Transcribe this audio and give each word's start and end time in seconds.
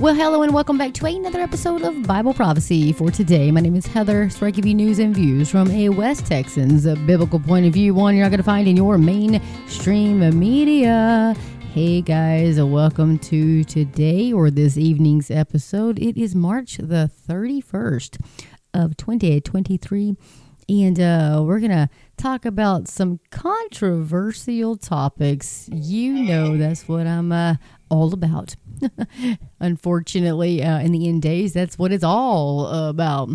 Well, 0.00 0.14
hello 0.14 0.42
and 0.42 0.54
welcome 0.54 0.78
back 0.78 0.94
to 0.94 1.06
another 1.06 1.40
episode 1.40 1.82
of 1.82 2.04
Bible 2.04 2.32
Prophecy. 2.32 2.92
For 2.92 3.10
today, 3.10 3.50
my 3.50 3.58
name 3.58 3.74
is 3.74 3.84
Heather, 3.84 4.30
so 4.30 4.46
I 4.46 4.52
give 4.52 4.64
you 4.64 4.72
news 4.72 5.00
and 5.00 5.12
views 5.12 5.50
from 5.50 5.68
a 5.72 5.88
West 5.88 6.24
Texans 6.24 6.86
a 6.86 6.94
biblical 6.94 7.40
point 7.40 7.66
of 7.66 7.72
view, 7.72 7.94
one 7.94 8.14
you're 8.14 8.24
not 8.24 8.30
going 8.30 8.38
to 8.38 8.44
find 8.44 8.68
in 8.68 8.76
your 8.76 8.96
mainstream 8.96 10.38
media. 10.38 11.34
Hey 11.74 12.00
guys, 12.00 12.60
welcome 12.60 13.18
to 13.18 13.64
today 13.64 14.32
or 14.32 14.52
this 14.52 14.76
evening's 14.78 15.32
episode. 15.32 15.98
It 15.98 16.16
is 16.16 16.32
March 16.32 16.76
the 16.76 17.10
31st 17.28 18.20
of 18.72 18.96
2023, 18.96 20.14
and 20.68 21.00
uh, 21.00 21.42
we're 21.44 21.58
going 21.58 21.72
to 21.72 21.88
talk 22.16 22.44
about 22.44 22.86
some 22.86 23.18
controversial 23.32 24.76
topics. 24.76 25.68
You 25.72 26.12
know, 26.12 26.56
that's 26.56 26.86
what 26.86 27.08
I'm 27.08 27.32
uh, 27.32 27.56
all 27.90 28.14
about. 28.14 28.54
Unfortunately, 29.60 30.62
uh, 30.62 30.80
in 30.80 30.92
the 30.92 31.08
end 31.08 31.22
days, 31.22 31.52
that's 31.52 31.78
what 31.78 31.92
it's 31.92 32.04
all 32.04 32.66
about. 32.66 33.30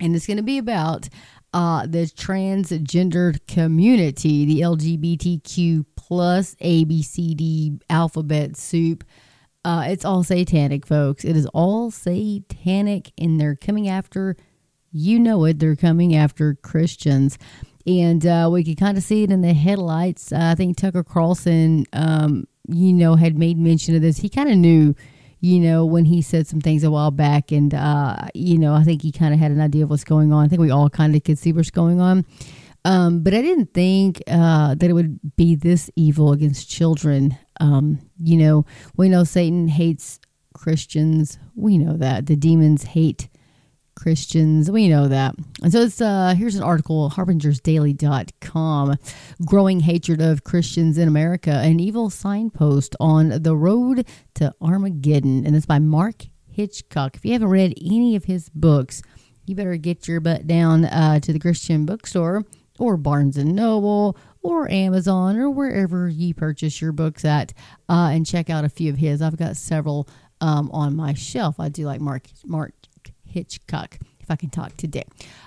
And 0.00 0.14
it's 0.14 0.26
going 0.26 0.36
to 0.36 0.42
be 0.42 0.58
about 0.58 1.08
uh, 1.52 1.86
the 1.86 2.04
transgender 2.04 3.38
community, 3.46 4.44
the 4.44 4.60
LGBTQ 4.60 5.84
plus 5.96 6.54
ABCD 6.56 7.80
alphabet 7.88 8.56
soup. 8.56 9.04
Uh, 9.64 9.86
it's 9.88 10.04
all 10.04 10.22
satanic, 10.22 10.86
folks. 10.86 11.24
It 11.24 11.36
is 11.36 11.46
all 11.46 11.90
satanic, 11.90 13.12
and 13.18 13.40
they're 13.40 13.56
coming 13.56 13.88
after, 13.88 14.36
you 14.92 15.18
know 15.18 15.44
it, 15.44 15.58
they're 15.58 15.76
coming 15.76 16.14
after 16.14 16.54
Christians. 16.54 17.38
And 17.86 18.24
uh, 18.26 18.48
we 18.52 18.64
could 18.64 18.78
kind 18.78 18.98
of 18.98 19.02
see 19.02 19.22
it 19.22 19.30
in 19.30 19.40
the 19.40 19.54
headlights. 19.54 20.32
I 20.32 20.54
think 20.54 20.76
Tucker 20.76 21.02
Carlson 21.02 21.86
um, 21.92 22.46
you 22.68 22.92
know, 22.92 23.16
had 23.16 23.38
made 23.38 23.58
mention 23.58 23.94
of 23.94 24.02
this. 24.02 24.18
He 24.18 24.28
kind 24.28 24.50
of 24.50 24.56
knew, 24.56 24.94
you 25.40 25.58
know, 25.58 25.84
when 25.84 26.04
he 26.04 26.22
said 26.22 26.46
some 26.46 26.60
things 26.60 26.84
a 26.84 26.90
while 26.90 27.10
back, 27.10 27.50
and 27.50 27.74
uh, 27.74 28.28
you 28.34 28.58
know, 28.58 28.74
I 28.74 28.84
think 28.84 29.02
he 29.02 29.10
kind 29.12 29.34
of 29.34 29.40
had 29.40 29.50
an 29.50 29.60
idea 29.60 29.84
of 29.84 29.90
what's 29.90 30.04
going 30.04 30.32
on. 30.32 30.44
I 30.44 30.48
think 30.48 30.60
we 30.60 30.70
all 30.70 30.90
kind 30.90 31.14
of 31.16 31.24
could 31.24 31.38
see 31.38 31.52
what's 31.52 31.70
going 31.70 32.00
on. 32.00 32.24
Um, 32.84 33.22
but 33.22 33.34
I 33.34 33.42
didn't 33.42 33.74
think 33.74 34.22
uh, 34.28 34.74
that 34.74 34.88
it 34.88 34.92
would 34.92 35.18
be 35.36 35.56
this 35.56 35.90
evil 35.96 36.32
against 36.32 36.70
children. 36.70 37.36
Um, 37.60 37.98
you 38.22 38.36
know, 38.36 38.64
we 38.96 39.08
know 39.08 39.24
Satan 39.24 39.68
hates 39.68 40.20
Christians. 40.54 41.38
We 41.54 41.78
know 41.78 41.96
that 41.96 42.26
the 42.26 42.36
demons 42.36 42.84
hate 42.84 43.28
Christians. 43.98 44.70
We 44.70 44.88
know 44.88 45.08
that. 45.08 45.34
And 45.60 45.72
so 45.72 45.80
it's 45.80 46.00
uh 46.00 46.34
here's 46.36 46.54
an 46.54 46.62
article, 46.62 47.10
harbingersdaily.com. 47.10 48.96
Growing 49.44 49.80
hatred 49.80 50.20
of 50.22 50.44
Christians 50.44 50.98
in 50.98 51.08
America, 51.08 51.50
an 51.50 51.80
evil 51.80 52.08
signpost 52.08 52.94
on 53.00 53.42
the 53.42 53.56
road 53.56 54.06
to 54.34 54.54
Armageddon. 54.60 55.44
And 55.44 55.56
it's 55.56 55.66
by 55.66 55.80
Mark 55.80 56.26
Hitchcock. 56.48 57.16
If 57.16 57.24
you 57.24 57.32
haven't 57.32 57.48
read 57.48 57.74
any 57.84 58.14
of 58.14 58.24
his 58.24 58.48
books, 58.50 59.02
you 59.46 59.56
better 59.56 59.76
get 59.76 60.06
your 60.06 60.20
butt 60.20 60.46
down 60.46 60.84
uh, 60.84 61.18
to 61.20 61.32
the 61.32 61.40
Christian 61.40 61.84
bookstore 61.84 62.44
or 62.78 62.96
Barnes 62.96 63.36
and 63.36 63.56
Noble 63.56 64.16
or 64.42 64.70
Amazon 64.70 65.36
or 65.36 65.50
wherever 65.50 66.08
you 66.08 66.34
purchase 66.34 66.80
your 66.80 66.92
books 66.92 67.24
at 67.24 67.52
uh, 67.88 68.10
and 68.12 68.24
check 68.24 68.48
out 68.48 68.64
a 68.64 68.68
few 68.68 68.92
of 68.92 68.98
his. 68.98 69.20
I've 69.20 69.36
got 69.36 69.56
several 69.56 70.08
um, 70.40 70.70
on 70.70 70.94
my 70.94 71.14
shelf. 71.14 71.58
I 71.58 71.68
do 71.68 71.84
like 71.84 72.00
Mark 72.00 72.28
Mark 72.44 72.72
Hitchcock. 73.28 73.98
If 74.20 74.32
I 74.32 74.36
can 74.36 74.50
talk 74.50 74.76
today. 74.76 75.04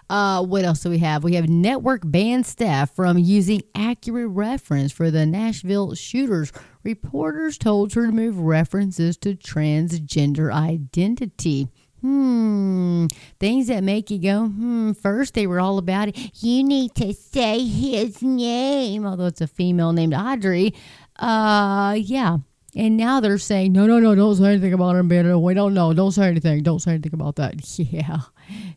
Uh, 0.10 0.44
what 0.44 0.66
else 0.66 0.82
do 0.82 0.90
we 0.90 0.98
have? 0.98 1.24
We 1.24 1.36
have 1.36 1.48
network 1.48 2.02
banned 2.04 2.48
staff 2.48 2.96
from 2.96 3.20
using 3.20 3.62
accurate 3.76 4.30
reference 4.30 4.92
for 4.92 5.12
the 5.12 5.23
Nashville 5.28 5.94
shooters. 5.94 6.52
Reporters 6.84 7.60
told 7.60 7.94
her 7.94 8.02
to 8.02 8.08
remove 8.08 8.40
references 8.40 9.18
to 9.18 9.36
transgender 9.36 10.52
identity. 10.52 11.67
Hmm. 12.02 13.05
Things 13.39 13.67
that 13.67 13.84
make 13.84 14.10
you 14.10 14.17
go, 14.17 14.48
hmm. 14.48 14.94
First, 14.94 15.36
they 15.36 15.45
were 15.45 15.60
all 15.60 15.78
about 15.78 16.08
it. 16.08 16.44
You 16.44 16.64
need 16.64 16.95
to 16.95 17.14
say 17.14 17.64
his 17.64 18.23
name, 18.23 19.05
although 19.05 19.28
it's 19.28 19.42
a 19.42 19.48
female 19.48 19.94
named 19.94 20.16
Audrey. 20.16 20.73
Uh, 21.17 21.95
yeah. 22.00 22.38
And 22.76 22.95
now 22.95 23.20
they're 23.20 23.37
saying, 23.37 23.73
no, 23.73 23.86
no, 23.86 23.99
no, 23.99 24.15
don't 24.15 24.36
say 24.36 24.45
anything 24.45 24.73
about 24.73 24.95
him 24.95 25.08
being 25.08 25.42
We 25.42 25.54
don't 25.54 25.73
know. 25.73 25.93
Don't 25.93 26.11
say 26.11 26.27
anything. 26.27 26.64
Don't 26.64 26.80
say 26.80 26.92
anything 26.92 27.14
about 27.14 27.36
that. 27.37 27.55
Yeah. 27.77 28.20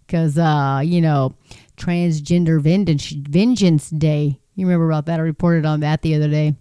Because, 0.07 0.39
uh, 0.39 0.83
you 0.85 1.01
know, 1.01 1.35
Transgender 1.77 2.61
Vengeance, 2.61 3.11
Vengeance 3.11 3.91
Day. 3.91 4.39
You 4.55 4.67
remember 4.67 4.89
about 4.89 5.07
that? 5.07 5.19
I 5.19 5.23
reported 5.23 5.67
on 5.67 5.81
that 5.81 6.03
the 6.03 6.15
other 6.15 6.29
day. 6.29 6.55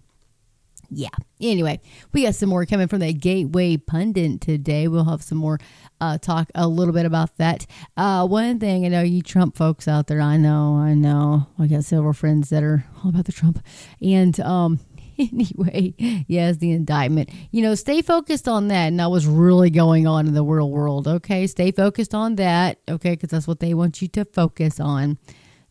Yeah. 0.90 1.08
Anyway, 1.40 1.80
we 2.12 2.22
got 2.22 2.34
some 2.34 2.48
more 2.48 2.64
coming 2.66 2.88
from 2.88 3.00
the 3.00 3.12
Gateway 3.12 3.76
Pundit 3.76 4.40
today. 4.40 4.88
We'll 4.88 5.04
have 5.04 5.22
some 5.22 5.38
more 5.38 5.58
uh, 6.00 6.18
talk 6.18 6.50
a 6.54 6.68
little 6.68 6.94
bit 6.94 7.06
about 7.06 7.36
that. 7.38 7.66
Uh, 7.96 8.26
one 8.26 8.58
thing 8.60 8.84
I 8.84 8.88
know 8.88 9.02
you 9.02 9.22
Trump 9.22 9.56
folks 9.56 9.88
out 9.88 10.06
there, 10.06 10.20
I 10.20 10.36
know, 10.36 10.76
I 10.76 10.94
know. 10.94 11.46
I 11.58 11.66
got 11.66 11.84
several 11.84 12.12
friends 12.12 12.50
that 12.50 12.62
are 12.62 12.84
all 13.02 13.10
about 13.10 13.24
the 13.24 13.32
Trump. 13.32 13.64
And, 14.00 14.38
um, 14.40 14.80
anyway, 15.18 15.94
yes, 16.26 16.56
the 16.58 16.72
indictment. 16.72 17.30
You 17.50 17.62
know, 17.62 17.74
stay 17.74 18.02
focused 18.02 18.48
on 18.48 18.68
that 18.68 18.86
and 18.88 18.98
that 19.00 19.10
was 19.10 19.26
really 19.26 19.70
going 19.70 20.06
on 20.06 20.26
in 20.26 20.34
the 20.34 20.44
real 20.44 20.70
world. 20.70 21.06
Okay, 21.06 21.46
stay 21.46 21.70
focused 21.70 22.14
on 22.14 22.36
that. 22.36 22.78
Okay, 22.88 23.12
because 23.12 23.30
that's 23.30 23.46
what 23.46 23.60
they 23.60 23.74
want 23.74 24.02
you 24.02 24.08
to 24.08 24.24
focus 24.24 24.80
on 24.80 25.18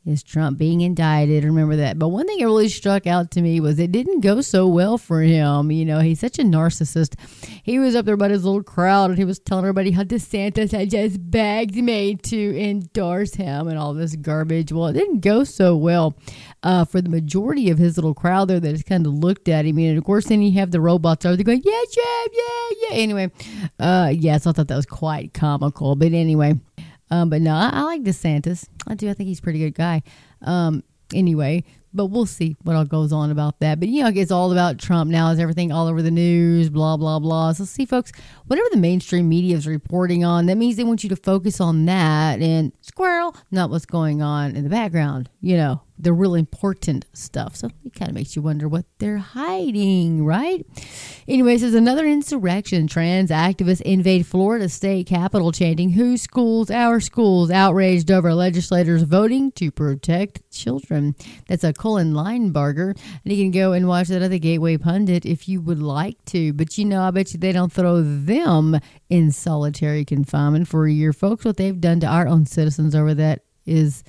is 0.06 0.22
Trump 0.22 0.58
being 0.58 0.82
indicted. 0.82 1.46
Remember 1.46 1.78
that. 1.78 1.98
But 1.98 2.10
one 2.10 2.28
thing 2.28 2.40
that 2.40 2.46
really 2.46 2.68
struck 2.68 3.08
out 3.08 3.32
to 3.32 3.42
me 3.42 3.60
was 3.60 3.80
it 3.80 3.92
didn't 3.92 4.20
go 4.20 4.42
so 4.42 4.68
well 4.68 4.98
for 4.98 5.22
him. 5.22 5.72
You 5.72 5.86
know, 5.86 6.00
he's 6.00 6.20
such 6.20 6.40
a 6.40 6.44
narcissist. 6.44 7.16
He 7.64 7.80
was 7.80 7.96
up 7.96 8.06
there 8.06 8.18
by 8.18 8.30
his 8.30 8.44
little 8.44 8.64
crowd 8.64 9.12
and 9.12 9.18
he 9.18 9.24
was 9.24 9.40
telling 9.40 9.64
everybody 9.64 9.92
how 9.92 10.04
DeSantis 10.04 10.72
had 10.72 10.90
just 10.90 11.32
begged 11.32 11.76
me 11.76 12.16
to 12.16 12.60
endorse 12.60 13.36
him 13.36 13.68
and 13.68 13.78
all 13.78 13.94
this 13.94 14.16
garbage. 14.16 14.72
Well, 14.72 14.88
it 14.88 14.94
didn't 14.94 15.22
go 15.22 15.46
so 15.46 15.78
well 15.78 16.16
uh, 16.64 16.84
for 16.84 17.02
the 17.02 17.10
majority 17.10 17.70
of 17.70 17.78
his 17.78 17.98
little 17.98 18.14
crowd 18.14 18.50
there 18.50 18.60
that 18.60 18.74
just 18.74 18.86
kind 18.86 19.06
of 19.06 19.14
looked 19.14 19.48
at 19.48 19.66
him. 19.66 19.78
And 19.78 19.98
of 19.98 20.04
course, 20.04 20.26
then 20.26 20.42
you 20.42 20.60
have 20.60 20.72
the 20.72 20.82
robots 20.82 21.26
over 21.26 21.38
there 21.38 21.46
going, 21.46 21.62
yeah, 21.64 21.82
yeah, 21.96 22.24
yeah, 22.34 22.70
yeah. 22.82 22.96
Anyway, 22.98 23.32
uh, 23.80 24.12
yes, 24.14 24.46
I 24.46 24.52
thought 24.52 24.68
that 24.68 24.76
was 24.76 24.86
quite 24.86 25.34
comical. 25.34 25.96
But 25.96 26.12
anyway, 26.12 26.60
um, 27.14 27.30
but 27.30 27.42
no, 27.44 27.54
I, 27.54 27.70
I, 27.72 27.84
like 27.84 28.02
DeSantis. 28.02 28.68
I 28.88 28.96
do. 28.96 29.08
I 29.08 29.14
think 29.14 29.28
he's 29.28 29.38
a 29.38 29.44
pretty 29.44 29.60
good 29.60 29.76
guy. 29.76 30.02
Um, 30.42 30.84
anyway, 31.14 31.64
but 31.94 32.08
we'll 32.08 32.26
see 32.26 32.58
what 32.64 32.76
all 32.76 32.86
goes 32.86 33.14
on 33.14 33.30
about 33.30 33.60
that. 33.60 33.80
But 33.80 33.90
you 33.90 34.02
know, 34.02 34.10
it's 34.10 34.32
all 34.32 34.52
about 34.52 34.80
Trump 34.80 35.12
now. 35.12 35.30
Is 35.30 35.38
everything 35.38 35.72
all 35.72 35.88
over 35.88 36.02
the 36.02 36.10
news? 36.10 36.72
Blah 36.72 36.98
blah 36.98 37.20
blah. 37.20 37.54
So 37.54 37.66
see, 37.66 37.86
folks, 37.86 38.12
whatever 38.48 38.68
the 38.72 38.80
mainstream 38.80 39.30
media 39.30 39.56
is 39.56 39.68
reporting 39.68 40.26
on, 40.26 40.48
that 40.48 40.58
means 40.58 40.76
they 40.76 40.84
want 40.84 41.04
you 41.04 41.10
to 41.10 41.16
focus 41.16 41.62
on 41.62 41.86
that 41.86 42.42
and 42.42 42.72
squirrel, 42.82 43.36
not 43.52 43.70
what's 43.70 43.86
going 43.86 44.24
on 44.24 44.56
in 44.56 44.64
the 44.64 44.70
background. 44.72 45.30
You 45.40 45.58
know, 45.58 45.82
the 46.04 46.14
real 46.14 46.36
important 46.36 47.06
stuff. 47.14 47.56
So 47.56 47.70
it 47.86 47.94
kind 47.94 48.10
of 48.10 48.16
makes 48.16 48.36
you 48.36 48.42
wonder 48.42 48.68
what 48.68 48.86
they're 49.00 49.18
hiding, 49.18 50.26
right? 50.26 50.66
Anyways, 51.28 51.62
there's 51.62 51.74
another 51.74 52.06
insurrection. 52.06 52.88
Trans 52.88 53.30
activists 53.30 53.82
invade 53.82 54.28
Florida 54.28 54.70
state 54.70 55.08
capitol 55.08 55.52
chanting, 55.52 55.92
Whose 55.92 56.22
schools? 56.22 56.70
Our 56.70 57.00
schools. 57.00 57.50
Outraged 57.50 58.12
over 58.12 58.34
legislators 58.34 59.04
voting 59.04 59.52
to 59.54 59.72
protect 59.72 60.50
children. 60.52 61.16
That's 61.48 61.64
a 61.64 61.74
Cullen 61.74 62.14
Linebarger. 62.14 62.98
And 63.24 63.34
you 63.34 63.44
can 63.44 63.52
go 63.52 63.72
and 63.72 63.88
watch 63.88 64.10
that 64.10 64.22
at 64.22 64.32
the 64.32 64.40
Gateway 64.40 64.78
Pundit 64.78 65.26
if 65.26 65.48
you 65.48 65.62
would 65.62 65.82
like 65.82 66.24
to. 66.26 66.54
But 66.54 66.78
you 66.78 66.86
know, 66.86 67.04
I 67.04 67.12
bet 67.12 67.34
you 67.34 67.40
they 67.40 67.52
don't 67.52 67.72
throw 67.72 68.02
them 68.02 68.80
in 69.10 69.32
solitary 69.32 70.06
confinement 70.06 70.68
for 70.68 70.86
a 70.86 70.92
year. 70.92 71.14
Folks, 71.14 71.46
what 71.46 71.58
they've 71.58 71.80
done 71.80 72.00
to 72.02 72.08
our 72.08 72.28
own 72.28 72.46
citizens 72.46 72.96
over 72.96 73.14
that 73.14 73.44
is 73.66 74.04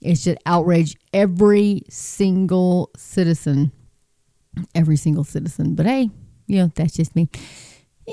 it 0.00 0.18
should 0.18 0.38
outrage 0.46 0.96
every 1.12 1.82
single 1.88 2.90
citizen. 2.96 3.72
Every 4.74 4.96
single 4.96 5.24
citizen. 5.24 5.74
But 5.74 5.86
hey, 5.86 6.10
you 6.46 6.58
know, 6.58 6.72
that's 6.74 6.94
just 6.94 7.14
me. 7.14 7.28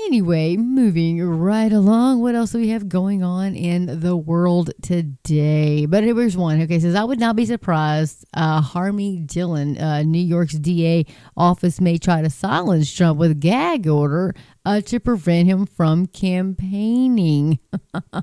Anyway, 0.04 0.58
moving 0.58 1.22
right 1.22 1.72
along, 1.72 2.20
what 2.20 2.34
else 2.34 2.52
do 2.52 2.58
we 2.58 2.68
have 2.68 2.86
going 2.86 3.22
on 3.22 3.54
in 3.54 4.00
the 4.00 4.14
world 4.14 4.70
today? 4.82 5.86
But 5.86 6.04
here's 6.04 6.36
one. 6.36 6.60
Okay, 6.60 6.78
says 6.78 6.94
I 6.94 7.02
would 7.02 7.18
not 7.18 7.34
be 7.34 7.46
surprised. 7.46 8.26
Uh, 8.34 8.60
Harvey 8.60 9.20
Dillon, 9.20 9.78
uh, 9.78 10.02
New 10.02 10.20
York's 10.20 10.54
DA 10.54 11.06
office 11.34 11.80
may 11.80 11.96
try 11.96 12.20
to 12.20 12.28
silence 12.28 12.92
Trump 12.92 13.18
with 13.18 13.40
gag 13.40 13.86
order 13.86 14.34
uh, 14.66 14.82
to 14.82 15.00
prevent 15.00 15.48
him 15.48 15.64
from 15.64 16.06
campaigning. 16.06 17.58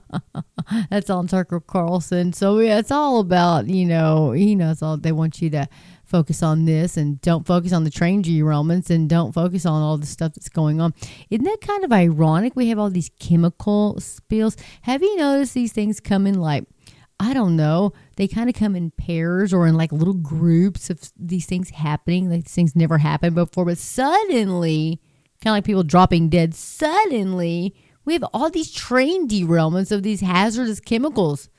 That's 0.92 1.10
on 1.10 1.26
Tucker 1.26 1.60
Carlson. 1.60 2.34
So 2.34 2.60
yeah, 2.60 2.78
it's 2.78 2.92
all 2.92 3.20
about 3.20 3.68
you 3.68 3.86
know, 3.86 4.34
you 4.34 4.56
know, 4.56 4.70
it's 4.70 4.84
all 4.84 4.98
they 4.98 5.12
want 5.12 5.42
you 5.42 5.50
to 5.52 5.68
focus 6.14 6.44
on 6.44 6.66
this 6.66 6.96
and 6.96 7.20
don't 7.22 7.48
focus 7.48 7.74
on 7.74 7.84
the 7.84 7.90
train 7.90 8.22
derailments 8.22 8.92
and 8.92 9.10
don't 9.10 9.34
focus 9.34 9.66
on 9.66 9.82
all 9.82 9.98
the 9.98 10.06
stuff 10.06 10.34
that's 10.36 10.48
going 10.48 10.80
on. 10.80 10.94
Isn't 11.32 11.44
that 11.46 11.62
kind 11.62 11.84
of 11.84 11.92
ironic? 11.92 12.56
We 12.56 12.70
have 12.70 12.78
all 12.78 12.92
these 12.92 13.10
chemical 13.20 14.00
spills. 14.00 14.56
Have 14.84 15.02
you 15.02 15.18
noticed 15.18 15.56
these 15.56 15.74
things 15.74 16.00
come 16.00 16.28
in 16.28 16.36
like, 16.40 16.66
I 17.20 17.34
don't 17.34 17.56
know, 17.56 17.94
they 18.18 18.28
kind 18.28 18.48
of 18.48 18.56
come 18.56 18.76
in 18.76 18.92
pairs 18.92 19.54
or 19.54 19.66
in 19.66 19.76
like 19.76 19.92
little 19.92 20.14
groups 20.14 20.92
of 20.92 21.12
these 21.18 21.48
things 21.48 21.72
happening. 21.72 22.30
Like 22.30 22.44
these 22.44 22.54
things 22.54 22.76
never 22.76 23.00
happened 23.00 23.34
before, 23.36 23.66
but 23.66 23.80
suddenly, 23.80 25.02
kind 25.42 25.54
of 25.54 25.58
like 25.58 25.66
people 25.66 25.84
dropping 25.84 26.30
dead, 26.30 26.54
suddenly 26.54 27.74
We 28.06 28.14
have 28.14 28.26
all 28.34 28.50
these 28.50 28.72
train 28.72 29.28
derailments 29.28 29.92
of 29.92 30.04
these 30.04 30.22
hazardous 30.22 30.80
chemicals. 30.80 31.50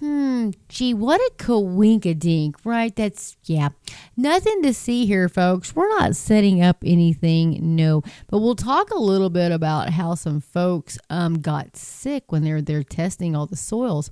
Hmm, 0.00 0.50
gee, 0.68 0.92
what 0.92 1.20
a 1.20 1.30
coinkadink, 1.38 2.56
right? 2.64 2.94
That's, 2.94 3.36
yeah, 3.44 3.70
nothing 4.16 4.62
to 4.62 4.74
see 4.74 5.06
here, 5.06 5.28
folks. 5.28 5.74
We're 5.74 5.88
not 5.88 6.14
setting 6.16 6.62
up 6.62 6.76
anything, 6.84 7.74
no. 7.74 8.02
But 8.28 8.40
we'll 8.40 8.56
talk 8.56 8.90
a 8.90 8.98
little 8.98 9.30
bit 9.30 9.52
about 9.52 9.90
how 9.90 10.14
some 10.14 10.40
folks 10.40 10.98
um, 11.08 11.40
got 11.40 11.76
sick 11.76 12.30
when 12.30 12.44
they're 12.44 12.60
there 12.60 12.82
testing 12.82 13.34
all 13.34 13.46
the 13.46 13.56
soils. 13.56 14.10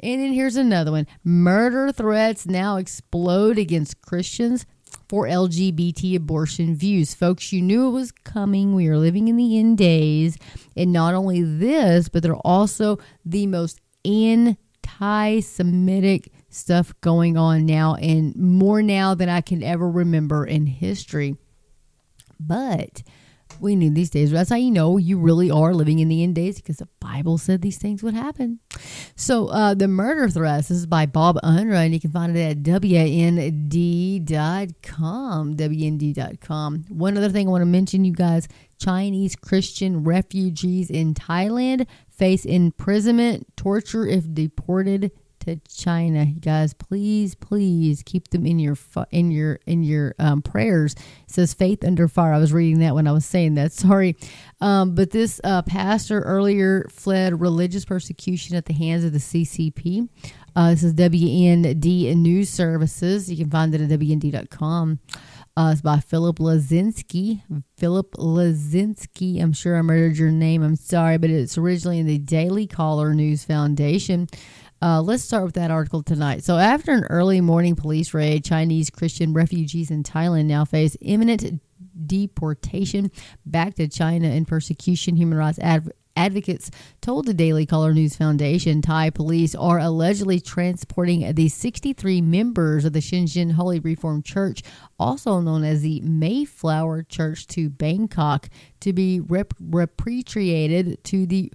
And 0.00 0.20
then 0.20 0.32
here's 0.32 0.56
another 0.56 0.90
one 0.90 1.06
murder 1.22 1.92
threats 1.92 2.46
now 2.46 2.76
explode 2.76 3.56
against 3.56 4.02
Christians 4.02 4.66
for 5.08 5.26
LGBT 5.26 6.16
abortion 6.16 6.74
views. 6.74 7.14
Folks, 7.14 7.52
you 7.52 7.62
knew 7.62 7.86
it 7.88 7.92
was 7.92 8.10
coming. 8.10 8.74
We 8.74 8.88
are 8.88 8.98
living 8.98 9.28
in 9.28 9.36
the 9.36 9.58
end 9.58 9.78
days. 9.78 10.36
And 10.76 10.92
not 10.92 11.14
only 11.14 11.42
this, 11.42 12.08
but 12.08 12.22
they're 12.24 12.34
also 12.34 12.98
the 13.24 13.46
most 13.46 13.80
in 14.02 14.56
anti 15.00 15.40
Semitic 15.40 16.32
stuff 16.48 16.92
going 17.00 17.36
on 17.36 17.66
now, 17.66 17.94
and 17.96 18.34
more 18.36 18.82
now 18.82 19.14
than 19.14 19.28
I 19.28 19.40
can 19.40 19.62
ever 19.62 19.88
remember 19.88 20.44
in 20.44 20.66
history. 20.66 21.36
But 22.38 23.02
we 23.60 23.76
knew 23.76 23.90
these 23.90 24.10
days. 24.10 24.30
That's 24.30 24.50
how 24.50 24.56
you 24.56 24.70
know 24.70 24.96
you 24.96 25.18
really 25.18 25.50
are 25.50 25.74
living 25.74 25.98
in 25.98 26.08
the 26.08 26.22
end 26.22 26.34
days 26.34 26.56
because 26.56 26.78
the 26.78 26.88
Bible 26.98 27.36
said 27.36 27.60
these 27.60 27.78
things 27.78 28.02
would 28.02 28.14
happen. 28.14 28.60
So, 29.16 29.48
uh, 29.48 29.74
the 29.74 29.88
murder 29.88 30.28
threats, 30.28 30.70
is 30.70 30.86
by 30.86 31.06
Bob 31.06 31.36
Unruh, 31.42 31.84
and 31.84 31.92
you 31.92 32.00
can 32.00 32.10
find 32.10 32.36
it 32.36 32.40
at 32.40 32.62
WND.com. 32.62 34.26
WND.com. 35.56 36.84
One 36.88 37.16
other 37.16 37.28
thing 37.28 37.48
I 37.48 37.50
want 37.50 37.62
to 37.62 37.66
mention, 37.66 38.04
you 38.04 38.12
guys 38.14 38.48
Chinese 38.78 39.36
Christian 39.36 40.04
refugees 40.04 40.90
in 40.90 41.12
Thailand 41.14 41.86
face 42.20 42.44
imprisonment, 42.44 43.46
torture 43.56 44.06
if 44.06 44.32
deported 44.34 45.10
to 45.40 45.56
China. 45.74 46.26
guys, 46.26 46.74
please, 46.74 47.34
please 47.34 48.02
keep 48.04 48.28
them 48.28 48.44
in 48.44 48.58
your 48.58 48.76
in 49.10 49.30
your 49.30 49.58
in 49.66 49.82
your 49.82 50.14
um, 50.18 50.42
prayers. 50.42 50.92
It 50.92 51.30
says 51.30 51.54
faith 51.54 51.82
under 51.82 52.08
fire. 52.08 52.34
I 52.34 52.38
was 52.38 52.52
reading 52.52 52.80
that 52.80 52.94
when 52.94 53.06
I 53.08 53.12
was 53.12 53.24
saying 53.24 53.54
that. 53.54 53.72
Sorry, 53.86 54.16
um, 54.60 54.94
but 54.94 55.12
this 55.12 55.40
uh, 55.44 55.62
pastor 55.62 56.20
earlier 56.20 56.86
fled 56.90 57.40
religious 57.40 57.86
persecution 57.86 58.54
at 58.54 58.66
the 58.66 58.74
hands 58.74 59.02
of 59.02 59.14
the 59.14 59.18
CCP. 59.18 60.10
Uh, 60.54 60.70
this 60.70 60.82
is 60.82 60.92
WND 60.92 62.14
News 62.16 62.50
Services. 62.50 63.30
You 63.30 63.38
can 63.38 63.50
find 63.50 63.74
it 63.74 63.80
at 63.80 63.88
WND.com. 63.88 64.98
Uh, 65.56 65.70
it's 65.72 65.82
by 65.82 65.98
Philip 65.98 66.38
Lazinski. 66.38 67.42
Philip 67.76 68.12
Lazinski. 68.12 69.42
I'm 69.42 69.52
sure 69.52 69.76
I 69.76 69.82
murdered 69.82 70.16
your 70.16 70.30
name. 70.30 70.62
I'm 70.62 70.76
sorry, 70.76 71.18
but 71.18 71.30
it's 71.30 71.58
originally 71.58 71.98
in 71.98 72.06
the 72.06 72.18
Daily 72.18 72.66
Caller 72.66 73.14
News 73.14 73.44
Foundation. 73.44 74.28
Uh, 74.82 75.02
let's 75.02 75.22
start 75.22 75.44
with 75.44 75.54
that 75.54 75.70
article 75.70 76.02
tonight. 76.02 76.42
So, 76.42 76.56
after 76.56 76.92
an 76.92 77.04
early 77.04 77.40
morning 77.40 77.76
police 77.76 78.14
raid, 78.14 78.44
Chinese 78.44 78.88
Christian 78.88 79.34
refugees 79.34 79.90
in 79.90 80.02
Thailand 80.02 80.46
now 80.46 80.64
face 80.64 80.96
imminent 81.02 81.60
deportation 82.06 83.10
back 83.44 83.74
to 83.74 83.88
China 83.88 84.28
and 84.28 84.48
persecution. 84.48 85.16
Human 85.16 85.36
rights 85.36 85.58
adv- 85.60 85.90
advocates 86.16 86.70
told 87.00 87.26
the 87.26 87.34
Daily 87.34 87.66
Caller 87.66 87.92
News 87.92 88.16
Foundation 88.16 88.82
Thai 88.82 89.10
police 89.10 89.54
are 89.54 89.78
allegedly 89.78 90.40
transporting 90.40 91.34
the 91.34 91.48
63 91.48 92.20
members 92.20 92.84
of 92.84 92.92
the 92.92 93.00
Shenzhen 93.00 93.52
Holy 93.52 93.80
Reformed 93.80 94.24
Church, 94.24 94.62
also 94.98 95.40
known 95.40 95.64
as 95.64 95.82
the 95.82 96.00
Mayflower 96.00 97.02
Church, 97.04 97.46
to 97.48 97.70
Bangkok 97.70 98.48
to 98.80 98.92
be 98.92 99.20
rep- 99.20 99.54
repatriated 99.60 101.02
to 101.04 101.26
the 101.26 101.52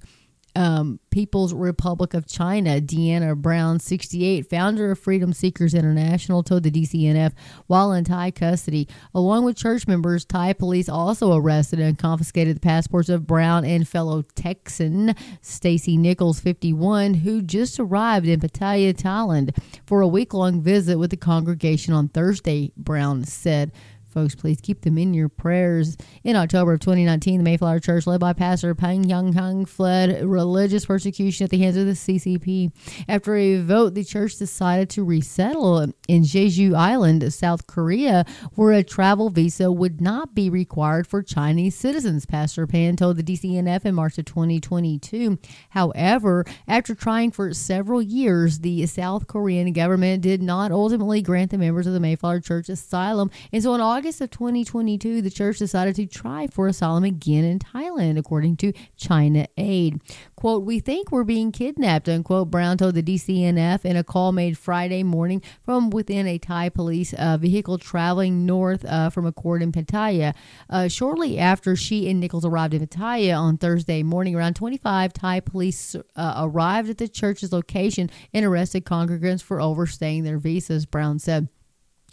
um, 0.56 1.00
People's 1.10 1.54
Republic 1.54 2.14
of 2.14 2.28
China. 2.28 2.82
Deanna 2.82 3.36
Brown, 3.36 3.80
68, 3.80 4.50
founder 4.50 4.92
of 4.92 5.00
Freedom 5.00 5.34
Seekers 5.34 5.74
International, 5.74 6.44
told 6.44 6.64
the 6.64 6.72
DCNF 6.72 7.34
while 7.68 7.94
in 7.94 8.04
Thai 8.04 8.32
custody. 8.32 8.88
Along 9.14 9.46
with 9.46 9.58
church 9.58 9.88
members, 9.88 10.26
Thai 10.26 10.54
police 10.54 10.90
also 10.90 11.34
arrested 11.36 11.80
and 11.80 11.98
confiscated 11.98 12.58
the 12.58 12.62
passports 12.62 13.10
of 13.10 13.28
Brown 13.28 13.66
and 13.66 13.88
fellow 13.88 14.24
Texan 14.36 15.16
Stacy 15.42 15.98
Nichols, 15.98 16.40
51, 16.40 17.16
who 17.16 17.42
just 17.42 17.80
arrived 17.80 18.28
in 18.28 18.40
Pattaya, 18.40 18.94
Thailand, 18.94 19.58
for 19.86 20.02
a 20.02 20.08
week 20.08 20.34
long 20.34 20.62
visit 20.62 20.98
with 20.98 21.12
the 21.12 21.18
congregation 21.18 21.94
on 21.94 22.08
Thursday, 22.10 22.72
Brown 22.76 23.24
said. 23.24 23.72
Folks, 24.16 24.34
please 24.34 24.62
keep 24.62 24.80
them 24.80 24.98
in 24.98 25.14
your 25.14 25.28
prayers. 25.28 25.98
In 26.24 26.38
October 26.38 26.72
of 26.72 26.80
2019, 26.80 27.40
the 27.40 27.44
Mayflower 27.44 27.82
Church, 27.82 28.08
led 28.08 28.22
by 28.22 28.32
Pastor 28.32 28.74
Pang 28.74 29.04
Young 29.04 29.34
Hung, 29.34 29.66
fled 29.66 30.24
religious 30.24 30.86
persecution 30.86 31.44
at 31.44 31.50
the 31.50 31.58
hands 31.58 31.76
of 31.76 31.86
the 31.86 31.92
CCP. 31.92 32.72
After 33.10 33.36
a 33.36 33.58
vote, 33.60 33.94
the 33.94 34.06
church 34.06 34.38
decided 34.38 34.90
to 34.92 35.04
resettle 35.04 35.92
in 36.08 36.24
Jeju 36.24 36.74
Island, 36.74 37.34
South 37.34 37.68
Korea, 37.68 38.24
where 38.54 38.72
a 38.72 38.84
travel 38.86 39.30
visa 39.30 39.70
would 39.70 40.00
not 40.00 40.34
be 40.34 40.50
required 40.50 41.08
for 41.08 41.22
Chinese 41.22 41.76
citizens, 41.76 42.26
Pastor 42.26 42.66
Pan 42.66 42.96
told 42.96 43.18
the 43.18 43.24
DCNF 43.24 43.84
in 43.84 43.96
March 43.96 44.18
of 44.18 44.24
2022. 44.24 45.38
However, 45.72 46.46
after 46.70 46.96
trying 46.96 47.32
for 47.32 47.54
several 47.54 48.02
years, 48.02 48.60
the 48.60 48.86
South 48.86 49.28
Korean 49.28 49.74
government 49.74 50.22
did 50.22 50.42
not 50.42 50.72
ultimately 50.72 51.22
grant 51.22 51.52
the 51.52 51.58
members 51.58 51.86
of 51.86 51.92
the 51.92 52.00
Mayflower 52.00 52.40
Church 52.40 52.70
asylum. 52.70 53.30
And 53.52 53.62
so 53.62 53.76
in 53.76 53.82
August, 53.82 54.05
August 54.06 54.22
of 54.22 54.30
2022, 54.30 55.24
the 55.24 55.32
church 55.32 55.58
decided 55.58 55.96
to 55.96 56.06
try 56.06 56.46
for 56.46 56.68
asylum 56.68 57.04
again 57.04 57.44
in 57.44 57.58
Thailand, 57.58 58.20
according 58.20 58.56
to 58.56 58.72
China 58.96 59.48
Aid. 59.58 60.00
Quote, 60.36 60.64
We 60.64 60.80
think 60.80 61.12
we're 61.12 61.24
being 61.24 61.52
kidnapped, 61.52 62.08
unquote, 62.08 62.52
Brown 62.52 62.78
told 62.78 62.94
the 62.94 63.02
DCNF 63.02 63.84
in 63.84 63.98
a 63.98 64.04
call 64.04 64.32
made 64.32 64.60
Friday 64.60 65.02
morning 65.02 65.42
from 65.64 65.90
within 65.90 66.28
a 66.28 66.38
Thai 66.38 66.70
police 66.70 67.16
uh, 67.16 67.38
vehicle 67.38 67.80
traveling 67.80 68.46
north 68.46 68.86
uh, 68.86 69.10
from 69.10 69.26
a 69.26 69.32
court 69.32 69.64
in 69.64 69.72
Pattaya. 69.72 70.36
Uh, 70.70 70.88
shortly 70.88 71.40
after 71.40 71.76
she 71.76 72.08
and 72.08 72.20
Nichols 72.20 72.46
arrived 72.46 72.76
in 72.76 72.86
Pattaya 72.86 73.36
on 73.36 73.58
Thursday 73.58 74.04
morning, 74.04 74.36
around 74.36 74.56
25 74.56 75.14
Thai 75.14 75.40
police 75.40 75.96
uh, 76.16 76.34
arrived 76.38 76.92
at 76.92 77.00
the 77.00 77.08
church's 77.08 77.52
location 77.52 78.12
and 78.36 78.46
arrested 78.46 78.86
congregants 78.86 79.42
for 79.42 79.60
overstaying 79.60 80.24
their 80.24 80.38
visas, 80.38 80.86
Brown 80.86 81.18
said. 81.18 81.50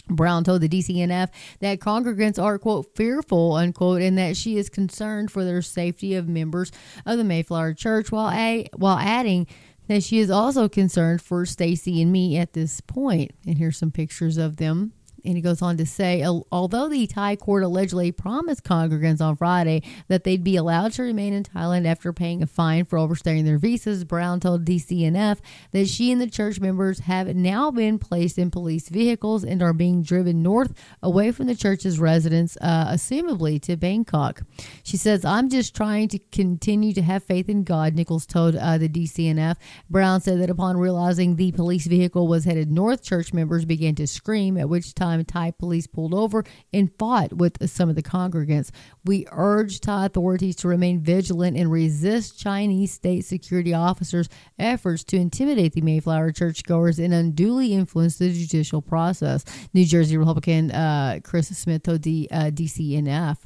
Brown 0.09 0.45
told 0.45 0.61
the 0.61 0.69
DCNF 0.69 1.29
that 1.61 1.81
congregants 1.81 2.43
are, 2.43 2.59
quote, 2.59 2.95
fearful, 2.97 3.55
unquote, 3.55 4.03
and 4.03 4.19
that 4.19 4.37
she 4.37 4.57
is 4.59 4.69
concerned 4.69 5.31
for 5.31 5.45
their 5.45 5.63
safety 5.63 6.15
of 6.15 6.29
members 6.29 6.73
of 7.07 7.19
the 7.19 7.25
Mayflower 7.25 7.75
Church 7.75 8.11
while, 8.11 8.31
a- 8.31 8.69
while 8.75 8.99
adding 8.99 9.47
that 9.89 10.03
she 10.03 10.19
is 10.19 10.31
also 10.31 10.69
concerned 10.69 11.21
for 11.21 11.45
Stacy 11.47 12.01
and 12.03 12.13
me 12.13 12.37
at 12.37 12.53
this 12.53 12.81
point. 12.81 13.33
And 13.47 13.59
here's 13.59 13.79
some 13.79 13.91
pictures 13.91 14.37
of 14.37 14.57
them 14.57 14.93
and 15.25 15.37
he 15.37 15.41
goes 15.41 15.63
on 15.63 15.77
to 15.77 15.87
say, 15.87 16.25
although 16.25 16.89
the 16.89 17.07
Thai 17.07 17.37
court 17.37 17.63
allegedly 17.63 18.13
promised 18.13 18.65
congregants 18.65 19.21
on 19.21 19.37
Friday 19.37 19.83
that 20.09 20.25
they'd 20.25 20.45
be 20.45 20.57
allowed 20.57 20.93
to 20.93 21.03
remain 21.03 21.33
in 21.33 21.43
Thailand 21.43 21.87
after 21.87 22.13
paying 22.13 22.43
a 22.43 22.47
fine 22.47 22.85
for 22.85 22.99
overstaying 22.99 23.45
their 23.45 23.59
visas, 23.59 24.05
Brown 24.05 24.41
told 24.41 24.65
DCNF 24.65 25.39
that 25.73 25.89
she 25.89 26.13
and 26.13 26.21
the 26.21 26.31
church 26.31 26.61
members 26.61 27.01
have 27.01 27.35
now 27.35 27.71
been 27.71 27.99
placed 27.99 28.39
in 28.39 28.51
police 28.51 28.89
vehicles 28.89 29.45
and 29.45 29.63
are 29.63 29.73
being 29.73 30.03
driven 30.03 30.43
north 30.43 30.73
away 31.03 31.33
from 31.33 31.47
the 31.47 31.55
church's 31.55 31.99
residence, 31.99 32.57
uh, 32.61 32.93
assumably 32.93 33.61
to 33.63 33.77
Bangkok. 33.77 34.43
She 34.83 34.97
says, 34.97 35.25
I'm 35.25 35.49
just 35.49 35.75
trying 35.75 36.09
to 36.09 36.19
continue 36.31 36.93
to 36.95 37.03
have 37.03 37.23
faith 37.23 37.49
in 37.49 37.65
God, 37.65 37.95
Nichols 37.95 38.27
told 38.27 38.57
uh, 38.57 38.79
the 38.79 38.89
DCNF. 38.89 39.57
Brown 39.89 40.21
said 40.21 40.41
that 40.41 40.51
upon 40.51 40.77
realizing 40.77 41.37
the 41.37 41.53
police 41.53 41.87
vehicle 41.87 42.27
was 42.27 42.45
headed 42.45 42.71
north, 42.71 43.03
church 43.03 43.33
members 43.33 43.65
began 43.65 43.95
to 43.97 44.07
scream, 44.07 44.57
at 44.57 44.69
which 44.69 44.95
time 44.95 45.12
time, 45.13 45.25
Thai 45.25 45.51
police 45.53 45.87
pulled 45.87 46.15
over 46.15 46.45
and 46.73 46.91
fought 46.99 47.33
with 47.33 47.69
some 47.69 47.89
of 47.89 47.97
the 47.97 48.03
congregants. 48.03 48.71
We 49.05 49.27
urge 49.31 49.81
Thai 49.81 50.07
authorities 50.07 50.57
to 50.57 50.69
remain 50.69 51.01
vigilant 51.01 51.57
and 51.57 51.71
resist 51.71 52.39
Chinese 52.39 52.93
state 52.93 53.25
security 53.25 53.75
officers' 53.75 54.29
efforts 54.59 55.05
to 55.05 55.17
intimidate 55.17 55.73
the 55.73 55.81
Mayflower 55.81 56.33
churchgoers 56.33 56.99
and 56.99 57.13
unduly 57.13 57.73
influence 57.73 58.19
the 58.19 58.33
judicial 58.33 58.83
process. 58.83 59.45
New 59.75 59.85
Jersey 59.85 60.17
Republican 60.17 60.71
uh, 60.71 61.21
Chris 61.23 61.49
Smith 61.49 61.83
told 61.83 62.03
the 62.03 62.29
uh, 62.31 62.45
DCNF. 62.45 63.37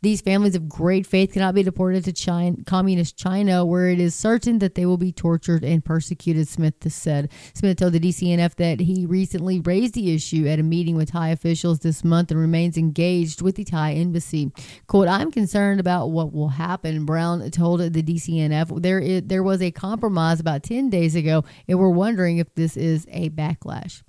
These 0.00 0.20
families 0.20 0.54
of 0.54 0.68
great 0.68 1.06
faith 1.06 1.32
cannot 1.32 1.54
be 1.54 1.62
deported 1.62 2.04
to 2.04 2.12
China, 2.12 2.56
communist 2.66 3.16
China, 3.16 3.64
where 3.64 3.88
it 3.88 4.00
is 4.00 4.14
certain 4.14 4.58
that 4.58 4.74
they 4.74 4.86
will 4.86 4.96
be 4.96 5.12
tortured 5.12 5.64
and 5.64 5.84
persecuted, 5.84 6.48
Smith 6.48 6.74
said. 6.92 7.30
Smith 7.54 7.78
told 7.78 7.92
the 7.92 8.00
DCNF 8.00 8.56
that 8.56 8.80
he 8.80 9.06
recently 9.06 9.60
raised 9.60 9.94
the 9.94 10.14
issue 10.14 10.46
at 10.46 10.58
a 10.58 10.62
meeting 10.62 10.96
with 10.96 11.12
Thai 11.12 11.28
officials 11.28 11.80
this 11.80 12.04
month 12.04 12.30
and 12.30 12.40
remains 12.40 12.76
engaged 12.76 13.42
with 13.42 13.56
the 13.56 13.64
Thai 13.64 13.92
embassy. 13.94 14.50
Quote, 14.86 15.08
I'm 15.08 15.30
concerned 15.30 15.80
about 15.80 16.08
what 16.08 16.32
will 16.32 16.48
happen, 16.48 17.04
Brown 17.04 17.50
told 17.50 17.80
the 17.80 18.02
DCNF. 18.02 18.82
There, 18.82 18.98
is, 18.98 19.22
there 19.24 19.42
was 19.42 19.62
a 19.62 19.70
compromise 19.70 20.40
about 20.40 20.62
10 20.62 20.90
days 20.90 21.14
ago, 21.14 21.44
and 21.68 21.78
we're 21.78 21.90
wondering 21.90 22.38
if 22.38 22.54
this 22.54 22.76
is 22.76 23.06
a 23.10 23.30
backlash. 23.30 24.02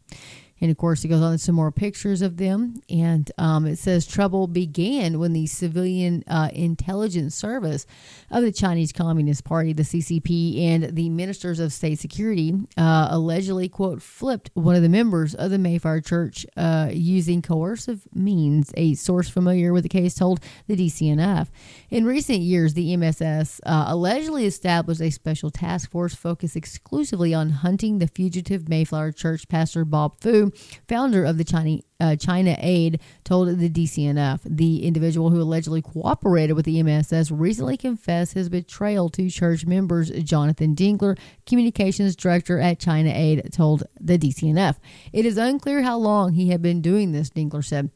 And 0.64 0.72
of 0.72 0.78
course, 0.78 1.04
it 1.04 1.10
goes 1.10 1.22
on 1.22 1.34
to 1.34 1.38
some 1.38 1.56
more 1.56 1.74
pictures 1.74 2.22
of 2.22 2.38
them. 2.38 2.82
And 2.90 3.30
um, 3.38 3.66
it 3.66 3.78
says 3.78 4.08
trouble 4.08 4.48
began 4.48 5.20
when 5.20 5.34
the 5.34 5.46
Civilian 5.46 6.24
uh, 6.26 6.52
Intelligence 6.54 7.36
Service 7.36 7.86
of 8.32 8.44
the 8.44 8.52
Chinese 8.54 8.94
Communist 8.94 9.44
Party, 9.44 9.74
the 9.74 9.84
CCP, 9.84 10.62
and 10.62 10.96
the 10.96 11.10
ministers 11.10 11.60
of 11.60 11.74
state 11.74 12.00
security 12.00 12.54
uh, 12.78 13.10
allegedly, 13.12 13.68
quote, 13.68 14.02
flipped 14.02 14.52
one 14.54 14.74
of 14.74 14.84
the 14.84 14.88
members 14.88 15.36
of 15.36 15.52
the 15.52 15.58
Mayflower 15.58 16.00
Church 16.00 16.46
uh, 16.56 16.88
using 16.94 17.42
coercive 17.42 18.08
means. 18.14 18.72
A 18.78 18.94
source 18.94 19.28
familiar 19.28 19.74
with 19.74 19.84
the 19.84 19.90
case 19.90 20.16
told 20.16 20.40
the 20.68 20.78
DCNF. 20.78 21.50
In 21.90 22.06
recent 22.06 22.40
years, 22.40 22.74
the 22.74 22.96
MSS 22.96 23.60
uh, 23.66 23.84
allegedly 23.90 24.46
established 24.46 25.02
a 25.02 25.10
special 25.10 25.52
task 25.52 25.92
force 25.92 26.16
focused 26.16 26.56
exclusively 26.56 27.34
on 27.34 27.50
hunting 27.50 28.00
the 28.00 28.08
fugitive 28.08 28.70
Mayflower 28.70 29.12
Church 29.12 29.50
pastor 29.50 29.84
Bob 29.84 30.22
Fu, 30.22 30.53
founder 30.88 31.26
of 31.26 31.38
the 31.38 31.44
China, 31.44 31.80
uh, 32.00 32.16
China 32.16 32.56
Aid, 32.60 33.00
told 33.24 33.60
the 33.60 33.70
DCNF. 33.70 34.42
The 34.46 34.86
individual 34.86 35.30
who 35.30 35.42
allegedly 35.42 35.82
cooperated 35.82 36.56
with 36.56 36.66
the 36.66 36.82
MSS 36.82 37.32
recently 37.32 37.78
confessed 37.78 38.34
his 38.34 38.50
betrayal 38.50 39.10
to 39.10 39.30
church 39.30 39.66
members. 39.66 40.10
Jonathan 40.24 40.76
Dinkler, 40.76 41.18
communications 41.46 42.16
director 42.16 42.60
at 42.60 42.80
China 42.80 43.12
Aid, 43.14 43.52
told 43.52 43.84
the 44.00 44.18
DCNF. 44.18 44.78
It 45.12 45.26
is 45.26 45.38
unclear 45.38 45.82
how 45.82 45.98
long 45.98 46.34
he 46.34 46.50
had 46.50 46.62
been 46.62 46.82
doing 46.82 47.12
this, 47.12 47.30
Dinkler 47.30 47.64
said. 47.64 47.90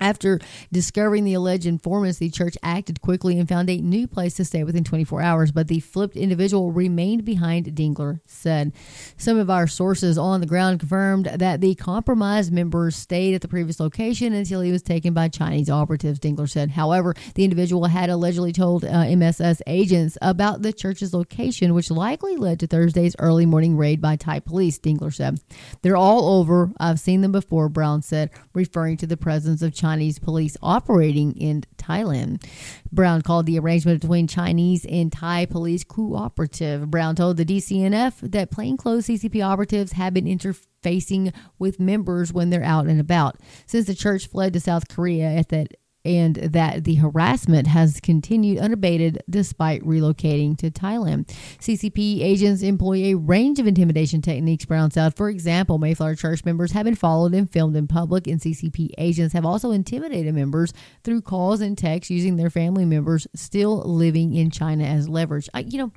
After 0.00 0.38
discovering 0.70 1.24
the 1.24 1.34
alleged 1.34 1.66
informants, 1.66 2.18
the 2.18 2.30
church 2.30 2.56
acted 2.62 3.00
quickly 3.00 3.38
and 3.38 3.48
found 3.48 3.70
a 3.70 3.78
new 3.78 4.06
place 4.06 4.34
to 4.34 4.44
stay 4.44 4.62
within 4.62 4.84
24 4.84 5.22
hours, 5.22 5.52
but 5.52 5.68
the 5.68 5.80
flipped 5.80 6.16
individual 6.16 6.70
remained 6.70 7.24
behind, 7.24 7.66
Dinkler 7.66 8.20
said. 8.26 8.72
Some 9.16 9.38
of 9.38 9.48
our 9.48 9.66
sources 9.66 10.18
on 10.18 10.40
the 10.40 10.46
ground 10.46 10.80
confirmed 10.80 11.26
that 11.26 11.60
the 11.60 11.74
compromised 11.74 12.52
member 12.52 12.90
stayed 12.90 13.34
at 13.34 13.40
the 13.40 13.48
previous 13.48 13.80
location 13.80 14.34
until 14.34 14.60
he 14.60 14.72
was 14.72 14.82
taken 14.82 15.14
by 15.14 15.28
Chinese 15.28 15.70
operatives, 15.70 16.18
Dinkler 16.18 16.48
said. 16.48 16.72
However, 16.72 17.14
the 17.34 17.44
individual 17.44 17.86
had 17.86 18.10
allegedly 18.10 18.52
told 18.52 18.84
uh, 18.84 19.04
MSS 19.06 19.62
agents 19.66 20.18
about 20.20 20.60
the 20.60 20.72
church's 20.72 21.14
location, 21.14 21.72
which 21.72 21.90
likely 21.90 22.36
led 22.36 22.60
to 22.60 22.66
Thursday's 22.66 23.16
early 23.18 23.46
morning 23.46 23.76
raid 23.76 24.00
by 24.02 24.16
Thai 24.16 24.40
police, 24.40 24.78
Dinkler 24.78 25.14
said. 25.14 25.40
They're 25.80 25.96
all 25.96 26.38
over. 26.38 26.72
I've 26.78 27.00
seen 27.00 27.22
them 27.22 27.32
before, 27.32 27.68
Brown 27.70 28.02
said, 28.02 28.30
referring 28.52 28.98
to 28.98 29.06
the 29.06 29.16
presence 29.16 29.62
of 29.62 29.72
Chinese 29.72 29.85
Chinese 29.86 30.18
police 30.18 30.56
operating 30.62 31.32
in 31.36 31.62
Thailand. 31.76 32.44
Brown 32.90 33.22
called 33.22 33.46
the 33.46 33.56
arrangement 33.56 34.00
between 34.00 34.26
Chinese 34.26 34.84
and 34.86 35.12
Thai 35.12 35.46
police 35.46 35.84
cooperative. 35.84 36.90
Brown 36.90 37.14
told 37.14 37.36
the 37.36 37.44
DCNF 37.44 38.32
that 38.32 38.50
plainclothes 38.50 39.06
CCP 39.06 39.44
operatives 39.44 39.92
have 39.92 40.12
been 40.12 40.24
interfacing 40.24 41.32
with 41.60 41.78
members 41.78 42.32
when 42.32 42.50
they're 42.50 42.64
out 42.64 42.86
and 42.86 43.00
about. 43.00 43.36
Since 43.66 43.86
the 43.86 43.94
church 43.94 44.26
fled 44.26 44.54
to 44.54 44.60
South 44.60 44.88
Korea 44.88 45.26
at 45.26 45.50
that 45.50 45.76
and 46.06 46.36
that 46.36 46.84
the 46.84 46.94
harassment 46.94 47.66
has 47.66 48.00
continued 48.00 48.58
unabated 48.58 49.22
despite 49.28 49.82
relocating 49.82 50.56
to 50.58 50.70
Thailand. 50.70 51.26
CCP 51.58 52.22
agents 52.22 52.62
employ 52.62 52.96
a 52.96 53.14
range 53.14 53.58
of 53.58 53.66
intimidation 53.66 54.22
techniques, 54.22 54.64
Brown 54.64 54.90
said. 54.90 55.16
For 55.16 55.28
example, 55.28 55.78
Mayflower 55.78 56.14
Church 56.14 56.44
members 56.44 56.72
have 56.72 56.84
been 56.84 56.94
followed 56.94 57.34
and 57.34 57.50
filmed 57.50 57.76
in 57.76 57.88
public, 57.88 58.26
and 58.26 58.40
CCP 58.40 58.90
agents 58.98 59.34
have 59.34 59.44
also 59.44 59.72
intimidated 59.72 60.32
members 60.34 60.72
through 61.02 61.22
calls 61.22 61.60
and 61.60 61.76
texts 61.76 62.10
using 62.10 62.36
their 62.36 62.50
family 62.50 62.84
members 62.84 63.26
still 63.34 63.78
living 63.78 64.34
in 64.34 64.50
China 64.50 64.84
as 64.84 65.08
leverage. 65.08 65.48
I, 65.52 65.60
you 65.60 65.78
know, 65.78 65.92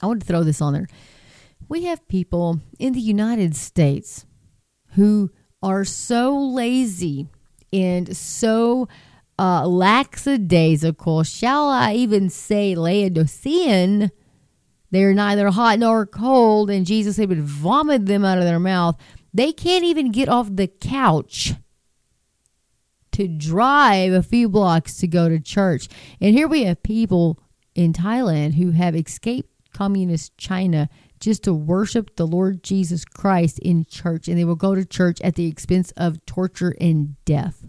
I 0.00 0.06
want 0.06 0.20
to 0.20 0.26
throw 0.26 0.44
this 0.44 0.62
on 0.62 0.72
there. 0.72 0.86
We 1.68 1.84
have 1.84 2.06
people 2.08 2.60
in 2.78 2.92
the 2.92 3.00
United 3.00 3.54
States 3.56 4.24
who 4.94 5.30
are 5.62 5.84
so 5.84 6.38
lazy 6.38 7.28
and 7.72 8.16
so 8.16 8.88
uh, 9.38 9.66
lackadaisical, 9.66 11.22
shall 11.22 11.68
I 11.68 11.94
even 11.94 12.28
say 12.28 12.74
Laodicean, 12.74 14.10
they're 14.90 15.14
neither 15.14 15.50
hot 15.50 15.78
nor 15.78 16.04
cold, 16.04 16.68
and 16.68 16.84
Jesus 16.84 17.18
would 17.18 17.40
vomit 17.40 18.06
them 18.06 18.24
out 18.24 18.38
of 18.38 18.44
their 18.44 18.60
mouth. 18.60 18.96
They 19.32 19.52
can't 19.52 19.84
even 19.84 20.10
get 20.10 20.28
off 20.28 20.48
the 20.50 20.66
couch 20.66 21.54
to 23.12 23.28
drive 23.28 24.12
a 24.12 24.22
few 24.22 24.48
blocks 24.48 24.96
to 24.98 25.06
go 25.06 25.28
to 25.28 25.40
church. 25.40 25.88
And 26.20 26.34
here 26.34 26.48
we 26.48 26.64
have 26.64 26.82
people 26.82 27.38
in 27.74 27.92
Thailand 27.92 28.54
who 28.54 28.72
have 28.72 28.96
escaped 28.96 29.48
communist 29.72 30.36
China 30.36 30.88
just 31.20 31.44
to 31.44 31.54
worship 31.54 32.16
the 32.16 32.26
Lord 32.26 32.62
Jesus 32.62 33.04
Christ 33.04 33.58
in 33.60 33.84
church, 33.84 34.26
and 34.26 34.38
they 34.38 34.44
will 34.44 34.56
go 34.56 34.74
to 34.74 34.84
church 34.84 35.20
at 35.22 35.34
the 35.34 35.46
expense 35.46 35.92
of 35.96 36.24
torture 36.26 36.74
and 36.80 37.22
death 37.24 37.59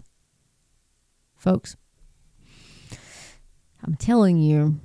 folks. 1.42 1.76
I'm 3.84 3.96
telling 3.96 4.38
you, 4.38 4.80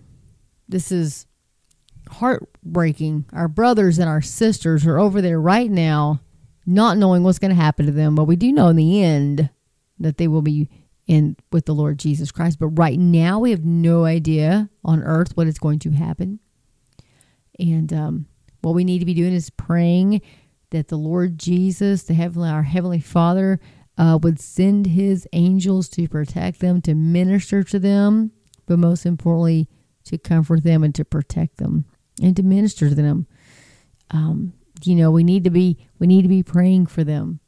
this 0.67 0.91
is 0.91 1.27
heartbreaking. 2.09 3.25
Our 3.31 3.47
brothers 3.47 3.99
and 3.99 4.09
our 4.09 4.21
sisters 4.21 4.85
are 4.85 4.97
over 4.97 5.21
there 5.21 5.39
right 5.39 5.69
now, 5.69 6.21
not 6.65 6.97
knowing 6.97 7.23
what's 7.23 7.39
going 7.39 7.55
to 7.55 7.61
happen 7.61 7.85
to 7.85 7.91
them, 7.91 8.15
but 8.15 8.25
we 8.25 8.35
do 8.35 8.51
know 8.51 8.69
in 8.69 8.75
the 8.75 9.03
end 9.03 9.49
that 9.99 10.17
they 10.17 10.27
will 10.27 10.41
be 10.41 10.69
in 11.05 11.37
with 11.51 11.65
the 11.65 11.75
Lord 11.75 11.99
Jesus 11.99 12.31
Christ. 12.31 12.59
But 12.59 12.67
right 12.69 12.99
now, 12.99 13.39
we 13.39 13.51
have 13.51 13.63
no 13.63 14.05
idea 14.05 14.69
on 14.83 15.03
earth 15.03 15.37
what 15.37 15.47
is 15.47 15.59
going 15.59 15.79
to 15.79 15.91
happen. 15.91 16.39
And 17.59 17.93
um, 17.93 18.25
what 18.61 18.75
we 18.75 18.83
need 18.83 18.99
to 18.99 19.05
be 19.05 19.13
doing 19.13 19.33
is 19.33 19.49
praying 19.51 20.21
that 20.71 20.89
the 20.89 20.97
Lord 20.97 21.37
Jesus, 21.37 22.03
the 22.03 22.13
heavenly, 22.13 22.49
our 22.49 22.63
heavenly 22.63 22.99
Father, 22.99 23.59
uh, 23.97 24.19
would 24.21 24.39
send 24.39 24.87
his 24.87 25.27
angels 25.33 25.89
to 25.89 26.07
protect 26.07 26.59
them, 26.59 26.81
to 26.81 26.93
minister 26.93 27.63
to 27.63 27.79
them, 27.79 28.31
but 28.65 28.79
most 28.79 29.05
importantly, 29.05 29.67
to 30.05 30.17
comfort 30.17 30.63
them 30.63 30.83
and 30.83 30.93
to 30.95 31.03
protect 31.03 31.57
them 31.57 31.85
and 32.21 32.35
to 32.35 32.43
minister 32.43 32.89
to 32.89 32.95
them. 32.95 33.27
Um, 34.11 34.53
you 34.83 34.95
know, 34.95 35.11
we 35.11 35.23
need 35.23 35.43
to 35.43 35.49
be 35.49 35.77
we 35.99 36.07
need 36.07 36.21
to 36.21 36.27
be 36.27 36.43
praying 36.43 36.87
for 36.87 37.03
them. 37.03 37.39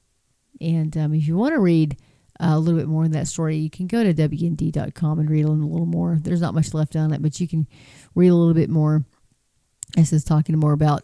And 0.59 0.95
um, 0.97 1.13
if 1.13 1.27
you 1.27 1.37
want 1.37 1.53
to 1.53 1.59
read 1.59 1.97
uh, 2.39 2.51
a 2.53 2.59
little 2.59 2.79
bit 2.79 2.87
more 2.87 3.05
of 3.05 3.11
that 3.11 3.27
story, 3.27 3.57
you 3.57 3.69
can 3.69 3.87
go 3.87 4.03
to 4.03 4.13
wnd.com 4.13 5.19
and 5.19 5.29
read 5.29 5.45
a 5.45 5.51
little 5.51 5.85
more. 5.85 6.17
There's 6.19 6.41
not 6.41 6.53
much 6.53 6.73
left 6.73 6.95
on 6.95 7.13
it, 7.13 7.21
but 7.21 7.39
you 7.39 7.47
can 7.47 7.67
read 8.15 8.29
a 8.29 8.35
little 8.35 8.53
bit 8.53 8.69
more. 8.69 9.05
This 9.95 10.13
is 10.13 10.23
talking 10.23 10.57
more 10.57 10.73
about, 10.73 11.03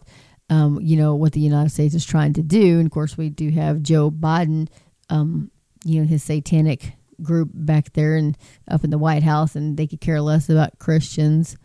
um, 0.50 0.78
you 0.80 0.96
know, 0.96 1.14
what 1.14 1.32
the 1.32 1.40
United 1.40 1.70
States 1.70 1.94
is 1.94 2.04
trying 2.04 2.34
to 2.34 2.42
do. 2.42 2.78
And 2.78 2.86
of 2.86 2.92
course, 2.92 3.16
we 3.16 3.30
do 3.30 3.50
have 3.50 3.82
Joe 3.82 4.10
Biden 4.10 4.68
um, 5.10 5.50
you 5.84 6.00
know, 6.00 6.06
his 6.06 6.22
satanic 6.22 6.94
group 7.22 7.50
back 7.52 7.92
there 7.92 8.16
and 8.16 8.36
up 8.68 8.84
in 8.84 8.90
the 8.90 8.98
White 8.98 9.22
House, 9.22 9.54
and 9.54 9.76
they 9.76 9.86
could 9.86 10.00
care 10.00 10.20
less 10.20 10.48
about 10.48 10.78
Christians. 10.78 11.56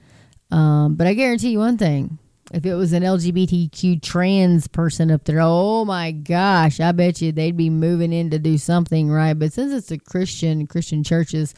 Um, 0.51 0.95
but 0.95 1.07
I 1.07 1.13
guarantee 1.13 1.51
you 1.51 1.59
one 1.59 1.77
thing: 1.77 2.19
if 2.53 2.65
it 2.65 2.75
was 2.75 2.93
an 2.93 3.03
LGBTQ 3.03 4.01
trans 4.01 4.67
person 4.67 5.11
up 5.11 5.23
there, 5.23 5.39
oh 5.41 5.85
my 5.85 6.11
gosh, 6.11 6.79
I 6.79 6.91
bet 6.91 7.21
you 7.21 7.31
they'd 7.31 7.57
be 7.57 7.69
moving 7.69 8.11
in 8.11 8.29
to 8.31 8.39
do 8.39 8.57
something 8.57 9.09
right. 9.09 9.33
But 9.33 9.53
since 9.53 9.73
it's 9.73 9.91
a 9.91 9.97
Christian, 9.97 10.67
Christian 10.67 11.03
churches, 11.03 11.53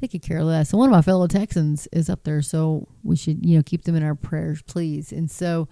they 0.00 0.08
could 0.08 0.22
care 0.22 0.42
less. 0.42 0.72
And 0.72 0.78
one 0.78 0.88
of 0.88 0.94
my 0.94 1.02
fellow 1.02 1.26
Texans 1.26 1.86
is 1.92 2.08
up 2.08 2.24
there, 2.24 2.42
so 2.42 2.88
we 3.02 3.16
should, 3.16 3.44
you 3.44 3.56
know, 3.56 3.62
keep 3.62 3.84
them 3.84 3.96
in 3.96 4.02
our 4.02 4.14
prayers, 4.14 4.62
please. 4.62 5.12
And 5.12 5.30
so, 5.30 5.68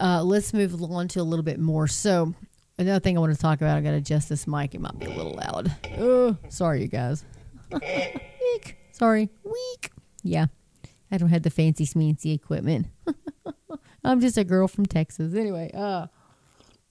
uh, 0.00 0.22
let's 0.22 0.54
move 0.54 0.80
on 0.82 1.08
to 1.08 1.20
a 1.20 1.22
little 1.22 1.44
bit 1.44 1.60
more. 1.60 1.86
So, 1.86 2.34
Another 2.82 2.98
thing 2.98 3.16
I 3.16 3.20
want 3.20 3.32
to 3.32 3.40
talk 3.40 3.60
about, 3.60 3.78
I 3.78 3.80
got 3.80 3.92
to 3.92 3.98
adjust 3.98 4.28
this 4.28 4.48
mic. 4.48 4.74
It 4.74 4.80
might 4.80 4.98
be 4.98 5.06
a 5.06 5.10
little 5.10 5.34
loud. 5.34 5.72
Oh, 5.98 6.36
sorry, 6.48 6.82
you 6.82 6.88
guys. 6.88 7.24
Weak. 7.72 8.76
Sorry. 8.90 9.30
Weak. 9.44 9.90
Yeah. 10.24 10.46
I 11.12 11.18
don't 11.18 11.28
have 11.28 11.44
the 11.44 11.50
fancy 11.50 11.86
smancy 11.86 12.34
equipment. 12.34 12.88
I'm 14.04 14.20
just 14.20 14.36
a 14.36 14.42
girl 14.42 14.66
from 14.66 14.86
Texas. 14.86 15.32
Anyway, 15.32 15.70
uh, 15.72 16.08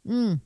mm. 0.08 0.40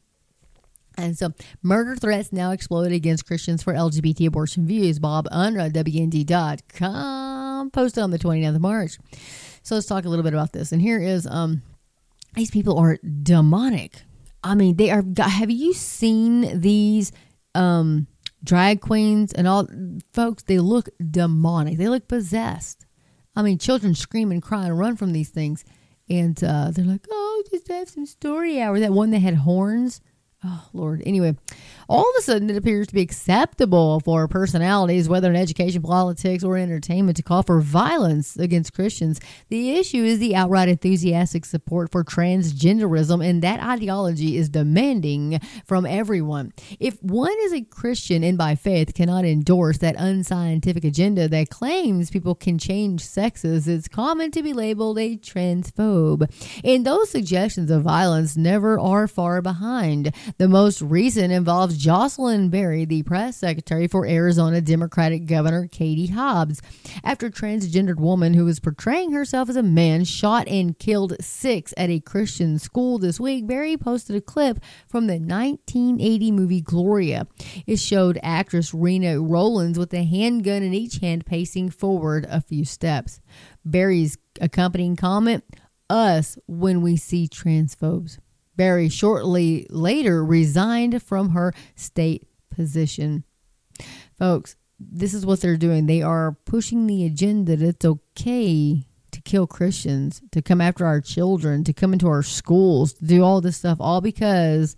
And 0.97 1.15
so, 1.15 1.31
murder 1.61 1.95
threats 1.95 2.31
now 2.31 2.49
exploded 2.49 2.93
against 2.93 3.27
Christians 3.27 3.61
for 3.61 3.73
LGBT 3.73 4.25
abortion 4.25 4.65
views. 4.65 4.97
Bob 4.97 5.27
Unruh, 5.31 5.71
WND.com, 5.71 7.69
posted 7.69 8.01
on 8.01 8.09
the 8.09 8.17
29th 8.17 8.55
of 8.55 8.61
March. 8.61 8.97
So, 9.61 9.75
let's 9.75 9.85
talk 9.85 10.05
a 10.05 10.09
little 10.09 10.23
bit 10.23 10.33
about 10.33 10.53
this. 10.53 10.71
And 10.71 10.81
here 10.81 10.99
is 10.99 11.27
um, 11.27 11.61
these 12.33 12.49
people 12.49 12.79
are 12.79 12.97
demonic. 12.97 14.01
I 14.45 14.53
mean, 14.53 14.75
they 14.77 14.91
are. 14.91 15.03
Have 15.17 15.49
you 15.49 15.73
seen 15.73 16.61
these 16.61 17.11
um, 17.55 18.05
drag 18.43 18.79
queens 18.79 19.33
and 19.33 19.47
all 19.47 19.67
folks? 20.13 20.43
They 20.43 20.59
look 20.59 20.87
demonic. 20.99 21.79
They 21.79 21.89
look 21.89 22.07
possessed. 22.07 22.85
I 23.35 23.41
mean, 23.41 23.57
children 23.57 23.95
scream 23.95 24.31
and 24.31 24.43
cry 24.43 24.65
and 24.67 24.77
run 24.77 24.97
from 24.97 25.13
these 25.13 25.29
things, 25.29 25.65
and 26.07 26.41
uh, 26.43 26.69
they're 26.69 26.85
like, 26.85 27.07
"Oh, 27.09 27.43
just 27.49 27.67
have 27.69 27.89
some 27.89 28.05
story 28.05 28.61
hour." 28.61 28.79
That 28.79 28.93
one 28.93 29.09
that 29.11 29.19
had 29.19 29.33
horns. 29.33 29.99
Oh, 30.43 30.69
Lord. 30.73 31.01
Anyway, 31.07 31.35
all 31.87 32.01
of 32.01 32.15
a 32.17 32.21
sudden 32.21 32.49
it 32.49 32.57
appears 32.57 32.87
to 32.87 32.93
be 32.93 33.01
acceptable 33.01 33.99
for 33.99 34.27
personalities, 34.27 35.09
whether 35.09 35.29
in 35.29 35.35
education, 35.35 35.81
politics, 35.81 36.43
or 36.43 36.57
entertainment, 36.57 37.17
to 37.17 37.23
call 37.23 37.43
for 37.43 37.59
violence 37.59 38.35
against 38.37 38.73
Christians. 38.73 39.19
The 39.49 39.71
issue 39.71 40.03
is 40.03 40.19
the 40.19 40.35
outright 40.35 40.69
enthusiastic 40.69 41.45
support 41.45 41.91
for 41.91 42.03
transgenderism, 42.03 43.27
and 43.27 43.41
that 43.41 43.61
ideology 43.61 44.37
is 44.37 44.49
demanding 44.49 45.39
from 45.65 45.85
everyone. 45.85 46.53
If 46.79 47.01
one 47.03 47.35
is 47.41 47.53
a 47.53 47.61
Christian 47.61 48.23
and 48.23 48.37
by 48.37 48.55
faith 48.55 48.93
cannot 48.93 49.25
endorse 49.25 49.77
that 49.79 49.95
unscientific 49.97 50.83
agenda 50.83 51.27
that 51.27 51.49
claims 51.49 52.09
people 52.09 52.35
can 52.35 52.57
change 52.57 53.01
sexes, 53.01 53.67
it's 53.67 53.87
common 53.87 54.31
to 54.31 54.43
be 54.43 54.53
labeled 54.53 54.99
a 54.99 55.17
transphobe. 55.17 56.29
And 56.63 56.85
those 56.85 57.09
suggestions 57.09 57.71
of 57.71 57.83
violence 57.83 58.35
never 58.35 58.79
are 58.79 59.07
far 59.07 59.41
behind. 59.41 60.13
The 60.37 60.47
most 60.47 60.81
recent 60.81 61.31
involves 61.31 61.74
Josselyn 61.75 62.49
Berry, 62.49 62.85
the 62.85 63.03
press 63.03 63.37
secretary 63.37 63.87
for 63.87 64.05
Arizona 64.05 64.61
Democratic 64.61 65.25
Governor 65.25 65.67
Katie 65.67 66.07
Hobbs, 66.07 66.61
after 67.03 67.27
a 67.27 67.31
transgendered 67.31 67.99
woman 67.99 68.33
who 68.33 68.45
was 68.45 68.59
portraying 68.59 69.11
herself 69.11 69.49
as 69.49 69.55
a 69.55 69.63
man 69.63 70.03
shot 70.03 70.47
and 70.47 70.77
killed 70.79 71.15
six 71.21 71.73
at 71.77 71.89
a 71.89 71.99
Christian 71.99 72.57
school 72.59 72.97
this 72.97 73.19
week. 73.19 73.47
Berry 73.47 73.77
posted 73.77 74.15
a 74.15 74.21
clip 74.21 74.59
from 74.87 75.07
the 75.07 75.19
1980 75.19 76.31
movie 76.31 76.61
Gloria. 76.61 77.27
It 77.67 77.77
showed 77.77 78.19
actress 78.23 78.71
Gena 78.71 79.21
Rowlands 79.21 79.77
with 79.77 79.93
a 79.93 80.03
handgun 80.03 80.63
in 80.63 80.73
each 80.73 80.97
hand 80.97 81.25
pacing 81.25 81.69
forward 81.69 82.25
a 82.29 82.41
few 82.41 82.65
steps. 82.65 83.21
Berry's 83.63 84.17
accompanying 84.41 84.95
comment, 84.95 85.43
us 85.89 86.37
when 86.47 86.81
we 86.81 86.97
see 86.97 87.27
transphobes. 87.27 88.17
Berry 88.55 88.89
shortly 88.89 89.67
later 89.69 90.23
resigned 90.23 91.01
from 91.01 91.29
her 91.29 91.53
state 91.75 92.27
position. 92.49 93.23
Folks, 94.17 94.55
this 94.79 95.13
is 95.13 95.25
what 95.25 95.41
they're 95.41 95.57
doing. 95.57 95.85
They 95.85 96.01
are 96.01 96.37
pushing 96.45 96.87
the 96.87 97.05
agenda 97.05 97.55
that 97.55 97.65
it's 97.65 97.85
okay 97.85 98.85
to 99.11 99.21
kill 99.21 99.47
Christians, 99.47 100.21
to 100.31 100.41
come 100.41 100.59
after 100.61 100.85
our 100.85 101.01
children, 101.01 101.63
to 101.63 101.73
come 101.73 101.93
into 101.93 102.07
our 102.07 102.23
schools, 102.23 102.93
to 102.93 103.05
do 103.05 103.23
all 103.23 103.41
this 103.41 103.57
stuff, 103.57 103.77
all 103.79 104.01
because 104.01 104.75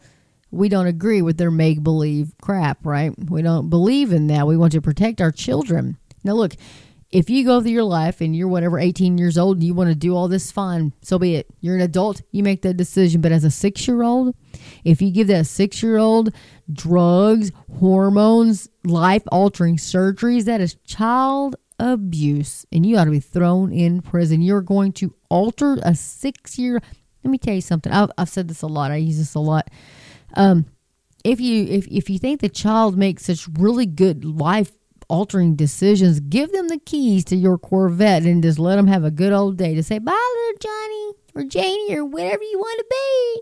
we 0.51 0.69
don't 0.69 0.87
agree 0.87 1.21
with 1.21 1.37
their 1.37 1.51
make 1.51 1.83
believe 1.83 2.33
crap, 2.41 2.85
right? 2.85 3.11
We 3.29 3.41
don't 3.41 3.69
believe 3.69 4.13
in 4.13 4.27
that. 4.27 4.47
We 4.47 4.57
want 4.57 4.73
to 4.73 4.81
protect 4.81 5.21
our 5.21 5.31
children. 5.31 5.97
Now, 6.23 6.33
look, 6.33 6.53
if 7.17 7.31
you 7.31 7.43
go 7.43 7.59
through 7.59 7.71
your 7.71 7.83
life 7.83 8.21
and 8.21 8.35
you're 8.35 8.47
whatever 8.47 8.77
18 8.77 9.17
years 9.17 9.39
old 9.39 9.57
and 9.57 9.63
you 9.63 9.73
want 9.73 9.89
to 9.89 9.95
do 9.95 10.15
all 10.15 10.27
this 10.27 10.51
fine 10.51 10.93
so 11.01 11.17
be 11.17 11.33
it. 11.33 11.47
You're 11.61 11.75
an 11.75 11.81
adult 11.81 12.21
you 12.31 12.43
make 12.43 12.61
that 12.61 12.77
decision. 12.77 13.21
But 13.21 13.31
as 13.31 13.43
a 13.43 13.49
six 13.49 13.87
year 13.87 14.03
old 14.03 14.35
if 14.83 15.01
you 15.01 15.11
give 15.11 15.25
that 15.27 15.47
six 15.47 15.81
year 15.81 15.97
old 15.97 16.31
drugs 16.71 17.51
hormones 17.79 18.69
life 18.83 19.23
altering 19.31 19.77
surgeries 19.77 20.45
that 20.45 20.61
is 20.61 20.75
child 20.85 21.55
abuse 21.79 22.67
and 22.71 22.85
you 22.85 22.97
ought 22.97 23.05
to 23.05 23.11
be 23.11 23.19
thrown 23.19 23.73
in 23.73 24.03
prison. 24.03 24.43
You're 24.43 24.61
going 24.61 24.91
to 24.93 25.15
alter 25.29 25.79
a 25.81 25.95
six 25.95 26.59
year 26.59 26.79
let 27.23 27.31
me 27.31 27.39
tell 27.39 27.55
you 27.55 27.61
something. 27.61 27.91
I've, 27.91 28.11
I've 28.17 28.29
said 28.29 28.47
this 28.47 28.61
a 28.61 28.67
lot. 28.67 28.91
I 28.91 28.97
use 28.97 29.17
this 29.17 29.33
a 29.33 29.39
lot. 29.39 29.69
Um, 30.35 30.67
if 31.25 31.41
you 31.41 31.65
if, 31.65 31.87
if 31.87 32.11
you 32.11 32.19
think 32.19 32.41
the 32.41 32.47
child 32.47 32.95
makes 32.95 33.25
such 33.25 33.47
really 33.57 33.87
good 33.87 34.23
life 34.23 34.71
altering 35.09 35.55
decisions, 35.55 36.19
give 36.19 36.51
them 36.51 36.67
the 36.67 36.79
keys 36.79 37.25
to 37.25 37.35
your 37.35 37.57
Corvette 37.57 38.23
and 38.23 38.43
just 38.43 38.59
let 38.59 38.75
them 38.75 38.87
have 38.87 39.03
a 39.03 39.11
good 39.11 39.33
old 39.33 39.57
day 39.57 39.75
to 39.75 39.83
say, 39.83 39.99
bye, 39.99 40.33
little 40.35 40.59
Johnny 40.59 41.13
or 41.35 41.43
Janie 41.43 41.95
or 41.95 42.05
whatever 42.05 42.43
you 42.43 42.57
want 42.57 42.79
to 42.79 42.85
be. 42.89 43.41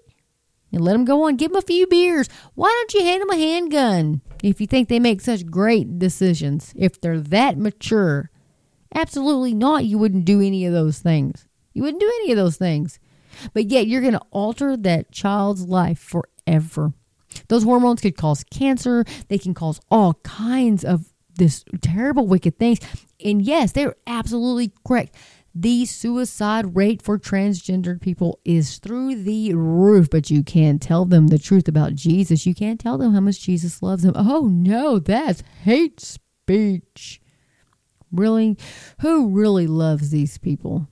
And 0.71 0.83
let 0.83 0.93
them 0.93 1.05
go 1.05 1.23
on. 1.23 1.37
Give 1.37 1.51
them 1.51 1.59
a 1.59 1.61
few 1.61 1.87
beers. 1.87 2.27
Why 2.53 2.67
don't 2.67 2.93
you 2.93 3.01
hand 3.01 3.21
them 3.21 3.29
a 3.29 3.37
handgun 3.37 4.21
if 4.43 4.59
you 4.59 4.67
think 4.67 4.89
they 4.89 4.99
make 4.99 5.21
such 5.21 5.45
great 5.45 5.99
decisions? 5.99 6.73
If 6.75 6.99
they're 6.99 7.19
that 7.19 7.57
mature, 7.57 8.29
absolutely 8.93 9.53
not. 9.53 9.85
You 9.85 9.97
wouldn't 9.97 10.25
do 10.25 10.41
any 10.41 10.65
of 10.65 10.73
those 10.73 10.99
things. 10.99 11.47
You 11.73 11.83
wouldn't 11.83 12.01
do 12.01 12.11
any 12.21 12.31
of 12.31 12.37
those 12.37 12.57
things. 12.57 12.99
But 13.53 13.65
yet 13.65 13.87
you're 13.87 14.01
going 14.01 14.13
to 14.13 14.21
alter 14.31 14.75
that 14.77 15.11
child's 15.11 15.65
life 15.65 15.99
forever. 15.99 16.93
Those 17.47 17.63
hormones 17.63 18.01
could 18.01 18.17
cause 18.17 18.43
cancer. 18.45 19.05
They 19.27 19.37
can 19.37 19.53
cause 19.53 19.79
all 19.89 20.15
kinds 20.23 20.83
of 20.83 21.13
this 21.37 21.63
terrible, 21.81 22.27
wicked 22.27 22.57
things. 22.57 22.79
And 23.23 23.41
yes, 23.41 23.71
they're 23.71 23.95
absolutely 24.07 24.73
correct. 24.85 25.15
The 25.57 25.85
suicide 25.85 26.75
rate 26.75 27.01
for 27.01 27.17
transgendered 27.17 28.01
people 28.01 28.41
is 28.43 28.77
through 28.77 29.23
the 29.23 29.53
roof, 29.53 30.09
but 30.09 30.29
you 30.29 30.43
can't 30.43 30.81
tell 30.81 31.05
them 31.05 31.27
the 31.27 31.39
truth 31.39 31.69
about 31.69 31.95
Jesus. 31.95 32.45
You 32.45 32.53
can't 32.53 32.79
tell 32.79 32.97
them 32.97 33.13
how 33.13 33.21
much 33.21 33.39
Jesus 33.39 33.81
loves 33.81 34.03
them. 34.03 34.13
Oh 34.17 34.49
no, 34.51 34.99
that's 34.99 35.43
hate 35.63 36.01
speech. 36.01 37.21
Really? 38.11 38.57
Who 38.99 39.29
really 39.29 39.65
loves 39.65 40.09
these 40.09 40.37
people? 40.37 40.89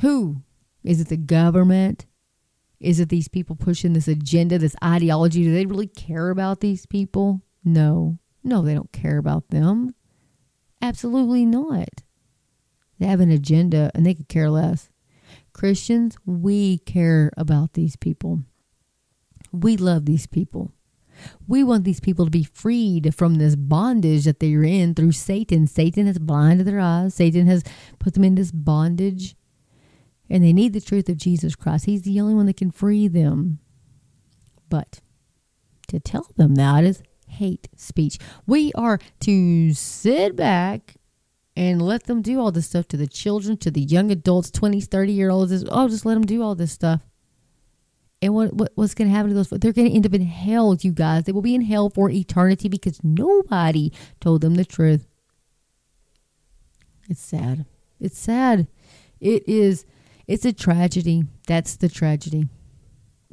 Who? 0.00 0.42
Is 0.82 1.00
it 1.00 1.08
the 1.08 1.16
government? 1.16 2.06
Is 2.80 2.98
it 2.98 3.10
these 3.10 3.28
people 3.28 3.54
pushing 3.54 3.92
this 3.92 4.08
agenda, 4.08 4.58
this 4.58 4.74
ideology? 4.82 5.44
Do 5.44 5.54
they 5.54 5.66
really 5.66 5.86
care 5.86 6.30
about 6.30 6.58
these 6.58 6.84
people? 6.84 7.42
No. 7.64 8.18
No, 8.44 8.62
they 8.62 8.74
don't 8.74 8.92
care 8.92 9.18
about 9.18 9.48
them. 9.48 9.94
Absolutely 10.80 11.46
not. 11.46 12.02
They 12.98 13.06
have 13.06 13.20
an 13.20 13.30
agenda 13.30 13.90
and 13.94 14.04
they 14.04 14.14
could 14.14 14.28
care 14.28 14.50
less. 14.50 14.90
Christians, 15.52 16.16
we 16.24 16.78
care 16.78 17.30
about 17.36 17.74
these 17.74 17.96
people. 17.96 18.40
We 19.52 19.76
love 19.76 20.06
these 20.06 20.26
people. 20.26 20.72
We 21.46 21.62
want 21.62 21.84
these 21.84 22.00
people 22.00 22.24
to 22.24 22.30
be 22.30 22.42
freed 22.42 23.14
from 23.14 23.36
this 23.36 23.54
bondage 23.54 24.24
that 24.24 24.40
they're 24.40 24.64
in 24.64 24.94
through 24.94 25.12
Satan. 25.12 25.66
Satan 25.66 26.06
has 26.06 26.18
blinded 26.18 26.66
their 26.66 26.80
eyes, 26.80 27.14
Satan 27.14 27.46
has 27.46 27.62
put 27.98 28.14
them 28.14 28.24
in 28.24 28.34
this 28.34 28.50
bondage. 28.50 29.36
And 30.30 30.42
they 30.42 30.54
need 30.54 30.72
the 30.72 30.80
truth 30.80 31.10
of 31.10 31.18
Jesus 31.18 31.54
Christ. 31.54 31.84
He's 31.84 32.02
the 32.02 32.18
only 32.18 32.34
one 32.34 32.46
that 32.46 32.56
can 32.56 32.70
free 32.70 33.06
them. 33.06 33.58
But 34.70 35.00
to 35.88 36.00
tell 36.00 36.26
them 36.36 36.54
that 36.54 36.84
is 36.84 37.02
hate 37.32 37.68
speech. 37.76 38.18
We 38.46 38.72
are 38.74 38.98
to 39.20 39.72
sit 39.72 40.36
back 40.36 40.96
and 41.56 41.82
let 41.82 42.04
them 42.04 42.22
do 42.22 42.40
all 42.40 42.52
this 42.52 42.68
stuff 42.68 42.88
to 42.88 42.96
the 42.96 43.06
children, 43.06 43.56
to 43.58 43.70
the 43.70 43.80
young 43.80 44.10
adults, 44.10 44.50
20s, 44.50 44.86
30 44.86 45.12
year 45.12 45.30
olds. 45.30 45.64
Oh, 45.68 45.88
just 45.88 46.06
let 46.06 46.14
them 46.14 46.24
do 46.24 46.42
all 46.42 46.54
this 46.54 46.72
stuff. 46.72 47.02
And 48.20 48.34
what, 48.34 48.54
what 48.54 48.72
what's 48.76 48.94
going 48.94 49.08
to 49.08 49.14
happen 49.14 49.30
to 49.30 49.34
those? 49.34 49.48
They're 49.50 49.72
going 49.72 49.88
to 49.88 49.94
end 49.94 50.06
up 50.06 50.14
in 50.14 50.22
hell, 50.22 50.76
you 50.80 50.92
guys. 50.92 51.24
They 51.24 51.32
will 51.32 51.42
be 51.42 51.56
in 51.56 51.62
hell 51.62 51.90
for 51.90 52.08
eternity 52.08 52.68
because 52.68 53.02
nobody 53.02 53.92
told 54.20 54.42
them 54.42 54.54
the 54.54 54.64
truth. 54.64 55.08
It's 57.08 57.20
sad. 57.20 57.66
It's 57.98 58.18
sad. 58.18 58.68
It 59.20 59.48
is. 59.48 59.84
It's 60.28 60.44
a 60.44 60.52
tragedy. 60.52 61.24
That's 61.48 61.76
the 61.76 61.88
tragedy. 61.88 62.48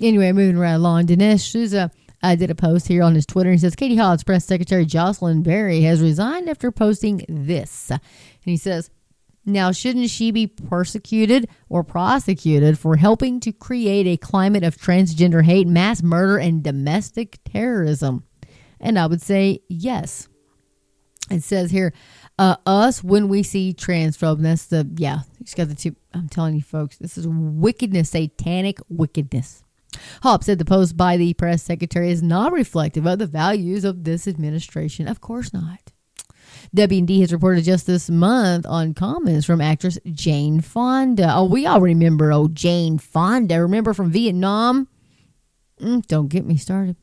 Anyway, 0.02 0.32
moving 0.32 0.58
right 0.58 0.74
along. 0.74 1.06
Dinesh 1.06 1.50
D'Souza 1.50 1.92
I 2.22 2.36
did 2.36 2.52
a 2.52 2.56
post 2.56 2.88
here 2.88 3.04
on 3.04 3.16
his 3.16 3.26
Twitter. 3.26 3.52
He 3.52 3.58
says 3.58 3.76
Katie 3.76 3.96
Hobbs 3.96 4.24
press 4.24 4.46
secretary 4.46 4.86
Josselyn 4.86 5.44
Berry 5.44 5.82
has 5.82 6.02
resigned 6.02 6.50
after 6.50 6.72
posting 6.72 7.26
this. 7.30 7.90
And 7.92 8.02
he 8.44 8.58
says, 8.58 8.90
now, 9.46 9.72
shouldn't 9.72 10.10
she 10.10 10.32
be 10.32 10.48
persecuted 10.48 11.50
or 11.70 11.84
prosecuted 11.84 12.78
for 12.78 12.98
helping 12.98 13.40
to 13.40 13.52
create 13.52 14.06
a 14.06 14.18
climate 14.18 14.64
of 14.64 14.78
transgender 14.78 15.44
hate, 15.44 15.68
mass 15.68 16.04
murder, 16.04 16.38
and 16.38 16.62
domestic 16.62 17.40
terrorism? 17.46 18.26
And 18.80 19.00
I 19.00 19.08
would 19.08 19.22
say 19.22 19.62
yes. 19.68 20.28
It 21.32 21.44
says 21.44 21.72
here, 21.72 21.94
uh, 22.38 22.56
us 22.66 23.04
when 23.04 23.28
we 23.28 23.44
see 23.44 23.74
transphobe. 23.74 24.42
That's 24.42 24.66
the, 24.66 24.90
yeah, 24.96 25.20
he's 25.40 25.54
got 25.54 25.70
the 25.70 25.76
two. 25.76 25.96
I'm 26.14 26.30
telling 26.30 26.56
you, 26.56 26.62
folks, 26.62 26.98
this 26.98 27.18
is 27.18 27.28
wickedness, 27.28 28.12
satanic 28.12 28.80
wickedness. 28.90 29.64
Hobbs 30.24 30.45
said 30.45 30.60
the 30.60 30.65
post 30.65 30.98
by 30.98 31.17
the 31.17 31.34
press 31.34 31.63
secretary 31.63 32.12
is 32.12 32.24
not 32.24 32.52
reflective 32.52 33.06
of 33.06 33.19
the 33.19 33.28
values 33.28 33.84
of 33.84 34.04
this 34.04 34.28
administration. 34.28 35.08
Of 35.08 35.22
course 35.22 35.54
not. 35.54 35.91
WD 36.76 37.22
has 37.22 37.34
reported 37.34 37.63
just 37.63 37.88
this 37.88 38.10
month 38.10 38.65
on 38.65 38.93
comments 38.93 39.45
from 39.45 39.62
actress 39.62 39.98
Jane 40.12 40.62
Fonda. 40.62 41.34
Oh, 41.34 41.45
we 41.45 41.65
all 41.65 41.82
remember 41.82 42.32
oh 42.32 42.48
Jane 42.48 42.98
Fonda. 42.98 43.62
Remember 43.62 43.93
from 43.93 44.12
Vietnam? 44.12 44.88
Mm, 45.80 46.06
don't 46.08 46.28
get 46.28 46.45
me 46.45 46.58
started. 46.58 46.95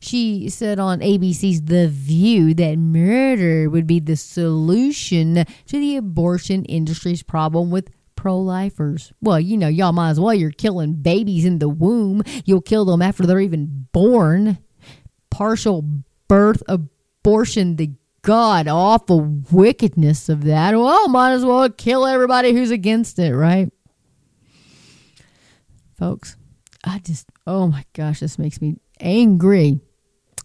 She 0.00 0.48
said 0.48 0.78
on 0.78 1.00
ABC's 1.00 1.62
The 1.62 1.88
View 1.88 2.54
that 2.54 2.78
murder 2.78 3.70
would 3.70 3.86
be 3.86 4.00
the 4.00 4.16
solution 4.16 5.44
to 5.66 5.78
the 5.78 5.96
abortion 5.96 6.64
industry's 6.64 7.22
problem 7.22 7.70
with 7.70 7.90
pro 8.22 8.38
lifers. 8.38 9.12
Well, 9.20 9.40
you 9.40 9.56
know, 9.56 9.66
y'all 9.66 9.90
might 9.90 10.10
as 10.10 10.20
well. 10.20 10.32
You're 10.32 10.52
killing 10.52 10.94
babies 10.94 11.44
in 11.44 11.58
the 11.58 11.68
womb. 11.68 12.22
You'll 12.44 12.62
kill 12.62 12.84
them 12.84 13.02
after 13.02 13.26
they're 13.26 13.40
even 13.40 13.88
born. 13.90 14.58
Partial 15.28 15.84
birth 16.28 16.62
abortion, 16.68 17.74
the 17.74 17.90
god 18.22 18.68
awful 18.68 19.42
wickedness 19.50 20.28
of 20.28 20.44
that. 20.44 20.76
Well, 20.76 21.08
might 21.08 21.32
as 21.32 21.44
well 21.44 21.68
kill 21.68 22.06
everybody 22.06 22.52
who's 22.52 22.70
against 22.70 23.18
it, 23.18 23.34
right? 23.34 23.72
Folks, 25.98 26.36
I 26.84 27.00
just, 27.00 27.26
oh 27.44 27.66
my 27.66 27.84
gosh, 27.92 28.20
this 28.20 28.38
makes 28.38 28.60
me 28.60 28.76
angry. 29.00 29.80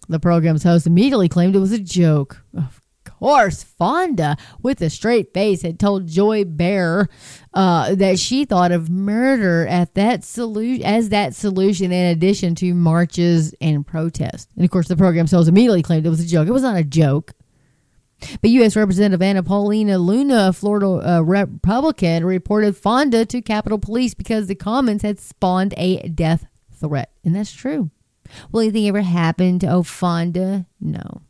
The 0.09 0.19
program's 0.19 0.63
host 0.63 0.87
immediately 0.87 1.29
claimed 1.29 1.55
it 1.55 1.59
was 1.59 1.73
a 1.73 1.79
joke. 1.79 2.43
Of 2.57 2.81
course, 3.19 3.63
Fonda, 3.63 4.37
with 4.61 4.81
a 4.81 4.89
straight 4.89 5.33
face, 5.33 5.61
had 5.61 5.79
told 5.79 6.07
Joy 6.07 6.45
Behar 6.45 7.09
uh, 7.53 7.95
that 7.95 8.19
she 8.19 8.45
thought 8.45 8.71
of 8.71 8.89
murder 8.89 9.67
at 9.67 9.95
that 9.95 10.23
solution 10.23 10.85
as 10.85 11.09
that 11.09 11.35
solution, 11.35 11.91
in 11.91 12.11
addition 12.11 12.55
to 12.55 12.73
marches 12.73 13.53
and 13.61 13.85
protests. 13.85 14.47
And 14.55 14.63
of 14.63 14.71
course, 14.71 14.87
the 14.87 14.95
program 14.95 15.27
host 15.27 15.49
immediately 15.49 15.83
claimed 15.83 16.05
it 16.05 16.09
was 16.09 16.23
a 16.23 16.27
joke. 16.27 16.47
It 16.47 16.53
was 16.53 16.63
not 16.63 16.77
a 16.77 16.83
joke. 16.83 17.33
But 18.41 18.49
U.S. 18.49 18.75
Representative 18.75 19.21
Anna 19.21 19.43
Paulina 19.43 19.99
Luna, 19.99 20.47
a 20.49 20.53
Florida 20.53 20.87
uh, 20.87 21.21
Republican, 21.21 22.25
reported 22.25 22.75
Fonda 22.75 23.25
to 23.25 23.41
Capitol 23.41 23.77
Police 23.77 24.15
because 24.15 24.47
the 24.47 24.55
comments 24.55 25.03
had 25.03 25.19
spawned 25.19 25.75
a 25.77 26.07
death 26.09 26.47
threat. 26.71 27.11
And 27.23 27.35
that's 27.35 27.51
true. 27.51 27.91
Will 28.51 28.61
anything 28.61 28.87
ever 28.87 29.01
happen 29.01 29.59
to 29.59 29.83
Fonda? 29.83 30.65
No. 30.79 31.21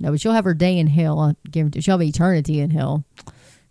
No, 0.00 0.10
but 0.10 0.20
she'll 0.20 0.32
have 0.32 0.44
her 0.44 0.54
day 0.54 0.78
in 0.78 0.86
hell. 0.86 1.18
I 1.20 1.34
guarantee 1.50 1.80
she'll 1.80 1.98
have 1.98 2.06
eternity 2.06 2.60
in 2.60 2.70
hell. 2.70 3.04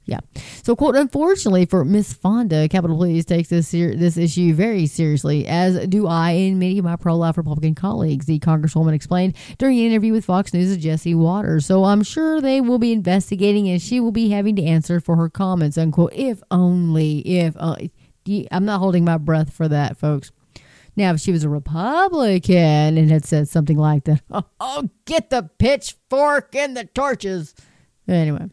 Yeah. 0.05 0.19
So, 0.63 0.75
quote, 0.75 0.95
unfortunately 0.95 1.65
for 1.65 1.83
Miss 1.83 2.13
Fonda, 2.13 2.69
Capitol 2.69 2.95
Police 2.95 3.25
takes 3.25 3.49
this 3.49 3.67
ser- 3.67 3.95
this 3.95 4.17
issue 4.17 4.53
very 4.53 4.85
seriously, 4.85 5.47
as 5.47 5.87
do 5.87 6.05
I 6.05 6.31
and 6.31 6.59
many 6.59 6.77
of 6.77 6.85
my 6.85 6.95
pro 6.95 7.15
life 7.15 7.37
Republican 7.37 7.73
colleagues, 7.73 8.27
the 8.27 8.39
Congresswoman 8.39 8.93
explained 8.93 9.35
during 9.57 9.79
an 9.79 9.85
interview 9.85 10.13
with 10.13 10.25
Fox 10.25 10.53
News' 10.53 10.77
Jesse 10.77 11.15
Watters. 11.15 11.65
So, 11.65 11.85
I'm 11.85 12.03
sure 12.03 12.39
they 12.39 12.61
will 12.61 12.77
be 12.77 12.93
investigating 12.93 13.67
and 13.67 13.81
she 13.81 13.99
will 13.99 14.11
be 14.11 14.29
having 14.29 14.55
to 14.57 14.63
answer 14.63 14.99
for 14.99 15.15
her 15.15 15.29
comments, 15.29 15.77
unquote, 15.77 16.13
if 16.13 16.41
only, 16.51 17.19
if. 17.19 17.55
Uh, 17.57 17.75
I'm 18.51 18.65
not 18.65 18.79
holding 18.79 19.05
my 19.05 19.17
breath 19.17 19.53
for 19.53 19.67
that, 19.67 19.97
folks. 19.97 20.31
Now, 20.95 21.13
if 21.13 21.19
she 21.19 21.31
was 21.31 21.43
a 21.43 21.49
Republican 21.49 22.97
and 22.97 23.11
had 23.11 23.25
said 23.25 23.49
something 23.49 23.77
like 23.77 24.05
that, 24.05 24.21
oh, 24.59 24.89
get 25.05 25.29
the 25.29 25.49
pitchfork 25.57 26.55
and 26.55 26.75
the 26.75 26.85
torches. 26.85 27.53
Anyway. 28.07 28.49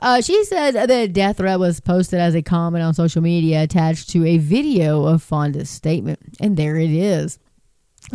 Uh, 0.00 0.20
she 0.20 0.44
said 0.44 0.72
the 0.88 1.08
death 1.08 1.38
threat 1.38 1.58
was 1.58 1.80
posted 1.80 2.20
as 2.20 2.34
a 2.34 2.42
comment 2.42 2.84
on 2.84 2.92
social 2.92 3.22
media 3.22 3.62
attached 3.62 4.10
to 4.10 4.26
a 4.26 4.36
video 4.38 5.04
of 5.06 5.22
Fonda's 5.22 5.70
statement. 5.70 6.18
And 6.40 6.56
there 6.56 6.76
it 6.76 6.90
is. 6.90 7.38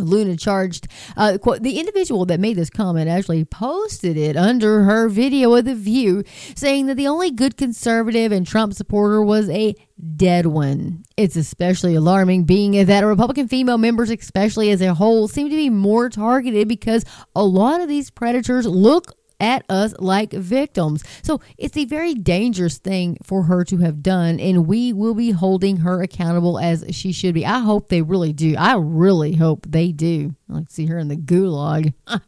Luna 0.00 0.36
charged 0.36 0.88
uh, 1.16 1.38
quote, 1.38 1.62
the 1.62 1.78
individual 1.78 2.24
that 2.26 2.40
made 2.40 2.56
this 2.56 2.70
comment 2.70 3.08
actually 3.08 3.44
posted 3.44 4.16
it 4.16 4.36
under 4.36 4.84
her 4.84 5.08
video 5.08 5.54
of 5.54 5.64
the 5.64 5.74
view, 5.74 6.24
saying 6.54 6.86
that 6.86 6.96
the 6.96 7.08
only 7.08 7.30
good 7.30 7.56
conservative 7.56 8.32
and 8.32 8.46
Trump 8.46 8.74
supporter 8.74 9.22
was 9.22 9.48
a 9.50 9.74
dead 10.16 10.46
one. 10.46 11.04
It's 11.16 11.36
especially 11.36 11.94
alarming, 11.94 12.44
being 12.44 12.84
that 12.86 13.04
Republican 13.04 13.48
female 13.48 13.78
members, 13.78 14.10
especially 14.10 14.70
as 14.70 14.80
a 14.80 14.94
whole, 14.94 15.28
seem 15.28 15.50
to 15.50 15.56
be 15.56 15.70
more 15.70 16.08
targeted 16.08 16.68
because 16.68 17.04
a 17.34 17.44
lot 17.44 17.80
of 17.80 17.88
these 17.88 18.10
predators 18.10 18.66
look 18.66 19.14
at 19.40 19.64
us 19.68 19.94
like 19.98 20.32
victims. 20.32 21.02
So 21.22 21.40
it's 21.58 21.76
a 21.76 21.84
very 21.84 22.14
dangerous 22.14 22.78
thing 22.78 23.16
for 23.22 23.44
her 23.44 23.64
to 23.64 23.78
have 23.78 24.02
done, 24.02 24.38
and 24.38 24.66
we 24.66 24.92
will 24.92 25.14
be 25.14 25.30
holding 25.30 25.78
her 25.78 26.02
accountable 26.02 26.58
as 26.58 26.84
she 26.90 27.12
should 27.12 27.34
be. 27.34 27.46
I 27.46 27.60
hope 27.60 27.88
they 27.88 28.02
really 28.02 28.32
do. 28.32 28.54
I 28.56 28.76
really 28.76 29.34
hope 29.34 29.66
they 29.68 29.92
do. 29.92 30.34
Like 30.48 30.70
see 30.70 30.86
her 30.86 30.98
in 30.98 31.08
the 31.08 31.16
gulag. 31.16 31.94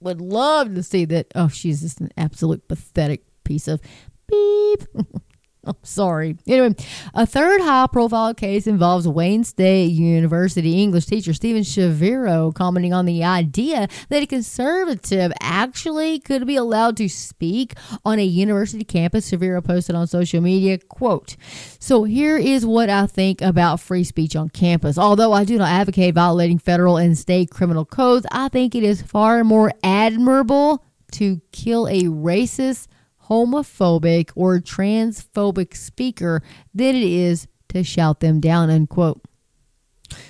Would 0.00 0.20
love 0.20 0.74
to 0.74 0.82
see 0.82 1.04
that. 1.06 1.28
Oh, 1.34 1.48
she's 1.48 1.80
just 1.82 2.00
an 2.00 2.10
absolute 2.16 2.66
pathetic 2.68 3.24
piece 3.44 3.68
of 3.68 3.80
beep. 4.26 4.84
I'm 5.66 5.76
sorry. 5.82 6.36
Anyway, 6.46 6.74
a 7.14 7.26
third 7.26 7.60
high 7.60 7.86
profile 7.90 8.34
case 8.34 8.66
involves 8.66 9.08
Wayne 9.08 9.44
State 9.44 9.86
University 9.92 10.82
English 10.82 11.06
teacher 11.06 11.32
Steven 11.32 11.62
Shaviro 11.62 12.54
commenting 12.54 12.92
on 12.92 13.06
the 13.06 13.24
idea 13.24 13.88
that 14.08 14.22
a 14.22 14.26
conservative 14.26 15.32
actually 15.40 16.18
could 16.18 16.46
be 16.46 16.56
allowed 16.56 16.96
to 16.98 17.08
speak 17.08 17.74
on 18.04 18.18
a 18.18 18.24
university 18.24 18.84
campus. 18.84 19.30
Shaviro 19.30 19.64
posted 19.64 19.96
on 19.96 20.06
social 20.06 20.40
media, 20.40 20.78
quote, 20.78 21.36
So 21.78 22.04
here 22.04 22.36
is 22.36 22.66
what 22.66 22.90
I 22.90 23.06
think 23.06 23.40
about 23.40 23.80
free 23.80 24.04
speech 24.04 24.36
on 24.36 24.50
campus. 24.50 24.98
Although 24.98 25.32
I 25.32 25.44
do 25.44 25.58
not 25.58 25.68
advocate 25.68 26.14
violating 26.14 26.58
federal 26.58 26.96
and 26.96 27.16
state 27.16 27.50
criminal 27.50 27.84
codes, 27.84 28.26
I 28.30 28.48
think 28.48 28.74
it 28.74 28.82
is 28.82 29.02
far 29.02 29.44
more 29.44 29.72
admirable 29.82 30.84
to 31.12 31.40
kill 31.52 31.86
a 31.86 32.02
racist 32.04 32.88
homophobic 33.28 34.30
or 34.34 34.58
transphobic 34.58 35.76
speaker 35.76 36.42
than 36.74 36.94
it 36.94 37.02
is 37.02 37.46
to 37.68 37.82
shout 37.82 38.20
them 38.20 38.40
down 38.40 38.70
unquote. 38.70 39.20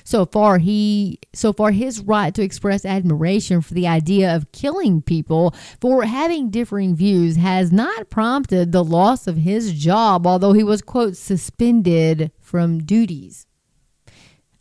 So 0.04 0.24
far 0.24 0.59
he 0.59 1.18
so 1.35 1.52
far 1.52 1.70
his 1.70 2.00
right 2.00 2.35
to 2.35 2.42
express 2.42 2.85
admiration 2.85 3.61
for 3.61 3.74
the 3.74 3.87
idea 3.87 4.35
of 4.35 4.50
killing 4.52 5.02
people 5.02 5.54
for 5.80 6.04
having 6.04 6.50
differing 6.50 6.94
views 6.94 7.37
has 7.37 7.72
not 7.72 8.09
prompted 8.09 8.72
the 8.72 8.85
loss 8.85 9.26
of 9.26 9.38
his 9.38 9.72
job 9.72 10.26
although 10.26 10.52
he 10.52 10.62
was 10.62 10.80
quote 10.80 11.16
suspended 11.16 12.30
from 12.40 12.78
duties 12.78 13.46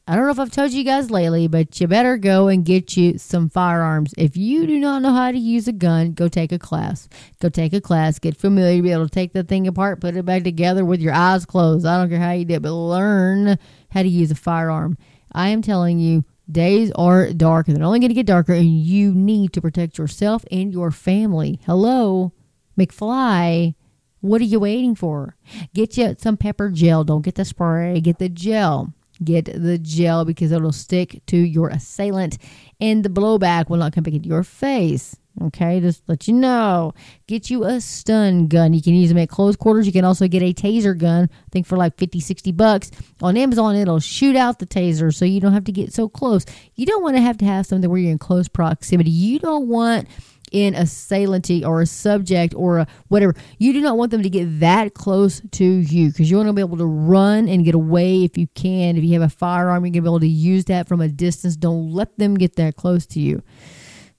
I 0.05 0.17
don't 0.17 0.25
know 0.25 0.31
if 0.31 0.39
I've 0.39 0.51
told 0.51 0.73
you 0.73 0.83
guys 0.83 1.09
lately, 1.09 1.47
but 1.47 1.79
you 1.79 1.87
better 1.87 2.17
go 2.17 2.49
and 2.49 2.65
get 2.65 2.97
you 2.97 3.17
some 3.17 3.49
firearms. 3.49 4.13
If 4.17 4.35
you 4.35 4.67
do 4.67 4.77
not 4.77 5.01
know 5.01 5.13
how 5.13 5.31
to 5.31 5.37
use 5.37 5.65
a 5.69 5.71
gun, 5.71 6.11
go 6.11 6.27
take 6.27 6.51
a 6.51 6.59
class. 6.59 7.07
Go 7.39 7.47
take 7.47 7.71
a 7.71 7.79
class, 7.79 8.19
get 8.19 8.35
familiar, 8.35 8.83
be 8.83 8.91
able 8.91 9.07
to 9.07 9.09
take 9.09 9.31
the 9.31 9.45
thing 9.45 9.65
apart, 9.65 10.01
put 10.01 10.17
it 10.17 10.25
back 10.25 10.43
together 10.43 10.83
with 10.83 10.99
your 10.99 11.13
eyes 11.13 11.45
closed. 11.45 11.85
I 11.85 11.97
don't 11.97 12.09
care 12.09 12.19
how 12.19 12.33
you 12.33 12.43
do 12.43 12.55
it, 12.55 12.61
but 12.61 12.73
learn 12.73 13.57
how 13.91 14.01
to 14.01 14.07
use 14.09 14.29
a 14.29 14.35
firearm. 14.35 14.97
I 15.31 15.47
am 15.49 15.61
telling 15.61 15.99
you, 15.99 16.25
days 16.51 16.91
are 16.95 17.31
dark 17.31 17.69
and 17.69 17.77
they're 17.77 17.85
only 17.85 17.99
going 17.99 18.09
to 18.09 18.13
get 18.13 18.25
darker, 18.25 18.53
and 18.53 18.77
you 18.77 19.13
need 19.13 19.53
to 19.53 19.61
protect 19.61 19.97
yourself 19.97 20.43
and 20.51 20.73
your 20.73 20.91
family. 20.91 21.61
Hello, 21.65 22.33
McFly. 22.77 23.75
What 24.19 24.41
are 24.41 24.45
you 24.45 24.59
waiting 24.59 24.95
for? 24.95 25.37
Get 25.73 25.95
you 25.95 26.13
some 26.19 26.35
pepper 26.35 26.69
gel. 26.69 27.05
Don't 27.05 27.21
get 27.21 27.35
the 27.35 27.45
spray, 27.45 28.01
get 28.01 28.19
the 28.19 28.27
gel 28.27 28.93
get 29.23 29.45
the 29.45 29.77
gel 29.77 30.25
because 30.25 30.51
it'll 30.51 30.71
stick 30.71 31.21
to 31.27 31.37
your 31.37 31.69
assailant 31.69 32.37
and 32.79 33.03
the 33.03 33.09
blowback 33.09 33.69
will 33.69 33.77
not 33.77 33.93
come 33.93 34.03
back 34.03 34.13
into 34.13 34.29
your 34.29 34.43
face. 34.43 35.15
Okay, 35.41 35.79
just 35.79 36.03
let 36.07 36.27
you 36.27 36.33
know. 36.35 36.93
Get 37.25 37.49
you 37.49 37.63
a 37.63 37.81
stun 37.81 38.47
gun. 38.47 38.73
You 38.73 38.83
can 38.83 38.93
use 38.93 39.09
them 39.09 39.17
at 39.17 39.29
close 39.29 39.55
quarters. 39.55 39.87
You 39.87 39.91
can 39.91 40.05
also 40.05 40.27
get 40.27 40.43
a 40.43 40.53
taser 40.53 40.95
gun, 40.95 41.27
I 41.31 41.49
think 41.51 41.65
for 41.65 41.75
like 41.75 41.97
50, 41.97 42.19
60 42.19 42.51
bucks. 42.51 42.91
On 43.21 43.35
Amazon, 43.35 43.75
it'll 43.75 43.99
shoot 43.99 44.35
out 44.35 44.59
the 44.59 44.67
taser 44.67 45.13
so 45.13 45.25
you 45.25 45.41
don't 45.41 45.53
have 45.53 45.63
to 45.63 45.71
get 45.71 45.91
so 45.91 46.07
close. 46.07 46.45
You 46.75 46.85
don't 46.85 47.01
want 47.01 47.15
to 47.15 47.21
have 47.21 47.37
to 47.39 47.45
have 47.45 47.65
something 47.65 47.89
where 47.89 47.99
you're 47.99 48.11
in 48.11 48.19
close 48.19 48.47
proximity. 48.47 49.09
You 49.09 49.39
don't 49.39 49.67
want 49.67 50.07
in 50.53 50.75
a 50.75 50.83
assailanty 50.83 51.65
or 51.65 51.81
a 51.81 51.85
subject 51.85 52.53
or 52.55 52.79
a 52.79 52.87
whatever. 53.09 53.33
You 53.57 53.73
do 53.73 53.81
not 53.81 53.97
want 53.97 54.11
them 54.11 54.23
to 54.23 54.29
get 54.29 54.59
that 54.61 54.93
close 54.93 55.41
to 55.51 55.65
you 55.65 56.09
because 56.09 56.31
you 56.31 56.37
want 56.37 56.47
to 56.47 56.53
be 56.53 56.61
able 56.61 56.77
to 56.77 56.85
run 56.85 57.49
and 57.49 57.65
get 57.65 57.75
away 57.75 58.23
if 58.23 58.37
you 58.37 58.47
can. 58.53 58.95
If 58.95 59.03
you 59.03 59.13
have 59.19 59.29
a 59.29 59.35
firearm, 59.35 59.83
you're 59.83 59.91
going 59.91 60.03
to 60.03 60.09
be 60.09 60.09
able 60.09 60.19
to 60.21 60.27
use 60.27 60.65
that 60.65 60.87
from 60.87 61.01
a 61.01 61.09
distance. 61.09 61.57
Don't 61.57 61.91
let 61.91 62.17
them 62.17 62.35
get 62.35 62.55
that 62.55 62.75
close 62.75 63.05
to 63.07 63.19
you. 63.19 63.43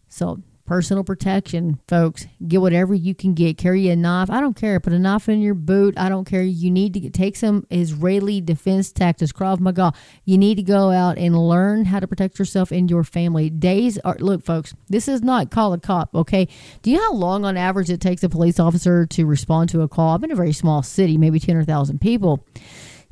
So 0.09 0.43
personal 0.67 1.05
protection, 1.05 1.79
folks. 1.89 2.27
Get 2.47 2.61
whatever 2.61 2.95
you 2.95 3.15
can 3.15 3.35
get. 3.35 3.59
Carry 3.59 3.89
a 3.89 3.97
knife. 3.97 4.31
I 4.31 4.41
don't 4.41 4.57
care. 4.57 4.81
Put 4.81 4.93
a 4.93 4.99
knife 4.99 5.29
in 5.29 5.41
your 5.41 5.55
boot. 5.55 5.95
I 5.99 6.09
don't 6.09 6.25
care. 6.25 6.43
You 6.43 6.71
need 6.71 6.95
to 6.95 7.01
get, 7.01 7.15
take 7.15 7.37
some 7.37 7.67
Israeli 7.71 8.41
defense 8.41 8.93
tactics, 8.93 9.33
Krav 9.33 9.61
Maga. 9.61 9.93
You 10.25 10.39
need 10.39 10.57
to 10.57 10.63
go 10.63 10.91
out 10.91 11.19
and 11.19 11.37
learn 11.37 11.85
how 11.85 12.01
to 12.01 12.07
protect 12.07 12.39
yourself 12.39 12.71
and 12.71 12.91
your 12.91 13.05
family. 13.05 13.51
Days 13.51 13.99
are, 13.99 14.17
look, 14.19 14.45
folks, 14.45 14.75
this 14.89 15.09
is 15.09 15.23
not 15.23 15.51
call 15.51 15.73
a 15.73 15.79
cop, 15.79 16.15
okay? 16.15 16.49
Do 16.83 16.91
you 16.91 16.97
know 16.97 17.05
how 17.05 17.13
long 17.15 17.45
on 17.45 17.57
average 17.57 17.91
it 17.91 18.01
takes 18.01 18.23
a 18.23 18.29
police 18.29 18.59
officer 18.59 19.07
to 19.07 19.27
respond 19.27 19.71
to 19.71 19.83
a 19.83 19.89
call? 19.89 20.15
I'm 20.15 20.25
in 20.25 20.33
a 20.33 20.37
very 20.37 20.53
small 20.53 20.83
city, 20.83 21.19
maybe 21.19 21.39
10,000 21.39 22.01
people. 22.01 22.45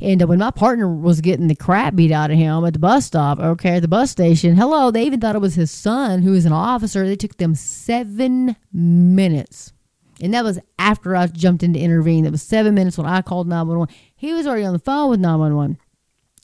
And 0.02 0.20
when 0.28 0.40
my 0.40 0.50
partner 0.50 0.92
was 0.92 1.20
getting 1.20 1.46
the 1.46 1.54
crap 1.54 1.94
beat 1.94 2.10
out 2.10 2.32
of 2.32 2.36
him 2.36 2.64
at 2.64 2.72
the 2.72 2.80
bus 2.80 3.06
stop, 3.06 3.38
okay, 3.38 3.76
at 3.76 3.82
the 3.82 3.88
bus 3.88 4.10
station, 4.10 4.56
hello, 4.56 4.90
they 4.90 5.04
even 5.04 5.20
thought 5.20 5.36
it 5.36 5.40
was 5.40 5.54
his 5.54 5.70
son 5.70 6.22
who 6.22 6.32
was 6.32 6.44
an 6.44 6.52
officer. 6.52 7.06
They 7.06 7.14
took 7.14 7.36
them 7.36 7.54
seven 7.54 8.56
minutes. 8.72 9.72
And 10.20 10.34
that 10.34 10.42
was 10.42 10.58
after 10.76 11.14
I 11.14 11.28
jumped 11.28 11.62
in 11.62 11.72
to 11.74 11.78
intervene. 11.78 12.24
That 12.24 12.32
was 12.32 12.42
seven 12.42 12.74
minutes 12.74 12.98
when 12.98 13.06
I 13.06 13.22
called 13.22 13.46
911. 13.46 13.94
He 14.16 14.32
was 14.32 14.44
already 14.44 14.64
on 14.64 14.72
the 14.72 14.80
phone 14.80 15.08
with 15.08 15.20
911. 15.20 15.78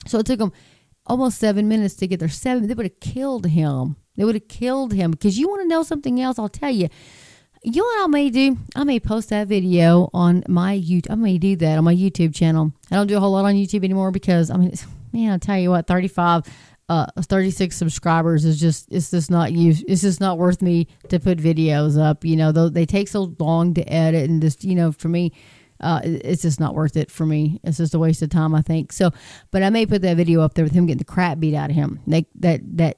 So 0.07 0.21
it 0.21 0.27
took 0.27 0.39
them 0.39 0.53
almost 1.05 1.39
seven 1.39 1.67
minutes 1.67 1.97
to 1.97 2.07
get 2.07 2.21
there. 2.21 2.29
Seven, 2.29 2.69
they 2.69 2.75
would 2.75 2.87
have 2.87 3.01
killed 3.01 3.47
him. 3.47 3.97
They 4.17 4.25
would 4.25 4.37
have 4.37 4.47
killed 4.47 4.93
him. 4.93 5.11
Because 5.11 5.37
you 5.37 5.49
want 5.49 5.63
to 5.63 5.69
know 5.69 5.83
something 5.83 6.21
else? 6.21 6.39
I'll 6.39 6.49
tell 6.49 6.71
you. 6.71 6.89
You 7.71 7.83
know 7.83 7.85
what 7.85 8.05
I 8.05 8.07
may 8.07 8.31
do? 8.31 8.57
I 8.75 8.85
may 8.85 8.99
post 8.99 9.29
that 9.29 9.47
video 9.47 10.09
on 10.15 10.43
my 10.49 10.75
YouTube. 10.75 11.11
I 11.11 11.17
may 11.17 11.37
do 11.37 11.55
that 11.57 11.77
on 11.77 11.85
my 11.85 11.95
YouTube 11.95 12.35
channel. 12.35 12.73
I 12.91 12.95
don't 12.95 13.09
do 13.09 13.19
a 13.19 13.21
whole 13.21 13.33
lot 13.33 13.45
on 13.45 13.57
YouTube 13.57 13.85
anymore 13.85 14.11
because 14.11 14.51
I 14.51 14.57
mean, 14.57 14.73
man, 15.13 15.33
I 15.33 15.37
tell 15.37 15.59
you 15.59 15.69
what, 15.69 15.87
35, 15.87 16.45
uh, 16.89 17.07
36 17.21 17.77
subscribers 17.77 18.47
is 18.47 18.59
just 18.59 18.91
it's 18.91 19.11
just 19.11 19.31
not 19.31 19.53
use. 19.53 19.85
It's 19.87 20.01
just 20.01 20.19
not 20.19 20.39
worth 20.39 20.63
me 20.63 20.89
to 21.11 21.21
put 21.21 21.37
videos 21.37 22.01
up. 22.03 22.25
You 22.25 22.37
know, 22.37 22.53
they 22.53 22.87
take 22.87 23.07
so 23.07 23.35
long 23.39 23.75
to 23.75 23.83
edit 23.83 24.31
and 24.31 24.41
just 24.41 24.65
you 24.65 24.75
know 24.75 24.91
for 24.91 25.11
me. 25.11 25.35
Uh, 25.79 26.01
it's 26.03 26.43
just 26.43 26.59
not 26.59 26.75
worth 26.75 26.97
it 26.97 27.11
for 27.11 27.27
me. 27.27 27.61
It's 27.65 27.77
just 27.77 27.95
a 27.95 27.99
waste 27.99 28.23
of 28.23 28.31
time, 28.31 28.55
I 28.55 28.63
think. 28.63 28.93
So, 28.93 29.11
but 29.51 29.63
I 29.63 29.69
may 29.69 29.85
put 29.85 30.01
that 30.03 30.17
video 30.17 30.41
up 30.41 30.55
there 30.55 30.65
with 30.65 30.73
him 30.73 30.87
getting 30.87 30.99
the 30.99 31.05
crap 31.05 31.39
beat 31.39 31.55
out 31.55 31.69
of 31.69 31.77
him. 31.77 32.01
Like 32.07 32.27
that, 32.37 32.63
that 32.79 32.97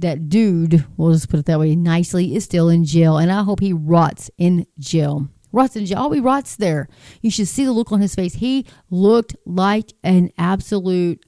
that 0.00 0.28
dude, 0.28 0.84
we'll 0.96 1.12
just 1.12 1.28
put 1.28 1.40
it 1.40 1.46
that 1.46 1.58
way 1.58 1.74
nicely, 1.74 2.34
is 2.34 2.44
still 2.44 2.68
in 2.68 2.84
jail. 2.84 3.18
And 3.18 3.30
I 3.30 3.42
hope 3.42 3.60
he 3.60 3.72
rots 3.72 4.30
in 4.38 4.66
jail. 4.78 5.28
Rots 5.52 5.76
in 5.76 5.86
jail. 5.86 5.98
Oh, 6.00 6.10
he 6.12 6.20
rots 6.20 6.56
there. 6.56 6.88
You 7.22 7.30
should 7.30 7.48
see 7.48 7.64
the 7.64 7.72
look 7.72 7.90
on 7.90 8.00
his 8.00 8.14
face. 8.14 8.34
He 8.34 8.66
looked 8.90 9.34
like 9.44 9.92
an 10.04 10.30
absolute 10.38 11.24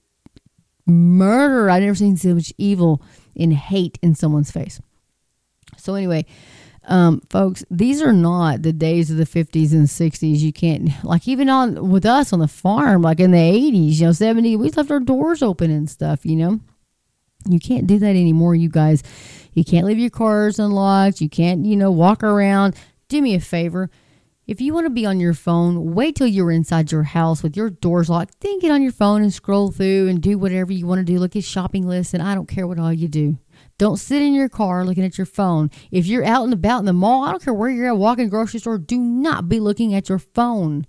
murderer. 0.87 1.71
I've 1.71 1.83
never 1.83 1.95
seen 1.95 2.17
so 2.17 2.35
much 2.35 2.53
evil 2.59 3.03
and 3.37 3.55
hate 3.55 3.99
in 4.03 4.15
someone's 4.15 4.51
face. 4.51 4.81
So, 5.77 5.95
anyway, 5.95 6.27
um, 6.85 7.23
folks, 7.31 7.65
these 7.71 8.03
are 8.03 8.13
not 8.13 8.63
the 8.63 8.73
days 8.73 9.11
of 9.11 9.17
the 9.17 9.25
50s 9.25 9.73
and 9.73 9.87
60s. 9.87 10.39
You 10.39 10.53
can't, 10.53 10.91
like, 11.05 11.27
even 11.27 11.49
on 11.49 11.91
with 11.91 12.05
us 12.05 12.33
on 12.33 12.41
the 12.41 12.49
farm, 12.49 13.03
like 13.03 13.21
in 13.21 13.31
the 13.31 13.39
80s, 13.39 13.95
you 13.95 14.07
know, 14.07 14.11
70s, 14.11 14.59
we 14.59 14.71
left 14.71 14.91
our 14.91 15.01
doors 15.01 15.43
open 15.43 15.71
and 15.71 15.89
stuff, 15.89 16.27
you 16.27 16.37
know. 16.37 16.61
You 17.49 17.59
can't 17.59 17.87
do 17.87 17.99
that 17.99 18.11
anymore, 18.11 18.55
you 18.55 18.69
guys. 18.69 19.03
You 19.53 19.65
can't 19.65 19.87
leave 19.87 19.99
your 19.99 20.11
cars 20.11 20.59
unlocked. 20.59 21.21
You 21.21 21.29
can't, 21.29 21.65
you 21.65 21.77
know, 21.77 21.91
walk 21.91 22.23
around. 22.23 22.77
Do 23.09 23.21
me 23.21 23.35
a 23.35 23.41
favor. 23.41 23.91
If 24.47 24.61
you 24.61 24.75
want 24.75 24.87
to 24.87 24.91
be 24.91 25.07
on 25.07 25.21
your 25.21 25.35
phone, 25.35 25.95
wait 25.95 26.17
till 26.17 26.27
you're 26.27 26.51
inside 26.51 26.91
your 26.91 27.05
house 27.05 27.41
with 27.41 27.57
your 27.57 27.71
doors 27.71 28.11
locked. 28.11 28.41
Then 28.41 28.59
get 28.59 28.73
on 28.73 28.83
your 28.83 28.91
phone 28.91 29.23
and 29.23 29.33
scroll 29.33 29.71
through 29.71 30.09
and 30.09 30.21
do 30.21 30.39
whatever 30.39 30.73
you 30.73 30.87
want 30.87 30.99
to 30.99 31.05
do. 31.05 31.21
Look 31.21 31.37
at 31.37 31.45
shopping 31.45 31.87
lists, 31.87 32.15
and 32.15 32.23
I 32.23 32.35
don't 32.35 32.49
care 32.49 32.67
what 32.67 32.79
all 32.79 32.93
you 32.93 33.07
do. 33.07 33.39
Don't 33.79 33.97
sit 33.97 34.23
in 34.23 34.35
your 34.35 34.49
car 34.49 34.85
looking 34.85 35.05
at 35.05 35.19
your 35.19 35.27
phone. 35.27 35.71
If 35.93 36.07
you're 36.07 36.25
out 36.25 36.43
and 36.43 36.53
about 36.53 36.81
in 36.81 36.87
the 36.87 36.93
mall, 36.93 37.23
I 37.23 37.31
don't 37.31 37.45
care 37.45 37.55
where 37.55 37.71
you're 37.71 37.87
at, 37.87 37.97
walking 37.97 38.29
grocery 38.29 38.59
store, 38.59 38.77
do 38.77 38.99
not 38.99 39.49
be 39.49 39.61
looking 39.61 39.95
at 39.95 40.09
your 40.09 40.19
phone. 40.19 40.85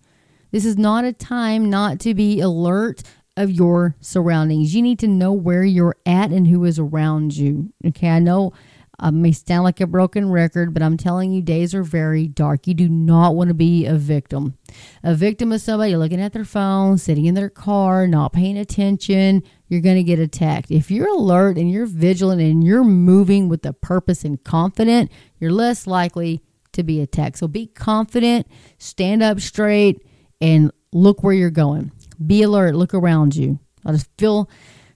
This 0.50 0.66
is 0.66 0.78
not 0.78 1.06
a 1.06 1.14
time 1.14 1.70
not 1.70 2.00
to 2.00 2.16
be 2.16 2.42
alert 2.42 3.04
of 3.38 3.52
your 3.52 3.96
surroundings. 4.02 4.76
You 4.76 4.82
need 4.82 5.00
to 5.00 5.08
know 5.08 5.32
where 5.32 5.64
you're 5.64 5.96
at 6.06 6.32
and 6.32 6.48
who 6.48 6.64
is 6.66 6.80
around 6.80 7.36
you. 7.36 7.72
Okay, 7.86 8.10
I 8.10 8.20
know 8.20 8.54
I 9.00 9.10
may 9.10 9.32
sound 9.32 9.64
like 9.64 9.82
a 9.82 9.88
broken 9.88 10.30
record, 10.30 10.74
but 10.74 10.84
I'm 10.84 10.96
telling 10.96 11.32
you, 11.32 11.42
days 11.42 11.74
are 11.74 11.84
very 11.84 12.28
dark. 12.28 12.68
You 12.68 12.76
do 12.76 12.88
not 12.88 13.36
want 13.36 13.48
to 13.48 13.56
be 13.56 13.86
a 13.88 13.96
victim. 13.96 14.58
A 15.04 15.16
victim 15.16 15.52
is 15.52 15.64
somebody 15.64 15.96
looking 15.96 16.22
at 16.22 16.34
their 16.34 16.46
phone, 16.46 17.00
sitting 17.00 17.26
in 17.26 17.34
their 17.34 17.50
car, 17.50 18.06
not 18.06 18.32
paying 18.32 18.58
attention. 18.58 19.42
You're 19.70 19.82
going 19.82 19.96
to 19.96 20.04
get 20.04 20.20
attacked. 20.20 20.70
If 20.70 20.92
you're 20.92 21.12
alert 21.12 21.58
and 21.58 21.72
you're 21.72 21.88
vigilant 21.88 22.42
and 22.42 22.64
you're 22.64 22.84
moving 22.84 23.50
with 23.50 23.66
a 23.66 23.74
purpose 23.74 24.24
and 24.24 24.44
confident, 24.44 25.12
you're 25.40 25.52
less 25.52 25.88
likely 25.88 26.44
to 26.74 26.84
be 26.84 27.02
attacked. 27.02 27.38
So 27.40 27.48
be 27.48 27.68
confident, 27.68 28.48
stand 28.78 29.24
up 29.24 29.40
straight, 29.40 30.06
and 30.40 30.72
look 30.94 31.24
where 31.24 31.34
you're 31.34 31.50
going. 31.50 31.92
Be 32.26 32.44
alert, 32.44 32.76
look 32.76 32.94
around 32.94 33.36
you. 33.36 33.60
I 33.86 33.92
just 33.92 34.10
feel 34.18 34.50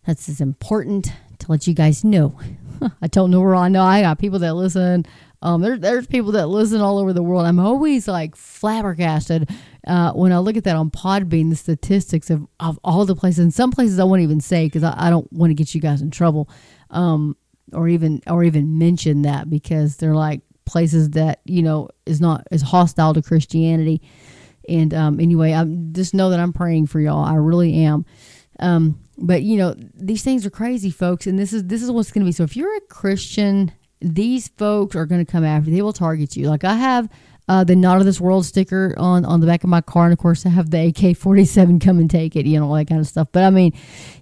that's 0.05 0.29
as 0.29 0.41
important 0.41 1.11
to 1.39 1.51
let 1.51 1.67
you 1.67 1.73
guys 1.73 2.03
know. 2.03 2.39
I 3.01 3.09
know 3.15 3.41
where 3.41 3.55
I 3.55 3.67
know 3.67 3.83
I 3.83 4.01
got 4.01 4.19
people 4.19 4.39
that 4.39 4.53
listen. 4.53 5.05
Um, 5.41 5.61
there, 5.61 5.77
there's 5.77 6.07
people 6.07 6.31
that 6.33 6.47
listen 6.47 6.81
all 6.81 6.97
over 6.97 7.13
the 7.13 7.21
world. 7.21 7.45
I'm 7.45 7.59
always 7.59 8.07
like 8.07 8.35
flabbergasted 8.35 9.49
uh, 9.85 10.11
when 10.13 10.31
I 10.31 10.39
look 10.39 10.57
at 10.57 10.63
that 10.63 10.75
on 10.75 10.89
Podbean, 10.89 11.49
the 11.49 11.55
statistics 11.55 12.29
of, 12.29 12.47
of 12.59 12.79
all 12.83 13.05
the 13.05 13.15
places. 13.15 13.39
And 13.39 13.53
some 13.53 13.71
places 13.71 13.99
I 13.99 14.05
won't 14.05 14.21
even 14.21 14.41
say 14.41 14.65
because 14.65 14.83
I, 14.83 14.95
I, 14.97 15.09
don't 15.09 15.31
want 15.31 15.51
to 15.51 15.53
get 15.55 15.75
you 15.75 15.81
guys 15.81 16.01
in 16.01 16.09
trouble, 16.09 16.49
um, 16.89 17.37
or 17.73 17.87
even 17.87 18.21
or 18.27 18.43
even 18.43 18.79
mention 18.79 19.21
that 19.23 19.49
because 19.49 19.97
they're 19.97 20.15
like 20.15 20.41
places 20.65 21.11
that 21.11 21.41
you 21.45 21.61
know 21.61 21.89
is 22.05 22.19
not 22.19 22.47
is 22.51 22.61
hostile 22.63 23.13
to 23.13 23.21
Christianity. 23.21 24.01
And 24.69 24.93
um, 24.93 25.19
anyway, 25.19 25.53
I 25.53 25.65
just 25.91 26.13
know 26.13 26.29
that 26.29 26.39
I'm 26.39 26.53
praying 26.53 26.87
for 26.87 26.99
y'all. 26.99 27.23
I 27.23 27.35
really 27.35 27.83
am. 27.83 28.05
Um, 28.59 28.99
but 29.17 29.43
you 29.43 29.57
know, 29.57 29.75
these 29.95 30.23
things 30.23 30.45
are 30.45 30.49
crazy, 30.49 30.89
folks, 30.89 31.27
and 31.27 31.37
this 31.37 31.53
is 31.53 31.65
this 31.65 31.81
is 31.81 31.91
what's 31.91 32.11
going 32.11 32.23
to 32.23 32.27
be. 32.27 32.31
So 32.31 32.43
if 32.43 32.55
you're 32.55 32.75
a 32.75 32.81
Christian, 32.81 33.71
these 34.01 34.49
folks 34.49 34.95
are 34.95 35.05
going 35.05 35.23
to 35.25 35.31
come 35.31 35.43
after. 35.43 35.69
They 35.69 35.81
will 35.81 35.93
target 35.93 36.35
you. 36.35 36.49
Like 36.49 36.63
I 36.63 36.75
have 36.75 37.09
uh, 37.47 37.63
the 37.63 37.75
not 37.75 37.97
of 37.97 38.05
this 38.05 38.19
world 38.19 38.45
sticker 38.45 38.93
on 38.97 39.25
on 39.25 39.39
the 39.39 39.47
back 39.47 39.63
of 39.63 39.69
my 39.69 39.81
car, 39.81 40.05
and 40.05 40.13
of 40.13 40.19
course 40.19 40.45
I 40.45 40.49
have 40.49 40.71
the 40.71 40.87
AK 40.87 41.17
forty 41.17 41.45
seven. 41.45 41.79
Come 41.85 41.99
and 41.99 42.09
take 42.09 42.35
it, 42.35 42.45
you 42.45 42.59
know, 42.59 42.67
all 42.67 42.75
that 42.75 42.87
kind 42.87 43.01
of 43.01 43.07
stuff. 43.07 43.29
But 43.31 43.43
I 43.43 43.49
mean, 43.49 43.73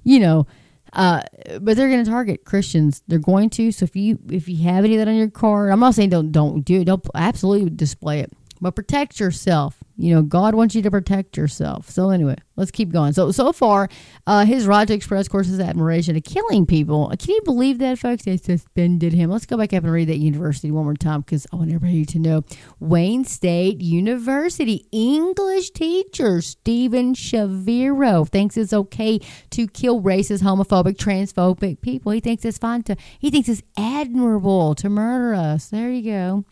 you 0.03 0.19
know. 0.19 0.47
Uh, 0.95 1.23
but 1.59 1.75
they're 1.75 1.89
going 1.89 2.05
to 2.05 2.11
target 2.11 2.45
Christians. 2.45 3.01
They're 3.07 3.17
going 3.17 3.49
to. 3.49 3.71
So 3.71 3.83
if 3.83 3.95
you 3.95 4.19
if 4.29 4.47
you 4.47 4.63
have 4.65 4.85
any 4.85 4.93
of 4.93 4.99
that 4.99 5.07
on 5.07 5.15
your 5.15 5.31
car, 5.31 5.71
I'm 5.71 5.79
not 5.79 5.95
saying 5.95 6.09
don't 6.09 6.31
don't 6.31 6.61
do 6.61 6.81
it. 6.81 6.83
Don't 6.83 7.03
absolutely 7.15 7.71
display 7.71 8.19
it 8.19 8.31
but 8.63 8.75
protect 8.75 9.19
yourself. 9.19 9.82
You 9.95 10.15
know, 10.15 10.21
God 10.23 10.55
wants 10.55 10.73
you 10.73 10.81
to 10.81 10.91
protect 10.91 11.37
yourself. 11.37 11.89
So 11.89 12.09
anyway, 12.09 12.35
let's 12.55 12.71
keep 12.71 12.91
going. 12.91 13.13
So 13.13 13.31
so 13.31 13.53
far, 13.53 13.89
uh, 14.25 14.43
his 14.43 14.65
right 14.65 14.87
to 14.87 14.93
express, 14.93 15.27
course, 15.27 15.47
his 15.47 15.59
admiration 15.59 16.15
of 16.15 16.23
killing 16.23 16.65
people. 16.65 17.13
Can 17.19 17.35
you 17.35 17.41
believe 17.45 17.77
that, 17.79 17.99
folks? 17.99 18.23
They 18.23 18.37
suspended 18.37 19.13
him. 19.13 19.29
Let's 19.29 19.45
go 19.45 19.57
back 19.57 19.71
up 19.73 19.83
and 19.83 19.93
read 19.93 20.09
that 20.09 20.17
university 20.17 20.71
one 20.71 20.85
more 20.85 20.95
time 20.95 21.21
because 21.21 21.45
I 21.53 21.57
want 21.57 21.71
everybody 21.71 22.05
to 22.05 22.19
know. 22.19 22.43
Wayne 22.79 23.23
State 23.23 23.81
University 23.81 24.87
English 24.91 25.71
teacher 25.71 26.41
steven 26.41 27.13
Shaviro 27.13 28.27
thinks 28.27 28.57
it's 28.57 28.73
okay 28.73 29.19
to 29.51 29.67
kill 29.67 30.01
racist, 30.01 30.41
homophobic, 30.41 30.97
transphobic 30.97 31.81
people. 31.81 32.11
He 32.11 32.19
thinks 32.19 32.45
it's 32.45 32.57
fine 32.57 32.81
to. 32.83 32.95
He 33.19 33.29
thinks 33.29 33.47
it's 33.47 33.63
admirable 33.77 34.73
to 34.75 34.89
murder 34.89 35.35
us. 35.35 35.67
There 35.69 35.91
you 35.91 36.03
go 36.03 36.45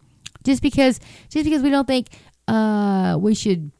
just 0.44 0.62
because 0.62 1.00
just 1.30 1.46
because 1.46 1.62
we 1.62 1.70
don't 1.70 1.88
think 1.88 2.08
uh, 2.48 3.18
we 3.20 3.34
should 3.36 3.72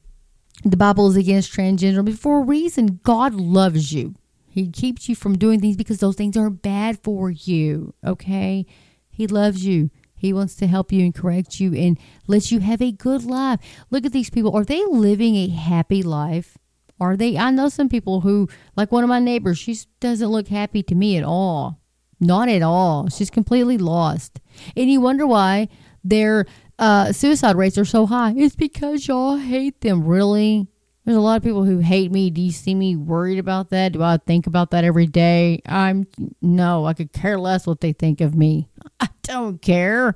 the 0.64 0.78
bible 0.78 1.10
is 1.10 1.16
against 1.16 1.52
transgender. 1.54 2.18
For 2.18 2.40
a 2.40 2.46
reason 2.46 3.00
god 3.04 3.34
loves 3.34 3.94
you. 3.94 4.16
He 4.48 4.70
keeps 4.70 5.08
you 5.08 5.16
from 5.16 5.38
doing 5.38 5.62
things 5.62 5.78
because 5.78 6.00
those 6.00 6.16
things 6.16 6.36
are 6.38 6.50
bad 6.50 7.00
for 7.04 7.32
you 7.32 7.94
okay? 8.06 8.66
He 9.10 9.28
loves 9.28 9.66
you. 9.66 9.90
He 10.16 10.34
wants 10.34 10.56
to 10.58 10.68
help 10.68 10.92
you 10.92 11.04
and 11.04 11.16
correct 11.16 11.60
you 11.60 11.74
and 11.74 11.98
let 12.28 12.52
you 12.52 12.60
have 12.60 12.82
a 12.82 12.92
good 12.92 13.24
life. 13.24 13.60
Look 13.90 14.06
at 14.06 14.14
these 14.14 14.30
people. 14.30 14.56
Are 14.56 14.64
they 14.64 14.84
living 14.86 15.36
a 15.36 15.48
happy 15.48 16.04
life? 16.04 16.60
Are 17.00 17.18
they? 17.18 17.36
I 17.38 17.50
know 17.50 17.70
some 17.70 17.90
people 17.90 18.22
who 18.22 18.48
like 18.76 18.92
one 18.92 19.04
of 19.04 19.10
my 19.10 19.20
neighbors 19.20 19.58
she 19.58 19.76
doesn't 20.00 20.30
look 20.30 20.48
happy 20.48 20.84
to 20.84 20.94
me 20.94 21.18
at 21.18 21.24
all. 21.24 21.80
Not 22.20 22.50
at 22.50 22.62
all. 22.62 23.10
She's 23.10 23.32
completely 23.32 23.80
lost. 23.80 24.40
And 24.78 24.92
you 24.92 25.02
wonder 25.02 25.26
why 25.26 25.70
their 26.04 26.46
uh, 26.82 27.14
suicide 27.14 27.56
rates 27.56 27.78
are 27.78 27.86
so 27.86 28.08
high. 28.08 28.34
It's 28.36 28.56
because 28.56 29.08
y'all 29.08 29.38
hate 29.38 29.82
them. 29.82 30.04
Really? 30.04 30.68
There's 31.06 31.16
a 31.16 31.22
lot 31.22 31.38
of 31.38 31.44
people 31.44 31.64
who 31.64 31.78
hate 31.78 32.12
me. 32.12 32.32
Do 32.32 32.42
you 32.42 32.52
see 32.52 32.74
me 32.74 32.96
worried 32.96 33.38
about 33.38 33.70
that? 33.70 33.92
Do 33.92 34.02
I 34.02 34.18
think 34.18 34.48
about 34.48 34.72
that 34.72 34.84
every 34.84 35.06
day? 35.06 35.62
I'm 35.68 36.08
no, 36.42 36.86
I 36.86 36.94
could 36.94 37.14
care 37.14 37.38
less 37.38 37.68
what 37.68 37.82
they 37.82 37.94
think 37.94 38.20
of 38.20 38.34
me. 38.34 38.68
I 39.00 39.10
don't 39.22 39.62
care. 39.62 40.16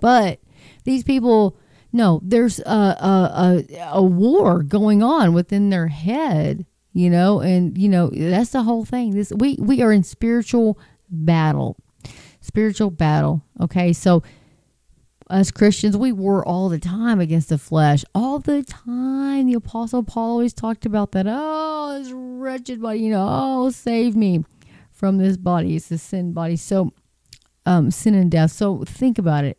But 0.00 0.38
these 0.84 1.02
people, 1.02 1.56
no, 1.92 2.20
there's 2.22 2.60
a, 2.60 2.62
a, 2.62 3.64
a, 3.72 3.88
a 3.94 4.02
war 4.02 4.62
going 4.62 5.02
on 5.02 5.32
within 5.32 5.70
their 5.70 5.88
head, 5.88 6.66
you 6.92 7.10
know, 7.10 7.40
and 7.40 7.76
you 7.76 7.88
know 7.88 8.10
that's 8.10 8.50
the 8.50 8.62
whole 8.62 8.84
thing. 8.84 9.10
This 9.10 9.32
we 9.32 9.56
we 9.60 9.82
are 9.82 9.92
in 9.92 10.04
spiritual 10.04 10.78
battle, 11.10 11.76
spiritual 12.40 12.90
battle. 12.90 13.42
Okay, 13.60 13.92
so 13.92 14.22
us 15.28 15.50
Christians, 15.50 15.96
we 15.96 16.12
war 16.12 16.46
all 16.46 16.68
the 16.68 16.78
time 16.78 17.20
against 17.20 17.48
the 17.48 17.58
flesh. 17.58 18.04
All 18.14 18.38
the 18.38 18.62
time. 18.62 19.46
The 19.46 19.54
Apostle 19.54 20.02
Paul 20.02 20.30
always 20.30 20.52
talked 20.52 20.86
about 20.86 21.12
that. 21.12 21.26
Oh, 21.28 21.98
this 21.98 22.12
wretched 22.12 22.80
body, 22.80 23.00
you 23.00 23.10
know, 23.10 23.26
oh, 23.28 23.70
save 23.70 24.16
me 24.16 24.44
from 24.92 25.18
this 25.18 25.36
body. 25.36 25.76
It's 25.76 25.88
the 25.88 25.98
sin 25.98 26.32
body. 26.32 26.56
So, 26.56 26.92
um, 27.64 27.90
sin 27.90 28.14
and 28.14 28.30
death. 28.30 28.52
So 28.52 28.84
think 28.84 29.18
about 29.18 29.44
it. 29.44 29.58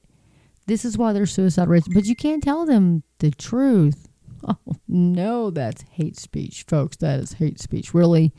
This 0.66 0.84
is 0.84 0.98
why 0.98 1.14
they're 1.14 1.26
suicide 1.26 1.70
rates, 1.70 1.88
but 1.88 2.06
you 2.06 2.16
can't 2.16 2.44
tell 2.44 2.66
them 2.66 3.04
the 3.20 3.32
truth. 3.32 4.08
Oh, 4.48 4.56
no, 4.88 5.50
that's 5.50 5.82
hate 5.90 6.16
speech, 6.16 6.64
folks. 6.68 6.96
That 6.98 7.20
is 7.20 7.34
hate 7.34 7.60
speech. 7.60 7.94
Really? 7.96 8.32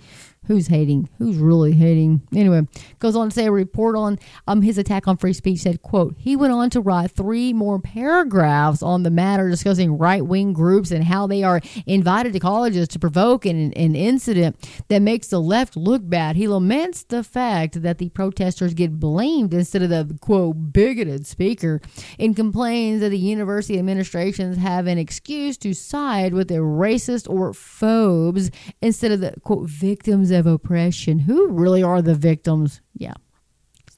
Who's 0.49 0.69
hating? 0.69 1.11
Who's 1.19 1.37
really 1.37 1.73
hating? 1.73 2.23
Anyway, 2.35 2.67
goes 3.01 3.15
on 3.15 3.29
to 3.29 3.35
say 3.35 3.47
a 3.47 3.53
report 3.53 3.97
on 3.97 4.19
um 4.47 4.63
his 4.63 4.79
attack 4.79 5.07
on 5.07 5.19
free 5.19 5.35
speech 5.35 5.61
said, 5.61 5.83
quote, 5.83 6.15
he 6.17 6.37
went 6.37 6.55
on 6.55 6.71
to 6.71 6.81
write 6.81 7.11
three 7.11 7.53
more 7.53 7.79
paragraphs 7.79 8.83
on 8.83 9.03
the 9.03 9.11
matter 9.11 9.51
discussing 9.51 9.99
right 9.99 10.25
wing 10.25 10.55
groups 10.55 10.91
and 10.91 11.05
how 11.05 11.27
they 11.27 11.43
are 11.43 11.61
invited 11.87 12.33
to 12.33 12.41
colleges 12.41 12.89
to 12.89 12.99
provoke 12.99 13.45
an, 13.45 13.75
an 13.75 13.95
incident 13.95 14.57
that 14.89 15.03
makes 15.03 15.29
the 15.29 15.39
left 15.39 15.77
look 15.77 16.09
bad. 16.09 16.35
He 16.37 16.49
laments 16.49 17.03
the 17.03 17.23
fact 17.23 17.83
that 17.83 17.99
the 17.99 18.09
protesters 18.09 18.73
get 18.73 18.99
blamed 18.99 19.53
instead 19.53 19.83
of 19.83 19.91
the 19.91 20.17
quote 20.23 20.73
bigoted 20.73 21.27
speaker 21.27 21.83
and 22.19 22.35
complains 22.35 23.03
that 23.03 23.11
the 23.11 23.19
university 23.19 23.79
administrations 23.79 24.57
have 24.57 24.87
an 24.87 24.97
excuse 24.97 25.59
to 25.59 25.75
side 25.75 26.33
with 26.33 26.49
the 26.49 26.55
racist 26.55 27.29
or 27.29 27.53
phobes 27.53 28.51
instead 28.81 29.13
of 29.13 29.21
the 29.21 29.35
quote 29.43 29.69
victims 29.69 30.31
of 30.31 30.38
oppression. 30.47 31.19
Who 31.19 31.49
really 31.49 31.83
are 31.83 32.03
the 32.03 32.15
victims? 32.15 32.81
Yeah. 32.95 33.15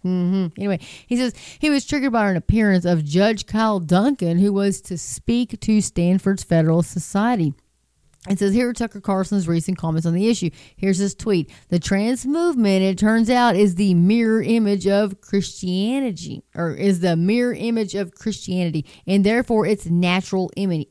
Mm-hmm. 0.05 0.47
Anyway, 0.57 0.79
he 1.07 1.17
says 1.17 1.35
he 1.59 1.69
was 1.69 1.85
triggered 1.85 2.13
by 2.13 2.31
an 2.31 2.37
appearance 2.37 2.85
of 2.85 3.05
Judge 3.05 3.47
Kyle 3.47 3.81
Duncan, 3.81 4.39
who 4.39 4.53
was 4.53 4.81
to 4.83 4.97
speak 4.97 5.61
to 5.61 5.81
Stanford's 5.81 6.43
Federal 6.43 6.83
Society. 6.83 7.55
It 8.29 8.39
says 8.39 8.53
here 8.53 8.69
are 8.69 8.75
Tucker 8.75 9.01
Carlson's 9.01 9.49
recent 9.49 9.79
comments 9.79 10.05
on 10.05 10.13
the 10.13 10.29
issue. 10.29 10.51
Here's 10.77 10.99
his 10.99 11.15
tweet. 11.15 11.51
The 11.71 11.79
trans 11.79 12.27
movement, 12.27 12.83
it 12.83 12.99
turns 12.99 13.31
out, 13.31 13.57
is 13.57 13.77
the 13.77 13.95
mirror 13.95 14.43
image 14.43 14.87
of 14.87 15.23
Christianity, 15.23 16.43
or 16.55 16.75
is 16.75 17.01
the 17.01 17.17
mirror 17.17 17.55
image 17.55 17.95
of 17.95 18.15
Christianity, 18.15 18.85
and 19.07 19.25
therefore 19.25 19.65
its 19.65 19.87
natural 19.87 20.51
enemy. 20.55 20.91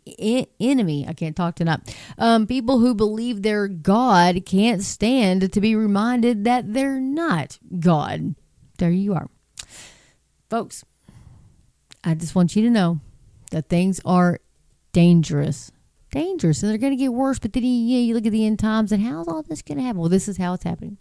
enemy. 0.60 1.06
I 1.08 1.14
can't 1.14 1.36
talk 1.36 1.54
tonight. 1.54 1.96
Um, 2.18 2.48
people 2.48 2.80
who 2.80 2.96
believe 2.96 3.44
they're 3.44 3.68
God 3.68 4.44
can't 4.48 4.82
stand 4.82 5.54
to 5.54 5.62
be 5.62 5.76
reminded 5.76 6.46
that 6.46 6.74
they're 6.74 7.00
not 7.00 7.60
God. 7.80 8.34
There 8.80 8.90
you 8.90 9.14
are. 9.14 9.30
Folks, 10.50 10.84
I 12.04 12.16
just 12.16 12.34
want 12.34 12.56
you 12.56 12.64
to 12.64 12.72
know 12.72 13.02
that 13.52 13.70
things 13.70 14.02
are 14.04 14.40
dangerous 14.94 15.72
dangerous 16.12 16.62
and 16.62 16.72
they're 16.72 16.78
going 16.78 16.94
to 16.94 16.98
get 16.98 17.14
worse. 17.14 17.40
But 17.40 17.54
then 17.54 17.64
you, 17.64 17.70
you, 17.70 17.98
know, 17.98 18.04
you 18.06 18.14
look 18.14 18.26
at 18.26 18.32
the 18.32 18.46
end 18.46 18.60
times 18.60 18.92
and 18.92 19.04
how's 19.04 19.28
all 19.28 19.44
this 19.44 19.62
going 19.62 19.78
to 19.78 19.84
happen? 19.84 20.00
Well, 20.00 20.10
this 20.10 20.28
is 20.28 20.38
how 20.38 20.54
it's 20.54 20.64
happening. 20.64 20.98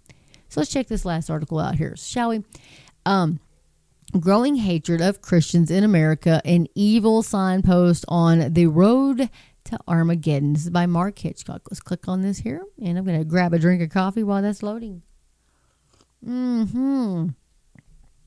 So 0.48 0.60
let's 0.60 0.70
check 0.70 0.86
this 0.86 1.04
last 1.04 1.30
article 1.30 1.58
out 1.58 1.76
here, 1.76 1.94
shall 1.96 2.30
we? 2.30 2.44
Um, 3.04 3.40
growing 4.18 4.56
hatred 4.56 5.00
of 5.00 5.20
Christians 5.20 5.70
in 5.70 5.84
America, 5.84 6.40
an 6.44 6.66
evil 6.74 7.22
signpost 7.22 8.04
on 8.08 8.52
the 8.54 8.66
road 8.66 9.28
to 9.64 9.78
Armageddon. 9.86 10.54
This 10.54 10.64
is 10.64 10.70
by 10.70 10.86
Mark 10.86 11.18
Hitchcock. 11.18 11.62
Let's 11.70 11.80
click 11.80 12.08
on 12.08 12.22
this 12.22 12.38
here, 12.38 12.62
and 12.82 12.96
I'm 12.96 13.04
going 13.04 13.18
to 13.18 13.24
grab 13.24 13.52
a 13.52 13.58
drink 13.58 13.82
of 13.82 13.90
coffee 13.90 14.22
while 14.22 14.40
that's 14.40 14.62
loading. 14.62 15.02
Hmm. 16.24 17.28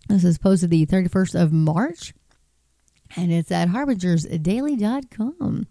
This 0.07 0.23
is 0.23 0.37
posted 0.37 0.69
the 0.69 0.85
31st 0.85 1.41
of 1.41 1.51
March, 1.51 2.13
and 3.15 3.31
it's 3.31 3.51
at 3.51 3.69
harbingersdaily.com. 3.69 5.67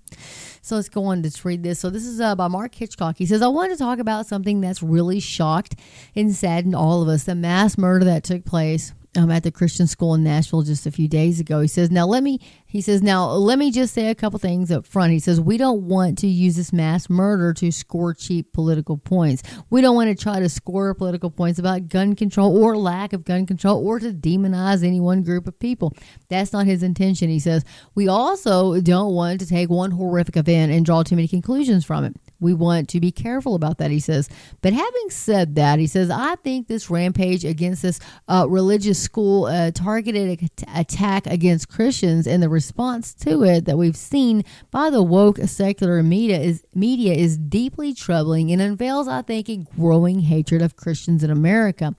So 0.63 0.77
let's 0.77 0.89
go 0.89 1.05
on 1.05 1.23
to 1.23 1.49
read 1.49 1.63
this. 1.63 1.79
So 1.81 1.91
this 1.91 2.05
is 2.05 2.21
uh, 2.21 2.35
by 2.35 2.49
Mark 2.49 2.75
Hitchcock. 2.75 3.17
He 3.19 3.27
says, 3.27 3.43
I 3.43 3.49
want 3.49 3.73
to 3.73 3.79
talk 3.79 3.99
about 3.99 4.27
something 4.27 4.61
that's 4.61 4.83
really 4.83 5.21
shocked 5.21 5.77
and 6.15 6.35
saddened 6.35 6.75
all 6.75 7.03
of 7.03 7.09
us 7.09 7.25
the 7.25 7.35
mass 7.35 7.79
murder 7.79 8.05
that 8.05 8.25
took 8.25 8.45
place 8.45 8.93
um, 9.17 9.31
at 9.31 9.43
the 9.43 9.51
Christian 9.51 9.87
school 9.87 10.15
in 10.15 10.23
Nashville 10.23 10.63
just 10.63 10.87
a 10.87 10.91
few 10.91 11.09
days 11.09 11.41
ago. 11.41 11.61
He 11.61 11.69
says, 11.69 11.91
"Now 11.91 12.07
let 12.07 12.23
me." 12.23 12.41
He 12.67 12.81
says, 12.81 13.03
"Now 13.03 13.31
let 13.31 13.59
me 13.59 13.71
just 13.71 13.93
say 13.93 14.09
a 14.09 14.15
couple 14.15 14.39
things 14.39 14.71
up 14.71 14.87
front." 14.87 15.13
He 15.13 15.19
says, 15.19 15.41
"We 15.41 15.57
don't 15.57 15.83
want 15.83 16.19
to 16.19 16.29
use 16.29 16.57
this 16.57 16.73
mass 16.73 17.11
murder 17.11 17.53
to 17.55 17.71
score 17.73 18.15
cheap 18.15 18.53
political 18.53 18.97
points. 18.97 19.43
We 19.69 19.81
don't 19.81 19.97
want 19.97 20.17
to 20.17 20.23
try 20.23 20.39
to 20.39 20.49
score 20.49 20.95
political 20.95 21.31
points 21.31 21.59
about 21.59 21.89
gun 21.89 22.15
control 22.15 22.57
or 22.57 22.77
lack 22.77 23.13
of 23.13 23.25
gun 23.25 23.47
control 23.47 23.85
or 23.85 23.99
to 23.99 24.13
demonize 24.13 24.85
any 24.85 25.01
one 25.01 25.23
group 25.23 25.49
of 25.49 25.59
people. 25.59 25.95
That's 26.29 26.53
not 26.53 26.67
his 26.67 26.83
intention." 26.83 27.29
He 27.29 27.41
says, 27.41 27.65
"We 27.95 28.09
also 28.09 28.81
don't 28.81 29.15
want 29.15 29.41
to 29.41 29.47
take 29.47 29.71
one 29.71 29.91
horrific 29.91 30.37
event 30.37 30.73
and 30.73 30.87
draw 30.87 31.03
too 31.03 31.17
many 31.17 31.29
conclusions 31.29 31.85
from 31.85 32.05
it 32.05 32.17
we 32.41 32.55
want 32.55 32.89
to 32.91 33.01
be 33.01 33.13
careful 33.13 33.55
about 33.55 33.79
that, 33.79 33.91
he 33.91 34.01
says. 34.01 34.29
But 34.63 34.73
having 34.73 35.11
said 35.11 35.55
that, 35.57 35.79
he 35.79 35.87
says, 35.87 36.11
I 36.11 36.37
think 36.37 36.67
this 36.67 36.91
rampage 36.91 37.45
against 37.45 37.83
this 37.83 38.01
uh, 38.29 38.47
religious 38.49 39.01
school 39.01 39.45
uh, 39.45 39.71
targeted 39.71 40.51
attack 40.75 41.27
against 41.27 41.69
Christians 41.69 42.27
and 42.27 42.43
the 42.43 42.49
response 42.49 43.15
to 43.15 43.45
it 43.45 43.67
that 43.67 43.77
we've 43.77 43.97
seen 43.97 44.45
by 44.71 44.91
the 44.91 45.03
woke 45.03 45.39
secular 45.39 46.03
media 46.03 46.39
is 46.39 46.65
media 46.75 47.13
is 47.15 47.37
deeply 47.37 47.93
troubling 47.95 48.51
and 48.51 48.63
unveils, 48.63 49.09
I 49.09 49.23
think, 49.23 49.49
a 49.49 49.57
growing 49.57 50.21
hatred 50.21 50.63
of 50.63 50.77
Christians 50.77 51.23
in 51.23 51.31
America. 51.31 51.95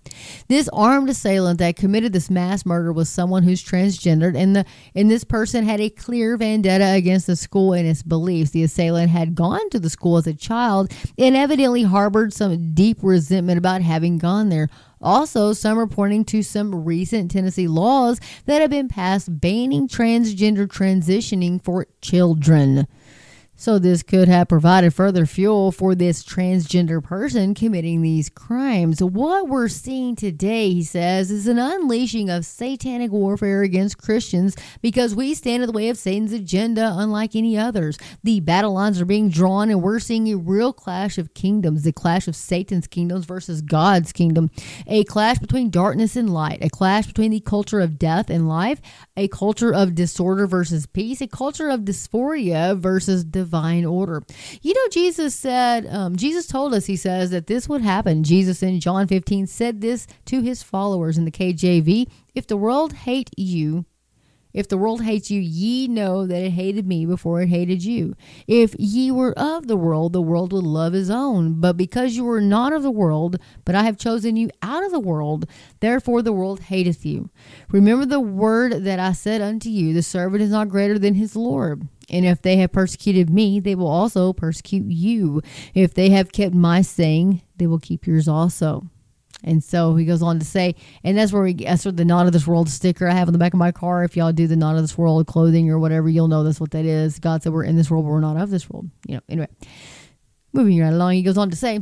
This 0.47 0.69
armed 0.73 1.09
assailant 1.09 1.59
that 1.59 1.75
committed 1.75 2.13
this 2.13 2.29
mass 2.29 2.65
murder 2.65 2.91
was 2.91 3.09
someone 3.09 3.43
who's 3.43 3.63
transgendered, 3.63 4.35
and 4.35 4.55
the 4.55 4.65
and 4.95 5.09
this 5.09 5.23
person 5.23 5.65
had 5.65 5.79
a 5.79 5.89
clear 5.89 6.37
vendetta 6.37 6.93
against 6.93 7.27
the 7.27 7.35
school 7.35 7.73
and 7.73 7.87
its 7.87 8.03
beliefs. 8.03 8.51
The 8.51 8.63
assailant 8.63 9.11
had 9.11 9.35
gone 9.35 9.69
to 9.69 9.79
the 9.79 9.89
school 9.89 10.17
as 10.17 10.27
a 10.27 10.30
child 10.33 10.91
and 11.17 11.35
evidently 11.35 11.83
harbored 11.83 12.33
some 12.33 12.73
deep 12.73 12.97
resentment 13.01 13.57
about 13.57 13.81
having 13.81 14.17
gone 14.17 14.49
there. 14.49 14.69
Also, 15.01 15.51
some 15.53 15.79
are 15.79 15.87
pointing 15.87 16.23
to 16.25 16.43
some 16.43 16.85
recent 16.85 17.31
Tennessee 17.31 17.67
laws 17.67 18.19
that 18.45 18.61
have 18.61 18.69
been 18.69 18.87
passed 18.87 19.41
banning 19.41 19.87
transgender 19.87 20.67
transitioning 20.67 21.63
for 21.63 21.87
children. 22.01 22.87
So, 23.61 23.77
this 23.77 24.01
could 24.01 24.27
have 24.27 24.47
provided 24.47 24.91
further 24.91 25.27
fuel 25.27 25.71
for 25.71 25.93
this 25.93 26.23
transgender 26.23 27.03
person 27.03 27.53
committing 27.53 28.01
these 28.01 28.27
crimes. 28.27 29.03
What 29.03 29.49
we're 29.49 29.67
seeing 29.67 30.15
today, 30.15 30.71
he 30.71 30.83
says, 30.83 31.29
is 31.29 31.45
an 31.45 31.59
unleashing 31.59 32.31
of 32.31 32.43
satanic 32.43 33.11
warfare 33.11 33.61
against 33.61 33.99
Christians 33.99 34.55
because 34.81 35.13
we 35.13 35.35
stand 35.35 35.61
in 35.61 35.67
the 35.67 35.73
way 35.73 35.89
of 35.89 35.99
Satan's 35.99 36.33
agenda 36.33 36.95
unlike 36.97 37.35
any 37.35 37.55
others. 37.55 37.99
The 38.23 38.39
battle 38.39 38.73
lines 38.73 38.99
are 38.99 39.05
being 39.05 39.29
drawn, 39.29 39.69
and 39.69 39.83
we're 39.83 39.99
seeing 39.99 40.29
a 40.29 40.37
real 40.37 40.73
clash 40.73 41.19
of 41.19 41.35
kingdoms 41.35 41.83
the 41.83 41.93
clash 41.93 42.27
of 42.27 42.35
Satan's 42.35 42.87
kingdoms 42.87 43.25
versus 43.25 43.61
God's 43.61 44.11
kingdom, 44.11 44.49
a 44.87 45.03
clash 45.03 45.37
between 45.37 45.69
darkness 45.69 46.15
and 46.15 46.33
light, 46.33 46.63
a 46.63 46.69
clash 46.71 47.05
between 47.05 47.29
the 47.29 47.39
culture 47.39 47.79
of 47.79 47.99
death 47.99 48.31
and 48.31 48.49
life, 48.49 48.81
a 49.15 49.27
culture 49.27 49.71
of 49.71 49.93
disorder 49.93 50.47
versus 50.47 50.87
peace, 50.87 51.21
a 51.21 51.27
culture 51.27 51.69
of 51.69 51.81
dysphoria 51.81 52.75
versus 52.75 53.23
divine 53.23 53.50
divine 53.51 53.85
order. 53.85 54.23
You 54.61 54.73
know, 54.73 54.87
Jesus 54.89 55.35
said, 55.35 55.85
um, 55.87 56.15
Jesus 56.15 56.47
told 56.47 56.73
us, 56.73 56.85
he 56.85 56.95
says, 56.95 57.31
that 57.31 57.47
this 57.47 57.67
would 57.67 57.81
happen. 57.81 58.23
Jesus 58.23 58.63
in 58.63 58.79
John 58.79 59.07
15 59.07 59.45
said 59.47 59.81
this 59.81 60.07
to 60.25 60.41
his 60.41 60.63
followers 60.63 61.17
in 61.17 61.25
the 61.25 61.31
KJV 61.31 62.09
If 62.33 62.47
the 62.47 62.55
world 62.55 62.93
hate 62.93 63.29
you, 63.37 63.85
if 64.53 64.67
the 64.67 64.77
world 64.77 65.03
hates 65.03 65.31
you, 65.31 65.39
ye 65.39 65.87
know 65.87 66.25
that 66.27 66.43
it 66.43 66.51
hated 66.51 66.85
me 66.85 67.05
before 67.05 67.41
it 67.41 67.47
hated 67.47 67.83
you. 67.83 68.15
If 68.47 68.75
ye 68.77 69.09
were 69.09 69.37
of 69.39 69.67
the 69.67 69.77
world, 69.77 70.11
the 70.11 70.21
world 70.21 70.51
would 70.51 70.65
love 70.65 70.93
his 70.93 71.09
own. 71.09 71.61
But 71.61 71.77
because 71.77 72.17
you 72.17 72.25
were 72.25 72.41
not 72.41 72.73
of 72.73 72.83
the 72.83 72.91
world, 72.91 73.37
but 73.63 73.75
I 73.75 73.83
have 73.83 73.97
chosen 73.97 74.35
you 74.35 74.49
out 74.61 74.83
of 74.83 74.91
the 74.91 74.99
world, 74.99 75.45
therefore 75.79 76.21
the 76.21 76.33
world 76.33 76.61
hateth 76.61 77.05
you. 77.05 77.29
Remember 77.69 78.05
the 78.05 78.19
word 78.19 78.83
that 78.83 78.99
I 78.99 79.13
said 79.13 79.41
unto 79.41 79.69
you 79.69 79.93
the 79.93 80.03
servant 80.03 80.41
is 80.41 80.51
not 80.51 80.69
greater 80.69 80.99
than 80.99 81.15
his 81.15 81.35
Lord. 81.35 81.87
And 82.11 82.25
if 82.25 82.41
they 82.41 82.57
have 82.57 82.71
persecuted 82.71 83.29
me, 83.29 83.59
they 83.59 83.73
will 83.73 83.87
also 83.87 84.33
persecute 84.33 84.85
you. 84.85 85.41
If 85.73 85.93
they 85.93 86.09
have 86.09 86.31
kept 86.31 86.53
my 86.53 86.81
saying, 86.81 87.41
they 87.57 87.65
will 87.65 87.79
keep 87.79 88.05
yours 88.05 88.27
also. 88.27 88.85
And 89.43 89.63
so 89.63 89.95
he 89.95 90.05
goes 90.05 90.21
on 90.21 90.37
to 90.37 90.45
say, 90.45 90.75
and 91.03 91.17
that's 91.17 91.33
where 91.33 91.41
we 91.41 91.53
that's 91.53 91.85
where 91.85 91.91
the 91.91 92.05
not 92.05 92.27
of 92.27 92.33
this 92.33 92.45
world 92.45 92.69
sticker 92.69 93.07
I 93.07 93.13
have 93.13 93.27
on 93.27 93.33
the 93.33 93.39
back 93.39 93.53
of 93.53 93.59
my 93.59 93.71
car. 93.71 94.03
If 94.03 94.15
y'all 94.15 94.31
do 94.31 94.45
the 94.45 94.55
not 94.55 94.75
of 94.75 94.83
this 94.83 94.97
world 94.97 95.25
clothing 95.25 95.71
or 95.71 95.79
whatever, 95.79 96.09
you'll 96.09 96.27
know 96.27 96.43
that's 96.43 96.59
what 96.59 96.71
that 96.71 96.85
is. 96.85 97.17
God 97.17 97.41
said 97.41 97.51
we're 97.53 97.63
in 97.63 97.75
this 97.75 97.89
world, 97.89 98.05
but 98.05 98.11
we're 98.11 98.19
not 98.19 98.37
of 98.37 98.51
this 98.51 98.69
world. 98.69 98.89
You 99.07 99.15
know, 99.15 99.21
anyway. 99.29 99.47
Moving 100.53 100.79
right 100.81 100.91
along, 100.91 101.13
he 101.13 101.23
goes 101.23 101.37
on 101.37 101.49
to 101.49 101.55
say, 101.55 101.81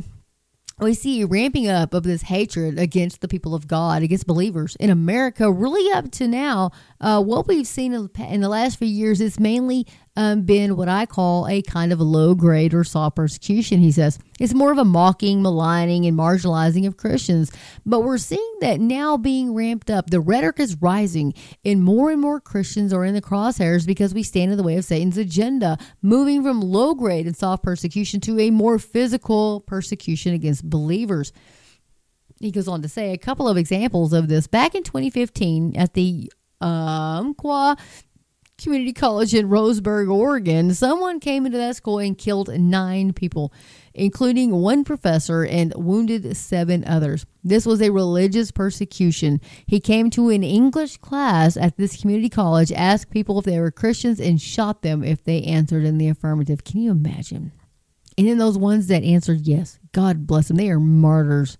we 0.78 0.94
see 0.94 1.20
a 1.20 1.26
ramping 1.26 1.68
up 1.68 1.92
of 1.92 2.04
this 2.04 2.22
hatred 2.22 2.78
against 2.78 3.20
the 3.20 3.28
people 3.28 3.54
of 3.54 3.66
God, 3.66 4.02
against 4.02 4.26
believers 4.26 4.76
in 4.76 4.90
America, 4.90 5.50
really 5.50 5.92
up 5.92 6.10
to 6.12 6.28
now. 6.28 6.70
Uh, 7.00 7.22
what 7.22 7.46
we've 7.48 7.66
seen 7.66 7.92
in 7.92 8.40
the 8.40 8.48
last 8.48 8.78
few 8.78 8.88
years 8.88 9.20
is 9.20 9.38
mainly 9.38 9.86
um, 10.20 10.42
been 10.42 10.76
what 10.76 10.90
I 10.90 11.06
call 11.06 11.48
a 11.48 11.62
kind 11.62 11.94
of 11.94 12.00
low 12.00 12.34
grade 12.34 12.74
or 12.74 12.84
soft 12.84 13.16
persecution, 13.16 13.80
he 13.80 13.90
says. 13.90 14.18
It's 14.38 14.52
more 14.52 14.70
of 14.70 14.76
a 14.76 14.84
mocking, 14.84 15.40
maligning, 15.40 16.04
and 16.04 16.14
marginalizing 16.14 16.86
of 16.86 16.98
Christians. 16.98 17.50
But 17.86 18.00
we're 18.00 18.18
seeing 18.18 18.56
that 18.60 18.80
now 18.80 19.16
being 19.16 19.54
ramped 19.54 19.88
up. 19.90 20.10
The 20.10 20.20
rhetoric 20.20 20.60
is 20.60 20.76
rising, 20.76 21.32
and 21.64 21.82
more 21.82 22.10
and 22.10 22.20
more 22.20 22.38
Christians 22.38 22.92
are 22.92 23.06
in 23.06 23.14
the 23.14 23.22
crosshairs 23.22 23.86
because 23.86 24.12
we 24.12 24.22
stand 24.22 24.50
in 24.50 24.58
the 24.58 24.62
way 24.62 24.76
of 24.76 24.84
Satan's 24.84 25.16
agenda, 25.16 25.78
moving 26.02 26.42
from 26.42 26.60
low 26.60 26.94
grade 26.94 27.26
and 27.26 27.34
soft 27.34 27.62
persecution 27.62 28.20
to 28.20 28.38
a 28.38 28.50
more 28.50 28.78
physical 28.78 29.62
persecution 29.62 30.34
against 30.34 30.68
believers. 30.68 31.32
He 32.40 32.50
goes 32.50 32.68
on 32.68 32.82
to 32.82 32.90
say 32.90 33.14
a 33.14 33.18
couple 33.18 33.48
of 33.48 33.56
examples 33.56 34.12
of 34.12 34.28
this. 34.28 34.46
Back 34.46 34.74
in 34.74 34.82
2015, 34.82 35.76
at 35.78 35.94
the 35.94 36.30
um, 36.60 37.34
Community 38.60 38.92
College 38.92 39.34
in 39.34 39.48
Roseburg, 39.48 40.12
Oregon, 40.12 40.74
someone 40.74 41.18
came 41.18 41.46
into 41.46 41.56
that 41.58 41.76
school 41.76 41.98
and 41.98 42.16
killed 42.16 42.48
nine 42.48 43.12
people, 43.12 43.52
including 43.94 44.52
one 44.52 44.84
professor, 44.84 45.44
and 45.44 45.72
wounded 45.74 46.36
seven 46.36 46.84
others. 46.86 47.24
This 47.42 47.64
was 47.64 47.80
a 47.80 47.90
religious 47.90 48.50
persecution. 48.50 49.40
He 49.66 49.80
came 49.80 50.10
to 50.10 50.28
an 50.28 50.44
English 50.44 50.98
class 50.98 51.56
at 51.56 51.76
this 51.78 52.00
community 52.00 52.28
college, 52.28 52.70
asked 52.72 53.10
people 53.10 53.38
if 53.38 53.46
they 53.46 53.58
were 53.58 53.70
Christians, 53.70 54.20
and 54.20 54.40
shot 54.40 54.82
them 54.82 55.02
if 55.02 55.24
they 55.24 55.42
answered 55.42 55.84
in 55.84 55.98
the 55.98 56.08
affirmative. 56.08 56.62
Can 56.62 56.80
you 56.80 56.90
imagine? 56.90 57.52
And 58.18 58.28
then 58.28 58.38
those 58.38 58.58
ones 58.58 58.88
that 58.88 59.02
answered 59.02 59.40
yes, 59.46 59.78
God 59.92 60.26
bless 60.26 60.48
them. 60.48 60.58
They 60.58 60.70
are 60.70 60.78
martyrs. 60.78 61.56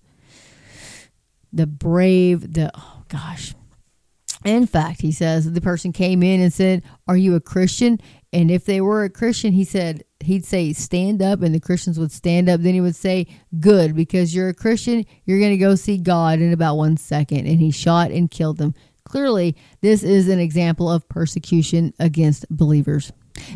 The 1.51 1.67
brave, 1.67 2.53
the, 2.53 2.71
oh 2.75 3.03
gosh 3.09 3.55
in 4.43 4.65
fact, 4.65 5.01
he 5.01 5.11
says 5.11 5.51
the 5.51 5.61
person 5.61 5.91
came 5.91 6.23
in 6.23 6.41
and 6.41 6.51
said, 6.51 6.83
Are 7.07 7.17
you 7.17 7.35
a 7.35 7.41
Christian? 7.41 7.99
And 8.33 8.49
if 8.49 8.65
they 8.65 8.81
were 8.81 9.03
a 9.03 9.09
Christian, 9.09 9.53
he 9.53 9.63
said, 9.63 10.03
he'd 10.21 10.45
say, 10.45 10.73
Stand 10.73 11.21
up, 11.21 11.41
and 11.41 11.53
the 11.53 11.59
Christians 11.59 11.99
would 11.99 12.11
stand 12.11 12.49
up. 12.49 12.61
Then 12.61 12.73
he 12.73 12.81
would 12.81 12.95
say, 12.95 13.27
Good, 13.59 13.95
because 13.95 14.33
you're 14.33 14.49
a 14.49 14.53
Christian, 14.53 15.05
you're 15.25 15.39
going 15.39 15.51
to 15.51 15.57
go 15.57 15.75
see 15.75 15.97
God 15.97 16.39
in 16.39 16.53
about 16.53 16.77
one 16.77 16.97
second. 16.97 17.47
And 17.47 17.59
he 17.59 17.71
shot 17.71 18.11
and 18.11 18.31
killed 18.31 18.57
them. 18.57 18.73
Clearly, 19.03 19.55
this 19.81 20.03
is 20.03 20.29
an 20.29 20.39
example 20.39 20.89
of 20.89 21.07
persecution 21.09 21.93
against 21.99 22.45
believers. 22.49 23.11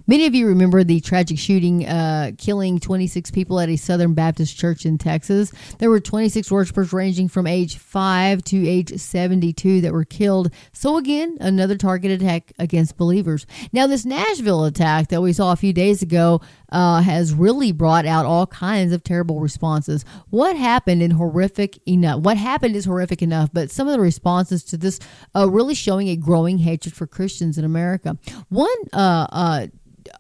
Many 0.08 0.26
of 0.26 0.36
you 0.36 0.48
remember 0.48 0.84
the 0.84 1.00
tragic 1.00 1.38
shooting 1.38 1.86
uh, 1.86 2.32
killing 2.38 2.80
26 2.80 3.32
people 3.32 3.60
at 3.60 3.70
a 3.70 3.76
Southern 3.76 4.14
Baptist 4.14 4.58
church 4.58 4.86
in 4.86 4.98
Texas. 4.98 5.52
There 5.80 5.90
were 5.90 6.00
26 6.00 6.52
worshipers 6.52 6.94
ranging 6.94 7.28
from 7.28 7.48
age 7.48 7.78
5 7.78 8.44
to 8.46 8.68
age 8.68 8.98
72 8.98 9.82
that 9.82 9.94
were 9.94 10.06
killed. 10.06 10.52
So, 10.74 10.98
again, 10.98 11.38
another 11.40 11.78
target 11.78 12.12
attack 12.12 12.54
against 12.60 12.98
believers. 12.98 13.46
Now, 13.72 13.88
this 13.88 14.06
Nashville 14.06 14.66
attack 14.66 15.10
that 15.10 15.22
we 15.22 15.34
saw 15.34 15.52
a 15.52 15.58
few 15.58 15.74
days 15.74 16.02
ago 16.02 16.42
uh, 16.70 17.02
has 17.02 17.34
really 17.34 17.72
brought 17.72 18.06
out 18.06 18.26
all 18.26 18.48
kinds 18.48 18.94
of 18.94 19.04
terrible 19.04 19.40
responses. 19.40 20.06
What 20.30 20.56
happened 20.56 21.02
in 21.02 21.12
horrific 21.12 21.80
enough? 21.88 22.22
What 22.22 22.38
happened 22.38 22.76
is 22.76 22.86
horrific 22.86 23.22
enough, 23.22 23.50
but 23.54 23.72
some 23.72 23.88
of 23.88 23.94
the 23.94 24.00
responses 24.00 24.64
to 24.66 24.78
this 24.78 25.00
uh, 25.36 25.50
really 25.50 25.76
showing 25.76 26.10
a 26.10 26.16
growing 26.16 26.60
hatred 26.60 26.94
for 26.94 27.08
Christians 27.08 27.58
in 27.58 27.66
America. 27.66 28.18
One 28.50 28.76
uh, 28.94 29.28
uh 29.30 29.68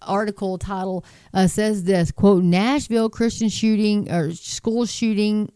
article 0.01 0.57
title 0.57 1.05
uh, 1.33 1.47
says 1.47 1.83
this 1.83 2.11
quote 2.11 2.43
Nashville 2.43 3.09
Christian 3.09 3.49
shooting 3.49 4.11
or 4.11 4.33
school 4.33 4.85
shooting 4.85 5.51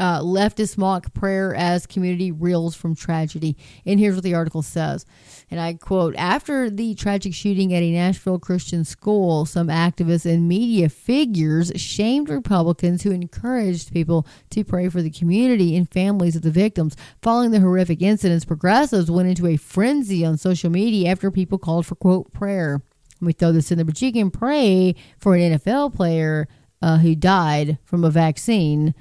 uh, 0.00 0.20
leftist 0.20 0.78
mock 0.78 1.12
prayer 1.14 1.54
as 1.54 1.86
community 1.86 2.32
reels 2.32 2.74
from 2.74 2.94
tragedy. 2.94 3.56
And 3.86 4.00
here's 4.00 4.14
what 4.14 4.24
the 4.24 4.34
article 4.34 4.62
says. 4.62 5.06
And 5.50 5.60
I 5.60 5.74
quote 5.74 6.16
After 6.16 6.70
the 6.70 6.94
tragic 6.94 7.34
shooting 7.34 7.74
at 7.74 7.82
a 7.82 7.92
Nashville 7.92 8.38
Christian 8.38 8.84
school, 8.84 9.44
some 9.44 9.68
activists 9.68 10.26
and 10.26 10.48
media 10.48 10.88
figures 10.88 11.70
shamed 11.76 12.28
Republicans 12.30 13.02
who 13.02 13.10
encouraged 13.10 13.92
people 13.92 14.26
to 14.50 14.64
pray 14.64 14.88
for 14.88 15.02
the 15.02 15.10
community 15.10 15.76
and 15.76 15.90
families 15.90 16.36
of 16.36 16.42
the 16.42 16.50
victims. 16.50 16.96
Following 17.20 17.50
the 17.50 17.60
horrific 17.60 18.02
incidents, 18.02 18.44
progressives 18.44 19.10
went 19.10 19.28
into 19.28 19.46
a 19.46 19.56
frenzy 19.56 20.24
on 20.24 20.38
social 20.38 20.70
media 20.70 21.10
after 21.10 21.30
people 21.30 21.58
called 21.58 21.86
for, 21.86 21.94
quote, 21.94 22.32
prayer. 22.32 22.82
Let 23.20 23.26
me 23.26 23.32
throw 23.34 23.52
this 23.52 23.70
in 23.70 23.78
there, 23.78 23.84
but 23.84 24.02
you 24.02 24.12
can 24.12 24.32
pray 24.32 24.96
for 25.18 25.36
an 25.36 25.58
NFL 25.58 25.94
player 25.94 26.48
uh, 26.80 26.98
who 26.98 27.14
died 27.14 27.78
from 27.84 28.02
a 28.02 28.10
vaccine 28.10 28.94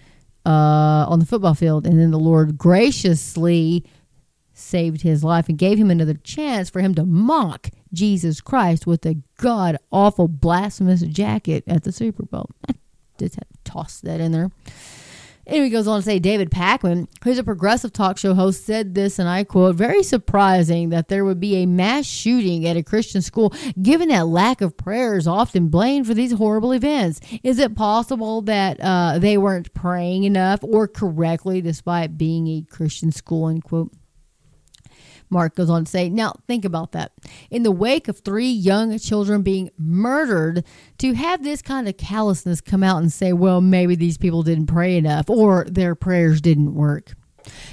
uh, 0.45 1.05
on 1.07 1.19
the 1.19 1.25
football 1.25 1.53
field, 1.53 1.85
and 1.85 1.99
then 1.99 2.11
the 2.11 2.19
Lord 2.19 2.57
graciously 2.57 3.83
saved 4.53 5.01
his 5.01 5.23
life 5.23 5.49
and 5.49 5.57
gave 5.57 5.77
him 5.77 5.89
another 5.89 6.13
chance 6.13 6.69
for 6.69 6.81
him 6.81 6.93
to 6.95 7.05
mock 7.05 7.69
Jesus 7.93 8.41
Christ 8.41 8.85
with 8.85 9.05
a 9.05 9.17
god 9.37 9.77
awful 9.91 10.27
blasphemous 10.27 11.01
jacket 11.01 11.63
at 11.67 11.83
the 11.83 11.91
Super 11.91 12.23
Bowl. 12.23 12.49
Just 13.17 13.35
had 13.35 13.47
to 13.51 13.71
toss 13.71 13.99
that 14.01 14.19
in 14.19 14.31
there. 14.31 14.51
Anyway, 15.47 15.69
goes 15.69 15.87
on 15.87 15.99
to 15.99 16.05
say 16.05 16.19
David 16.19 16.51
Pakman, 16.51 17.07
who's 17.23 17.37
a 17.37 17.43
progressive 17.43 17.91
talk 17.91 18.17
show 18.17 18.33
host, 18.33 18.65
said 18.65 18.93
this, 18.93 19.19
and 19.19 19.27
I 19.27 19.43
quote, 19.43 19.75
very 19.75 20.03
surprising 20.03 20.89
that 20.89 21.07
there 21.07 21.25
would 21.25 21.39
be 21.39 21.57
a 21.57 21.65
mass 21.65 22.05
shooting 22.05 22.65
at 22.67 22.77
a 22.77 22.83
Christian 22.83 23.21
school, 23.21 23.53
given 23.81 24.09
that 24.09 24.27
lack 24.27 24.61
of 24.61 24.77
prayer 24.77 25.17
is 25.17 25.27
often 25.27 25.69
blamed 25.69 26.07
for 26.07 26.13
these 26.13 26.33
horrible 26.33 26.71
events. 26.71 27.19
Is 27.43 27.59
it 27.59 27.75
possible 27.75 28.41
that 28.43 28.79
uh, 28.79 29.19
they 29.19 29.37
weren't 29.37 29.73
praying 29.73 30.23
enough 30.23 30.63
or 30.63 30.87
correctly 30.87 31.61
despite 31.61 32.17
being 32.17 32.47
a 32.47 32.65
Christian 32.69 33.11
school, 33.11 33.49
end 33.49 33.63
quote? 33.63 33.91
Mark 35.31 35.55
goes 35.55 35.69
on 35.69 35.85
to 35.85 35.89
say, 35.89 36.09
now 36.09 36.33
think 36.45 36.65
about 36.65 36.91
that. 36.91 37.13
In 37.49 37.63
the 37.63 37.71
wake 37.71 38.07
of 38.07 38.19
three 38.19 38.51
young 38.51 38.97
children 38.99 39.41
being 39.41 39.71
murdered, 39.77 40.63
to 40.99 41.13
have 41.13 41.43
this 41.43 41.61
kind 41.61 41.87
of 41.87 41.97
callousness 41.97 42.61
come 42.61 42.83
out 42.83 43.01
and 43.01 43.11
say, 43.11 43.33
well, 43.33 43.61
maybe 43.61 43.95
these 43.95 44.17
people 44.17 44.43
didn't 44.43 44.67
pray 44.67 44.97
enough 44.97 45.29
or 45.29 45.65
their 45.65 45.95
prayers 45.95 46.41
didn't 46.41 46.75
work. 46.75 47.13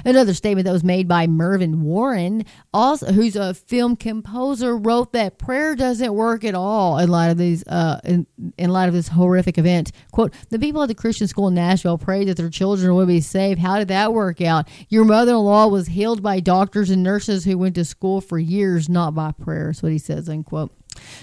Another 0.04 0.34
statement 0.34 0.66
that 0.66 0.72
was 0.72 0.84
made 0.84 1.08
by 1.08 1.26
Mervyn 1.26 1.82
Warren, 1.82 2.44
also 2.72 3.12
who's 3.12 3.36
a 3.36 3.54
film 3.54 3.96
composer, 3.96 4.76
wrote 4.76 5.12
that 5.12 5.38
prayer 5.38 5.74
doesn't 5.74 6.14
work 6.14 6.44
at 6.44 6.54
all 6.54 6.98
in 6.98 7.08
light 7.08 7.28
of 7.28 7.38
these 7.38 7.66
uh, 7.66 8.00
in, 8.04 8.26
in 8.56 8.70
light 8.70 8.88
of 8.88 8.94
this 8.94 9.08
horrific 9.08 9.58
event. 9.58 9.92
"Quote: 10.12 10.32
The 10.50 10.58
people 10.58 10.82
at 10.82 10.88
the 10.88 10.94
Christian 10.94 11.28
school 11.28 11.48
in 11.48 11.54
Nashville 11.54 11.98
prayed 11.98 12.28
that 12.28 12.36
their 12.36 12.50
children 12.50 12.94
would 12.94 13.08
be 13.08 13.20
saved. 13.20 13.58
How 13.58 13.78
did 13.78 13.88
that 13.88 14.12
work 14.12 14.40
out? 14.40 14.68
Your 14.88 15.04
mother-in-law 15.04 15.68
was 15.68 15.88
healed 15.88 16.22
by 16.22 16.40
doctors 16.40 16.90
and 16.90 17.02
nurses 17.02 17.44
who 17.44 17.58
went 17.58 17.74
to 17.74 17.84
school 17.84 18.20
for 18.20 18.38
years, 18.38 18.88
not 18.88 19.14
by 19.14 19.32
prayer." 19.32 19.66
That's 19.68 19.82
what 19.82 19.92
he 19.92 19.98
says. 19.98 20.28
Unquote. 20.28 20.72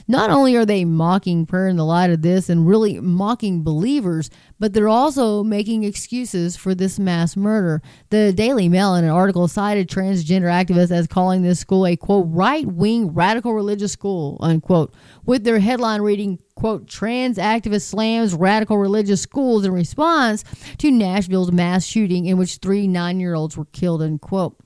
Not 0.07 0.30
only 0.30 0.55
are 0.55 0.66
they 0.66 0.86
mocking 0.86 1.45
prayer 1.45 1.68
in 1.68 1.78
the 1.78 1.86
light 1.86 2.09
of 2.09 2.22
this 2.22 2.49
and 2.49 2.68
really 2.68 2.99
mocking 2.99 3.63
believers, 3.63 4.30
but 4.59 4.74
they're 4.74 4.88
also 4.88 5.43
making 5.43 5.84
excuses 5.84 6.55
for 6.55 6.76
this 6.76 6.99
mass 6.99 7.36
murder. 7.36 7.82
The 8.09 8.32
Daily 8.32 8.70
Mail, 8.70 8.95
in 8.95 9.03
an 9.03 9.09
article, 9.09 9.47
cited 9.47 9.89
transgender 9.89 10.45
activists 10.45 10.91
as 10.91 11.07
calling 11.07 11.41
this 11.41 11.59
school 11.59 11.86
a 11.86 11.95
quote 11.95 12.28
right 12.30 12.66
wing 12.66 13.13
radical 13.13 13.53
religious 13.53 13.91
school 13.91 14.38
unquote, 14.41 14.93
with 15.26 15.43
their 15.43 15.59
headline 15.59 16.01
reading 16.01 16.39
quote 16.55 16.88
trans 16.88 17.38
activist 17.38 17.84
slams 17.84 18.34
radical 18.34 18.78
religious 18.78 19.22
schools 19.22 19.66
in 19.66 19.72
response 19.72 20.43
to 20.78 20.89
Nashville's 20.89 21.51
mass 21.51 21.84
shooting 21.86 22.26
in 22.26 22.38
which 22.38 22.57
three 22.57 22.88
nine 22.88 23.20
year 23.20 23.34
olds 23.34 23.57
were 23.57 23.66
killed 23.66 24.01
unquote. 24.01 24.57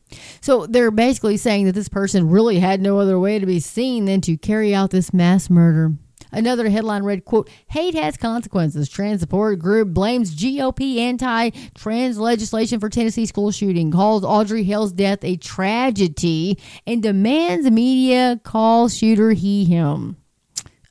So 0.42 0.66
they're 0.66 0.92
basically 0.92 1.38
saying 1.38 1.66
that 1.66 1.76
this 1.76 1.90
person 1.90 2.30
really 2.30 2.60
had 2.60 2.82
no 2.82 3.00
other 3.00 3.20
way 3.20 3.40
to 3.40 3.46
be 3.46 3.60
seen 3.60 4.06
than 4.06 4.22
to 4.22 4.38
carry 4.38 4.74
out 4.74 4.92
this 4.92 5.14
mass 5.14 5.50
murder. 5.50 5.94
Another 6.32 6.70
headline 6.70 7.04
read, 7.04 7.26
quote, 7.26 7.50
hate 7.70 7.96
has 7.96 8.16
consequences. 8.16 8.88
Trans 8.88 9.22
support 9.22 9.58
group 9.58 9.90
blames 9.90 10.36
GOP 10.36 10.98
anti-trans 10.98 12.20
legislation 12.20 12.80
for 12.80 12.88
Tennessee 12.88 13.26
school 13.26 13.50
shooting, 13.52 13.90
calls 13.90 14.24
Audrey 14.24 14.64
Hale's 14.64 14.92
death 14.92 15.24
a 15.24 15.38
tragedy, 15.38 16.60
and 16.86 17.02
demands 17.02 17.72
media 17.72 18.40
call 18.44 18.90
shooter 18.90 19.32
he 19.32 19.66
him. 19.66 20.18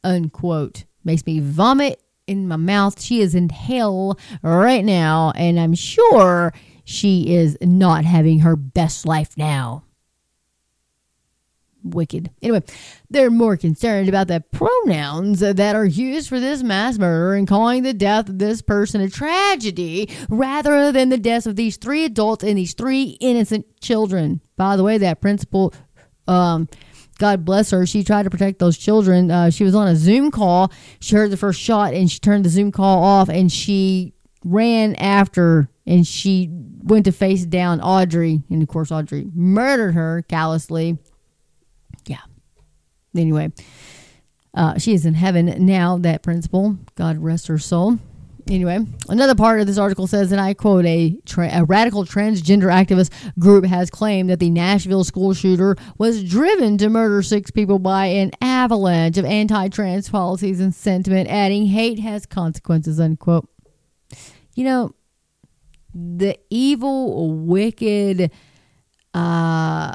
Unquote. 0.03 0.85
Makes 1.05 1.25
me 1.25 1.39
vomit 1.39 2.03
in 2.27 2.49
my 2.49 2.57
mouth. 2.57 3.01
She 3.01 3.21
is 3.21 3.35
in 3.35 3.49
hell 3.49 4.19
right 4.43 4.85
now, 4.85 5.33
and 5.37 5.59
I'm 5.61 5.75
sure 5.75 6.53
she 6.89 7.35
is 7.35 7.59
not 7.61 8.07
having 8.07 8.39
her 8.39 8.57
best 8.57 9.05
life 9.05 9.37
now. 9.37 9.85
Wicked. 11.85 12.31
Anyway, 12.41 12.63
they're 13.11 13.31
more 13.31 13.59
concerned 13.59 14.09
about 14.09 14.29
the 14.29 14.43
pronouns 14.53 15.41
that 15.41 15.77
are 15.77 15.85
used 15.85 16.31
for 16.31 16.41
this 16.41 16.63
mass 16.63 16.97
murder 16.97 17.35
and 17.35 17.47
calling 17.47 17.83
the 17.83 17.93
death 17.93 18.31
of 18.31 18.39
this 18.39 18.63
person 18.63 19.03
a 19.03 19.11
tragedy 19.11 20.09
rather 20.31 20.91
than 20.91 21.11
the 21.11 21.19
deaths 21.19 21.47
of 21.47 21.57
these 21.57 21.77
three 21.77 22.07
adults 22.07 22.43
and 22.43 22.57
these 22.57 22.73
three 22.73 23.19
innocent 23.21 23.67
children. 23.83 24.41
By 24.57 24.77
the 24.77 24.83
way, 24.83 24.97
that 24.97 25.21
principal, 25.21 25.75
um, 26.27 26.71
God 27.19 27.45
bless 27.45 27.71
her, 27.71 27.85
she 27.85 28.03
tried 28.03 28.23
to 28.23 28.31
protect 28.31 28.61
those 28.61 28.79
children. 28.79 29.31
Uh, 29.31 29.51
she 29.51 29.63
was 29.63 29.75
on 29.75 29.89
a 29.89 29.95
Zoom 29.95 30.31
call. 30.31 30.73
She 31.01 31.17
heard 31.17 31.31
the 31.31 31.37
first 31.37 31.61
shot 31.61 31.93
and 31.93 32.11
she 32.11 32.19
turned 32.19 32.47
the 32.47 32.51
Zoom 32.51 32.73
call 32.73 33.05
off 33.05 33.29
and 33.29 33.53
she 33.53 34.15
ran 34.43 34.95
after 34.95 35.69
and 35.89 36.07
she 36.07 36.51
went 36.51 37.07
to 37.07 37.13
face 37.13 37.47
down 37.47 37.81
Audrey. 37.81 38.43
And 38.51 38.63
of 38.63 38.69
course, 38.69 38.93
Audrey 38.93 39.27
murdered 39.35 39.93
her 39.93 40.23
callously. 40.29 40.99
Yeah. 42.07 42.21
Anyway, 43.17 43.53
uh, 44.53 44.79
she 44.79 44.93
is 44.93 45.07
in 45.07 45.15
heaven 45.15 45.65
now, 45.65 45.97
that 45.99 46.23
principal. 46.23 46.77
God 46.95 47.17
rest 47.19 47.47
her 47.47 47.59
soul. 47.59 47.99
Anyway, 48.51 48.79
another 49.09 49.35
part 49.35 49.61
of 49.61 49.67
this 49.67 49.77
article 49.77 50.07
says, 50.07 50.31
and 50.33 50.41
I 50.41 50.55
quote, 50.55 50.85
a, 50.87 51.17
tra- 51.27 51.51
a 51.53 51.65
radical 51.65 52.05
transgender 52.05 52.71
activist 52.73 53.11
group 53.39 53.65
has 53.65 53.91
claimed 53.91 54.31
that 54.31 54.41
the 54.41 54.49
Nashville 54.49 55.05
school 55.05 55.35
shooter 55.35 55.77
was 55.99 56.25
driven 56.25 56.79
to 56.79 56.89
murder 56.89 57.23
six 57.23 57.51
people 57.51 57.79
by 57.79 58.07
an 58.07 58.31
avalanche 58.41 59.19
of 59.19 59.25
anti 59.27 59.69
trans 59.69 60.09
policies 60.09 60.61
and 60.61 60.75
sentiment, 60.75 61.29
adding, 61.29 61.67
hate 61.67 61.99
has 61.99 62.25
consequences, 62.25 62.99
unquote. 62.99 63.49
You 64.55 64.65
know, 64.65 64.95
the 66.17 66.39
evil, 66.51 67.33
wicked 67.33 68.31
uh, 69.15 69.95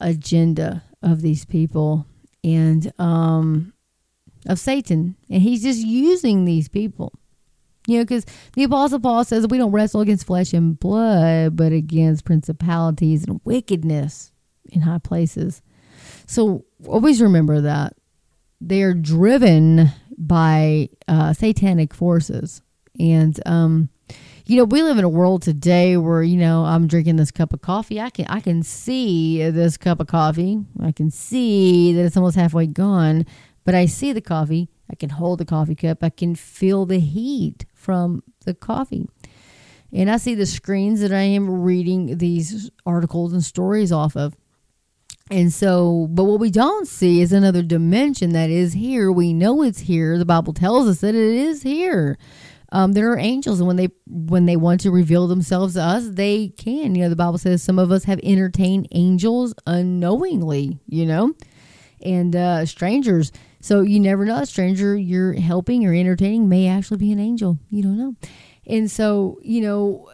agenda 0.00 0.82
of 1.02 1.20
these 1.20 1.44
people 1.44 2.06
and 2.44 2.92
um, 2.98 3.72
of 4.46 4.58
Satan. 4.58 5.16
And 5.30 5.42
he's 5.42 5.62
just 5.62 5.80
using 5.80 6.44
these 6.44 6.68
people. 6.68 7.12
You 7.88 7.98
know, 7.98 8.04
because 8.04 8.24
the 8.54 8.62
Apostle 8.62 9.00
Paul 9.00 9.24
says 9.24 9.46
we 9.48 9.58
don't 9.58 9.72
wrestle 9.72 10.02
against 10.02 10.26
flesh 10.26 10.52
and 10.52 10.78
blood, 10.78 11.56
but 11.56 11.72
against 11.72 12.24
principalities 12.24 13.24
and 13.24 13.40
wickedness 13.44 14.32
in 14.70 14.82
high 14.82 14.98
places. 14.98 15.62
So 16.26 16.64
always 16.86 17.20
remember 17.20 17.60
that 17.62 17.94
they 18.60 18.82
are 18.82 18.94
driven 18.94 19.88
by 20.16 20.90
uh, 21.08 21.32
satanic 21.32 21.92
forces. 21.92 22.62
And 23.00 23.38
um, 23.46 23.88
you 24.44 24.56
know, 24.56 24.64
we 24.64 24.82
live 24.82 24.98
in 24.98 25.04
a 25.04 25.08
world 25.08 25.42
today 25.42 25.96
where, 25.96 26.22
you 26.22 26.36
know, 26.36 26.64
I'm 26.64 26.86
drinking 26.86 27.16
this 27.16 27.30
cup 27.30 27.52
of 27.52 27.60
coffee. 27.60 28.00
I 28.00 28.10
can 28.10 28.26
I 28.26 28.40
can 28.40 28.62
see 28.62 29.48
this 29.50 29.76
cup 29.76 30.00
of 30.00 30.06
coffee. 30.06 30.60
I 30.80 30.92
can 30.92 31.10
see 31.10 31.92
that 31.92 32.04
it's 32.04 32.16
almost 32.16 32.36
halfway 32.36 32.66
gone, 32.66 33.26
but 33.64 33.74
I 33.74 33.86
see 33.86 34.12
the 34.12 34.20
coffee. 34.20 34.68
I 34.90 34.94
can 34.94 35.10
hold 35.10 35.38
the 35.38 35.44
coffee 35.44 35.74
cup. 35.74 36.02
I 36.02 36.10
can 36.10 36.34
feel 36.34 36.86
the 36.86 36.98
heat 36.98 37.64
from 37.72 38.22
the 38.44 38.54
coffee. 38.54 39.08
And 39.92 40.10
I 40.10 40.16
see 40.16 40.34
the 40.34 40.46
screens 40.46 41.00
that 41.00 41.12
I 41.12 41.22
am 41.22 41.62
reading 41.62 42.18
these 42.18 42.70
articles 42.86 43.32
and 43.32 43.44
stories 43.44 43.92
off 43.92 44.16
of. 44.16 44.34
And 45.30 45.52
so, 45.52 46.08
but 46.10 46.24
what 46.24 46.40
we 46.40 46.50
don't 46.50 46.88
see 46.88 47.20
is 47.20 47.32
another 47.32 47.62
dimension 47.62 48.32
that 48.32 48.50
is 48.50 48.72
here. 48.72 49.10
We 49.12 49.32
know 49.32 49.62
it's 49.62 49.80
here. 49.80 50.18
The 50.18 50.24
Bible 50.24 50.52
tells 50.52 50.88
us 50.88 51.00
that 51.00 51.14
it 51.14 51.34
is 51.34 51.62
here. 51.62 52.18
Um, 52.72 52.92
there 52.92 53.12
are 53.12 53.18
angels, 53.18 53.60
and 53.60 53.66
when 53.66 53.76
they 53.76 53.90
when 54.06 54.46
they 54.46 54.56
want 54.56 54.80
to 54.80 54.90
reveal 54.90 55.28
themselves 55.28 55.74
to 55.74 55.82
us, 55.82 56.08
they 56.08 56.48
can. 56.48 56.94
You 56.94 57.04
know, 57.04 57.08
the 57.10 57.16
Bible 57.16 57.38
says 57.38 57.62
some 57.62 57.78
of 57.78 57.92
us 57.92 58.04
have 58.04 58.18
entertained 58.22 58.88
angels 58.92 59.54
unknowingly. 59.66 60.78
You 60.86 61.06
know, 61.06 61.34
and 62.02 62.34
uh, 62.34 62.66
strangers. 62.66 63.30
So 63.60 63.82
you 63.82 64.00
never 64.00 64.24
know. 64.24 64.38
A 64.38 64.46
stranger 64.46 64.96
you're 64.96 65.34
helping 65.34 65.86
or 65.86 65.92
entertaining 65.92 66.48
may 66.48 66.66
actually 66.66 66.96
be 66.96 67.12
an 67.12 67.20
angel. 67.20 67.58
You 67.70 67.82
don't 67.82 67.98
know. 67.98 68.16
And 68.66 68.90
so, 68.90 69.38
you 69.42 69.60
know, 69.60 70.10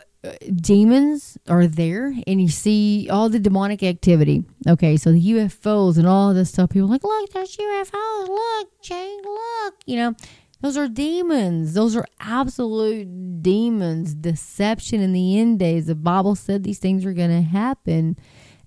demons 0.55 1.39
are 1.49 1.67
there 1.67 2.13
and 2.27 2.41
you 2.41 2.49
see 2.49 3.09
all 3.11 3.29
the 3.29 3.39
demonic 3.39 3.83
activity. 3.83 4.45
Okay, 4.67 4.97
so 4.97 5.13
the 5.13 5.33
UFOs 5.33 5.97
and 5.97 6.07
all 6.07 6.35
this 6.35 6.51
stuff. 6.51 6.71
People 6.71 6.89
like, 6.89 7.05
look, 7.05 7.31
there's 7.33 7.57
UFOs. 7.57 8.29
Look, 8.29 8.83
Jane, 8.83 9.21
look. 9.23 9.75
You 9.87 9.97
know, 9.97 10.15
those 10.61 10.77
are 10.77 10.89
demons. 10.89 11.75
Those 11.75 11.97
are 11.97 12.07
absolute 12.21 13.43
demons. 13.43 14.15
Deception 14.15 15.01
in 15.01 15.13
the 15.13 15.39
end 15.39 15.59
days. 15.59 15.87
The 15.87 15.95
Bible 15.95 16.35
said 16.35 16.63
these 16.63 16.79
things 16.79 17.05
are 17.05 17.13
going 17.13 17.31
to 17.31 17.43
happen. 17.43 18.17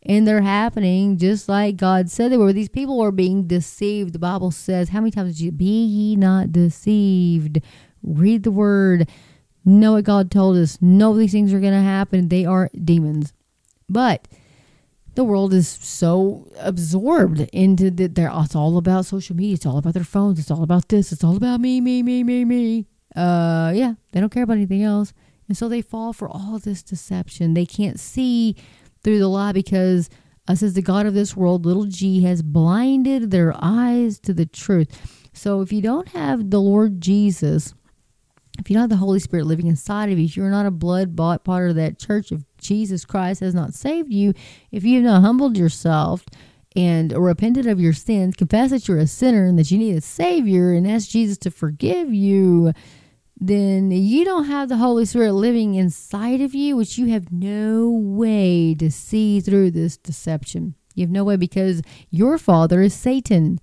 And 0.04 0.28
they're 0.28 0.42
happening 0.42 1.18
just 1.18 1.48
like 1.48 1.78
God 1.78 2.10
said 2.10 2.32
they 2.32 2.38
were. 2.38 2.54
These 2.54 2.70
people 2.70 3.02
are 3.02 3.12
being 3.12 3.46
deceived. 3.46 4.14
The 4.14 4.20
Bible 4.20 4.50
says, 4.50 4.90
How 4.90 5.00
many 5.00 5.12
times 5.12 5.36
did 5.36 5.42
you 5.42 5.52
be 5.52 5.86
ye 5.86 6.16
not 6.16 6.52
deceived? 6.52 7.62
Read 8.02 8.44
the 8.44 8.52
word 8.52 9.08
know 9.66 9.94
what 9.94 10.04
God 10.04 10.32
told 10.32 10.58
us, 10.58 10.82
know 10.82 11.16
these 11.16 11.32
things 11.32 11.54
are 11.54 11.60
going 11.60 11.74
to 11.74 11.82
happen. 11.82 12.30
They 12.30 12.46
are 12.46 12.70
demons. 12.84 13.34
But 13.90 14.28
the 15.16 15.24
world 15.24 15.54
is 15.54 15.68
so 15.68 16.48
absorbed 16.60 17.42
into 17.52 17.92
that 17.92 18.16
they're 18.16 18.32
it's 18.34 18.56
all 18.56 18.78
about 18.78 19.06
social 19.06 19.36
media, 19.36 19.56
it's 19.56 19.66
all 19.66 19.78
about 19.78 19.94
their 19.94 20.04
phones, 20.04 20.40
it's 20.40 20.52
all 20.52 20.64
about 20.64 20.88
this, 20.90 21.12
it's 21.12 21.24
all 21.24 21.36
about 21.36 21.60
me, 21.60 21.82
me, 21.82 22.02
me, 22.02 22.24
me, 22.24 22.46
me. 22.46 22.88
Uh 23.16 23.72
yeah, 23.76 23.94
they 24.12 24.20
don't 24.20 24.32
care 24.32 24.44
about 24.44 24.58
anything 24.58 24.84
else. 24.84 25.14
And 25.48 25.58
so 25.58 25.68
they 25.68 25.82
fall 25.82 26.14
for 26.14 26.30
all 26.30 26.60
this 26.60 26.82
deception. 26.82 27.54
They 27.54 27.66
can't 27.66 28.00
see 28.00 28.56
through 29.04 29.20
the 29.20 29.28
lie 29.28 29.52
because 29.52 30.10
us 30.48 30.64
as 30.64 30.74
the 30.74 30.82
God 30.82 31.06
of 31.06 31.14
this 31.14 31.36
world, 31.36 31.66
little 31.66 31.86
g, 31.86 32.24
has 32.24 32.42
blinded 32.42 33.32
their 33.32 33.54
eyes 33.62 34.20
to 34.22 34.34
the 34.34 34.46
truth. 34.46 35.20
So 35.34 35.62
if 35.62 35.72
you 35.72 35.82
don't 35.82 36.10
have 36.10 36.50
the 36.50 36.60
Lord 36.60 37.02
Jesus 37.02 37.74
if 38.62 38.70
you 38.70 38.76
don't 38.76 38.84
have 38.84 38.90
the 38.90 38.96
Holy 38.96 39.20
Spirit 39.20 39.46
living 39.46 39.68
inside 39.68 40.12
of 40.12 40.20
you, 40.20 40.26
if 40.26 40.38
you're 40.38 40.50
not 40.50 40.66
a 40.66 40.72
blood 40.72 41.16
bought 41.16 41.44
part 41.44 41.70
of 41.70 41.76
that 41.76 42.00
church, 42.00 42.32
if 42.32 42.42
Jesus 42.58 43.06
Christ 43.06 43.42
has 43.42 43.56
not 43.56 43.74
saved 43.74 44.14
you, 44.14 44.34
if 44.72 44.84
you 44.84 44.98
have 44.98 45.04
not 45.04 45.22
humbled 45.22 45.58
yourself 45.58 46.26
and 46.76 47.12
repented 47.12 47.66
of 47.66 47.82
your 47.82 47.94
sins, 47.94 48.36
confess 48.36 48.70
that 48.70 48.88
you're 48.88 49.00
a 49.00 49.08
sinner 49.08 49.46
and 49.46 49.58
that 49.60 49.72
you 49.72 49.78
need 49.78 49.98
a 49.98 50.02
Savior, 50.02 50.72
and 50.72 50.88
ask 50.88 51.10
Jesus 51.10 51.38
to 51.40 51.52
forgive 51.52 52.14
you, 52.14 52.72
then 53.40 53.90
you 53.90 54.24
don't 54.24 54.46
have 54.46 54.70
the 54.70 54.78
Holy 54.78 55.04
Spirit 55.06 55.34
living 55.34 55.74
inside 55.74 56.40
of 56.40 56.54
you, 56.54 56.78
which 56.78 56.98
you 57.00 57.08
have 57.08 57.32
no 57.32 57.90
way 57.90 58.76
to 58.76 58.92
see 58.92 59.40
through 59.42 59.72
this 59.72 59.98
deception. 59.98 60.76
You 60.94 61.06
have 61.06 61.12
no 61.12 61.24
way 61.24 61.36
because 61.36 61.82
your 62.12 62.38
father 62.38 62.82
is 62.82 62.94
Satan. 62.94 63.60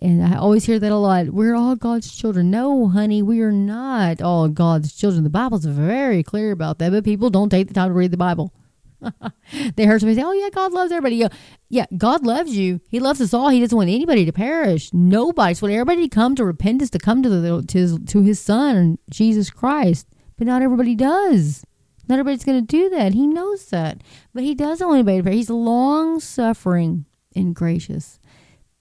And 0.00 0.24
I 0.24 0.36
always 0.36 0.64
hear 0.64 0.78
that 0.78 0.92
a 0.92 0.96
lot. 0.96 1.30
We're 1.30 1.56
all 1.56 1.74
God's 1.74 2.14
children. 2.14 2.50
No, 2.50 2.88
honey, 2.88 3.20
we 3.20 3.40
are 3.40 3.50
not 3.50 4.22
all 4.22 4.48
God's 4.48 4.94
children. 4.94 5.24
The 5.24 5.30
Bible's 5.30 5.64
very 5.64 6.22
clear 6.22 6.52
about 6.52 6.78
that, 6.78 6.92
but 6.92 7.04
people 7.04 7.30
don't 7.30 7.48
take 7.48 7.66
the 7.66 7.74
time 7.74 7.88
to 7.88 7.94
read 7.94 8.12
the 8.12 8.16
Bible. 8.16 8.52
they 9.74 9.84
heard 9.84 10.00
somebody 10.00 10.16
say, 10.16 10.24
"Oh 10.24 10.32
yeah, 10.32 10.50
God 10.50 10.72
loves 10.72 10.92
everybody." 10.92 11.16
Yeah, 11.16 11.28
yeah, 11.68 11.86
God 11.96 12.24
loves 12.24 12.56
you. 12.56 12.80
He 12.88 13.00
loves 13.00 13.20
us 13.20 13.34
all. 13.34 13.48
He 13.48 13.60
doesn't 13.60 13.76
want 13.76 13.90
anybody 13.90 14.24
to 14.24 14.32
perish. 14.32 14.92
Nobody. 14.92 15.54
So 15.54 15.66
everybody 15.66 16.08
to 16.08 16.14
come 16.14 16.34
to 16.36 16.44
repentance, 16.44 16.90
to 16.90 16.98
come 16.98 17.22
to 17.22 17.28
the 17.28 17.62
to 17.62 17.78
his, 17.78 17.98
to 18.06 18.22
His 18.22 18.40
Son, 18.40 18.98
Jesus 19.10 19.50
Christ. 19.50 20.06
But 20.36 20.46
not 20.46 20.62
everybody 20.62 20.94
does. 20.94 21.64
Not 22.08 22.18
everybody's 22.18 22.44
going 22.44 22.64
to 22.64 22.66
do 22.66 22.88
that. 22.90 23.12
He 23.12 23.26
knows 23.26 23.66
that, 23.66 24.02
but 24.32 24.42
He 24.42 24.54
doesn't 24.54 24.86
want 24.86 24.98
anybody 24.98 25.18
to 25.18 25.22
perish. 25.24 25.36
He's 25.36 25.50
long 25.50 26.20
suffering 26.20 27.04
and 27.34 27.54
gracious, 27.54 28.18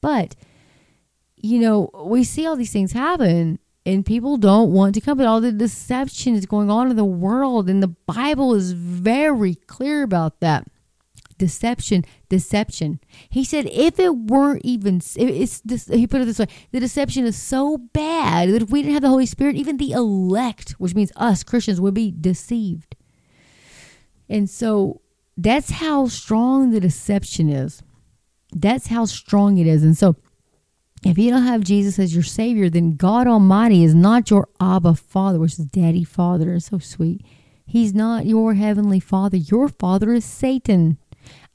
but 0.01 0.35
you 1.37 1.59
know, 1.59 1.89
we 2.05 2.23
see 2.23 2.45
all 2.45 2.55
these 2.55 2.73
things 2.73 2.91
happen 2.91 3.59
and 3.85 4.05
people 4.05 4.35
don't 4.35 4.71
want 4.73 4.95
to 4.95 5.01
come, 5.01 5.17
but 5.17 5.27
all 5.27 5.39
the 5.39 5.53
deception 5.53 6.35
is 6.35 6.45
going 6.45 6.69
on 6.69 6.89
in 6.89 6.97
the 6.97 7.05
world, 7.05 7.69
and 7.69 7.81
the 7.81 7.87
Bible 7.87 8.53
is 8.53 8.73
very 8.73 9.55
clear 9.55 10.03
about 10.03 10.41
that. 10.41 10.67
Deception, 11.37 12.03
deception. 12.27 12.99
He 13.29 13.45
said, 13.45 13.67
if 13.67 13.97
it 13.97 14.13
weren't 14.13 14.65
even, 14.65 15.01
it's 15.15 15.61
he 15.87 16.05
put 16.05 16.19
it 16.19 16.25
this 16.25 16.39
way: 16.39 16.47
the 16.71 16.81
deception 16.81 17.25
is 17.25 17.41
so 17.41 17.77
bad 17.77 18.49
that 18.49 18.63
if 18.63 18.71
we 18.71 18.81
didn't 18.81 18.95
have 18.95 19.03
the 19.03 19.07
Holy 19.07 19.25
Spirit, 19.25 19.55
even 19.55 19.77
the 19.77 19.91
elect, 19.91 20.71
which 20.71 20.95
means 20.95 21.13
us 21.15 21.43
Christians, 21.43 21.79
would 21.79 21.93
be 21.93 22.11
deceived. 22.11 22.95
And 24.27 24.49
so 24.49 24.99
that's 25.37 25.69
how 25.69 26.07
strong 26.07 26.71
the 26.71 26.81
deception 26.81 27.49
is. 27.49 27.83
That's 28.51 28.87
how 28.87 29.05
strong 29.05 29.59
it 29.59 29.67
is. 29.67 29.83
And 29.83 29.97
so 29.97 30.17
if 31.05 31.17
you 31.17 31.31
don't 31.31 31.43
have 31.43 31.61
Jesus 31.61 31.99
as 31.99 32.13
your 32.13 32.23
Savior, 32.23 32.69
then 32.69 32.95
God 32.95 33.27
Almighty 33.27 33.83
is 33.83 33.93
not 33.93 34.29
your 34.29 34.49
Abba 34.59 34.95
Father, 34.95 35.39
which 35.39 35.53
is 35.53 35.65
Daddy 35.65 36.03
Father. 36.03 36.53
It's 36.53 36.67
so 36.67 36.79
sweet. 36.79 37.25
He's 37.65 37.93
not 37.93 38.25
your 38.25 38.55
Heavenly 38.55 38.99
Father. 38.99 39.37
Your 39.37 39.67
Father 39.67 40.13
is 40.13 40.25
Satan. 40.25 40.97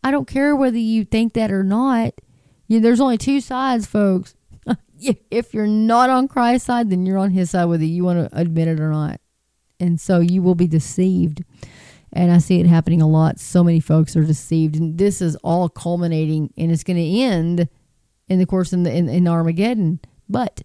I 0.04 0.10
don't 0.10 0.28
care 0.28 0.54
whether 0.54 0.78
you 0.78 1.04
think 1.04 1.32
that 1.32 1.50
or 1.50 1.64
not. 1.64 2.14
Yeah, 2.68 2.80
there's 2.80 3.00
only 3.00 3.18
two 3.18 3.40
sides, 3.40 3.86
folks. 3.86 4.34
if 5.30 5.52
you're 5.52 5.66
not 5.66 6.10
on 6.10 6.28
Christ's 6.28 6.66
side, 6.66 6.90
then 6.90 7.06
you're 7.06 7.18
on 7.18 7.30
His 7.30 7.50
side, 7.50 7.64
whether 7.64 7.84
you 7.84 8.04
want 8.04 8.30
to 8.30 8.38
admit 8.38 8.68
it 8.68 8.80
or 8.80 8.90
not. 8.90 9.20
And 9.80 10.00
so 10.00 10.20
you 10.20 10.42
will 10.42 10.54
be 10.54 10.68
deceived. 10.68 11.42
And 12.12 12.30
I 12.30 12.38
see 12.38 12.60
it 12.60 12.66
happening 12.66 13.02
a 13.02 13.08
lot. 13.08 13.40
So 13.40 13.64
many 13.64 13.80
folks 13.80 14.16
are 14.16 14.24
deceived. 14.24 14.76
And 14.76 14.98
this 14.98 15.20
is 15.20 15.34
all 15.36 15.68
culminating, 15.68 16.52
and 16.56 16.70
it's 16.70 16.84
going 16.84 16.98
to 16.98 17.20
end 17.20 17.68
in 18.32 18.38
the 18.38 18.46
course 18.46 18.72
in, 18.72 18.82
the, 18.82 18.92
in, 18.92 19.08
in 19.08 19.28
Armageddon. 19.28 20.00
But, 20.28 20.62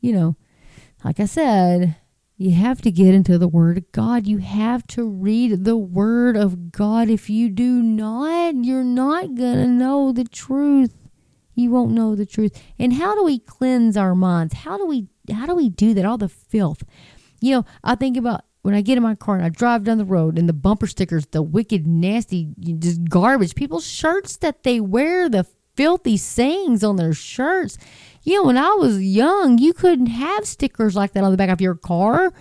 you 0.00 0.12
know, 0.12 0.36
like 1.04 1.20
I 1.20 1.26
said, 1.26 1.96
you 2.36 2.52
have 2.52 2.82
to 2.82 2.90
get 2.90 3.14
into 3.14 3.38
the 3.38 3.48
Word 3.48 3.78
of 3.78 3.92
God. 3.92 4.26
You 4.26 4.38
have 4.38 4.86
to 4.88 5.06
read 5.06 5.64
the 5.64 5.76
Word 5.76 6.36
of 6.36 6.72
God. 6.72 7.08
If 7.08 7.30
you 7.30 7.48
do 7.48 7.82
not, 7.82 8.54
you're 8.64 8.84
not 8.84 9.34
going 9.34 9.58
to 9.58 9.68
know 9.68 10.12
the 10.12 10.24
truth. 10.24 11.08
You 11.54 11.70
won't 11.70 11.92
know 11.92 12.14
the 12.14 12.26
truth. 12.26 12.60
And 12.78 12.94
how 12.94 13.14
do 13.14 13.24
we 13.24 13.38
cleanse 13.38 13.96
our 13.96 14.14
minds? 14.14 14.54
How 14.54 14.78
do 14.78 14.86
we 14.86 15.08
how 15.32 15.46
do 15.46 15.54
we 15.54 15.68
do 15.68 15.94
that? 15.94 16.04
All 16.04 16.18
the 16.18 16.28
filth. 16.28 16.82
You 17.40 17.56
know, 17.56 17.64
I 17.84 17.94
think 17.94 18.16
about 18.16 18.44
when 18.62 18.74
I 18.74 18.80
get 18.80 18.96
in 18.96 19.02
my 19.02 19.14
car 19.14 19.36
and 19.36 19.44
I 19.44 19.48
drive 19.48 19.84
down 19.84 19.98
the 19.98 20.04
road 20.04 20.38
and 20.38 20.48
the 20.48 20.52
bumper 20.52 20.86
stickers, 20.86 21.26
the 21.26 21.42
wicked, 21.42 21.86
nasty, 21.86 22.54
just 22.58 23.04
garbage, 23.08 23.54
people's 23.54 23.86
shirts 23.86 24.36
that 24.38 24.62
they 24.62 24.80
wear, 24.80 25.28
the 25.28 25.46
filthy 25.76 26.16
sayings 26.16 26.84
on 26.84 26.96
their 26.96 27.14
shirts. 27.14 27.78
You 28.22 28.36
know, 28.36 28.44
when 28.44 28.58
I 28.58 28.74
was 28.74 29.02
young, 29.02 29.58
you 29.58 29.72
couldn't 29.72 30.06
have 30.06 30.46
stickers 30.46 30.94
like 30.94 31.12
that 31.12 31.24
on 31.24 31.30
the 31.30 31.36
back 31.36 31.50
of 31.50 31.60
your 31.60 31.74
car. 31.74 32.32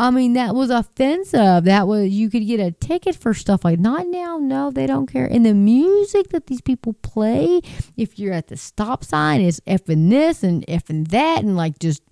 I 0.00 0.12
mean, 0.12 0.34
that 0.34 0.54
was 0.54 0.70
offensive. 0.70 1.64
That 1.64 1.88
was 1.88 2.08
you 2.10 2.30
could 2.30 2.46
get 2.46 2.60
a 2.60 2.70
ticket 2.70 3.16
for 3.16 3.34
stuff 3.34 3.64
like 3.64 3.80
not 3.80 4.06
now. 4.06 4.38
No, 4.38 4.70
they 4.70 4.86
don't 4.86 5.10
care. 5.10 5.26
And 5.26 5.44
the 5.44 5.54
music 5.54 6.28
that 6.28 6.46
these 6.46 6.60
people 6.60 6.92
play, 6.92 7.60
if 7.96 8.16
you're 8.16 8.32
at 8.32 8.46
the 8.46 8.56
stop 8.56 9.04
sign, 9.04 9.40
is 9.40 9.60
effing 9.66 10.08
this 10.08 10.44
and 10.44 10.64
effing 10.68 11.08
that, 11.08 11.42
and 11.42 11.56
like 11.56 11.80
just 11.80 12.02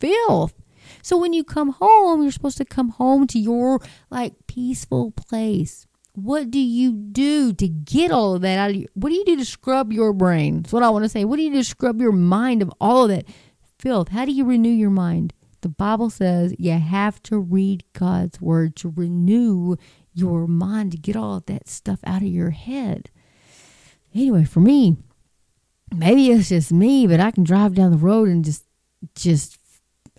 filth. 0.00 0.54
So 1.00 1.16
when 1.16 1.32
you 1.32 1.44
come 1.44 1.70
home, 1.70 2.22
you're 2.22 2.32
supposed 2.32 2.58
to 2.58 2.64
come 2.64 2.90
home 2.90 3.28
to 3.28 3.38
your 3.38 3.80
like 4.10 4.34
peaceful 4.48 5.12
place. 5.12 5.86
What 6.14 6.50
do 6.50 6.58
you 6.58 6.92
do 6.92 7.54
to 7.54 7.68
get 7.68 8.10
all 8.10 8.34
of 8.34 8.42
that 8.42 8.58
out 8.58 8.70
of 8.70 8.76
you? 8.76 8.86
What 8.94 9.08
do 9.08 9.14
you 9.14 9.24
do 9.24 9.36
to 9.36 9.44
scrub 9.44 9.92
your 9.92 10.12
brain? 10.12 10.62
That's 10.62 10.72
what 10.72 10.82
I 10.82 10.90
want 10.90 11.04
to 11.04 11.08
say. 11.08 11.24
What 11.24 11.36
do 11.36 11.42
you 11.42 11.50
do 11.50 11.58
to 11.58 11.64
scrub 11.64 12.00
your 12.00 12.12
mind 12.12 12.60
of 12.60 12.70
all 12.80 13.04
of 13.04 13.08
that 13.08 13.24
filth? 13.78 14.08
How 14.08 14.26
do 14.26 14.32
you 14.32 14.44
renew 14.44 14.70
your 14.70 14.90
mind? 14.90 15.32
The 15.62 15.70
Bible 15.70 16.10
says 16.10 16.54
you 16.58 16.72
have 16.72 17.22
to 17.24 17.38
read 17.38 17.84
God's 17.94 18.40
word 18.40 18.76
to 18.76 18.92
renew 18.94 19.76
your 20.12 20.46
mind 20.46 20.92
to 20.92 20.98
get 20.98 21.16
all 21.16 21.36
of 21.36 21.46
that 21.46 21.68
stuff 21.68 22.00
out 22.04 22.22
of 22.22 22.28
your 22.28 22.50
head. 22.50 23.10
Anyway, 24.14 24.44
for 24.44 24.60
me, 24.60 24.98
maybe 25.94 26.30
it's 26.30 26.50
just 26.50 26.72
me, 26.72 27.06
but 27.06 27.20
I 27.20 27.30
can 27.30 27.44
drive 27.44 27.74
down 27.74 27.90
the 27.90 27.96
road 27.96 28.28
and 28.28 28.44
just, 28.44 28.64
just, 29.14 29.58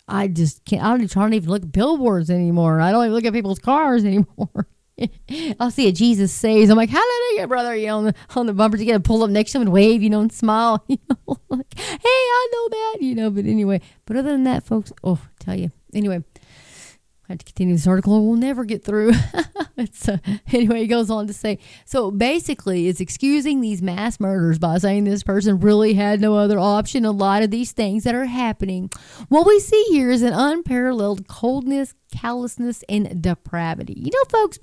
I 0.07 0.27
just 0.27 0.65
can't. 0.65 0.83
I 0.83 0.97
don't, 0.97 1.17
I 1.17 1.21
don't 1.21 1.33
even 1.33 1.49
look 1.49 1.63
at 1.63 1.71
billboards 1.71 2.31
anymore. 2.31 2.81
I 2.81 2.91
don't 2.91 3.03
even 3.03 3.13
look 3.13 3.25
at 3.25 3.33
people's 3.33 3.59
cars 3.59 4.03
anymore. 4.05 4.67
I'll 5.59 5.71
see 5.71 5.87
a 5.87 5.91
Jesus 5.91 6.31
saves. 6.31 6.69
I'm 6.69 6.77
like, 6.77 6.89
hallelujah, 6.89 7.47
brother. 7.47 7.75
You 7.75 7.87
know, 7.87 7.97
on 7.97 8.03
the, 8.05 8.15
on 8.35 8.45
the 8.45 8.53
bumper, 8.53 8.77
you 8.77 8.85
got 8.85 8.93
to 8.93 8.99
pull 8.99 9.23
up 9.23 9.29
next 9.29 9.51
to 9.51 9.57
him 9.57 9.63
and 9.63 9.71
wave, 9.71 10.03
you 10.03 10.09
know, 10.09 10.21
and 10.21 10.31
smile. 10.31 10.83
You 10.93 10.99
know, 11.09 11.37
like, 11.49 11.77
hey, 11.77 11.97
I 12.03 12.49
know 12.51 12.69
that, 12.69 12.97
you 13.01 13.15
know. 13.15 13.31
But 13.31 13.45
anyway, 13.45 13.81
but 14.05 14.15
other 14.15 14.31
than 14.31 14.43
that, 14.43 14.63
folks, 14.63 14.91
oh, 15.03 15.19
tell 15.39 15.55
you. 15.55 15.71
Anyway, 15.93 16.23
I 16.35 17.31
have 17.31 17.39
to 17.39 17.45
continue 17.45 17.73
this 17.73 17.87
article. 17.87 18.25
We'll 18.25 18.37
never 18.37 18.63
get 18.63 18.83
through. 18.83 19.13
it's, 19.77 20.07
uh, 20.07 20.17
anyway, 20.51 20.81
he 20.81 20.87
goes 20.87 21.09
on 21.09 21.25
to 21.27 21.33
say 21.33 21.57
so 21.85 22.11
basically, 22.11 22.87
it's 22.87 22.99
excusing 22.99 23.61
these 23.61 23.81
mass 23.81 24.19
murders 24.19 24.59
by 24.59 24.77
saying 24.77 25.05
this 25.05 25.23
person 25.23 25.59
really 25.59 25.93
had 25.93 26.21
no 26.21 26.35
other 26.35 26.59
option. 26.59 27.05
A 27.05 27.11
lot 27.11 27.41
of 27.41 27.49
these 27.49 27.71
things 27.71 28.03
that 28.03 28.13
are 28.13 28.25
happening. 28.25 28.91
What 29.29 29.47
we 29.47 29.59
see 29.59 29.83
here 29.89 30.11
is 30.11 30.21
an 30.21 30.33
unparalleled 30.33 31.27
coldness, 31.27 31.95
callousness, 32.11 32.83
and 32.87 33.21
depravity. 33.21 33.93
You 33.97 34.11
know, 34.11 34.23
folks, 34.29 34.59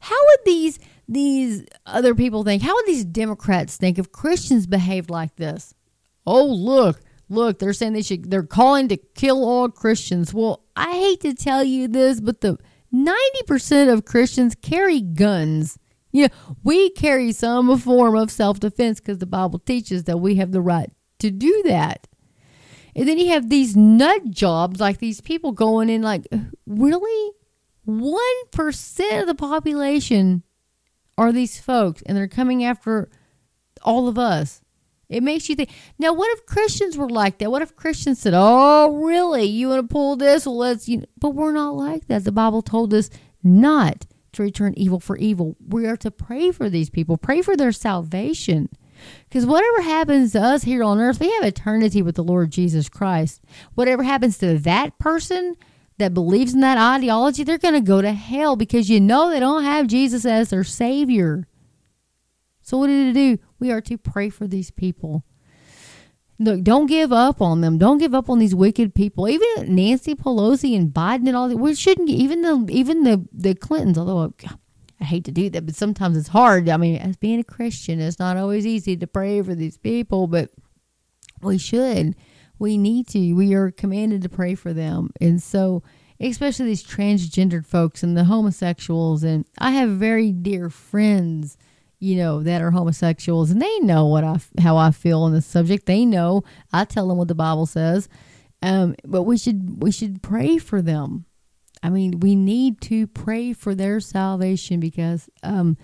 how 0.00 0.16
would 0.24 0.40
these 0.44 0.78
these 1.08 1.64
other 1.84 2.14
people 2.14 2.42
think? 2.44 2.62
How 2.62 2.74
would 2.74 2.86
these 2.86 3.04
Democrats 3.04 3.76
think 3.76 3.98
if 3.98 4.12
Christians 4.12 4.66
behaved 4.66 5.10
like 5.10 5.36
this? 5.36 5.74
Oh, 6.26 6.44
look, 6.44 7.00
look, 7.28 7.58
they're 7.58 7.72
saying 7.72 7.92
they 7.92 8.02
should, 8.02 8.30
they're 8.30 8.42
calling 8.42 8.88
to 8.88 8.96
kill 8.96 9.44
all 9.44 9.68
Christians. 9.68 10.34
Well, 10.34 10.64
I 10.74 10.92
hate 10.92 11.20
to 11.20 11.34
tell 11.34 11.62
you 11.62 11.86
this, 11.86 12.20
but 12.20 12.40
the 12.40 12.58
90% 12.92 13.92
of 13.92 14.04
Christians 14.04 14.54
carry 14.60 15.00
guns. 15.00 15.78
You 16.12 16.24
know, 16.24 16.56
we 16.64 16.90
carry 16.90 17.32
some 17.32 17.76
form 17.78 18.16
of 18.16 18.30
self 18.30 18.58
defense 18.58 19.00
because 19.00 19.18
the 19.18 19.26
Bible 19.26 19.58
teaches 19.58 20.04
that 20.04 20.18
we 20.18 20.36
have 20.36 20.50
the 20.50 20.62
right 20.62 20.90
to 21.18 21.30
do 21.30 21.62
that. 21.66 22.06
And 22.94 23.06
then 23.06 23.18
you 23.18 23.28
have 23.28 23.50
these 23.50 23.76
nut 23.76 24.30
jobs 24.30 24.80
like 24.80 24.98
these 24.98 25.20
people 25.20 25.52
going 25.52 25.90
in, 25.90 26.00
like, 26.00 26.26
really? 26.66 27.35
1% 27.86 29.20
of 29.20 29.26
the 29.26 29.34
population 29.34 30.42
are 31.18 31.32
these 31.32 31.60
folks, 31.60 32.02
and 32.02 32.16
they're 32.16 32.28
coming 32.28 32.64
after 32.64 33.10
all 33.82 34.08
of 34.08 34.18
us. 34.18 34.62
It 35.08 35.22
makes 35.22 35.48
you 35.48 35.54
think. 35.54 35.70
Now, 35.98 36.12
what 36.12 36.36
if 36.36 36.46
Christians 36.46 36.98
were 36.98 37.08
like 37.08 37.38
that? 37.38 37.50
What 37.50 37.62
if 37.62 37.76
Christians 37.76 38.18
said, 38.18 38.34
"Oh, 38.34 38.92
really? 38.96 39.44
You 39.44 39.68
want 39.68 39.88
to 39.88 39.92
pull 39.92 40.16
this? 40.16 40.46
Well, 40.46 40.56
let's." 40.56 40.88
You 40.88 40.98
know. 40.98 41.06
But 41.18 41.30
we're 41.30 41.52
not 41.52 41.76
like 41.76 42.08
that. 42.08 42.24
The 42.24 42.32
Bible 42.32 42.60
told 42.60 42.92
us 42.92 43.08
not 43.42 44.04
to 44.32 44.42
return 44.42 44.74
evil 44.76 44.98
for 44.98 45.16
evil. 45.16 45.56
We 45.66 45.86
are 45.86 45.96
to 45.98 46.10
pray 46.10 46.50
for 46.50 46.68
these 46.68 46.90
people, 46.90 47.16
pray 47.16 47.40
for 47.40 47.56
their 47.56 47.72
salvation. 47.72 48.68
Because 49.28 49.46
whatever 49.46 49.82
happens 49.82 50.32
to 50.32 50.40
us 50.40 50.64
here 50.64 50.82
on 50.82 50.98
earth, 50.98 51.20
we 51.20 51.30
have 51.32 51.44
eternity 51.44 52.02
with 52.02 52.16
the 52.16 52.24
Lord 52.24 52.50
Jesus 52.50 52.88
Christ. 52.88 53.42
Whatever 53.74 54.02
happens 54.02 54.38
to 54.38 54.58
that 54.58 54.98
person 54.98 55.54
that 55.98 56.14
believes 56.14 56.54
in 56.54 56.60
that 56.60 56.78
ideology, 56.78 57.42
they're 57.42 57.58
going 57.58 57.74
to 57.74 57.80
go 57.80 58.02
to 58.02 58.12
hell 58.12 58.56
because 58.56 58.90
you 58.90 59.00
know 59.00 59.30
they 59.30 59.40
don't 59.40 59.64
have 59.64 59.86
Jesus 59.86 60.24
as 60.24 60.50
their 60.50 60.64
Savior. 60.64 61.46
So, 62.60 62.78
what 62.78 62.88
did 62.88 63.08
it 63.08 63.12
do? 63.14 63.42
We 63.58 63.70
are 63.70 63.80
to 63.82 63.96
pray 63.96 64.28
for 64.28 64.46
these 64.46 64.70
people. 64.70 65.24
Look, 66.38 66.62
don't 66.62 66.86
give 66.86 67.12
up 67.12 67.40
on 67.40 67.62
them. 67.62 67.78
Don't 67.78 67.98
give 67.98 68.14
up 68.14 68.28
on 68.28 68.38
these 68.38 68.54
wicked 68.54 68.94
people. 68.94 69.28
Even 69.28 69.74
Nancy 69.74 70.14
Pelosi 70.14 70.76
and 70.76 70.92
Biden 70.92 71.28
and 71.28 71.36
all 71.36 71.48
that. 71.48 71.56
We 71.56 71.74
shouldn't. 71.74 72.10
Even 72.10 72.42
the 72.42 72.66
even 72.70 73.04
the 73.04 73.26
the 73.32 73.54
Clintons. 73.54 73.96
Although 73.96 74.34
I 75.00 75.04
hate 75.04 75.24
to 75.24 75.32
do 75.32 75.48
that, 75.50 75.64
but 75.64 75.74
sometimes 75.74 76.16
it's 76.16 76.28
hard. 76.28 76.68
I 76.68 76.76
mean, 76.76 76.96
as 76.96 77.16
being 77.16 77.40
a 77.40 77.44
Christian, 77.44 78.00
it's 78.00 78.18
not 78.18 78.36
always 78.36 78.66
easy 78.66 78.96
to 78.98 79.06
pray 79.06 79.40
for 79.42 79.54
these 79.54 79.78
people, 79.78 80.26
but 80.26 80.50
we 81.40 81.56
should. 81.56 82.14
We 82.58 82.78
need 82.78 83.08
to. 83.08 83.32
We 83.34 83.54
are 83.54 83.70
commanded 83.70 84.22
to 84.22 84.28
pray 84.28 84.54
for 84.54 84.72
them, 84.72 85.10
and 85.20 85.42
so 85.42 85.82
especially 86.18 86.66
these 86.66 86.84
transgendered 86.84 87.66
folks 87.66 88.02
and 88.02 88.16
the 88.16 88.24
homosexuals. 88.24 89.22
And 89.22 89.44
I 89.58 89.72
have 89.72 89.90
very 89.90 90.32
dear 90.32 90.70
friends 90.70 91.58
you 91.98 92.16
know, 92.16 92.42
that 92.42 92.60
are 92.60 92.70
homosexuals, 92.70 93.50
and 93.50 93.60
they 93.60 93.78
know 93.80 94.06
what 94.06 94.24
I 94.24 94.38
how 94.60 94.76
I 94.76 94.90
feel 94.90 95.22
on 95.22 95.32
this 95.32 95.46
subject. 95.46 95.86
They 95.86 96.04
know 96.04 96.42
I 96.72 96.84
tell 96.84 97.08
them 97.08 97.18
what 97.18 97.28
the 97.28 97.34
Bible 97.34 97.66
says, 97.66 98.08
um, 98.62 98.94
but 99.04 99.22
we 99.22 99.38
should 99.38 99.82
we 99.82 99.90
should 99.90 100.22
pray 100.22 100.58
for 100.58 100.82
them. 100.82 101.24
I 101.82 101.90
mean, 101.90 102.20
we 102.20 102.34
need 102.34 102.80
to 102.82 103.06
pray 103.06 103.52
for 103.52 103.74
their 103.74 104.00
salvation 104.00 104.80
because, 104.80 105.28
um, 105.42 105.76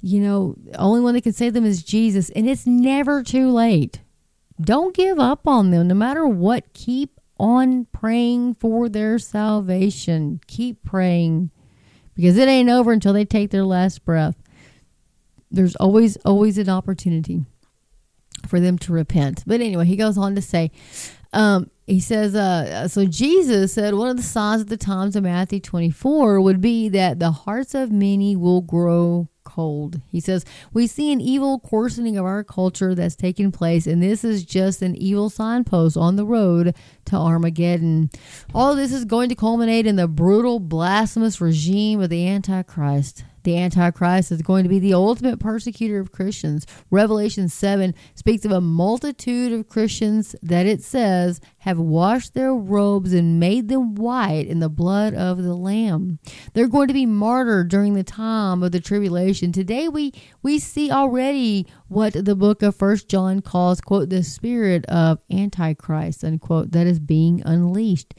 you 0.00 0.20
know, 0.20 0.54
the 0.58 0.76
only 0.76 1.00
one 1.00 1.14
that 1.14 1.22
can 1.22 1.32
save 1.32 1.54
them 1.54 1.64
is 1.64 1.82
Jesus, 1.82 2.30
and 2.30 2.48
it's 2.48 2.66
never 2.66 3.22
too 3.22 3.50
late. 3.50 4.00
Don't 4.60 4.94
give 4.94 5.18
up 5.18 5.46
on 5.46 5.70
them, 5.70 5.88
no 5.88 5.94
matter 5.94 6.26
what. 6.26 6.72
Keep 6.74 7.20
on 7.38 7.86
praying 7.86 8.54
for 8.54 8.88
their 8.88 9.18
salvation. 9.18 10.40
Keep 10.46 10.84
praying 10.84 11.50
because 12.14 12.36
it 12.36 12.48
ain't 12.48 12.68
over 12.68 12.92
until 12.92 13.12
they 13.12 13.24
take 13.24 13.50
their 13.50 13.64
last 13.64 14.04
breath 14.04 14.36
there's 15.50 15.76
always 15.76 16.16
always 16.18 16.58
an 16.58 16.68
opportunity 16.68 17.44
for 18.46 18.60
them 18.60 18.78
to 18.78 18.92
repent. 18.92 19.42
But 19.46 19.60
anyway, 19.60 19.84
he 19.84 19.96
goes 19.96 20.16
on 20.16 20.34
to 20.34 20.42
say, 20.42 20.70
um, 21.32 21.70
he 21.86 22.00
says, 22.00 22.34
uh, 22.34 22.88
so 22.88 23.04
Jesus 23.04 23.74
said 23.74 23.94
one 23.94 24.08
of 24.08 24.16
the 24.16 24.22
signs 24.22 24.62
of 24.62 24.68
the 24.68 24.76
times 24.76 25.16
of 25.16 25.24
Matthew 25.24 25.60
24 25.60 26.40
would 26.40 26.60
be 26.60 26.88
that 26.88 27.18
the 27.18 27.32
hearts 27.32 27.74
of 27.74 27.90
many 27.90 28.36
will 28.36 28.62
grow 28.62 29.28
cold. 29.50 30.00
He 30.10 30.20
says, 30.20 30.44
We 30.72 30.86
see 30.86 31.12
an 31.12 31.20
evil 31.20 31.58
coarsening 31.58 32.16
of 32.16 32.24
our 32.24 32.44
culture 32.44 32.94
that's 32.94 33.16
taking 33.16 33.50
place, 33.50 33.86
and 33.86 34.02
this 34.02 34.22
is 34.24 34.44
just 34.44 34.82
an 34.82 34.94
evil 34.96 35.28
signpost 35.30 35.96
on 35.96 36.16
the 36.16 36.24
road 36.24 36.74
to 37.06 37.16
Armageddon. 37.16 38.10
All 38.54 38.76
this 38.76 38.92
is 38.92 39.04
going 39.04 39.28
to 39.30 39.34
culminate 39.34 39.86
in 39.86 39.96
the 39.96 40.08
brutal, 40.08 40.60
blasphemous 40.60 41.40
regime 41.40 42.00
of 42.00 42.10
the 42.10 42.28
Antichrist 42.28 43.24
the 43.42 43.56
Antichrist 43.56 44.32
is 44.32 44.42
going 44.42 44.62
to 44.64 44.68
be 44.68 44.78
the 44.78 44.94
ultimate 44.94 45.40
persecutor 45.40 45.98
of 45.98 46.12
Christians. 46.12 46.66
Revelation 46.90 47.48
7 47.48 47.94
speaks 48.14 48.44
of 48.44 48.52
a 48.52 48.60
multitude 48.60 49.52
of 49.52 49.68
Christians 49.68 50.34
that 50.42 50.66
it 50.66 50.82
says 50.82 51.40
have 51.58 51.78
washed 51.78 52.34
their 52.34 52.54
robes 52.54 53.12
and 53.12 53.40
made 53.40 53.68
them 53.68 53.94
white 53.94 54.46
in 54.46 54.60
the 54.60 54.68
blood 54.68 55.14
of 55.14 55.42
the 55.42 55.54
Lamb. 55.54 56.18
They're 56.54 56.68
going 56.68 56.88
to 56.88 56.94
be 56.94 57.06
martyred 57.06 57.68
during 57.68 57.94
the 57.94 58.04
time 58.04 58.62
of 58.62 58.72
the 58.72 58.80
tribulation. 58.80 59.52
Today 59.52 59.88
we, 59.88 60.12
we 60.42 60.58
see 60.58 60.90
already 60.90 61.66
what 61.88 62.12
the 62.12 62.36
book 62.36 62.62
of 62.62 62.76
First 62.76 63.08
John 63.08 63.42
calls, 63.42 63.80
quote, 63.80 64.10
the 64.10 64.22
spirit 64.22 64.86
of 64.86 65.18
Antichrist, 65.30 66.24
unquote, 66.24 66.72
that 66.72 66.86
is 66.86 66.98
being 66.98 67.42
unleashed. 67.44 68.14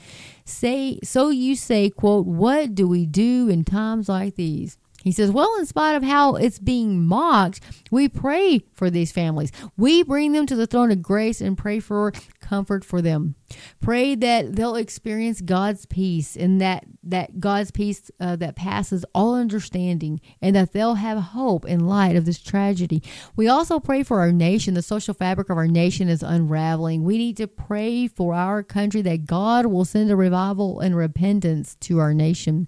Say 0.46 1.00
so 1.04 1.30
you 1.30 1.56
say, 1.56 1.90
quote, 1.90 2.26
what 2.26 2.76
do 2.76 2.88
we 2.88 3.06
do 3.06 3.48
in 3.48 3.64
times 3.64 4.10
like 4.10 4.36
these? 4.36 4.78
He 5.04 5.12
says, 5.12 5.32
Well, 5.32 5.56
in 5.60 5.66
spite 5.66 5.96
of 5.96 6.04
how 6.04 6.36
it's 6.36 6.60
being 6.60 7.06
mocked, 7.06 7.62
we 7.90 8.08
pray 8.08 8.60
for 8.74 8.90
these 8.90 9.12
families. 9.12 9.52
We 9.78 10.04
bring 10.04 10.32
them 10.32 10.46
to 10.48 10.56
the 10.56 10.68
throne 10.68 10.92
of 10.92 11.02
grace 11.02 11.42
and 11.42 11.58
pray 11.58 11.80
for 11.80 12.14
comfort 12.52 12.84
for 12.84 13.02
them. 13.02 13.36
Pray 13.80 14.14
that 14.14 14.58
they'll 14.58 14.76
experience 14.76 15.40
God's 15.40 15.86
peace 15.86 16.36
and 16.36 16.60
that, 16.60 16.86
that 17.02 17.40
God's 17.40 17.72
peace 17.72 18.12
uh, 18.20 18.36
that 18.36 18.58
passes 18.58 19.06
all 19.16 19.36
understanding 19.36 20.20
and 20.42 20.54
that 20.58 20.74
they'll 20.74 20.96
have 20.96 21.18
hope 21.18 21.66
in 21.66 21.88
light 21.88 22.18
of 22.18 22.26
this 22.26 22.42
tragedy. 22.42 23.02
We 23.38 23.48
also 23.48 23.80
pray 23.80 24.04
for 24.04 24.20
our 24.20 24.34
nation. 24.34 24.74
The 24.74 24.82
social 24.82 25.14
fabric 25.14 25.50
of 25.50 25.58
our 25.58 25.68
nation 25.68 26.10
is 26.10 26.24
unraveling. 26.24 27.06
We 27.06 27.18
need 27.18 27.38
to 27.38 27.48
pray 27.48 28.08
for 28.08 28.34
our 28.34 28.64
country 28.64 29.02
that 29.04 29.26
God 29.26 29.68
will 29.68 29.86
send 29.86 30.12
a 30.12 30.18
revival 30.18 30.82
and 30.82 30.94
repentance 30.94 31.76
to 31.82 32.00
our 32.00 32.14
nation. 32.14 32.68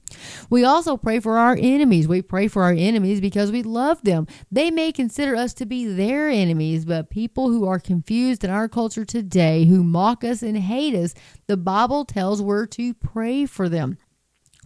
We 0.49 0.63
also 0.63 0.95
pray 0.95 1.19
for 1.19 1.37
our 1.37 1.57
enemies. 1.59 2.07
We 2.07 2.21
pray 2.21 2.47
for 2.47 2.63
our 2.63 2.71
enemies 2.71 3.19
because 3.19 3.51
we 3.51 3.63
love 3.63 4.01
them. 4.03 4.27
They 4.49 4.71
may 4.71 4.93
consider 4.93 5.35
us 5.35 5.53
to 5.55 5.65
be 5.65 5.85
their 5.85 6.29
enemies, 6.29 6.85
but 6.85 7.09
people 7.09 7.49
who 7.49 7.67
are 7.67 7.79
confused 7.79 8.45
in 8.45 8.49
our 8.49 8.69
culture 8.69 9.03
today, 9.03 9.65
who 9.73 9.83
mock 9.83 10.23
us 10.23 10.41
and 10.41 10.57
hate 10.57 10.95
us, 10.95 11.13
the 11.47 11.57
Bible 11.57 12.05
tells 12.05 12.41
we're 12.41 12.65
to 12.67 12.93
pray 12.93 13.45
for 13.45 13.69
them. 13.69 13.97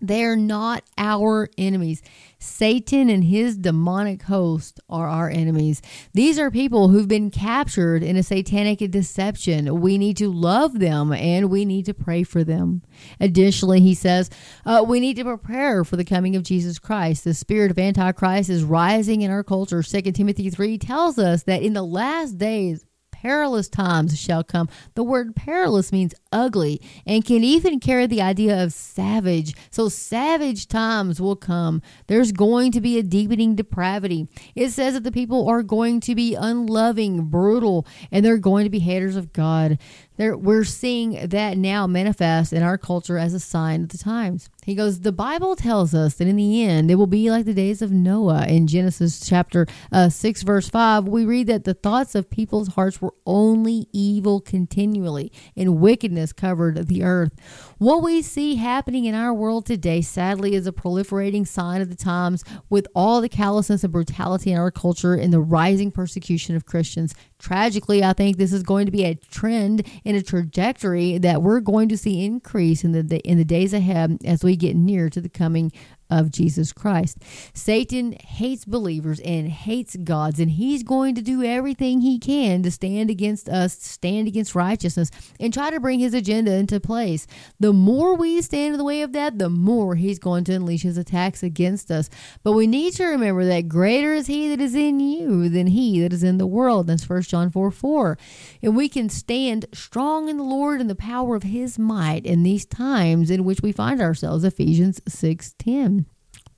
They're 0.02 0.36
not 0.36 0.84
our 0.98 1.50
enemies. 1.58 2.04
Satan 2.40 3.10
and 3.10 3.24
his 3.24 3.58
demonic 3.58 4.24
host 4.24 4.80
are 4.90 5.08
our 5.08 5.28
enemies. 5.30 5.82
These 6.14 6.38
are 6.38 6.52
people 6.52 6.90
who've 6.90 7.08
been 7.08 7.32
captured 7.32 8.04
in 8.04 8.16
a 8.16 8.22
satanic 8.22 8.80
deception. 8.92 9.82
We 9.82 9.98
need 9.98 10.18
to 10.18 10.32
love 10.32 10.80
them 10.80 11.12
and 11.12 11.50
we 11.50 11.66
need 11.66 11.86
to 11.86 11.96
pray 11.96 12.22
for 12.22 12.44
them. 12.44 12.84
Additionally, 13.20 13.82
he 13.82 13.96
says 13.96 14.30
uh, 14.66 14.86
we 14.88 15.00
need 15.00 15.16
to 15.16 15.24
prepare 15.24 15.84
for 15.84 15.96
the 15.96 16.06
coming 16.06 16.36
of 16.36 16.44
Jesus 16.44 16.78
Christ. 16.78 17.24
The 17.24 17.34
spirit 17.34 17.72
of 17.72 17.80
Antichrist 17.80 18.52
is 18.52 18.64
rising 18.64 19.22
in 19.22 19.32
our 19.32 19.44
culture. 19.44 19.82
2 19.82 20.02
Timothy 20.12 20.52
3 20.52 20.78
tells 20.78 21.18
us 21.18 21.42
that 21.44 21.64
in 21.64 21.74
the 21.74 21.84
last 21.84 22.38
days, 22.38 22.86
perilous 23.22 23.68
times 23.68 24.20
shall 24.20 24.44
come. 24.44 24.70
The 24.94 25.04
word 25.04 25.36
perilous 25.36 25.92
means 25.92 26.14
ugly 26.32 26.80
and 27.06 27.26
can 27.26 27.44
even 27.44 27.80
carry 27.80 28.06
the 28.06 28.22
idea 28.22 28.64
of 28.64 28.74
savage. 28.74 29.56
So, 29.72 29.90
savage 29.90 30.68
times 30.68 31.20
will 31.20 31.36
come. 31.36 31.82
There's 32.06 32.32
going 32.32 32.72
to 32.74 32.82
be 32.82 32.98
a 32.98 33.04
deepening 33.04 33.56
depravity. 33.56 34.28
It 34.56 34.70
says 34.70 34.94
that 34.94 35.04
the 35.04 35.12
people 35.12 35.48
are 35.50 35.64
going 35.64 36.00
to 36.02 36.14
be 36.14 36.36
unloving, 36.36 37.26
brutal, 37.26 37.88
and 38.12 38.24
they're 38.24 38.38
going 38.38 38.66
to 38.66 38.70
be 38.70 38.80
haters 38.80 39.16
of 39.16 39.34
God. 39.34 39.80
There, 40.18 40.36
we're 40.36 40.64
seeing 40.64 41.28
that 41.28 41.58
now 41.58 41.86
manifest 41.86 42.52
in 42.52 42.64
our 42.64 42.78
culture 42.78 43.20
as 43.20 43.36
a 43.36 43.40
sign 43.40 43.84
of 43.84 43.90
the 43.90 44.00
times. 44.00 44.50
He 44.66 44.74
goes, 44.74 45.02
The 45.02 45.12
Bible 45.12 45.56
tells 45.56 45.94
us 45.94 46.16
that 46.16 46.28
in 46.28 46.36
the 46.36 46.64
end, 46.64 46.90
it 46.90 46.96
will 46.96 47.08
be 47.08 47.30
like 47.30 47.46
the 47.46 47.54
days 47.54 47.84
of 47.84 47.92
Noah. 47.92 48.48
In 48.48 48.66
Genesis 48.66 49.26
chapter 49.26 49.68
uh, 49.92 50.10
6, 50.10 50.42
verse 50.42 50.68
5, 50.70 51.08
we 51.08 51.24
read 51.24 51.48
that 51.48 51.64
the 51.66 51.76
thoughts 51.76 52.16
of 52.16 52.30
people's 52.30 52.70
hearts 52.70 53.00
were 53.00 53.14
only 53.28 53.88
evil 53.94 54.42
continually, 54.42 55.32
and 55.56 55.80
wickedness 55.80 56.34
covered 56.34 56.88
the 56.88 57.04
earth. 57.04 57.32
What 57.80 58.02
we 58.02 58.24
see 58.24 58.56
happening 58.56 59.06
in 59.06 59.14
our 59.14 59.32
world 59.32 59.68
today, 59.68 60.02
sadly, 60.02 60.56
is 60.56 60.66
a 60.66 60.72
proliferating 60.72 61.48
sign 61.48 61.80
of 61.80 61.90
the 61.90 61.96
times 61.96 62.44
with 62.72 62.88
all 62.96 63.22
the 63.22 63.30
callousness 63.30 63.84
and 63.84 63.94
brutality 63.94 64.52
in 64.52 64.58
our 64.58 64.72
culture 64.72 65.14
and 65.14 65.32
the 65.32 65.40
rising 65.40 65.92
persecution 65.92 66.56
of 66.56 66.66
Christians. 66.66 67.14
Tragically, 67.38 68.04
I 68.04 68.14
think 68.14 68.38
this 68.38 68.52
is 68.52 68.64
going 68.64 68.88
to 68.88 68.92
be 68.92 69.04
a 69.04 69.14
trend 69.14 69.88
and 70.06 70.18
a 70.18 70.24
trajectory 70.24 71.20
that 71.20 71.44
we're 71.44 71.60
going 71.60 71.88
to 71.90 71.98
see 71.98 72.26
increase 72.26 72.84
in 72.84 72.94
the 72.94 73.20
in 73.20 73.38
the 73.38 73.46
days 73.46 73.74
ahead 73.74 74.18
as 74.26 74.44
we 74.44 74.56
get 74.56 74.76
near 74.76 75.12
to 75.12 75.22
the 75.22 75.30
coming 75.30 75.72
of 76.10 76.32
Jesus 76.32 76.74
Christ. 76.74 77.18
Satan 77.54 78.14
hates 78.14 78.66
believers 78.66 79.20
and 79.20 79.48
hates 79.50 79.96
gods, 79.98 80.40
and 80.40 80.52
he's 80.52 80.84
going 80.84 81.16
to 81.16 81.22
do 81.22 81.44
everything 81.44 82.02
he 82.02 82.20
can 82.20 82.64
to 82.64 82.72
stand 82.72 83.10
against 83.10 83.50
us, 83.50 83.74
stand 83.74 84.28
against 84.28 84.56
righteousness, 84.56 85.12
and 85.40 85.54
try 85.54 85.70
to 85.70 85.80
bring 85.80 86.00
his 86.00 86.14
agenda 86.14 86.54
into 86.54 86.80
place. 86.80 87.28
The 87.60 87.74
more 87.74 88.16
we 88.16 88.42
stand 88.42 88.74
in 88.74 88.78
the 88.78 88.84
way 88.84 89.02
of 89.02 89.12
that, 89.14 89.38
the 89.38 89.50
more 89.50 89.96
he's 89.96 90.20
going 90.20 90.44
to 90.46 90.54
unleash 90.54 90.84
his 90.84 90.98
attacks 90.98 91.44
against 91.44 91.92
us. 91.92 92.10
But 92.44 92.54
we 92.54 92.68
need 92.68 92.94
to 92.94 93.06
remember 93.06 93.46
that 93.46 93.68
greater 93.68 94.14
is 94.14 94.28
he 94.28 94.50
that 94.50 94.62
is 94.62 94.76
in 94.76 95.00
you 95.00 95.50
than 95.50 95.68
he 95.68 96.02
that 96.02 96.14
is 96.14 96.24
in 96.24 96.38
the 96.38 96.48
world. 96.48 96.88
That's 96.88 97.08
1 97.08 97.24
John 97.24 97.50
4 97.50 97.72
4. 97.72 98.18
And 98.62 98.76
we 98.76 98.90
can 98.90 99.10
stand 99.10 99.66
strong 99.74 100.30
in 100.30 100.38
the 100.38 100.44
Lord 100.44 100.82
and 100.82 100.90
the 100.90 100.96
power 100.96 101.36
of 101.36 101.44
his 101.44 101.78
might 101.78 102.26
in 102.26 102.44
these 102.44 102.66
times 102.66 103.30
in 103.30 103.44
which 103.44 103.62
we 103.62 103.72
find 103.72 104.02
ourselves. 104.02 104.44
Ephesians 104.44 105.02
6 105.08 105.56
10 105.58 105.97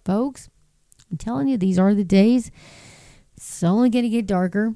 folks. 0.09 0.49
I'm 1.11 1.17
telling 1.17 1.47
you, 1.47 1.55
these 1.55 1.77
are 1.77 1.93
the 1.93 2.03
days. 2.03 2.49
It's 3.37 3.63
only 3.63 3.91
going 3.91 4.05
to 4.05 4.09
get 4.09 4.25
darker. 4.25 4.73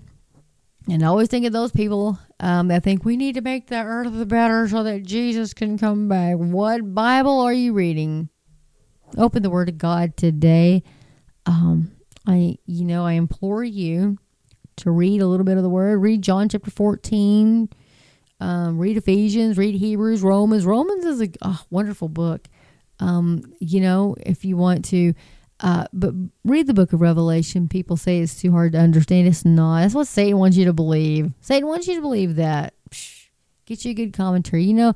And 0.88 1.02
I 1.02 1.08
always 1.08 1.28
think 1.28 1.48
of 1.48 1.54
those 1.54 1.72
people 1.72 2.20
um, 2.40 2.68
that 2.68 2.84
think 2.84 3.04
we 3.04 3.18
need 3.18 3.34
to 3.34 3.42
make 3.42 3.66
the 3.66 3.82
earth 3.82 4.28
better 4.28 4.68
so 4.68 4.84
that 4.84 5.02
Jesus 5.02 5.56
can 5.56 5.80
come 5.80 6.08
back. 6.08 6.36
What 6.36 6.94
Bible 6.94 7.40
are 7.40 7.54
you 7.54 7.74
reading? 7.74 8.30
Open 9.18 9.42
the 9.42 9.50
Word 9.50 9.70
of 9.70 9.80
God 9.80 10.16
today. 10.18 10.84
Um, 11.48 11.94
I, 12.28 12.60
you 12.68 12.86
know, 12.86 13.04
I 13.04 13.14
implore 13.14 13.64
you 13.64 14.20
to 14.78 14.92
read 14.92 15.20
a 15.20 15.28
little 15.28 15.46
bit 15.46 15.58
of 15.58 15.64
the 15.64 15.70
Word. 15.70 15.98
Read 15.98 16.22
John 16.22 16.48
chapter 16.48 16.70
14. 16.70 17.70
Um, 18.40 18.78
read 18.78 18.98
Ephesians. 18.98 19.58
Read 19.58 19.74
Hebrews, 19.76 20.22
Romans. 20.22 20.64
Romans 20.64 21.06
is 21.06 21.22
a 21.22 21.30
oh, 21.42 21.64
wonderful 21.72 22.08
book. 22.08 22.50
Um, 23.00 23.44
you 23.60 23.82
know, 23.82 24.16
if 24.20 24.46
you 24.46 24.56
want 24.58 24.86
to, 24.86 25.14
uh, 25.60 25.86
but 25.94 26.14
read 26.44 26.68
the 26.68 26.74
book 26.74 26.94
of 26.94 27.02
Revelation. 27.02 27.68
People 27.68 27.98
say 27.98 28.20
it's 28.20 28.40
too 28.40 28.52
hard 28.52 28.74
to 28.74 28.80
understand. 28.80 29.28
It's 29.28 29.46
not. 29.46 29.82
That's 29.82 29.96
what 29.96 30.08
Satan 30.08 30.38
wants 30.38 30.58
you 30.58 30.66
to 30.66 30.74
believe. 30.74 31.32
Satan 31.42 31.68
wants 31.68 31.88
you 31.88 31.96
to 31.96 32.02
believe 32.02 32.36
that. 32.36 32.74
Psh, 32.90 33.28
get 33.66 33.86
you 33.86 33.92
a 33.92 33.94
good 33.96 34.14
commentary. 34.14 34.64
You 34.64 34.74
know, 34.74 34.94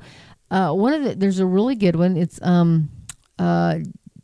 uh, 0.50 0.72
one 0.72 0.92
of 0.92 1.04
the 1.04 1.14
there's 1.14 1.38
a 1.38 1.46
really 1.46 1.74
good 1.74 1.96
one. 1.96 2.16
It's 2.16 2.40
um, 2.42 2.90
uh, 3.38 3.78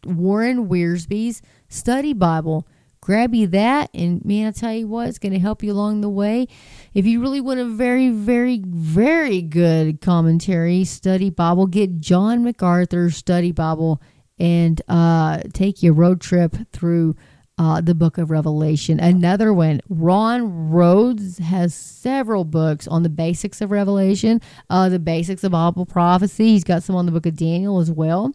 Warren 0.04 0.68
Wiersbe's 0.68 1.42
Study 1.68 2.12
Bible 2.12 2.66
grab 3.04 3.34
you 3.34 3.46
that 3.46 3.90
and 3.92 4.24
man 4.24 4.46
I'll 4.46 4.52
tell 4.54 4.72
you 4.72 4.88
what 4.88 5.08
it's 5.08 5.18
going 5.18 5.34
to 5.34 5.38
help 5.38 5.62
you 5.62 5.72
along 5.72 6.00
the 6.00 6.08
way. 6.08 6.48
If 6.94 7.04
you 7.04 7.20
really 7.20 7.42
want 7.42 7.60
a 7.60 7.66
very 7.66 8.08
very 8.08 8.62
very 8.64 9.42
good 9.42 10.00
commentary 10.00 10.84
study 10.84 11.28
bible 11.28 11.66
get 11.66 12.00
john 12.00 12.42
macarthur's 12.42 13.14
study 13.14 13.52
bible 13.52 14.00
and 14.38 14.80
uh, 14.88 15.42
take 15.52 15.82
your 15.82 15.92
road 15.92 16.22
trip 16.22 16.56
through 16.72 17.14
uh, 17.56 17.80
the 17.80 17.94
book 17.94 18.18
of 18.18 18.30
revelation. 18.30 18.98
Another 18.98 19.52
one 19.52 19.82
ron 19.90 20.70
rhodes 20.70 21.36
has 21.38 21.74
several 21.74 22.44
books 22.46 22.88
on 22.88 23.02
the 23.02 23.10
basics 23.10 23.60
of 23.60 23.70
revelation 23.70 24.40
uh, 24.70 24.88
the 24.88 24.98
basics 24.98 25.44
of 25.44 25.52
bible 25.52 25.84
prophecy. 25.84 26.52
He's 26.52 26.64
got 26.64 26.82
some 26.82 26.96
on 26.96 27.04
the 27.04 27.12
book 27.12 27.26
of 27.26 27.36
daniel 27.36 27.80
as 27.80 27.90
well 27.90 28.32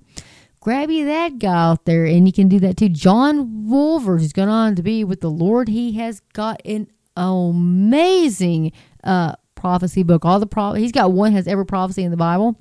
grab 0.60 0.90
you 0.90 1.06
that 1.06 1.40
guy 1.40 1.70
out 1.70 1.86
there, 1.86 2.06
and 2.06 2.28
you 2.28 2.34
can 2.34 2.48
do 2.48 2.60
that 2.60 2.78
too. 2.78 2.90
John 2.90 3.66
Walvoord 3.68 4.22
is 4.22 4.34
going 4.34 4.50
on 4.50 4.76
to 4.76 4.84
be 4.84 5.04
with 5.04 5.22
the 5.22 5.30
Lord. 5.30 5.68
He 5.68 5.94
has 5.94 6.22
got 6.34 6.62
an 6.66 6.88
amazing 7.16 8.72
uh, 9.04 9.36
prophecy 9.56 10.04
book. 10.04 10.26
All 10.26 10.40
the 10.40 10.48
pro- 10.48 10.74
he's 10.74 10.92
got 10.92 11.12
one 11.12 11.32
has 11.34 11.48
every 11.48 11.66
prophecy 11.66 12.04
in 12.04 12.12
the 12.12 12.18
Bible. 12.18 12.60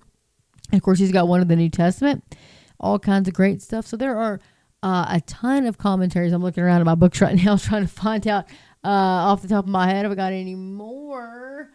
And 0.70 0.78
of 0.78 0.82
course, 0.82 0.98
he's 0.98 1.12
got 1.12 1.28
one 1.28 1.40
of 1.40 1.48
the 1.48 1.56
New 1.56 1.70
Testament. 1.70 2.36
All 2.80 2.98
kinds 2.98 3.28
of 3.28 3.34
great 3.34 3.62
stuff. 3.62 3.86
So 3.86 3.96
there 3.96 4.16
are 4.16 4.40
uh, 4.82 5.06
a 5.08 5.20
ton 5.22 5.66
of 5.66 5.78
commentaries. 5.78 6.32
I'm 6.32 6.42
looking 6.42 6.62
around 6.62 6.80
at 6.80 6.86
my 6.86 6.94
books 6.94 7.20
right 7.20 7.34
now, 7.44 7.56
trying 7.56 7.82
to 7.82 7.92
find 7.92 8.26
out 8.28 8.46
uh, 8.84 8.88
off 8.88 9.42
the 9.42 9.48
top 9.48 9.64
of 9.64 9.70
my 9.70 9.88
head 9.88 10.06
if 10.06 10.12
I 10.12 10.14
got 10.14 10.32
any 10.32 10.54
more. 10.54 11.70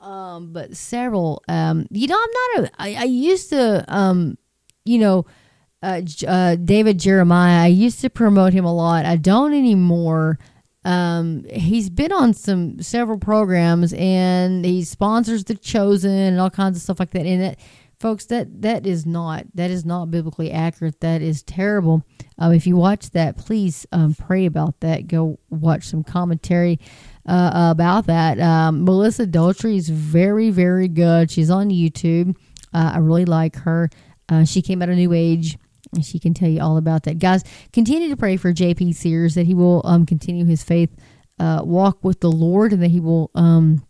Um, 0.00 0.52
but 0.52 0.76
several. 0.76 1.42
Um, 1.48 1.86
you 1.90 2.06
know, 2.06 2.20
I'm 2.22 2.62
not 2.62 2.68
a. 2.68 2.82
I, 2.82 2.94
I 2.94 3.04
used 3.04 3.50
to. 3.50 3.84
Um, 3.88 4.36
you 4.84 4.98
know 4.98 5.24
uh, 5.84 6.00
uh, 6.26 6.56
David 6.56 6.98
Jeremiah. 6.98 7.64
I 7.64 7.66
used 7.68 8.00
to 8.00 8.10
promote 8.10 8.52
him 8.52 8.64
a 8.64 8.74
lot. 8.74 9.04
I 9.04 9.16
don't 9.16 9.52
anymore. 9.52 10.38
Um, 10.84 11.44
he's 11.50 11.90
been 11.90 12.12
on 12.12 12.34
some 12.34 12.80
several 12.82 13.18
programs 13.18 13.92
and 13.94 14.64
he 14.64 14.84
sponsors 14.84 15.44
the 15.44 15.54
Chosen 15.54 16.10
and 16.10 16.40
all 16.40 16.50
kinds 16.50 16.76
of 16.76 16.82
stuff 16.82 17.00
like 17.00 17.10
that. 17.10 17.26
And 17.26 17.42
that, 17.42 17.58
folks, 18.00 18.26
that 18.26 18.62
that 18.62 18.86
is 18.86 19.06
not 19.06 19.46
that 19.54 19.70
is 19.70 19.84
not 19.84 20.10
biblically 20.10 20.50
accurate. 20.50 21.00
That 21.00 21.22
is 21.22 21.42
terrible. 21.42 22.02
Um, 22.38 22.52
if 22.52 22.66
you 22.66 22.76
watch 22.76 23.10
that, 23.10 23.36
please 23.38 23.86
um, 23.92 24.14
pray 24.14 24.46
about 24.46 24.80
that. 24.80 25.06
Go 25.06 25.38
watch 25.50 25.84
some 25.84 26.04
commentary. 26.04 26.80
Uh, 27.26 27.70
about 27.70 28.04
that, 28.04 28.38
um, 28.38 28.84
Melissa 28.84 29.24
Dougherty 29.24 29.78
is 29.78 29.88
very, 29.88 30.50
very 30.50 30.88
good. 30.88 31.30
She's 31.30 31.48
on 31.48 31.70
YouTube. 31.70 32.36
Uh, 32.74 32.92
I 32.96 32.98
really 32.98 33.24
like 33.24 33.56
her. 33.56 33.88
Uh, 34.28 34.44
she 34.44 34.60
came 34.60 34.82
out 34.82 34.90
of 34.90 34.96
New 34.96 35.14
Age 35.14 35.56
she 36.02 36.18
can 36.18 36.34
tell 36.34 36.48
you 36.48 36.60
all 36.60 36.76
about 36.76 37.02
that. 37.04 37.18
Guys, 37.18 37.44
continue 37.72 38.08
to 38.08 38.16
pray 38.16 38.36
for 38.36 38.52
JP 38.52 38.94
Sears 38.94 39.34
that 39.34 39.46
he 39.46 39.54
will 39.54 39.82
um, 39.84 40.06
continue 40.06 40.44
his 40.44 40.62
faith 40.62 40.90
uh, 41.38 41.62
walk 41.64 42.02
with 42.02 42.20
the 42.20 42.30
Lord 42.30 42.72
and 42.72 42.82
that 42.82 42.90
he 42.90 43.00
will 43.00 43.30
um, 43.34 43.84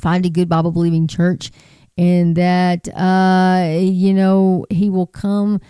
find 0.00 0.24
a 0.24 0.30
good 0.30 0.48
Bible 0.48 0.70
believing 0.70 1.06
church 1.06 1.50
and 1.96 2.36
that, 2.36 2.88
uh, 2.96 3.80
you 3.80 4.14
know, 4.14 4.64
he 4.70 4.88
will 4.88 5.06
come 5.06 5.60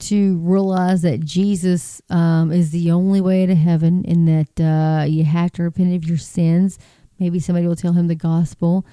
to 0.00 0.38
realize 0.38 1.02
that 1.02 1.20
Jesus 1.24 2.02
um, 2.10 2.52
is 2.52 2.70
the 2.70 2.90
only 2.90 3.20
way 3.20 3.46
to 3.46 3.54
heaven 3.54 4.04
and 4.06 4.28
that 4.28 4.60
uh, 4.62 5.04
you 5.04 5.24
have 5.24 5.52
to 5.52 5.62
repent 5.62 5.94
of 5.94 6.08
your 6.08 6.18
sins. 6.18 6.78
Maybe 7.18 7.38
somebody 7.38 7.66
will 7.66 7.76
tell 7.76 7.92
him 7.92 8.08
the 8.08 8.14
gospel. 8.14 8.86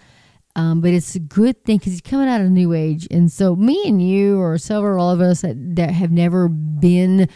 Um, 0.58 0.82
but 0.82 0.89
it's 0.89 1.14
a 1.14 1.20
good 1.20 1.64
thing 1.64 1.78
because 1.78 1.93
he's 1.93 2.01
coming 2.01 2.28
out 2.28 2.41
of 2.41 2.49
New 2.49 2.74
Age. 2.74 3.08
And 3.12 3.32
so, 3.32 3.55
me 3.55 3.84
and 3.86 4.01
you, 4.01 4.41
or 4.41 4.58
several 4.58 5.08
of 5.08 5.22
us 5.22 5.41
that, 5.41 5.55
that 5.76 5.91
have 5.91 6.12
never 6.12 6.49
been 6.49 7.30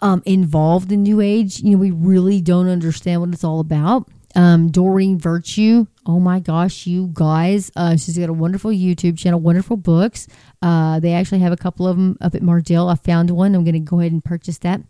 um, 0.00 0.22
involved 0.26 0.92
in 0.92 1.02
New 1.02 1.22
Age, 1.22 1.60
you 1.60 1.70
know, 1.70 1.78
we 1.78 1.90
really 1.90 2.42
don't 2.42 2.68
understand 2.68 3.22
what 3.22 3.30
it's 3.30 3.44
all 3.44 3.60
about. 3.60 4.08
Um, 4.36 4.70
Doreen 4.70 5.18
Virtue, 5.18 5.86
oh 6.06 6.20
my 6.20 6.38
gosh, 6.38 6.86
you 6.86 7.10
guys, 7.14 7.70
uh, 7.76 7.96
she's 7.96 8.16
got 8.16 8.28
a 8.28 8.32
wonderful 8.34 8.70
YouTube 8.70 9.18
channel, 9.18 9.40
wonderful 9.40 9.76
books. 9.76 10.28
Uh, 10.62 11.00
they 11.00 11.14
actually 11.14 11.40
have 11.40 11.52
a 11.52 11.56
couple 11.56 11.88
of 11.88 11.96
them 11.96 12.18
up 12.20 12.34
at 12.34 12.42
Mardel. 12.42 12.92
I 12.92 12.94
found 12.94 13.30
one. 13.30 13.54
I'm 13.54 13.64
going 13.64 13.72
to 13.72 13.80
go 13.80 14.00
ahead 14.00 14.12
and 14.12 14.22
purchase 14.22 14.58
that 14.58 14.82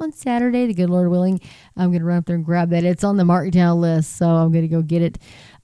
on 0.00 0.12
Saturday, 0.12 0.66
the 0.66 0.74
good 0.74 0.90
Lord 0.90 1.10
willing. 1.10 1.40
I'm 1.76 1.90
going 1.90 2.00
to 2.00 2.06
run 2.06 2.18
up 2.18 2.26
there 2.26 2.36
and 2.36 2.44
grab 2.44 2.70
that. 2.70 2.84
It's 2.84 3.04
on 3.04 3.16
the 3.16 3.24
markdown 3.24 3.80
list, 3.80 4.16
so 4.16 4.28
I'm 4.28 4.52
going 4.52 4.62
to 4.62 4.68
go 4.68 4.82
get 4.82 5.02
it. 5.02 5.18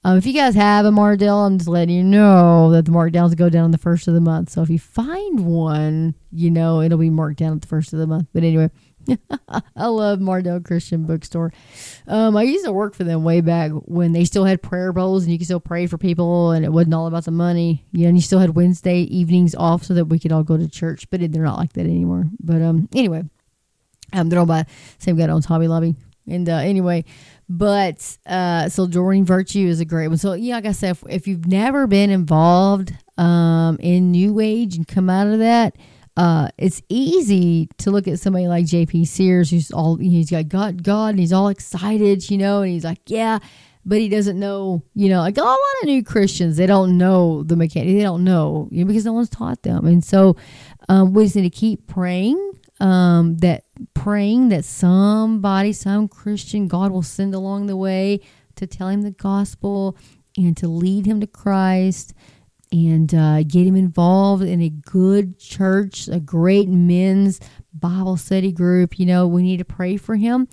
Um, 0.07 0.19
if 0.19 0.27
you 0.27 0.35
guys 0.35 0.55
have 0.55 0.85
a 0.85 0.91
Mardel, 0.91 1.47
I'm 1.47 1.57
just 1.57 1.69
letting 1.69 1.97
you 1.97 2.05
know 2.05 2.71
that 2.73 2.85
the 2.85 2.91
markdowns 2.91 3.35
go 3.35 3.49
down 3.49 3.71
the 3.71 3.79
first 3.79 4.07
of 4.07 4.13
the 4.13 4.21
month. 4.21 4.51
So 4.51 4.61
if 4.61 4.69
you 4.69 4.79
find 4.79 5.47
one, 5.47 6.15
you 6.31 6.51
know 6.51 6.83
it'll 6.83 6.99
be 6.99 7.09
marked 7.09 7.39
down 7.39 7.55
at 7.55 7.63
the 7.63 7.69
first 7.69 7.95
of 7.95 7.99
the 7.99 8.07
month. 8.07 8.29
But 8.35 8.45
anyway, 8.45 8.71
I 9.75 9.87
love 9.87 10.19
Mardel 10.19 10.63
Christian 10.63 11.07
Bookstore. 11.07 11.55
Um, 12.07 12.37
I 12.37 12.43
used 12.43 12.67
to 12.67 12.73
work 12.73 12.95
for 12.95 13.05
them 13.05 13.25
way 13.25 13.41
back 13.41 13.71
when 13.73 14.13
they 14.13 14.27
still 14.27 14.45
had 14.45 14.63
prayer 14.63 14.93
bowls 14.93 15.23
and 15.23 15.33
you 15.33 15.39
could 15.39 15.47
still 15.47 15.59
pray 15.59 15.87
for 15.87 15.97
people 15.97 16.51
and 16.51 16.67
it 16.67 16.73
wasn't 16.73 16.93
all 16.93 17.07
about 17.07 17.25
the 17.25 17.31
money. 17.31 17.87
Yeah, 17.93 18.09
and 18.09 18.17
you 18.19 18.23
still 18.23 18.41
had 18.41 18.55
Wednesday 18.55 19.01
evenings 19.01 19.55
off 19.55 19.85
so 19.85 19.95
that 19.95 20.07
we 20.07 20.19
could 20.19 20.33
all 20.33 20.43
go 20.43 20.59
to 20.59 20.69
church. 20.69 21.09
But 21.09 21.21
they're 21.33 21.43
not 21.43 21.59
like 21.59 21.73
that 21.73 21.87
anymore. 21.87 22.27
But 22.41 22.61
um, 22.61 22.91
anyway, 22.95 23.23
um, 24.13 24.29
they're 24.29 24.39
all 24.39 24.45
by 24.45 24.67
same 24.99 25.17
guy 25.17 25.29
owns 25.29 25.47
Hobby 25.47 25.67
Lobby. 25.67 25.95
And 26.27 26.49
uh, 26.49 26.57
anyway, 26.57 27.05
but 27.49 28.17
uh, 28.27 28.69
so 28.69 28.87
Doreen 28.87 29.25
Virtue 29.25 29.67
is 29.67 29.81
a 29.81 29.85
great 29.85 30.09
one. 30.09 30.17
So 30.17 30.33
yeah, 30.33 30.57
like 30.57 30.67
I 30.67 30.73
said, 30.73 30.93
if, 30.93 31.05
if 31.09 31.29
you've 31.29 31.47
never 31.47 31.87
been 31.87 32.11
involved 32.11 32.93
um, 33.19 33.77
in 33.81 34.11
New 34.11 34.41
Age 34.41 34.77
and 34.77 34.87
come 34.87 35.11
out 35.11 35.27
of 35.27 35.39
that, 35.39 35.77
uh, 36.17 36.49
it's 36.57 36.81
easy 36.89 37.69
to 37.79 37.91
look 37.91 38.07
at 38.07 38.21
somebody 38.21 38.47
like 38.47 38.67
J.P. 38.67 39.05
Sears, 39.05 39.51
who's 39.51 39.71
all 39.73 39.97
he's 39.97 40.31
got 40.31 40.49
God, 40.49 40.83
God, 40.83 41.11
and 41.11 41.19
he's 41.19 41.33
all 41.33 41.49
excited, 41.49 42.31
you 42.31 42.39
know, 42.39 42.63
and 42.63 42.71
he's 42.71 42.85
like, 42.85 43.01
yeah. 43.07 43.41
but 43.85 43.99
he 43.99 44.09
doesn't 44.09 44.39
know, 44.39 44.83
you 44.95 45.09
know, 45.09 45.21
like 45.21 45.37
a 45.37 45.43
lot 45.43 45.59
of 45.83 45.89
new 45.89 46.03
Christians, 46.03 46.57
they 46.57 46.67
don't 46.67 46.97
know 46.97 47.43
the 47.43 47.57
mechanic. 47.57 47.97
They 47.97 48.03
don't 48.03 48.25
know 48.25 48.69
you 48.71 48.85
know, 48.85 48.89
because 48.89 49.05
no 49.05 49.13
one's 49.13 49.29
taught 49.29 49.63
them. 49.63 49.87
And 49.87 50.05
so 50.05 50.37
um, 50.89 51.13
we 51.13 51.25
just 51.25 51.37
need 51.37 51.43
to 51.43 51.51
keep 51.51 51.87
praying 51.87 52.53
um, 52.81 53.37
that 53.39 53.64
praying 53.95 54.49
that 54.51 54.65
somebody, 54.65 55.73
some 55.73 56.09
Christian, 56.09 56.69
God 56.69 56.93
will 56.93 57.03
send 57.03 57.35
along 57.35 57.67
the 57.67 57.77
way 57.77 58.21
to 58.57 58.67
tell 58.67 58.89
him 58.89 59.03
the 59.03 59.11
gospel 59.11 59.97
and 60.37 60.57
to 60.57 60.69
lead 60.69 61.07
him 61.07 61.21
to 61.21 61.27
Christ 61.27 62.15
and 62.73 63.15
uh, 63.15 63.43
get 63.45 63.67
him 63.67 63.77
involved 63.77 64.43
in 64.43 64.61
a 64.61 64.69
good 64.69 65.39
church, 65.39 66.09
a 66.09 66.19
great 66.19 66.69
men's 66.69 67.41
Bible 67.73 68.17
study 68.17 68.53
group. 68.53 68.99
You 68.99 69.07
know, 69.07 69.27
we 69.27 69.43
need 69.43 69.59
to 69.59 69.65
pray 69.65 69.97
for 69.97 70.17
him 70.17 70.49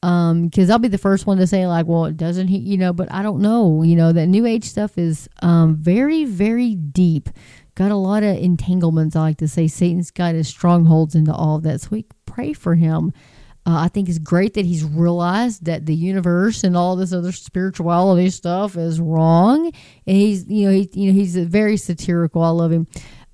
because 0.00 0.70
um, 0.70 0.70
I'll 0.70 0.78
be 0.78 0.88
the 0.88 0.98
first 0.98 1.26
one 1.26 1.38
to 1.38 1.46
say 1.46 1.66
like, 1.66 1.86
well, 1.86 2.10
doesn't 2.12 2.48
he? 2.48 2.58
You 2.58 2.78
know, 2.78 2.92
but 2.92 3.10
I 3.12 3.22
don't 3.22 3.40
know. 3.40 3.82
You 3.82 3.96
know, 3.96 4.12
that 4.12 4.26
New 4.26 4.46
Age 4.46 4.64
stuff 4.64 4.96
is 4.96 5.28
um, 5.42 5.76
very, 5.76 6.24
very 6.24 6.74
deep. 6.74 7.28
Got 7.74 7.90
a 7.90 7.96
lot 7.96 8.22
of 8.22 8.36
entanglements. 8.36 9.16
I 9.16 9.20
like 9.20 9.38
to 9.38 9.48
say 9.48 9.68
Satan's 9.68 10.10
got 10.10 10.34
his 10.34 10.48
strongholds 10.48 11.14
into 11.14 11.34
all 11.34 11.56
of 11.56 11.62
that. 11.64 11.82
So 11.82 11.88
we 11.90 12.06
pray 12.36 12.52
for 12.52 12.74
him. 12.74 13.12
Uh, 13.64 13.80
I 13.80 13.88
think 13.88 14.08
it's 14.08 14.18
great 14.18 14.54
that 14.54 14.66
he's 14.66 14.84
realized 14.84 15.64
that 15.64 15.86
the 15.86 15.94
universe 15.94 16.62
and 16.62 16.76
all 16.76 16.94
this 16.94 17.12
other 17.12 17.32
spirituality 17.32 18.30
stuff 18.30 18.76
is 18.76 19.00
wrong, 19.00 19.72
and 20.06 20.16
he's 20.16 20.46
you 20.46 20.66
know 20.66 20.72
he 20.72 20.88
you 20.92 21.06
know 21.10 21.18
he's 21.18 21.36
very 21.36 21.76
satirical. 21.76 22.42
I 22.42 22.50
love 22.50 22.70
him. 22.70 22.86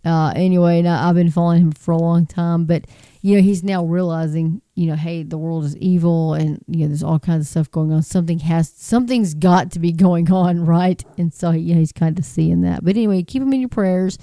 Uh, 0.05 0.32
anyway, 0.34 0.84
I, 0.86 1.09
I've 1.09 1.16
been 1.16 1.30
following 1.30 1.62
him 1.62 1.72
for 1.72 1.90
a 1.90 1.98
long 1.98 2.26
time, 2.26 2.64
but 2.64 2.86
you 3.20 3.36
know 3.36 3.42
he's 3.42 3.62
now 3.62 3.84
realizing 3.84 4.62
you 4.74 4.86
know 4.86 4.96
hey 4.96 5.22
the 5.22 5.36
world 5.36 5.64
is 5.64 5.76
evil 5.76 6.34
and 6.34 6.64
you 6.66 6.84
know 6.84 6.88
there's 6.88 7.03
all 7.03 7.18
kinds 7.18 7.42
of 7.42 7.48
stuff 7.48 7.70
going 7.70 7.92
on. 7.92 8.03
Something 8.03 8.38
has 8.38 8.72
something's 8.72 9.34
got 9.34 9.72
to 9.72 9.80
be 9.80 9.92
going 9.92 10.32
on, 10.32 10.64
right? 10.76 11.05
And 11.18 11.34
so 11.34 11.50
know, 11.50 11.59
he's 11.59 11.92
kind 11.92 12.18
of 12.18 12.24
seeing 12.24 12.62
that. 12.62 12.84
But 12.84 12.90
anyway, 12.90 13.24
keep 13.24 13.42
him 13.42 13.53
in 13.53 13.61
your 13.61 13.68
prayers. 13.68 14.16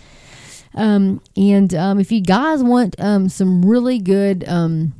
Um, 0.76 1.22
and 1.36 1.74
um, 1.74 2.00
if 2.00 2.12
you 2.12 2.22
guys 2.22 2.64
want 2.64 2.96
um, 3.00 3.30
some 3.30 3.64
really 3.66 4.00
good 4.00 4.48
um, 4.48 4.94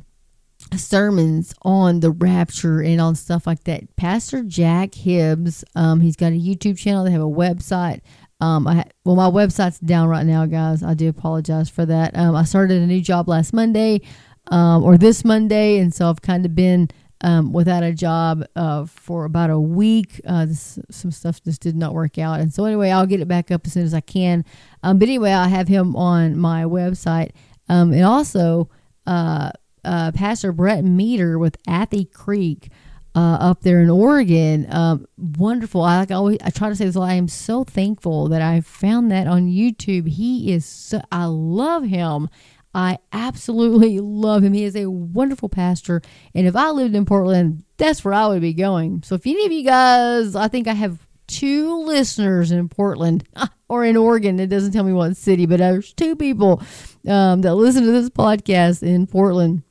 sermons 0.76 1.54
on 1.62 2.00
the 2.00 2.10
rapture 2.10 2.80
and 2.82 3.00
on 3.00 3.14
stuff 3.14 3.46
like 3.46 3.64
that. 3.64 3.96
Pastor 3.96 4.42
Jack 4.42 4.94
Hibbs, 4.94 5.64
um, 5.74 6.00
he's 6.00 6.16
got 6.16 6.32
a 6.32 6.40
YouTube 6.40 6.78
channel. 6.78 7.04
They 7.04 7.10
have 7.10 7.20
a 7.20 7.24
website. 7.24 8.00
Um, 8.40 8.66
I 8.66 8.84
well, 9.04 9.16
my 9.16 9.28
website's 9.28 9.78
down 9.80 10.08
right 10.08 10.24
now, 10.24 10.46
guys. 10.46 10.82
I 10.82 10.94
do 10.94 11.08
apologize 11.08 11.68
for 11.68 11.84
that. 11.86 12.16
Um, 12.16 12.34
I 12.34 12.44
started 12.44 12.80
a 12.80 12.86
new 12.86 13.00
job 13.00 13.28
last 13.28 13.52
Monday, 13.52 14.00
um, 14.46 14.82
or 14.82 14.96
this 14.96 15.24
Monday, 15.24 15.78
and 15.78 15.92
so 15.94 16.08
I've 16.08 16.22
kind 16.22 16.46
of 16.46 16.54
been 16.54 16.88
um, 17.22 17.52
without 17.52 17.82
a 17.82 17.92
job 17.92 18.44
uh, 18.56 18.86
for 18.86 19.24
about 19.24 19.50
a 19.50 19.60
week. 19.60 20.20
Uh, 20.26 20.46
this, 20.46 20.78
some 20.90 21.10
stuff 21.10 21.42
just 21.42 21.60
did 21.60 21.76
not 21.76 21.94
work 21.94 22.18
out, 22.18 22.40
and 22.40 22.52
so 22.52 22.64
anyway, 22.64 22.90
I'll 22.90 23.06
get 23.06 23.20
it 23.20 23.28
back 23.28 23.50
up 23.50 23.66
as 23.66 23.72
soon 23.72 23.84
as 23.84 23.94
I 23.94 24.00
can. 24.00 24.44
Um, 24.82 24.98
but 24.98 25.08
anyway, 25.08 25.32
I 25.32 25.48
have 25.48 25.68
him 25.68 25.96
on 25.96 26.38
my 26.38 26.64
website, 26.64 27.30
um, 27.68 27.92
and 27.92 28.04
also. 28.04 28.68
Uh, 29.06 29.50
uh, 29.82 30.12
Pastor 30.12 30.52
Brett 30.52 30.84
Meador 30.84 31.38
with 31.38 31.56
Athey 31.64 32.12
Creek 32.12 32.68
uh, 33.14 33.38
up 33.40 33.62
there 33.62 33.80
in 33.80 33.90
Oregon. 33.90 34.66
Um, 34.70 35.06
wonderful. 35.16 35.82
I 35.82 35.98
like 35.98 36.10
I 36.10 36.14
always 36.14 36.38
I 36.44 36.50
try 36.50 36.68
to 36.68 36.76
say 36.76 36.84
this. 36.84 36.96
I 36.96 37.14
am 37.14 37.28
so 37.28 37.64
thankful 37.64 38.28
that 38.28 38.42
I 38.42 38.60
found 38.60 39.10
that 39.10 39.26
on 39.26 39.48
YouTube. 39.48 40.08
He 40.08 40.52
is 40.52 40.64
so, 40.64 41.00
I 41.10 41.24
love 41.26 41.84
him. 41.84 42.28
I 42.74 42.98
absolutely 43.12 43.98
love 43.98 44.44
him. 44.44 44.52
He 44.52 44.64
is 44.64 44.76
a 44.76 44.90
wonderful 44.90 45.48
pastor. 45.48 46.02
And 46.34 46.46
if 46.46 46.54
I 46.54 46.70
lived 46.70 46.94
in 46.94 47.04
Portland, 47.04 47.64
that's 47.78 48.04
where 48.04 48.14
I 48.14 48.28
would 48.28 48.40
be 48.40 48.52
going. 48.52 49.02
So 49.02 49.16
if 49.16 49.26
any 49.26 49.44
of 49.44 49.52
you 49.52 49.64
guys, 49.64 50.36
I 50.36 50.48
think 50.48 50.68
I 50.68 50.74
have 50.74 51.06
two 51.26 51.84
listeners 51.84 52.52
in 52.52 52.68
Portland 52.68 53.24
or 53.68 53.84
in 53.84 53.96
Oregon. 53.96 54.38
It 54.38 54.48
doesn't 54.48 54.72
tell 54.72 54.84
me 54.84 54.92
what 54.92 55.16
city, 55.16 55.46
but 55.46 55.58
there's 55.58 55.92
two 55.92 56.14
people 56.14 56.62
um, 57.08 57.40
that 57.42 57.54
listen 57.54 57.84
to 57.84 57.92
this 57.92 58.10
podcast 58.10 58.82
in 58.82 59.06
Portland 59.06 59.62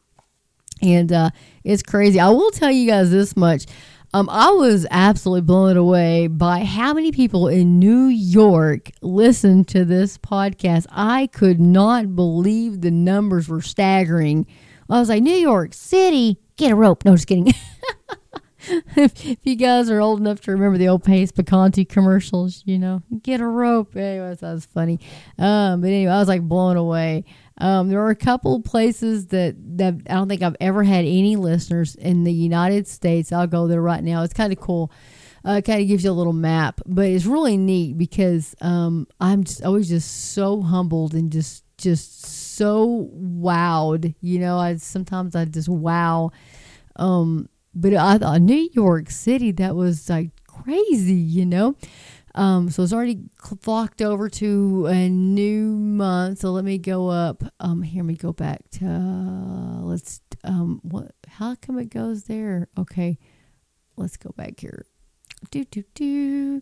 and 0.82 1.12
uh, 1.12 1.30
it's 1.64 1.84
crazy. 1.84 2.20
I 2.20 2.30
will 2.30 2.52
tell 2.52 2.72
you 2.72 2.88
guys 2.88 3.12
this 3.12 3.36
much. 3.36 3.66
Um, 4.12 4.28
I 4.32 4.50
was 4.50 4.88
absolutely 4.90 5.42
blown 5.42 5.78
away 5.78 6.26
by 6.26 6.64
how 6.64 6.96
many 6.96 7.12
people 7.12 7.48
in 7.48 7.78
New 7.78 8.06
York 8.06 8.90
listened 9.04 9.68
to 9.68 9.86
this 9.86 10.18
podcast. 10.18 10.88
I 10.90 11.28
could 11.28 11.60
not 11.60 12.16
believe 12.16 12.82
the 12.82 12.90
numbers 12.90 13.48
were 13.48 13.62
staggering. 13.62 14.48
I 14.90 15.00
was 15.00 15.10
like, 15.10 15.22
New 15.22 15.36
York 15.36 15.76
City, 15.76 16.40
get 16.58 16.72
a 16.72 16.76
rope. 16.76 17.06
No, 17.06 17.12
just 17.12 17.28
kidding. 17.28 17.54
if, 18.68 19.26
if, 19.28 19.38
you 19.44 19.56
guys 19.56 19.92
are 19.92 20.00
old 20.00 20.20
enough 20.20 20.42
to 20.42 20.52
remember 20.52 20.80
the 20.80 20.88
old 20.88 21.04
Pace 21.04 21.32
Picante 21.32 21.88
commercials, 21.88 22.64
you 22.66 22.80
know, 22.80 23.04
get 23.22 23.42
a 23.42 23.48
rope. 23.48 23.96
Anyways, 23.96 24.40
that 24.40 24.54
was 24.54 24.66
funny. 24.66 25.00
Um, 25.38 25.82
but 25.82 25.88
anyway, 25.88 26.12
I 26.12 26.18
was 26.20 26.28
like 26.28 26.42
blown 26.42 26.78
away. 26.78 27.26
Um, 27.60 27.90
there 27.90 28.02
are 28.02 28.10
a 28.10 28.16
couple 28.16 28.62
places 28.62 29.28
that, 29.28 29.56
that 29.78 29.96
I 30.10 30.14
don't 30.14 30.30
think 30.30 30.42
I've 30.42 30.56
ever 30.62 30.84
had 30.84 31.06
any 31.06 31.36
listeners 31.36 31.96
in 31.96 32.24
the 32.24 32.34
United 32.34 32.88
States. 32.88 33.32
I'll 33.32 33.48
go 33.48 33.68
there 33.68 33.82
right 33.82 34.04
now. 34.04 34.24
It's 34.24 34.34
kind 34.34 34.54
of 34.54 34.60
cool. 34.60 34.92
Uh, 35.46 35.54
it 35.54 35.66
kind 35.66 35.82
of 35.82 35.88
gives 35.88 36.04
you 36.04 36.12
a 36.12 36.14
little 36.14 36.34
map, 36.34 36.82
but 36.86 37.06
it's 37.06 37.26
really 37.26 37.58
neat 37.58 37.98
because 37.98 38.56
um, 38.62 39.08
I'm 39.20 39.44
just 39.44 39.64
always 39.64 39.90
just 39.90 40.34
so 40.34 40.62
humbled 40.62 41.14
and 41.14 41.32
just 41.32 41.64
just 41.78 42.26
so 42.26 43.10
wowed. 43.16 44.16
You 44.20 44.40
know, 44.40 44.58
I 44.58 44.76
sometimes 44.78 45.36
I 45.36 45.46
just 45.46 45.70
wow. 45.70 46.32
Um, 46.98 47.48
but 47.74 47.94
I 47.94 48.18
thought 48.18 48.42
New 48.42 48.70
York 48.74 49.10
City 49.10 49.52
that 49.54 49.76
was 49.76 50.10
like 50.10 50.32
crazy. 50.46 51.14
You 51.14 51.46
know. 51.46 51.76
Um, 52.40 52.70
so 52.70 52.84
it's 52.84 52.94
already 52.94 53.20
clocked 53.36 54.02
over 54.02 54.30
to 54.30 54.86
a 54.86 55.10
new 55.10 55.76
month. 55.76 56.40
So 56.40 56.52
let 56.52 56.64
me 56.64 56.78
go 56.78 57.10
up. 57.10 57.44
Um, 57.60 57.82
here, 57.82 58.02
let 58.02 58.08
me 58.08 58.16
go 58.16 58.32
back 58.32 58.62
to 58.80 58.86
uh, 58.86 59.82
let's. 59.82 60.22
Um, 60.46 60.80
what? 60.84 61.12
How 61.28 61.56
come 61.56 61.78
it 61.80 61.90
goes 61.90 62.24
there? 62.24 62.70
Okay, 62.78 63.18
let's 63.98 64.16
go 64.16 64.34
back 64.38 64.58
here. 64.62 64.86
Do 65.52 65.66
do 65.66 65.84
do. 65.94 66.62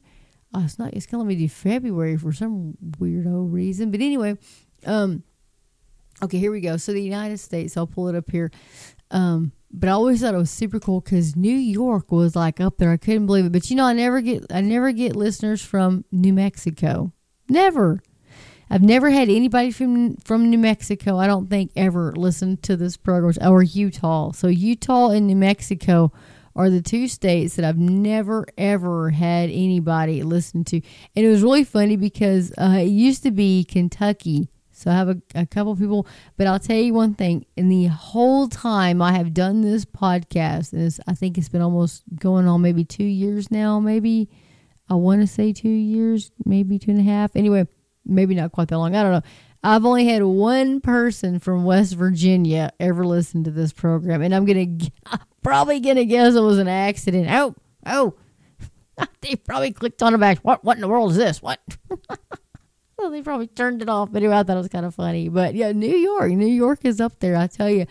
Oh, 0.52 0.64
it's 0.64 0.80
not. 0.80 0.96
It's 0.96 1.06
telling 1.06 1.28
me 1.28 1.36
to 1.36 1.48
February 1.48 2.18
for 2.18 2.34
some 2.34 2.76
weirdo 2.98 3.54
reason. 3.54 3.92
But 3.92 4.02
anyway, 4.02 4.36
um, 4.88 5.22
okay, 6.24 6.40
here 6.40 6.52
we 6.52 6.60
go. 6.60 6.78
So 6.78 6.92
the 6.92 7.04
United 7.04 7.38
States. 7.38 7.78
I'll 7.78 7.86
pull 7.86 8.08
it 8.08 8.16
up 8.16 8.32
here. 8.32 8.50
Um, 9.12 9.52
but 9.72 9.90
I 9.90 9.94
always 9.94 10.22
thought 10.22 10.34
it 10.34 10.38
was 10.38 10.50
super 10.50 10.80
cool 10.80 11.02
because 11.02 11.36
New 11.36 11.56
York 11.56 12.12
was 12.12 12.36
like 12.36 12.60
up 12.60 12.78
there. 12.78 12.92
I 12.92 12.98
couldn't 12.98 13.26
believe 13.26 13.46
it. 13.46 13.52
But 13.52 13.70
you 13.70 13.76
know, 13.76 13.86
I 13.86 13.94
never 13.94 14.22
get 14.22 14.46
I 14.52 14.62
never 14.62 14.92
get 14.92 15.16
listeners 15.16 15.62
from 15.62 16.06
New 16.12 16.34
Mexico. 16.34 17.12
Never. 17.50 18.02
I've 18.70 18.84
never 18.84 19.10
had 19.10 19.30
anybody 19.30 19.72
from 19.72 20.18
from 20.18 20.50
New 20.50 20.58
Mexico. 20.58 21.18
I 21.18 21.28
don't 21.28 21.50
think 21.50 21.72
ever 21.76 22.14
listen 22.16 22.58
to 22.58 22.76
this 22.76 22.98
program 22.98 23.36
or 23.42 23.64
Utah. 23.64 24.32
So 24.32 24.48
Utah 24.48 25.10
and 25.10 25.28
New 25.28 25.36
Mexico 25.36 26.12
are 26.56 26.70
the 26.70 26.82
two 26.82 27.08
states 27.08 27.56
that 27.56 27.66
I've 27.66 27.78
never 27.78 28.46
ever 28.58 29.12
had 29.12 29.50
anybody 29.50 30.24
listen 30.24 30.64
to. 30.66 30.82
And 31.16 31.26
it 31.26 31.30
was 31.30 31.44
really 31.44 31.64
funny 31.64 31.96
because 31.96 32.52
uh, 32.58 32.78
it 32.80 32.90
used 32.90 33.24
to 33.24 33.32
be 33.32 33.64
Kentucky 33.64 34.50
so 34.78 34.92
I 34.92 34.94
have 34.94 35.10
a, 35.10 35.20
a 35.34 35.46
couple 35.48 35.76
people, 35.76 36.06
but 36.38 36.46
I'll 36.46 36.60
tell 36.60 36.78
you 36.78 36.94
one 36.94 37.16
thing. 37.16 37.48
In 37.56 37.68
the 37.68 37.88
whole 37.88 38.48
time 38.48 39.02
I 39.02 39.14
have 39.14 39.34
done 39.34 39.62
this 39.62 39.86
podcast, 39.86 40.72
and 40.72 40.96
I 41.08 41.16
think 41.16 41.36
it's 41.36 41.50
been 41.50 41.64
almost 41.64 42.04
going 42.20 42.48
on 42.48 42.62
maybe 42.62 42.84
two 42.84 43.04
years 43.04 43.50
now, 43.50 43.80
maybe 43.80 44.30
I 44.88 44.94
want 44.94 45.22
to 45.22 45.28
say 45.28 45.52
two 45.52 45.68
years, 45.68 46.32
maybe 46.46 46.78
two 46.78 46.92
and 46.92 47.00
a 47.00 47.04
half. 47.04 47.36
Anyway, 47.36 47.68
maybe 48.06 48.36
not 48.36 48.52
quite 48.52 48.68
that 48.68 48.78
long. 48.78 48.96
I 48.96 49.02
don't 49.02 49.14
know. 49.14 49.22
I've 49.64 49.84
only 49.84 50.06
had 50.06 50.22
one 50.22 50.80
person 50.80 51.40
from 51.40 51.66
West 51.66 51.96
Virginia 51.96 52.72
ever 52.80 53.04
listen 53.04 53.44
to 53.46 53.52
this 53.52 53.74
program, 53.74 54.22
and 54.22 54.34
I'm 54.34 54.46
gonna 54.46 54.68
I'm 55.08 55.20
probably 55.42 55.80
gonna 55.80 56.06
guess 56.06 56.36
it 56.36 56.40
was 56.40 56.60
an 56.60 56.68
accident. 56.68 57.30
Oh, 57.32 57.56
oh, 57.88 58.14
they 59.22 59.38
probably 59.38 59.72
clicked 59.72 60.04
on 60.04 60.14
it 60.14 60.20
back. 60.20 60.38
What? 60.40 60.64
What 60.64 60.78
in 60.78 60.82
the 60.82 60.88
world 60.88 61.12
is 61.12 61.18
this? 61.18 61.42
What? 61.42 61.60
well, 62.98 63.12
they 63.12 63.22
probably 63.22 63.48
turned 63.48 63.82
it 63.82 63.90
off. 63.90 64.12
But 64.12 64.24
anyway, 64.24 64.38
I 64.38 64.44
thought 64.44 64.58
it 64.58 64.62
was 64.62 64.68
kind 64.70 64.86
of 64.86 64.96
funny. 64.96 65.30
But 65.30 65.56
yeah, 65.56 65.72
New 65.72 65.96
York, 65.96 66.32
New 66.32 66.48
York 66.48 66.80
is 66.84 67.00
up 67.00 67.20
there. 67.20 67.36
I 67.36 67.48
tell 67.48 67.70
you, 67.70 67.86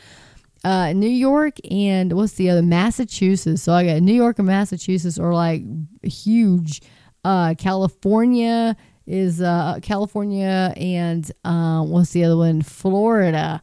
uh, 0.65 0.93
New 0.93 1.09
York 1.09 1.59
and 1.71 2.13
what's 2.13 2.33
the 2.33 2.51
other? 2.51 2.63
Massachusetts. 2.63 3.63
So 3.63 3.73
I 3.73 3.87
got 3.87 4.03
New 4.03 4.15
York 4.15 4.39
and 4.39 4.49
Massachusetts 4.49 5.19
are 5.19 5.33
like 5.33 5.63
huge. 6.03 6.83
Uh, 7.25 7.55
California 7.55 8.77
is 9.07 9.41
uh, 9.41 9.79
California 9.83 10.75
and 10.77 11.31
uh, 11.45 11.83
what's 11.83 12.11
the 12.11 12.25
other 12.25 12.37
one? 12.37 12.63
Florida. 12.63 13.63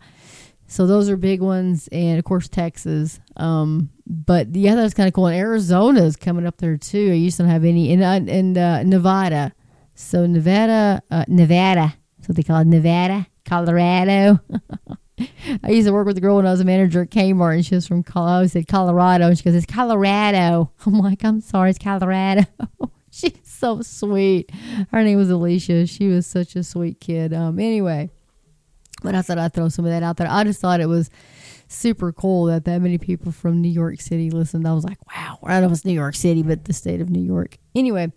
So 0.68 0.88
those 0.88 1.08
are 1.08 1.18
big 1.18 1.39
ones, 1.39 1.88
and 1.91 2.18
of 2.18 2.26
course 2.26 2.48
Texas. 2.48 3.20
Um, 3.38 3.89
but 4.08 4.56
yeah, 4.56 4.74
that's 4.74 4.96
kind 4.96 5.08
of 5.08 5.14
cool. 5.14 5.28
And 5.28 5.36
Arizona 5.38 6.04
is 6.04 6.16
coming 6.16 6.48
up 6.48 6.58
there 6.58 6.78
too. 6.78 7.12
I 7.12 7.16
used 7.16 7.38
to 7.38 7.48
have 7.48 7.64
any, 7.64 7.94
and 7.94 8.02
uh, 8.02 8.32
and 8.32 8.58
uh, 8.58 8.82
Nevada. 8.82 9.54
So 9.96 10.26
Nevada, 10.26 11.02
uh, 11.12 11.26
Nevada, 11.28 11.96
that's 12.18 12.28
what 12.28 12.36
they 12.36 12.44
call 12.44 12.62
it, 12.62 12.68
Nevada, 12.68 13.28
Colorado. 13.46 14.39
I 15.64 15.70
used 15.70 15.88
to 15.88 15.94
work 15.94 16.08
with 16.08 16.18
a 16.18 16.22
girl 16.22 16.38
when 16.38 16.48
I 16.48 16.52
was 16.52 16.62
a 16.62 16.66
manager 16.66 17.02
at 17.04 17.12
Kmart, 17.12 17.56
and 17.56 17.66
she 17.66 17.76
was 17.76 17.88
from 17.88 18.04
Col- 18.04 18.24
I 18.24 18.46
said 18.48 18.68
Colorado, 18.68 19.28
and 19.28 19.38
she 19.38 19.44
goes, 19.44 19.56
"It's 19.56 19.66
Colorado." 19.66 20.72
I'm 20.86 21.00
like, 21.00 21.24
"I'm 21.24 21.41
sorry, 21.41 21.70
it's 21.70 21.80
Colorado." 21.80 22.46
She's 23.12 23.38
so 23.44 23.84
sweet. 23.84 24.50
Her 24.91 25.04
name 25.04 25.20
was 25.20 25.30
Alicia. 25.30 25.86
She 25.86 26.08
was 26.08 26.26
such 26.26 26.56
a 26.56 26.64
sweet 26.64 27.00
kid. 27.00 27.32
Um, 27.32 27.60
anyway, 27.60 28.10
but 29.04 29.14
I 29.14 29.22
thought 29.22 29.38
I'd 29.38 29.54
throw 29.54 29.70
some 29.70 29.86
of 29.86 29.91
that 29.91 30.02
out 30.02 30.18
there. 30.18 30.28
I 30.28 30.44
just 30.44 30.60
thought 30.60 30.82
it 30.82 30.88
was 30.88 31.12
super 31.68 32.12
cool 32.12 32.46
that 32.46 32.66
that 32.66 32.82
many 32.82 32.98
people 32.98 33.32
from 33.32 33.62
New 33.62 33.70
York 33.70 34.02
City 34.02 34.32
listened. 34.32 34.68
I 34.68 34.74
was 34.74 34.84
like, 34.84 34.98
wow. 35.14 35.38
I 35.44 35.54
don't 35.54 35.62
know 35.62 35.68
if 35.68 35.74
it's 35.74 35.86
New 35.86 35.94
York 35.94 36.16
City, 36.16 36.41
but 36.41 36.66
the 36.66 36.74
state 36.74 37.02
of 37.02 37.12
New 37.12 37.22
York. 37.22 37.58
Anyway, 37.76 38.12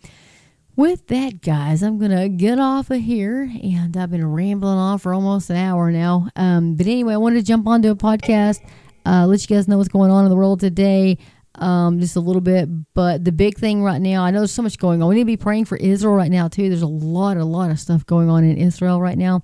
with 0.76 1.06
that, 1.08 1.40
guys, 1.40 1.82
I'm 1.82 1.98
gonna 1.98 2.28
get 2.28 2.58
off 2.58 2.90
of 2.90 3.00
here, 3.00 3.50
and 3.62 3.96
I've 3.96 4.10
been 4.10 4.26
rambling 4.26 4.76
on 4.76 4.98
for 4.98 5.14
almost 5.14 5.50
an 5.50 5.56
hour 5.56 5.90
now. 5.90 6.28
Um, 6.36 6.76
but 6.76 6.86
anyway, 6.86 7.14
I 7.14 7.16
wanted 7.16 7.36
to 7.36 7.42
jump 7.42 7.66
onto 7.66 7.90
a 7.90 7.96
podcast, 7.96 8.60
uh, 9.06 9.26
let 9.26 9.40
you 9.40 9.56
guys 9.56 9.66
know 9.66 9.78
what's 9.78 9.88
going 9.88 10.10
on 10.10 10.24
in 10.24 10.30
the 10.30 10.36
world 10.36 10.60
today. 10.60 11.18
Um, 11.54 12.00
just 12.00 12.16
a 12.16 12.20
little 12.20 12.42
bit, 12.42 12.68
but 12.92 13.24
the 13.24 13.32
big 13.32 13.56
thing 13.56 13.82
right 13.82 14.00
now, 14.00 14.22
I 14.22 14.30
know 14.30 14.40
there's 14.40 14.52
so 14.52 14.60
much 14.60 14.76
going 14.78 15.02
on. 15.02 15.08
We 15.08 15.14
need 15.14 15.22
to 15.22 15.26
be 15.26 15.38
praying 15.38 15.64
for 15.64 15.76
Israel 15.78 16.14
right 16.14 16.30
now 16.30 16.48
too. 16.48 16.68
There's 16.68 16.82
a 16.82 16.86
lot, 16.86 17.38
a 17.38 17.44
lot 17.46 17.70
of 17.70 17.80
stuff 17.80 18.04
going 18.04 18.28
on 18.28 18.44
in 18.44 18.58
Israel 18.58 19.00
right 19.00 19.16
now 19.16 19.42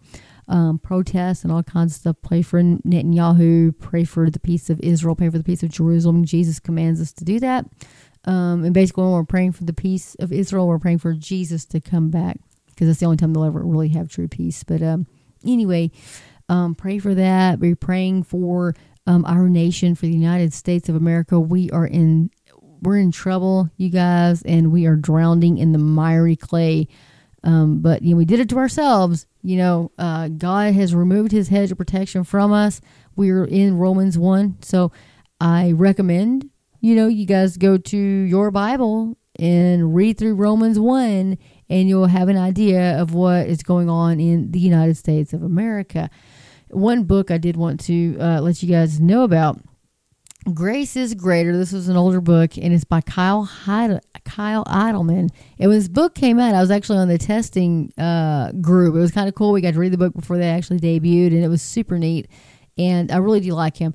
um, 0.49 0.78
protests 0.78 1.45
and 1.45 1.53
all 1.53 1.62
kinds 1.62 1.95
of 1.95 2.01
stuff. 2.01 2.16
Pray 2.22 2.43
for 2.43 2.61
Netanyahu, 2.62 3.78
pray 3.78 4.05
for 4.05 4.30
the 4.30 4.39
peace 4.39 4.70
of 4.70 4.78
Israel, 4.80 5.16
pray 5.16 5.30
for 5.30 5.39
the 5.39 5.45
peace 5.45 5.62
of 5.62 5.70
Jerusalem. 5.70 6.24
Jesus 6.24 6.61
commands 6.61 7.01
us 7.01 7.12
to 7.14 7.24
do 7.24 7.41
that. 7.41 7.66
Um, 8.25 8.64
and 8.64 8.73
basically, 8.73 9.05
when 9.05 9.12
we're 9.12 9.25
praying 9.25 9.53
for 9.53 9.64
the 9.64 9.73
peace 9.73 10.14
of 10.16 10.33
Israel, 10.33 10.68
we're 10.68 10.79
praying 10.79 10.99
for 10.99 11.12
Jesus 11.12 11.64
to 11.66 11.81
come 11.81 12.11
back 12.11 12.39
because 12.68 12.87
that's 12.87 13.01
the 13.01 13.07
only 13.07 13.16
time 13.16 13.33
they'll 13.33 13.45
ever 13.45 13.64
really 13.64 13.89
have 13.91 14.09
true 14.09 14.29
peace. 14.29 14.62
But 14.62 14.83
um, 14.83 15.07
anyway, 15.45 15.91
um, 16.49 16.75
pray 16.75 16.99
for 16.99 17.14
that. 17.14 17.59
We're 17.59 17.77
praying 17.77 18.25
for 18.25 18.75
um, 19.07 19.25
our 19.25 19.49
nation, 19.49 19.95
for 19.95 20.07
the 20.07 20.12
United 20.12 20.53
States 20.53 20.89
of 20.89 20.95
America. 20.95 21.39
We 21.39 21.70
are 21.70 21.87
in 21.87 22.31
we're 22.81 22.99
in 22.99 23.12
trouble, 23.12 23.70
you 23.77 23.91
guys, 23.91 24.43
and 24.43 24.73
we 24.73 24.87
are 24.87 24.97
drowning 24.97 25.59
in 25.59 25.70
the 25.70 25.79
miry 25.79 26.35
clay. 26.35 26.89
Um, 27.45 27.81
but 27.81 28.03
you 28.03 28.11
know, 28.11 28.16
we 28.16 28.25
did 28.25 28.41
it 28.41 28.49
to 28.51 28.59
ourselves. 28.59 29.27
You 29.43 29.57
know, 29.57 29.93
uh, 29.99 30.29
God 30.29 30.75
has 30.75 30.95
removed 30.95 31.33
His 31.33 31.49
hedge 31.49 31.73
of 31.73 31.79
protection 31.79 32.25
from 32.25 32.53
us. 32.53 32.81
We're 33.16 33.45
in 33.45 33.79
Romans 33.79 34.18
one, 34.18 34.59
so 34.62 34.93
I 35.41 35.73
recommend 35.73 36.51
you 36.83 36.97
know, 36.97 37.07
you 37.07 37.26
guys 37.26 37.57
go 37.57 37.78
to 37.78 37.97
your 37.97 38.51
Bible 38.51 39.16
and 39.39 39.95
read 39.95 40.18
through 40.18 40.35
Romans 40.35 40.80
1, 40.80 41.39
and 41.70 41.89
you'll 41.89 42.07
have 42.07 42.28
an 42.28 42.37
idea 42.37 43.01
of 43.01 43.14
what 43.14 43.47
is 43.47 43.62
going 43.62 43.89
on 43.89 44.18
in 44.18 44.51
the 44.51 44.59
United 44.59 44.97
States 44.97 45.33
of 45.33 45.45
America. 45.45 46.11
One 46.70 47.05
book 47.05 47.30
I 47.30 47.39
did 47.39 47.57
want 47.57 47.78
to 47.85 48.18
uh, 48.18 48.41
let 48.41 48.64
you 48.64 48.68
guys 48.68 48.99
know 48.99 49.22
about 49.22 49.61
Grace 50.53 50.97
is 50.97 51.14
Greater. 51.14 51.57
This 51.57 51.70
was 51.70 51.89
an 51.89 51.97
older 51.97 52.20
book, 52.20 52.59
and 52.59 52.74
it's 52.74 52.83
by 52.83 53.01
Kyle 53.01 53.45
Heidel, 53.45 54.01
Kyle 54.24 54.64
Idleman. 54.64 55.30
And 55.61 55.68
when 55.68 55.78
this 55.78 55.87
book 55.87 56.16
came 56.16 56.41
out, 56.41 56.53
I 56.53 56.61
was 56.61 56.72
actually 56.72 56.99
on 56.99 57.07
the 57.07 57.16
testing 57.16 57.93
uh, 57.97 58.51
group. 58.61 58.97
It 58.97 58.99
was 58.99 59.12
kind 59.12 59.28
of 59.28 59.37
cool. 59.37 59.53
We 59.53 59.61
got 59.61 59.74
to 59.74 59.78
read 59.78 59.93
the 59.93 59.99
book 59.99 60.14
before 60.14 60.37
they 60.37 60.51
actually 60.51 60.80
debuted, 60.80 61.28
and 61.28 61.45
it 61.45 61.49
was 61.49 61.62
super 61.62 61.97
neat. 61.97 62.26
And 62.76 63.12
I 63.12 63.18
really 63.18 63.39
do 63.39 63.53
like 63.53 63.76
him. 63.76 63.95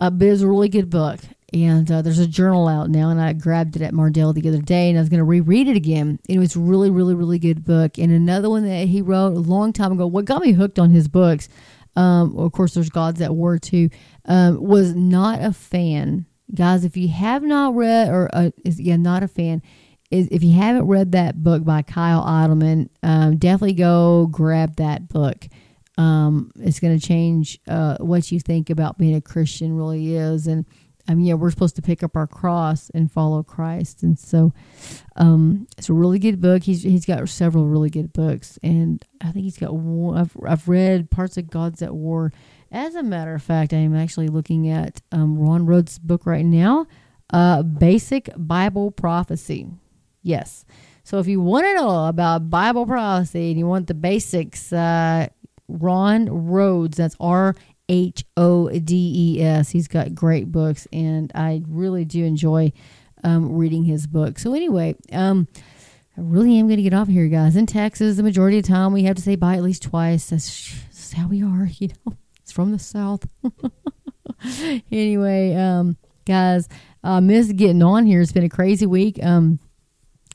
Uh, 0.00 0.10
but 0.10 0.28
it's 0.28 0.42
a 0.42 0.46
really 0.46 0.68
good 0.68 0.88
book. 0.88 1.18
And 1.52 1.90
uh, 1.90 2.02
there's 2.02 2.18
a 2.18 2.26
journal 2.26 2.68
out 2.68 2.90
now, 2.90 3.08
and 3.08 3.18
I 3.18 3.32
grabbed 3.32 3.74
it 3.74 3.82
at 3.82 3.94
Mardel 3.94 4.34
the 4.34 4.46
other 4.48 4.60
day, 4.60 4.90
and 4.90 4.98
I 4.98 5.00
was 5.00 5.08
going 5.08 5.18
to 5.18 5.24
reread 5.24 5.66
it 5.66 5.76
again. 5.76 6.18
It 6.28 6.38
was 6.38 6.56
really, 6.56 6.90
really, 6.90 7.14
really 7.14 7.38
good 7.38 7.64
book. 7.64 7.98
And 7.98 8.12
another 8.12 8.50
one 8.50 8.66
that 8.66 8.88
he 8.88 9.00
wrote 9.00 9.32
a 9.32 9.40
long 9.40 9.72
time 9.72 9.92
ago. 9.92 10.06
What 10.06 10.26
got 10.26 10.42
me 10.42 10.52
hooked 10.52 10.78
on 10.78 10.90
his 10.90 11.08
books, 11.08 11.48
um, 11.96 12.36
of 12.38 12.52
course, 12.52 12.74
there's 12.74 12.90
Gods 12.90 13.22
at 13.22 13.34
War 13.34 13.58
too. 13.58 13.88
Um, 14.26 14.62
was 14.62 14.94
not 14.94 15.42
a 15.42 15.54
fan, 15.54 16.26
guys. 16.54 16.84
If 16.84 16.98
you 16.98 17.08
have 17.08 17.42
not 17.42 17.74
read, 17.74 18.10
or 18.10 18.28
uh, 18.32 18.50
is, 18.64 18.78
yeah, 18.78 18.96
not 18.96 19.22
a 19.22 19.28
fan, 19.28 19.62
is 20.10 20.28
if 20.30 20.42
you 20.42 20.52
haven't 20.52 20.86
read 20.86 21.12
that 21.12 21.42
book 21.42 21.64
by 21.64 21.80
Kyle 21.80 22.22
Idleman, 22.22 22.90
um, 23.02 23.38
definitely 23.38 23.72
go 23.72 24.26
grab 24.30 24.76
that 24.76 25.08
book. 25.08 25.48
Um, 25.96 26.52
it's 26.56 26.78
going 26.78 26.96
to 26.96 27.04
change 27.04 27.58
uh, 27.66 27.96
what 27.98 28.30
you 28.30 28.38
think 28.38 28.70
about 28.70 28.98
being 28.98 29.16
a 29.16 29.20
Christian. 29.20 29.76
Really 29.76 30.14
is, 30.14 30.46
and 30.46 30.66
I 31.08 31.14
mean, 31.14 31.24
yeah, 31.24 31.34
we're 31.34 31.50
supposed 31.50 31.76
to 31.76 31.82
pick 31.82 32.02
up 32.02 32.16
our 32.16 32.26
cross 32.26 32.90
and 32.90 33.10
follow 33.10 33.42
Christ, 33.42 34.02
and 34.02 34.18
so 34.18 34.52
um, 35.16 35.66
it's 35.78 35.88
a 35.88 35.94
really 35.94 36.18
good 36.18 36.38
book. 36.38 36.62
He's 36.62 36.82
he's 36.82 37.06
got 37.06 37.26
several 37.30 37.66
really 37.66 37.88
good 37.88 38.12
books, 38.12 38.58
and 38.62 39.02
I 39.22 39.32
think 39.32 39.44
he's 39.44 39.56
got 39.56 39.74
one. 39.74 40.18
I've 40.18 40.36
I've 40.46 40.68
read 40.68 41.10
parts 41.10 41.38
of 41.38 41.48
Gods 41.48 41.80
at 41.80 41.94
War. 41.94 42.30
As 42.70 42.94
a 42.94 43.02
matter 43.02 43.34
of 43.34 43.42
fact, 43.42 43.72
I 43.72 43.78
am 43.78 43.96
actually 43.96 44.28
looking 44.28 44.68
at 44.68 45.00
um, 45.10 45.38
Ron 45.38 45.64
Rhodes' 45.64 45.98
book 45.98 46.26
right 46.26 46.44
now, 46.44 46.86
uh, 47.32 47.62
Basic 47.62 48.28
Bible 48.36 48.90
Prophecy. 48.90 49.66
Yes. 50.22 50.66
So 51.04 51.18
if 51.18 51.26
you 51.26 51.40
want 51.40 51.64
to 51.64 51.74
know 51.74 52.06
about 52.06 52.50
Bible 52.50 52.84
prophecy 52.84 53.48
and 53.48 53.58
you 53.58 53.66
want 53.66 53.86
the 53.86 53.94
basics, 53.94 54.70
uh, 54.74 55.28
Ron 55.66 56.26
Rhodes, 56.26 56.98
that's 56.98 57.16
R 57.18 57.54
H 57.88 58.24
O 58.36 58.68
D 58.68 59.36
E 59.36 59.42
S. 59.42 59.70
He's 59.70 59.88
got 59.88 60.14
great 60.14 60.52
books, 60.52 60.86
and 60.92 61.32
I 61.34 61.62
really 61.66 62.04
do 62.04 62.24
enjoy 62.24 62.72
um, 63.24 63.56
reading 63.56 63.84
his 63.84 64.06
book. 64.06 64.38
So, 64.38 64.54
anyway, 64.54 64.96
um, 65.12 65.48
I 66.16 66.20
really 66.20 66.58
am 66.58 66.66
going 66.66 66.78
to 66.78 66.82
get 66.82 66.94
off 66.94 67.08
here, 67.08 67.28
guys. 67.28 67.56
In 67.56 67.66
Texas, 67.66 68.16
the 68.16 68.22
majority 68.22 68.58
of 68.58 68.64
the 68.64 68.68
time 68.68 68.92
we 68.92 69.04
have 69.04 69.16
to 69.16 69.22
say 69.22 69.36
bye 69.36 69.54
at 69.54 69.62
least 69.62 69.82
twice. 69.82 70.30
That's, 70.30 70.74
that's 70.86 71.12
how 71.12 71.28
we 71.28 71.42
are, 71.42 71.68
you 71.78 71.88
know. 72.06 72.16
It's 72.42 72.52
from 72.52 72.72
the 72.72 72.78
South. 72.78 73.26
anyway, 74.90 75.54
um, 75.54 75.96
guys, 76.24 76.68
I 77.04 77.18
uh, 77.18 77.20
miss 77.20 77.52
getting 77.52 77.82
on 77.82 78.06
here. 78.06 78.20
It's 78.20 78.32
been 78.32 78.44
a 78.44 78.48
crazy 78.48 78.86
week. 78.86 79.22
Um, 79.22 79.60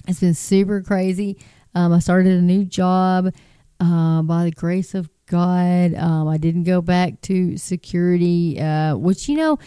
it's 0.08 0.20
been 0.20 0.34
super 0.34 0.82
crazy. 0.82 1.38
Um, 1.76 1.92
I 1.92 2.00
started 2.00 2.34
a 2.34 2.42
new 2.42 2.66
job 2.66 3.34
uh, 3.80 4.22
by 4.22 4.46
the 4.46 4.52
grace 4.52 4.94
of 4.94 5.10
God. 5.28 5.94
Um, 5.96 6.28
I 6.28 6.38
didn't 6.38 6.64
go 6.64 6.82
back 6.82 7.22
to 7.22 7.58
security, 7.58 8.60
uh, 8.60 8.96
which, 8.96 9.30
you 9.30 9.38
know, 9.38 9.58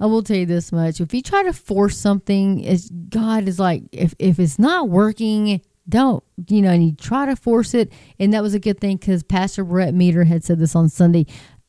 I 0.00 0.06
will 0.06 0.22
tell 0.22 0.36
you 0.36 0.46
this 0.46 0.72
much. 0.72 1.00
If 1.00 1.14
you 1.14 1.22
try 1.22 1.42
to 1.44 1.52
force 1.52 1.96
something, 1.96 2.60
it's, 2.60 2.90
God 2.90 3.48
is 3.48 3.58
like, 3.58 3.84
if, 3.92 4.14
if 4.18 4.38
it's 4.38 4.58
not 4.58 4.88
working, 4.88 5.60
don't, 5.88 6.24
you 6.48 6.62
know, 6.62 6.70
and 6.70 6.84
you 6.84 6.92
try 6.92 7.26
to 7.26 7.36
force 7.36 7.74
it. 7.74 7.92
And 8.18 8.32
that 8.34 8.42
was 8.42 8.54
a 8.54 8.60
good 8.60 8.80
thing 8.80 8.96
because 8.96 9.22
Pastor 9.22 9.64
Brett 9.64 9.94
Meador 9.94 10.24
had 10.24 10.44
said 10.44 10.58
this 10.58 10.74
on 10.74 10.88
Sunday. 10.88 11.26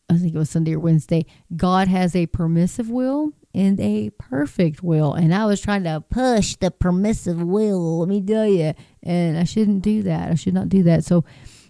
I 0.09 0.17
think 0.17 0.35
it 0.35 0.37
was 0.37 0.49
Sunday 0.49 0.75
or 0.75 0.79
Wednesday. 0.79 1.25
God 1.55 1.87
has 1.87 2.15
a 2.15 2.27
permissive 2.27 2.89
will 2.89 3.31
and 3.53 3.79
a 3.79 4.11
perfect 4.11 4.83
will. 4.83 5.13
And 5.13 5.33
I 5.33 5.45
was 5.45 5.61
trying 5.61 5.83
to 5.83 6.03
push 6.09 6.55
the 6.57 6.71
permissive 6.71 7.41
will, 7.41 7.99
let 7.99 8.09
me 8.09 8.21
tell 8.21 8.45
you. 8.45 8.73
And 9.01 9.37
I 9.37 9.45
shouldn't 9.45 9.81
do 9.81 10.03
that. 10.03 10.31
I 10.31 10.35
should 10.35 10.53
not 10.53 10.69
do 10.69 10.83
that. 10.83 11.05
So, 11.05 11.23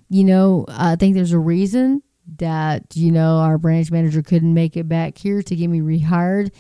you 0.10 0.24
know, 0.24 0.66
I 0.68 0.96
think 0.96 1.16
there's 1.16 1.32
a 1.32 1.40
reason 1.40 2.02
that 2.38 2.84
you 2.96 3.12
know 3.12 3.38
our 3.38 3.58
branch 3.58 3.92
manager 3.92 4.22
couldn't 4.22 4.54
make 4.54 4.76
it 4.76 4.90
back 4.90 5.18
here 5.18 5.42
to 5.44 5.56
get 5.56 5.68
me 5.68 5.80
rehired 5.80 6.52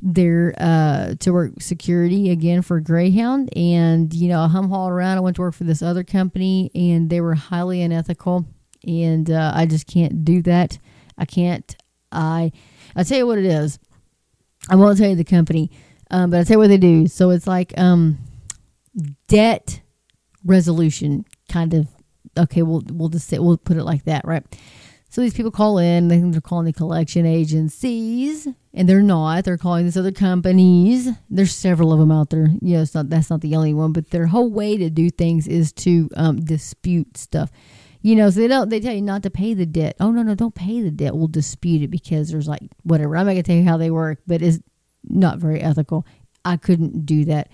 there 0.00 0.54
uh, 0.58 1.14
to 1.18 1.32
work 1.32 1.60
security 1.60 2.30
again 2.30 2.62
for 2.62 2.80
Greyhound, 2.80 3.50
and 3.56 4.12
you 4.14 4.28
know 4.28 4.40
I 4.40 4.48
hum 4.48 4.68
hauled 4.68 4.92
around. 4.92 5.18
I 5.18 5.20
went 5.20 5.36
to 5.36 5.42
work 5.42 5.54
for 5.54 5.64
this 5.64 5.82
other 5.82 6.04
company, 6.04 6.70
and 6.74 7.10
they 7.10 7.20
were 7.20 7.34
highly 7.34 7.82
unethical, 7.82 8.46
and 8.86 9.30
uh, 9.30 9.52
I 9.54 9.66
just 9.66 9.86
can't 9.86 10.24
do 10.24 10.42
that. 10.42 10.78
I 11.16 11.24
can't. 11.24 11.76
I 12.12 12.52
I 12.94 13.02
tell 13.02 13.18
you 13.18 13.26
what 13.26 13.38
it 13.38 13.46
is. 13.46 13.78
I 14.70 14.76
won't 14.76 14.98
tell 14.98 15.08
you 15.08 15.16
the 15.16 15.24
company, 15.24 15.70
um, 16.10 16.30
but 16.30 16.40
I 16.40 16.44
tell 16.44 16.54
you 16.54 16.58
what 16.58 16.68
they 16.68 16.78
do. 16.78 17.06
So 17.06 17.30
it's 17.30 17.46
like 17.46 17.76
um, 17.78 18.18
debt 19.26 19.80
resolution 20.44 21.24
kind 21.48 21.74
of 21.74 21.88
okay, 22.38 22.62
we'll 22.62 22.82
we'll 22.90 23.08
just 23.08 23.28
say 23.28 23.38
we'll 23.38 23.56
put 23.56 23.76
it 23.76 23.84
like 23.84 24.04
that, 24.04 24.24
right? 24.24 24.44
So 25.10 25.22
these 25.22 25.32
people 25.32 25.50
call 25.50 25.78
in, 25.78 26.08
they 26.08 26.18
think 26.18 26.32
they're 26.32 26.40
calling 26.42 26.66
the 26.66 26.72
collection 26.72 27.24
agencies, 27.24 28.46
and 28.74 28.86
they're 28.86 29.00
not. 29.00 29.44
They're 29.44 29.56
calling 29.56 29.86
these 29.86 29.96
other 29.96 30.12
companies. 30.12 31.08
There's 31.30 31.54
several 31.54 31.94
of 31.94 31.98
them 31.98 32.12
out 32.12 32.28
there. 32.28 32.48
Yeah, 32.60 32.82
it's 32.82 32.94
not 32.94 33.08
that's 33.08 33.30
not 33.30 33.40
the 33.40 33.56
only 33.56 33.72
one, 33.72 33.92
but 33.92 34.10
their 34.10 34.26
whole 34.26 34.50
way 34.50 34.76
to 34.76 34.90
do 34.90 35.08
things 35.08 35.48
is 35.48 35.72
to 35.74 36.10
um, 36.14 36.40
dispute 36.40 37.16
stuff. 37.16 37.50
You 38.02 38.16
know, 38.16 38.28
so 38.28 38.40
they 38.40 38.48
don't. 38.48 38.68
They 38.68 38.80
tell 38.80 38.94
you 38.94 39.02
not 39.02 39.22
to 39.22 39.30
pay 39.30 39.54
the 39.54 39.66
debt. 39.66 39.96
Oh 39.98 40.10
no, 40.10 40.22
no, 40.22 40.34
don't 40.34 40.54
pay 40.54 40.82
the 40.82 40.90
debt. 40.90 41.16
We'll 41.16 41.26
dispute 41.26 41.82
it 41.82 41.88
because 41.88 42.30
there's 42.30 42.46
like 42.46 42.62
whatever. 42.82 43.16
I'm 43.16 43.26
not 43.26 43.32
gonna 43.32 43.42
tell 43.42 43.56
you 43.56 43.64
how 43.64 43.78
they 43.78 43.90
work, 43.90 44.20
but 44.26 44.42
it's 44.42 44.60
not 45.04 45.38
very 45.38 45.60
ethical. 45.60 46.06
I 46.44 46.58
couldn't 46.58 47.06
do 47.06 47.24
that. 47.24 47.48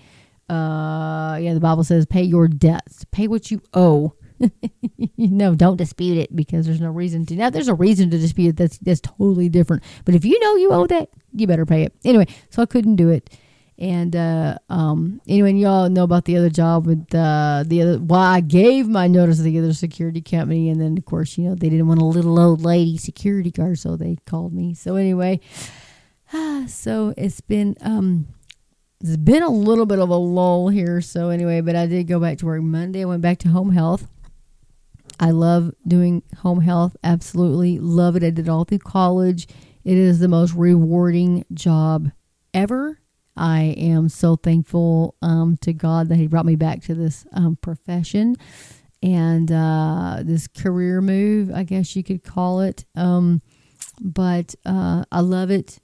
Uh, 0.49 1.37
yeah, 1.41 1.53
the 1.53 1.61
Bible 1.61 1.85
says, 1.85 2.05
"Pay 2.05 2.23
your 2.23 2.49
debts. 2.49 3.05
Pay 3.11 3.29
what 3.29 3.49
you 3.49 3.61
owe." 3.73 4.13
no, 5.17 5.55
don't 5.55 5.77
dispute 5.77 6.17
it 6.17 6.35
because 6.35 6.65
there's 6.65 6.81
no 6.81 6.89
reason 6.89 7.25
to. 7.27 7.35
Now, 7.35 7.49
there's 7.49 7.67
a 7.67 7.73
reason 7.73 8.09
to 8.11 8.17
dispute 8.17 8.49
it. 8.49 8.57
That's 8.57 8.77
that's 8.79 9.01
totally 9.01 9.49
different. 9.49 9.83
But 10.03 10.15
if 10.15 10.25
you 10.25 10.39
know 10.39 10.55
you 10.55 10.71
owe 10.71 10.87
that, 10.87 11.09
you 11.33 11.47
better 11.47 11.65
pay 11.65 11.83
it 11.83 11.93
anyway. 12.03 12.27
So 12.49 12.61
I 12.61 12.65
couldn't 12.65 12.95
do 12.95 13.09
it, 13.09 13.29
And 13.77 14.15
uh, 14.15 14.57
um, 14.69 15.21
anyway, 15.27 15.53
y'all 15.53 15.89
know 15.89 16.03
about 16.03 16.25
the 16.25 16.37
other 16.37 16.49
job 16.49 16.85
with 16.85 17.13
uh, 17.13 17.63
the 17.65 17.81
other. 17.81 17.99
Well, 17.99 18.19
I 18.19 18.41
gave 18.41 18.87
my 18.87 19.07
notice 19.07 19.37
to 19.37 19.43
the 19.43 19.59
other 19.59 19.73
security 19.73 20.21
company, 20.21 20.69
and 20.69 20.79
then 20.79 20.97
of 20.97 21.05
course, 21.05 21.37
you 21.37 21.47
know, 21.49 21.55
they 21.55 21.69
didn't 21.69 21.87
want 21.87 22.01
a 22.01 22.05
little 22.05 22.39
old 22.39 22.61
lady 22.61 22.97
security 22.97 23.51
guard, 23.51 23.79
so 23.79 23.95
they 23.95 24.17
called 24.25 24.53
me. 24.53 24.73
So 24.73 24.95
anyway, 24.95 25.39
so 26.67 27.13
it's 27.17 27.41
been 27.41 27.75
um, 27.81 28.27
it's 29.01 29.17
been 29.17 29.43
a 29.43 29.49
little 29.49 29.85
bit 29.85 29.99
of 29.99 30.09
a 30.09 30.15
lull 30.15 30.69
here. 30.69 31.01
So 31.01 31.29
anyway, 31.29 31.61
but 31.61 31.75
I 31.75 31.85
did 31.85 32.07
go 32.07 32.19
back 32.19 32.39
to 32.39 32.45
work 32.45 32.61
Monday. 32.61 33.01
I 33.01 33.05
went 33.05 33.21
back 33.21 33.39
to 33.39 33.49
home 33.49 33.71
health. 33.71 34.07
I 35.19 35.31
love 35.31 35.73
doing 35.87 36.23
home 36.37 36.61
health. 36.61 36.95
Absolutely 37.03 37.79
love 37.79 38.15
it. 38.15 38.23
I 38.23 38.29
did 38.29 38.47
it 38.47 38.49
all 38.49 38.65
through 38.65 38.79
college. 38.79 39.47
It 39.83 39.97
is 39.97 40.19
the 40.19 40.27
most 40.27 40.53
rewarding 40.53 41.45
job 41.53 42.11
ever 42.53 42.99
I 43.37 43.75
am 43.77 44.07
so 44.09 44.35
thankful 44.35 45.15
um, 45.21 45.57
to 45.61 45.73
God 45.73 46.09
that 46.09 46.15
He 46.15 46.27
brought 46.27 46.45
me 46.45 46.55
back 46.55 46.81
to 46.83 46.95
this 46.95 47.25
um, 47.33 47.57
profession 47.57 48.37
and 49.03 49.51
uh, 49.51 50.21
this 50.23 50.47
career 50.47 51.01
move, 51.01 51.51
I 51.53 51.63
guess 51.63 51.95
you 51.95 52.03
could 52.03 52.23
call 52.23 52.61
it. 52.61 52.85
Um, 52.95 53.41
but 53.99 54.55
uh, 54.65 55.03
I 55.11 55.19
love 55.19 55.51
it, 55.51 55.79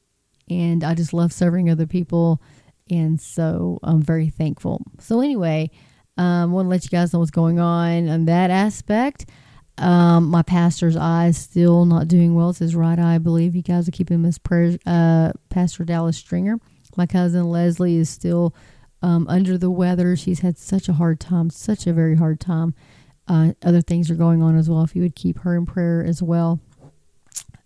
and 0.49 0.84
I 0.84 0.95
just 0.95 1.13
love 1.13 1.34
serving 1.34 1.69
other 1.69 1.86
people, 1.86 2.41
and 2.89 3.19
so 3.19 3.79
I'm 3.84 4.01
very 4.01 4.29
thankful. 4.29 4.82
So 4.99 5.19
anyway, 5.19 5.71
um, 6.18 6.51
want 6.51 6.66
to 6.66 6.70
let 6.70 6.84
you 6.84 6.89
guys 6.89 7.14
know 7.14 7.20
what's 7.20 7.32
going 7.32 7.59
on 7.59 8.09
on 8.09 8.26
that 8.26 8.51
aspect. 8.51 9.26
Um, 9.78 10.28
my 10.28 10.43
pastor's 10.43 10.95
eye 10.95 11.28
is 11.28 11.38
still 11.38 11.86
not 11.86 12.07
doing 12.07 12.36
well. 12.36 12.49
It's 12.51 12.59
his 12.59 12.76
right 12.76 12.99
eye, 12.99 13.16
I 13.16 13.18
believe. 13.18 13.55
You 13.55 13.64
guys 13.64 13.88
are 13.88 13.91
keeping 13.91 14.16
him 14.16 14.26
as 14.26 14.38
prayer, 14.38 14.78
uh, 14.86 15.32
Pastor 15.49 15.84
Dallas 15.84 16.18
Stringer. 16.18 16.59
My 16.97 17.05
cousin 17.05 17.45
Leslie 17.45 17.95
is 17.95 18.09
still 18.09 18.53
um, 19.01 19.28
under 19.28 19.57
the 19.57 19.72
weather. 19.72 20.16
She's 20.16 20.41
had 20.41 20.57
such 20.57 20.89
a 20.89 20.93
hard 20.93 21.20
time, 21.20 21.49
such 21.49 21.88
a 21.88 21.93
very 21.93 22.16
hard 22.16 22.39
time. 22.39 22.76
Uh, 23.28 23.53
other 23.64 23.82
things 23.82 24.12
are 24.12 24.16
going 24.16 24.43
on 24.43 24.57
as 24.57 24.70
well. 24.70 24.84
If 24.84 24.95
you 24.95 25.01
would 25.03 25.16
keep 25.16 25.39
her 25.39 25.55
in 25.55 25.66
prayer 25.66 26.03
as 26.03 26.22
well. 26.22 26.59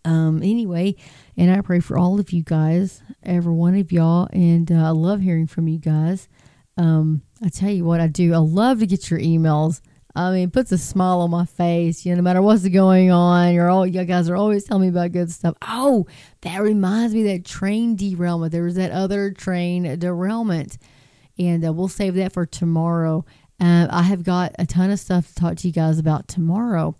Um, 0.05 0.43
anyway, 0.43 0.95
and 1.35 1.51
I 1.51 1.61
pray 1.61 1.79
for 1.79 1.97
all 1.97 2.19
of 2.19 2.31
you 2.31 2.43
guys, 2.43 3.01
every 3.23 3.51
one 3.51 3.75
of 3.75 3.91
y'all, 3.91 4.29
and 4.31 4.71
uh, 4.71 4.75
I 4.75 4.89
love 4.89 5.21
hearing 5.21 5.47
from 5.47 5.67
you 5.67 5.79
guys. 5.79 6.29
Um, 6.77 7.23
I 7.43 7.49
tell 7.49 7.69
you 7.69 7.83
what, 7.83 7.99
I 7.99 8.07
do. 8.07 8.33
I 8.33 8.37
love 8.37 8.79
to 8.79 8.87
get 8.87 9.09
your 9.09 9.19
emails. 9.19 9.81
I 10.15 10.31
mean, 10.31 10.47
it 10.47 10.53
puts 10.53 10.71
a 10.71 10.77
smile 10.77 11.19
on 11.19 11.29
my 11.29 11.45
face. 11.45 12.05
You 12.05 12.11
know, 12.11 12.17
no 12.17 12.21
matter 12.23 12.41
what's 12.41 12.65
going 12.67 13.11
on, 13.11 13.53
you're 13.53 13.69
all 13.69 13.85
you 13.85 14.03
guys 14.05 14.29
are 14.29 14.35
always 14.37 14.63
telling 14.63 14.83
me 14.83 14.87
about 14.87 15.11
good 15.11 15.29
stuff. 15.29 15.55
Oh, 15.61 16.07
that 16.41 16.61
reminds 16.61 17.13
me 17.13 17.23
that 17.23 17.43
train 17.43 17.97
derailment. 17.97 18.53
There 18.53 18.63
was 18.63 18.75
that 18.75 18.91
other 18.91 19.31
train 19.31 19.99
derailment, 19.99 20.77
and 21.37 21.65
uh, 21.65 21.73
we'll 21.73 21.89
save 21.89 22.15
that 22.15 22.31
for 22.31 22.45
tomorrow. 22.45 23.25
Uh, 23.59 23.87
I 23.89 24.03
have 24.03 24.23
got 24.23 24.53
a 24.57 24.65
ton 24.65 24.89
of 24.89 24.99
stuff 24.99 25.27
to 25.27 25.35
talk 25.35 25.57
to 25.57 25.67
you 25.67 25.73
guys 25.73 25.99
about 25.99 26.29
tomorrow, 26.29 26.95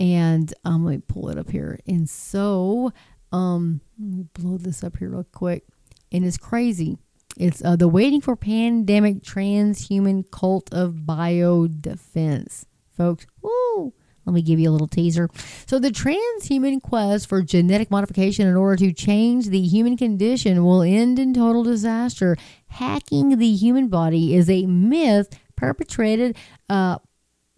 and 0.00 0.52
um, 0.64 0.84
let 0.84 0.92
me 0.92 1.02
pull 1.06 1.28
it 1.28 1.38
up 1.38 1.50
here. 1.50 1.78
And 1.86 2.10
so, 2.10 2.92
um, 3.30 3.80
let 4.00 4.16
me 4.16 4.24
blow 4.32 4.58
this 4.58 4.82
up 4.82 4.96
here 4.96 5.10
real 5.10 5.26
quick. 5.30 5.64
And 6.10 6.24
it's 6.24 6.38
crazy 6.38 6.98
it's 7.38 7.64
uh, 7.64 7.76
the 7.76 7.88
Waiting 7.88 8.20
for 8.20 8.34
Pandemic 8.34 9.22
Transhuman 9.22 10.28
Cult 10.30 10.72
of 10.74 10.94
Biodefense. 11.06 12.64
Folks, 12.90 13.26
woo! 13.40 13.92
Let 14.26 14.34
me 14.34 14.42
give 14.42 14.58
you 14.58 14.68
a 14.68 14.72
little 14.72 14.88
teaser. 14.88 15.30
So, 15.64 15.78
the 15.78 15.90
transhuman 15.90 16.82
quest 16.82 17.28
for 17.28 17.40
genetic 17.40 17.90
modification 17.90 18.48
in 18.48 18.56
order 18.56 18.76
to 18.76 18.92
change 18.92 19.46
the 19.46 19.62
human 19.62 19.96
condition 19.96 20.64
will 20.64 20.82
end 20.82 21.18
in 21.18 21.32
total 21.32 21.62
disaster. 21.62 22.36
Hacking 22.66 23.38
the 23.38 23.52
human 23.52 23.88
body 23.88 24.34
is 24.34 24.50
a 24.50 24.66
myth 24.66 25.38
perpetrated 25.56 26.36
uh, 26.68 26.98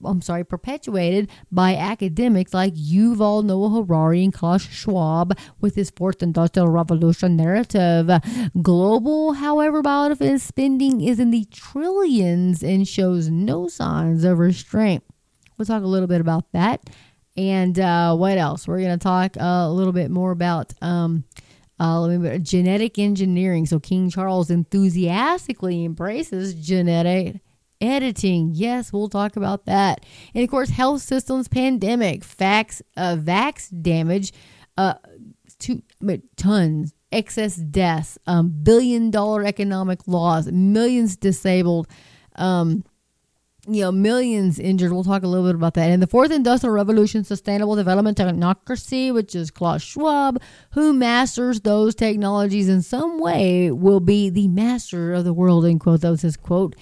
I'm 0.04 0.22
sorry, 0.22 0.44
perpetuated 0.44 1.30
by 1.50 1.76
academics 1.76 2.54
like 2.54 2.74
Yuval 2.74 3.44
Noah 3.44 3.70
Harari 3.70 4.24
and 4.24 4.32
Klaus 4.32 4.62
Schwab 4.62 5.36
with 5.60 5.74
his 5.74 5.90
fourth 5.90 6.22
industrial 6.22 6.68
revolution 6.68 7.36
narrative. 7.36 8.10
Global, 8.62 9.34
however, 9.34 9.82
biodefense 9.82 10.40
spending 10.40 11.00
is 11.00 11.20
in 11.20 11.30
the 11.30 11.44
trillions 11.50 12.62
and 12.62 12.86
shows 12.86 13.28
no 13.28 13.68
signs 13.68 14.24
of 14.24 14.38
restraint. 14.38 15.04
We'll 15.56 15.66
talk 15.66 15.82
a 15.82 15.86
little 15.86 16.08
bit 16.08 16.20
about 16.20 16.50
that. 16.52 16.88
And 17.36 17.78
uh, 17.78 18.16
what 18.16 18.38
else? 18.38 18.66
We're 18.66 18.80
going 18.80 18.98
to 18.98 19.02
talk 19.02 19.36
uh, 19.36 19.66
a 19.68 19.72
little 19.72 19.92
bit 19.92 20.10
more 20.10 20.30
about 20.30 20.72
um, 20.82 21.24
uh, 21.78 22.06
me, 22.08 22.38
genetic 22.38 22.98
engineering. 22.98 23.66
So 23.66 23.78
King 23.78 24.10
Charles 24.10 24.50
enthusiastically 24.50 25.84
embraces 25.84 26.54
genetic 26.54 27.40
editing. 27.80 28.50
Yes, 28.54 28.92
we'll 28.92 29.08
talk 29.08 29.36
about 29.36 29.66
that. 29.66 30.04
And 30.34 30.44
of 30.44 30.50
course, 30.50 30.70
health 30.70 31.02
systems 31.02 31.48
pandemic, 31.48 32.24
facts, 32.24 32.82
uh, 32.96 33.16
vax 33.16 33.68
damage, 33.82 34.32
uh, 34.76 34.94
two 35.58 35.82
tons, 36.36 36.94
excess 37.12 37.56
deaths, 37.56 38.18
um, 38.26 38.54
billion 38.62 39.10
dollar 39.10 39.44
economic 39.44 40.06
loss, 40.06 40.46
millions 40.46 41.16
disabled. 41.16 41.88
Um, 42.36 42.84
you 43.68 43.82
know, 43.82 43.92
millions 43.92 44.58
injured. 44.58 44.90
We'll 44.90 45.04
talk 45.04 45.22
a 45.22 45.26
little 45.26 45.46
bit 45.46 45.54
about 45.54 45.74
that. 45.74 45.90
And 45.90 46.02
the 46.02 46.06
fourth 46.06 46.32
industrial 46.32 46.74
revolution, 46.74 47.24
sustainable 47.24 47.76
development 47.76 48.16
technocracy, 48.16 49.12
which 49.12 49.34
is 49.34 49.50
Klaus 49.50 49.82
Schwab, 49.82 50.40
who 50.70 50.92
masters 50.92 51.60
those 51.60 51.94
technologies 51.94 52.68
in 52.68 52.80
some 52.82 53.20
way, 53.20 53.70
will 53.70 54.00
be 54.00 54.30
the 54.30 54.48
master 54.48 55.12
of 55.12 55.24
the 55.24 55.34
world. 55.34 55.66
End 55.66 55.80
quote. 55.80 56.00
That 56.00 56.10
was 56.10 56.22
his 56.22 56.36
quote 56.38 56.74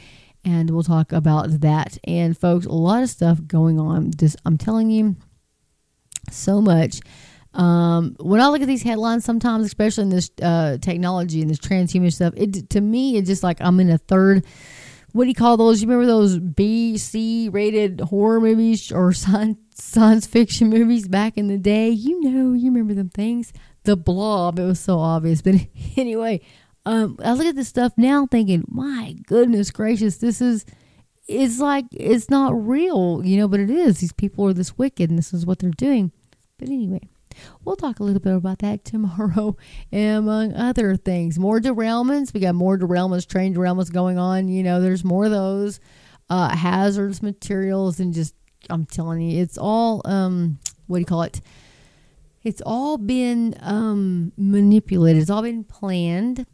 and 0.48 0.70
we'll 0.70 0.82
talk 0.82 1.12
about 1.12 1.60
that. 1.60 1.98
And 2.04 2.36
folks, 2.36 2.64
a 2.64 2.72
lot 2.72 3.02
of 3.02 3.10
stuff 3.10 3.38
going 3.46 3.78
on. 3.78 4.12
Just 4.16 4.36
I'm 4.46 4.56
telling 4.56 4.90
you, 4.90 5.16
so 6.30 6.60
much. 6.60 7.00
Um, 7.54 8.16
when 8.20 8.40
I 8.40 8.48
look 8.48 8.62
at 8.62 8.66
these 8.66 8.82
headlines, 8.82 9.24
sometimes, 9.24 9.66
especially 9.66 10.02
in 10.02 10.08
this 10.10 10.30
uh, 10.42 10.78
technology 10.80 11.40
and 11.40 11.50
this 11.50 11.58
transhuman 11.58 12.12
stuff, 12.12 12.34
it 12.36 12.70
to 12.70 12.80
me 12.80 13.16
it's 13.16 13.28
just 13.28 13.42
like 13.42 13.60
I'm 13.60 13.78
in 13.80 13.90
a 13.90 13.98
third. 13.98 14.46
What 15.12 15.24
do 15.24 15.28
you 15.28 15.34
call 15.34 15.56
those? 15.56 15.82
You 15.82 15.88
remember 15.88 16.06
those 16.06 16.38
B, 16.38 16.98
C 16.98 17.48
rated 17.48 18.00
horror 18.00 18.40
movies 18.40 18.92
or 18.92 19.12
science 19.12 19.58
science 19.74 20.26
fiction 20.26 20.70
movies 20.70 21.08
back 21.08 21.36
in 21.36 21.48
the 21.48 21.58
day? 21.58 21.90
You 21.90 22.20
know, 22.20 22.52
you 22.52 22.70
remember 22.70 22.94
them 22.94 23.10
things. 23.10 23.52
The 23.84 23.96
Blob. 23.96 24.58
It 24.58 24.64
was 24.64 24.80
so 24.80 24.98
obvious, 24.98 25.42
but 25.42 25.54
anyway, 25.96 26.42
um, 26.88 27.18
I 27.22 27.34
look 27.34 27.46
at 27.46 27.54
this 27.54 27.68
stuff 27.68 27.92
now 27.98 28.26
thinking, 28.26 28.64
my 28.66 29.14
goodness 29.26 29.70
gracious, 29.70 30.16
this 30.16 30.40
is, 30.40 30.64
it's 31.26 31.58
like, 31.58 31.84
it's 31.92 32.30
not 32.30 32.66
real, 32.66 33.20
you 33.22 33.36
know, 33.36 33.46
but 33.46 33.60
it 33.60 33.68
is. 33.68 33.98
These 34.00 34.14
people 34.14 34.46
are 34.46 34.54
this 34.54 34.78
wicked 34.78 35.10
and 35.10 35.18
this 35.18 35.34
is 35.34 35.44
what 35.44 35.58
they're 35.58 35.70
doing. 35.70 36.12
But 36.58 36.68
anyway, 36.68 37.02
we'll 37.62 37.76
talk 37.76 38.00
a 38.00 38.02
little 38.02 38.22
bit 38.22 38.34
about 38.34 38.60
that 38.60 38.84
tomorrow, 38.86 39.54
among 39.92 40.54
other 40.54 40.96
things. 40.96 41.38
More 41.38 41.60
derailments. 41.60 42.32
We 42.32 42.40
got 42.40 42.54
more 42.54 42.78
derailments, 42.78 43.28
train 43.28 43.54
derailments 43.54 43.92
going 43.92 44.16
on. 44.16 44.48
You 44.48 44.62
know, 44.62 44.80
there's 44.80 45.04
more 45.04 45.26
of 45.26 45.30
those 45.30 45.80
uh, 46.30 46.56
hazardous 46.56 47.22
materials 47.22 48.00
and 48.00 48.14
just, 48.14 48.34
I'm 48.70 48.86
telling 48.86 49.20
you, 49.20 49.42
it's 49.42 49.58
all, 49.58 50.00
um, 50.06 50.58
what 50.86 50.96
do 50.96 51.00
you 51.00 51.06
call 51.06 51.24
it? 51.24 51.42
It's 52.44 52.62
all 52.64 52.96
been 52.96 53.56
um, 53.60 54.32
manipulated. 54.38 55.20
It's 55.20 55.30
all 55.30 55.42
been 55.42 55.64
planned 55.64 56.46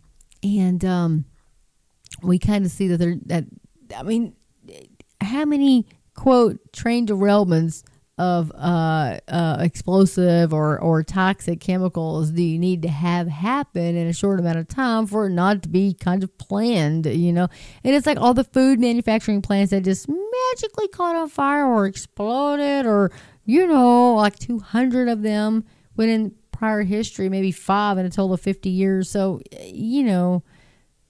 and 0.45 0.85
um, 0.85 1.25
we 2.23 2.39
kind 2.39 2.65
of 2.65 2.71
see 2.71 2.89
that 2.89 2.99
there 2.99 3.17
that 3.27 3.45
I 3.97 4.03
mean, 4.03 4.35
how 5.21 5.45
many 5.45 5.87
quote 6.15 6.73
train 6.73 7.07
derailments 7.07 7.83
of 8.17 8.53
uh, 8.53 9.19
uh, 9.27 9.57
explosive 9.59 10.55
or, 10.55 10.79
or 10.79 11.03
toxic 11.03 11.61
chemicals 11.61 12.31
do 12.31 12.43
you 12.45 12.59
need 12.59 12.83
to 12.83 12.89
have 12.89 13.27
happen 13.27 13.97
in 13.97 14.07
a 14.07 14.13
short 14.13 14.39
amount 14.39 14.57
of 14.57 14.69
time 14.69 15.07
for 15.07 15.27
it 15.27 15.31
not 15.31 15.63
to 15.65 15.69
be 15.69 15.95
kind 15.95 16.23
of 16.23 16.37
planned, 16.39 17.07
you 17.07 17.33
know? 17.33 17.49
And 17.83 17.95
it's 17.95 18.07
like 18.07 18.19
all 18.19 18.33
the 18.33 18.45
food 18.45 18.79
manufacturing 18.79 19.43
plants 19.43 19.71
that 19.71 19.83
just 19.83 20.09
magically 20.09 20.87
caught 20.89 21.17
on 21.17 21.29
fire 21.29 21.67
or 21.67 21.87
exploded, 21.87 22.87
or, 22.87 23.11
you 23.45 23.67
know, 23.67 24.15
like 24.15 24.39
200 24.39 25.09
of 25.09 25.23
them 25.23 25.65
within 25.97 26.37
history, 26.83 27.29
maybe 27.29 27.53
five 27.53 27.99
in 27.99 28.07
a 28.07 28.11
total 28.11 28.35
of 28.35 28.41
50 28.41 28.69
years. 28.69 29.11
So, 29.11 29.41
you 29.63 30.03
know, 30.03 30.43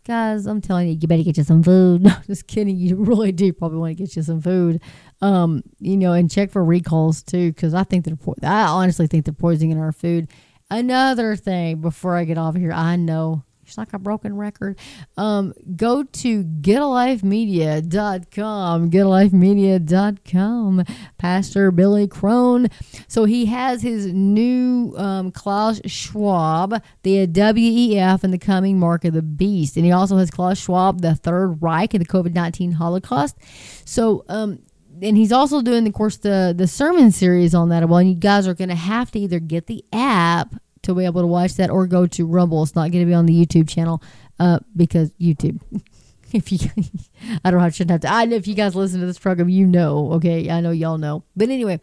guys, 0.06 0.46
I'm 0.46 0.60
telling 0.60 0.88
you, 0.88 0.98
you 1.00 1.08
better 1.08 1.22
get 1.22 1.36
you 1.36 1.44
some 1.44 1.62
food. 1.62 2.02
No, 2.04 2.14
just 2.26 2.46
kidding. 2.46 2.76
You 2.76 2.96
really 2.96 3.32
do 3.32 3.52
probably 3.52 3.78
want 3.78 3.96
to 3.96 4.02
get 4.02 4.16
you 4.16 4.22
some 4.22 4.40
food. 4.40 4.80
Um, 5.20 5.62
you 5.80 5.96
know, 5.96 6.12
and 6.12 6.30
check 6.30 6.50
for 6.50 6.64
recalls 6.64 7.22
too, 7.22 7.52
because 7.52 7.74
I 7.74 7.84
think 7.84 8.04
they're, 8.04 8.18
I 8.42 8.66
honestly 8.66 9.06
think 9.06 9.24
they're 9.24 9.34
poisoning 9.34 9.78
our 9.78 9.92
food. 9.92 10.28
Another 10.70 11.36
thing 11.36 11.80
before 11.80 12.16
I 12.16 12.24
get 12.24 12.38
off 12.38 12.56
here, 12.56 12.72
I 12.72 12.96
know 12.96 13.44
It's 13.74 13.78
like 13.78 13.92
a 13.92 13.98
broken 13.98 14.36
record. 14.36 14.78
Um, 15.16 15.52
go 15.74 16.04
to 16.04 16.44
getalifemedia.com. 16.44 18.90
Getalifemedia.com. 18.92 20.84
Pastor 21.18 21.72
Billy 21.72 22.06
Crone. 22.06 22.68
So 23.08 23.24
he 23.24 23.46
has 23.46 23.82
his 23.82 24.06
new 24.06 24.94
um, 24.96 25.32
Klaus 25.32 25.80
Schwab, 25.86 26.80
the 27.02 27.26
WEF, 27.26 28.22
and 28.22 28.32
the 28.32 28.38
coming 28.38 28.78
mark 28.78 29.04
of 29.04 29.12
the 29.12 29.22
beast. 29.22 29.76
And 29.76 29.84
he 29.84 29.90
also 29.90 30.18
has 30.18 30.30
Klaus 30.30 30.58
Schwab, 30.58 31.00
the 31.00 31.16
Third 31.16 31.60
Reich, 31.60 31.94
and 31.94 32.00
the 32.00 32.08
COVID 32.08 32.32
19 32.32 32.70
Holocaust. 32.70 33.36
So, 33.84 34.24
um, 34.28 34.60
and 35.02 35.16
he's 35.16 35.32
also 35.32 35.62
doing, 35.62 35.84
of 35.88 35.94
course, 35.94 36.18
the 36.18 36.54
the 36.56 36.68
sermon 36.68 37.10
series 37.10 37.56
on 37.56 37.70
that. 37.70 37.88
Well, 37.88 37.98
and 37.98 38.08
you 38.08 38.14
guys 38.14 38.46
are 38.46 38.54
going 38.54 38.68
to 38.68 38.76
have 38.76 39.10
to 39.10 39.18
either 39.18 39.40
get 39.40 39.66
the 39.66 39.84
app 39.92 40.54
to 40.84 40.94
be 40.94 41.04
able 41.04 41.20
to 41.20 41.26
watch 41.26 41.54
that 41.54 41.70
or 41.70 41.86
go 41.86 42.06
to 42.06 42.26
Rumble. 42.26 42.62
It's 42.62 42.74
not 42.74 42.90
going 42.90 43.04
to 43.04 43.06
be 43.06 43.14
on 43.14 43.26
the 43.26 43.34
YouTube 43.34 43.68
channel 43.68 44.02
uh, 44.38 44.60
because 44.76 45.10
YouTube. 45.12 45.60
if 46.32 46.50
you, 46.52 46.58
I 47.44 47.50
don't 47.50 47.60
know, 47.60 47.66
I 47.66 47.70
shouldn't 47.70 47.90
have 47.90 48.00
to. 48.02 48.12
I 48.12 48.24
know 48.24 48.36
if 48.36 48.46
you 48.46 48.54
guys 48.54 48.74
listen 48.74 49.00
to 49.00 49.06
this 49.06 49.18
program, 49.18 49.48
you 49.48 49.66
know. 49.66 50.12
Okay, 50.14 50.50
I 50.50 50.60
know 50.60 50.70
y'all 50.70 50.98
know. 50.98 51.24
But 51.36 51.48
anyway, 51.48 51.80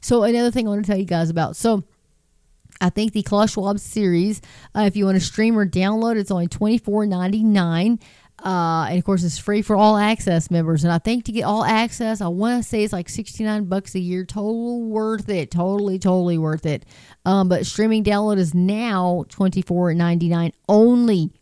so 0.00 0.22
another 0.22 0.50
thing 0.50 0.66
I 0.66 0.70
want 0.70 0.84
to 0.84 0.90
tell 0.90 0.98
you 0.98 1.06
guys 1.06 1.30
about. 1.30 1.56
So. 1.56 1.84
I 2.80 2.90
think 2.90 3.12
the 3.12 3.22
Klaus 3.22 3.52
Schwab 3.52 3.78
series, 3.78 4.42
uh, 4.74 4.80
if 4.80 4.96
you 4.96 5.04
want 5.04 5.14
to 5.16 5.24
stream 5.24 5.56
or 5.56 5.64
download, 5.64 6.16
it's 6.16 6.32
only 6.32 6.48
twenty 6.48 6.76
four 6.76 7.06
ninety 7.06 7.44
nine. 7.44 8.00
Uh, 8.44 8.86
and 8.90 8.98
of 8.98 9.04
course, 9.04 9.24
it's 9.24 9.38
free 9.38 9.62
for 9.62 9.74
all 9.74 9.96
access 9.96 10.50
members. 10.50 10.84
And 10.84 10.92
I 10.92 10.98
think 10.98 11.24
to 11.24 11.32
get 11.32 11.44
all 11.44 11.64
access, 11.64 12.20
I 12.20 12.28
want 12.28 12.62
to 12.62 12.68
say 12.68 12.84
it's 12.84 12.92
like 12.92 13.08
69 13.08 13.64
bucks 13.64 13.94
a 13.94 14.00
year. 14.00 14.24
Total 14.24 14.82
worth 14.82 15.30
it. 15.30 15.50
Totally, 15.50 15.98
totally 15.98 16.36
worth 16.36 16.66
it. 16.66 16.84
Um, 17.24 17.48
but 17.48 17.64
streaming 17.64 18.04
download 18.04 18.36
is 18.36 18.54
now 18.54 19.24
24.99 19.30 20.52
only. 20.68 21.32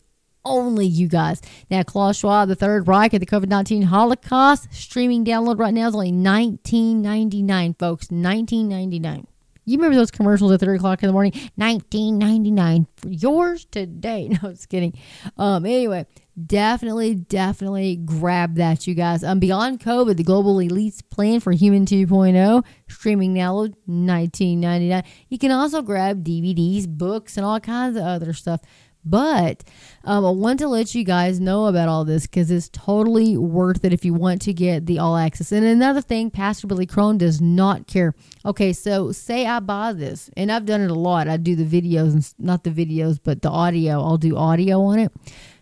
Only 0.45 0.85
you 0.85 1.07
guys. 1.07 1.41
Now, 1.69 1.83
Klaus 1.83 2.17
Schwab, 2.17 2.49
the 2.49 2.55
Third 2.55 2.87
Reich, 2.87 3.13
at 3.13 3.21
the 3.21 3.25
COVID 3.25 3.47
19 3.47 3.83
Holocaust, 3.83 4.67
streaming 4.73 5.23
download 5.23 5.57
right 5.57 5.73
now 5.73 5.87
is 5.87 5.95
only 5.95 6.11
19.99, 6.11 7.79
folks. 7.79 8.07
19.99. 8.07 9.25
You 9.65 9.77
remember 9.77 9.95
those 9.95 10.11
commercials 10.11 10.51
at 10.51 10.59
three 10.59 10.75
o'clock 10.75 11.01
in 11.03 11.07
the 11.07 11.13
morning? 11.13 11.33
Nineteen 11.57 12.17
ninety 12.17 12.51
nine 12.51 12.87
for 12.97 13.09
yours 13.09 13.65
today. 13.65 14.29
No, 14.43 14.49
just 14.51 14.69
kidding. 14.69 14.93
Um, 15.37 15.65
anyway, 15.65 16.05
definitely, 16.45 17.15
definitely 17.15 17.97
grab 17.97 18.55
that, 18.55 18.87
you 18.87 18.95
guys. 18.95 19.23
Um, 19.23 19.39
beyond 19.39 19.79
COVID, 19.79 20.17
the 20.17 20.23
global 20.23 20.55
elites 20.55 21.01
plan 21.09 21.39
for 21.39 21.51
Human 21.51 21.85
2.0 21.85 22.63
streaming 22.89 23.33
now, 23.33 23.67
nineteen 23.87 24.59
ninety 24.59 24.89
nine. 24.89 25.03
You 25.29 25.37
can 25.37 25.51
also 25.51 25.81
grab 25.81 26.23
DVDs, 26.23 26.87
books, 26.87 27.37
and 27.37 27.45
all 27.45 27.59
kinds 27.59 27.97
of 27.97 28.03
other 28.03 28.33
stuff. 28.33 28.61
But 29.05 29.63
um, 30.03 30.25
I 30.25 30.29
want 30.29 30.59
to 30.59 30.67
let 30.67 30.95
you 30.95 31.03
guys 31.03 31.39
know 31.39 31.65
about 31.65 31.89
all 31.89 32.05
this 32.05 32.25
because 32.25 32.49
it's 32.49 32.69
totally 32.69 33.37
worth 33.37 33.83
it 33.83 33.93
if 33.93 34.05
you 34.05 34.13
want 34.13 34.41
to 34.43 34.53
get 34.53 34.85
the 34.85 34.99
all 34.99 35.17
access. 35.17 35.51
And 35.51 35.65
another 35.65 36.01
thing, 36.01 36.31
Pastor 36.31 36.67
Billy 36.67 36.85
Crone 36.85 37.17
does 37.17 37.41
not 37.41 37.87
care. 37.87 38.13
Okay, 38.45 38.71
so 38.73 39.11
say 39.11 39.45
I 39.45 39.59
buy 39.59 39.93
this, 39.93 40.29
and 40.37 40.51
I've 40.51 40.65
done 40.65 40.81
it 40.81 40.91
a 40.91 40.95
lot. 40.95 41.27
I 41.27 41.37
do 41.37 41.55
the 41.55 41.65
videos, 41.65 42.13
and 42.13 42.33
not 42.37 42.63
the 42.63 42.69
videos, 42.69 43.19
but 43.21 43.41
the 43.41 43.49
audio. 43.49 44.01
I'll 44.01 44.17
do 44.17 44.37
audio 44.37 44.81
on 44.81 44.99
it. 44.99 45.11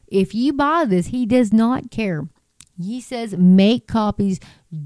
If 0.07 0.35
you 0.35 0.53
buy 0.53 0.85
this, 0.85 1.07
he 1.07 1.25
does 1.25 1.53
not 1.53 1.89
care. 1.89 2.27
He 2.77 3.01
says 3.01 3.35
make 3.37 3.87
copies, 3.87 4.39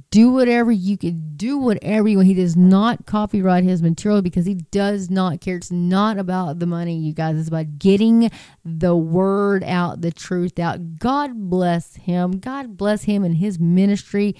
do 0.09 0.29
whatever 0.29 0.71
you 0.71 0.97
can, 0.97 1.35
do 1.35 1.57
whatever 1.57 2.07
you 2.07 2.17
want. 2.17 2.27
He 2.27 2.33
does 2.33 2.55
not 2.55 3.05
copyright 3.05 3.63
his 3.63 3.81
material 3.81 4.21
because 4.21 4.45
he 4.45 4.55
does 4.55 5.09
not 5.09 5.41
care. 5.41 5.57
It's 5.57 5.71
not 5.71 6.17
about 6.17 6.59
the 6.59 6.65
money, 6.65 6.97
you 6.97 7.13
guys. 7.13 7.37
It's 7.37 7.47
about 7.47 7.77
getting 7.77 8.31
the 8.63 8.95
word 8.95 9.63
out, 9.63 10.01
the 10.01 10.11
truth 10.11 10.59
out. 10.59 10.97
God 10.97 11.49
bless 11.49 11.95
him. 11.95 12.39
God 12.39 12.77
bless 12.77 13.03
him 13.03 13.23
and 13.23 13.35
his 13.37 13.59
ministry. 13.59 14.35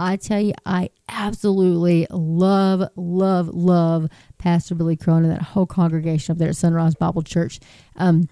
I 0.00 0.16
tell 0.16 0.40
you, 0.40 0.54
I 0.64 0.88
absolutely 1.10 2.06
love, 2.10 2.88
love, 2.96 3.48
love 3.48 4.08
Pastor 4.38 4.74
Billy 4.74 4.96
Crone 4.96 5.24
and 5.24 5.32
that 5.32 5.42
whole 5.42 5.66
congregation 5.66 6.32
up 6.32 6.38
there 6.38 6.48
at 6.48 6.56
Sunrise 6.56 6.94
Bible 6.94 7.20
Church. 7.20 7.60
Um, 7.96 8.26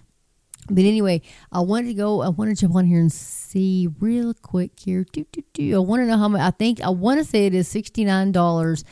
but 0.70 0.84
anyway, 0.84 1.22
I 1.50 1.60
wanted 1.60 1.88
to 1.88 1.94
go. 1.94 2.22
I 2.22 2.28
want 2.28 2.50
to 2.50 2.56
jump 2.56 2.74
on 2.74 2.86
here 2.86 3.00
and 3.00 3.12
see 3.12 3.88
real 4.00 4.34
quick 4.34 4.78
here. 4.78 5.04
Do, 5.12 5.24
do, 5.32 5.42
do. 5.52 5.76
I 5.76 5.78
want 5.78 6.02
to 6.02 6.06
know 6.06 6.18
how 6.18 6.28
much. 6.28 6.40
I 6.40 6.50
think 6.50 6.80
I 6.80 6.90
want 6.90 7.18
to 7.18 7.24
say 7.24 7.46
it 7.46 7.54
is 7.54 7.68
sixty 7.68 8.04
nine 8.04 8.32
dollars 8.32 8.84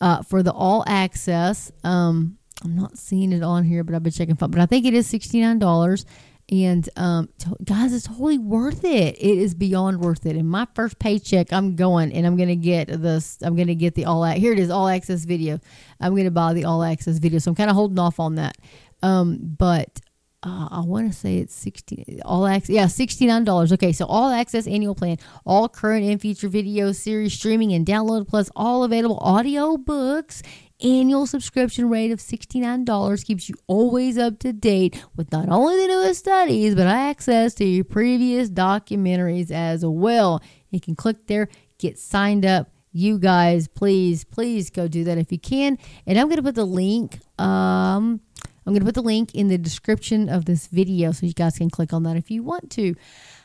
uh, 0.00 0.22
for 0.22 0.42
the 0.42 0.52
all 0.52 0.84
access. 0.86 1.72
Um, 1.84 2.38
I'm 2.64 2.74
not 2.74 2.96
seeing 2.96 3.32
it 3.32 3.42
on 3.42 3.64
here, 3.64 3.84
but 3.84 3.94
I've 3.94 4.02
been 4.02 4.12
checking. 4.12 4.34
But 4.34 4.58
I 4.58 4.66
think 4.66 4.86
it 4.86 4.94
is 4.94 5.06
sixty 5.06 5.40
nine 5.40 5.58
dollars. 5.58 6.06
And 6.48 6.88
um, 6.94 7.28
guys, 7.64 7.92
it's 7.92 8.06
totally 8.06 8.38
worth 8.38 8.84
it. 8.84 9.16
It 9.18 9.38
is 9.38 9.52
beyond 9.52 10.00
worth 10.00 10.24
it. 10.26 10.36
And 10.36 10.48
my 10.48 10.68
first 10.76 11.00
paycheck, 11.00 11.52
I'm 11.52 11.74
going 11.74 12.12
and 12.12 12.24
I'm 12.24 12.36
gonna 12.36 12.54
get 12.54 12.86
this. 12.86 13.38
I'm 13.42 13.56
gonna 13.56 13.74
get 13.74 13.96
the 13.96 14.04
all 14.04 14.24
here. 14.24 14.52
It 14.52 14.60
is 14.60 14.70
all 14.70 14.86
access 14.86 15.24
video. 15.24 15.58
I'm 16.00 16.14
gonna 16.14 16.30
buy 16.30 16.52
the 16.52 16.64
all 16.64 16.84
access 16.84 17.18
video. 17.18 17.40
So 17.40 17.50
I'm 17.50 17.56
kind 17.56 17.68
of 17.68 17.74
holding 17.74 17.98
off 17.98 18.20
on 18.20 18.36
that. 18.36 18.58
Um, 19.02 19.38
but 19.58 20.00
uh, 20.42 20.68
I 20.70 20.80
want 20.80 21.10
to 21.12 21.18
say 21.18 21.38
it's 21.38 21.54
60 21.54 22.20
all 22.24 22.46
access 22.46 22.70
yeah 22.70 22.84
$69 22.84 23.72
okay 23.72 23.92
so 23.92 24.06
all 24.06 24.30
access 24.30 24.66
annual 24.66 24.94
plan 24.94 25.16
all 25.44 25.68
current 25.68 26.04
and 26.04 26.20
future 26.20 26.48
video 26.48 26.92
series 26.92 27.32
streaming 27.34 27.72
and 27.72 27.86
download 27.86 28.28
plus 28.28 28.50
all 28.54 28.84
available 28.84 29.18
audio 29.20 29.76
books 29.76 30.42
annual 30.82 31.26
subscription 31.26 31.88
rate 31.88 32.10
of 32.10 32.18
$69 32.18 33.24
keeps 33.24 33.48
you 33.48 33.54
always 33.66 34.18
up 34.18 34.38
to 34.40 34.52
date 34.52 35.02
with 35.16 35.32
not 35.32 35.48
only 35.48 35.80
the 35.80 35.88
newest 35.88 36.20
studies 36.20 36.74
but 36.74 36.86
access 36.86 37.54
to 37.54 37.64
your 37.64 37.84
previous 37.84 38.50
documentaries 38.50 39.50
as 39.50 39.84
well. 39.84 40.42
You 40.70 40.80
can 40.80 40.94
click 40.94 41.26
there 41.26 41.48
get 41.78 41.98
signed 41.98 42.44
up. 42.44 42.70
You 42.92 43.18
guys 43.18 43.68
please 43.68 44.24
please 44.24 44.70
go 44.70 44.88
do 44.88 45.04
that 45.04 45.18
if 45.18 45.32
you 45.32 45.38
can. 45.38 45.78
And 46.06 46.18
i'm 46.18 46.26
going 46.26 46.36
to 46.36 46.42
put 46.42 46.54
the 46.54 46.64
link 46.64 47.20
um 47.38 48.20
I'm 48.66 48.72
going 48.72 48.80
to 48.80 48.86
put 48.86 48.94
the 48.94 49.02
link 49.02 49.34
in 49.34 49.48
the 49.48 49.58
description 49.58 50.28
of 50.28 50.44
this 50.44 50.66
video 50.66 51.12
so 51.12 51.24
you 51.24 51.32
guys 51.32 51.58
can 51.58 51.70
click 51.70 51.92
on 51.92 52.02
that 52.02 52.16
if 52.16 52.30
you 52.30 52.42
want 52.42 52.70
to. 52.72 52.94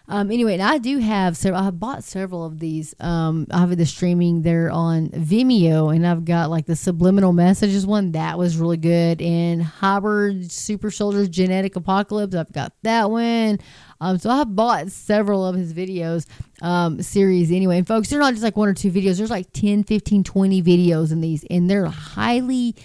Um, 0.07 0.31
anyway, 0.31 0.53
and 0.53 0.63
I 0.63 0.77
do 0.77 0.97
have 0.97 1.37
several. 1.37 1.63
I 1.63 1.69
bought 1.69 2.03
several 2.03 2.43
of 2.43 2.59
these. 2.59 2.93
Um, 2.99 3.47
I 3.51 3.59
have 3.59 3.77
the 3.77 3.85
streaming 3.85 4.41
there 4.41 4.69
on 4.69 5.09
Vimeo, 5.09 5.95
and 5.95 6.05
I've 6.05 6.25
got 6.25 6.49
like 6.49 6.65
the 6.65 6.75
subliminal 6.75 7.31
messages 7.31 7.85
one 7.85 8.11
that 8.11 8.37
was 8.37 8.57
really 8.57 8.77
good, 8.77 9.21
and 9.21 9.63
hybrid 9.63 10.51
super 10.51 10.91
soldiers 10.91 11.29
genetic 11.29 11.75
apocalypse. 11.75 12.35
I've 12.35 12.51
got 12.51 12.73
that 12.81 13.09
one. 13.09 13.59
Um, 14.01 14.17
so 14.17 14.31
I 14.31 14.37
have 14.37 14.55
bought 14.55 14.91
several 14.91 15.45
of 15.45 15.55
his 15.55 15.73
videos 15.73 16.25
um, 16.61 17.01
series 17.01 17.51
anyway. 17.51 17.77
And 17.77 17.87
folks, 17.87 18.09
they're 18.09 18.19
not 18.19 18.33
just 18.33 18.43
like 18.43 18.57
one 18.57 18.67
or 18.67 18.73
two 18.73 18.91
videos. 18.91 19.17
There's 19.17 19.29
like 19.29 19.53
10, 19.53 19.83
15, 19.83 20.23
20 20.23 20.63
videos 20.63 21.11
in 21.11 21.21
these, 21.21 21.45
and 21.49 21.69
they're 21.69 21.85
highly 21.85 22.75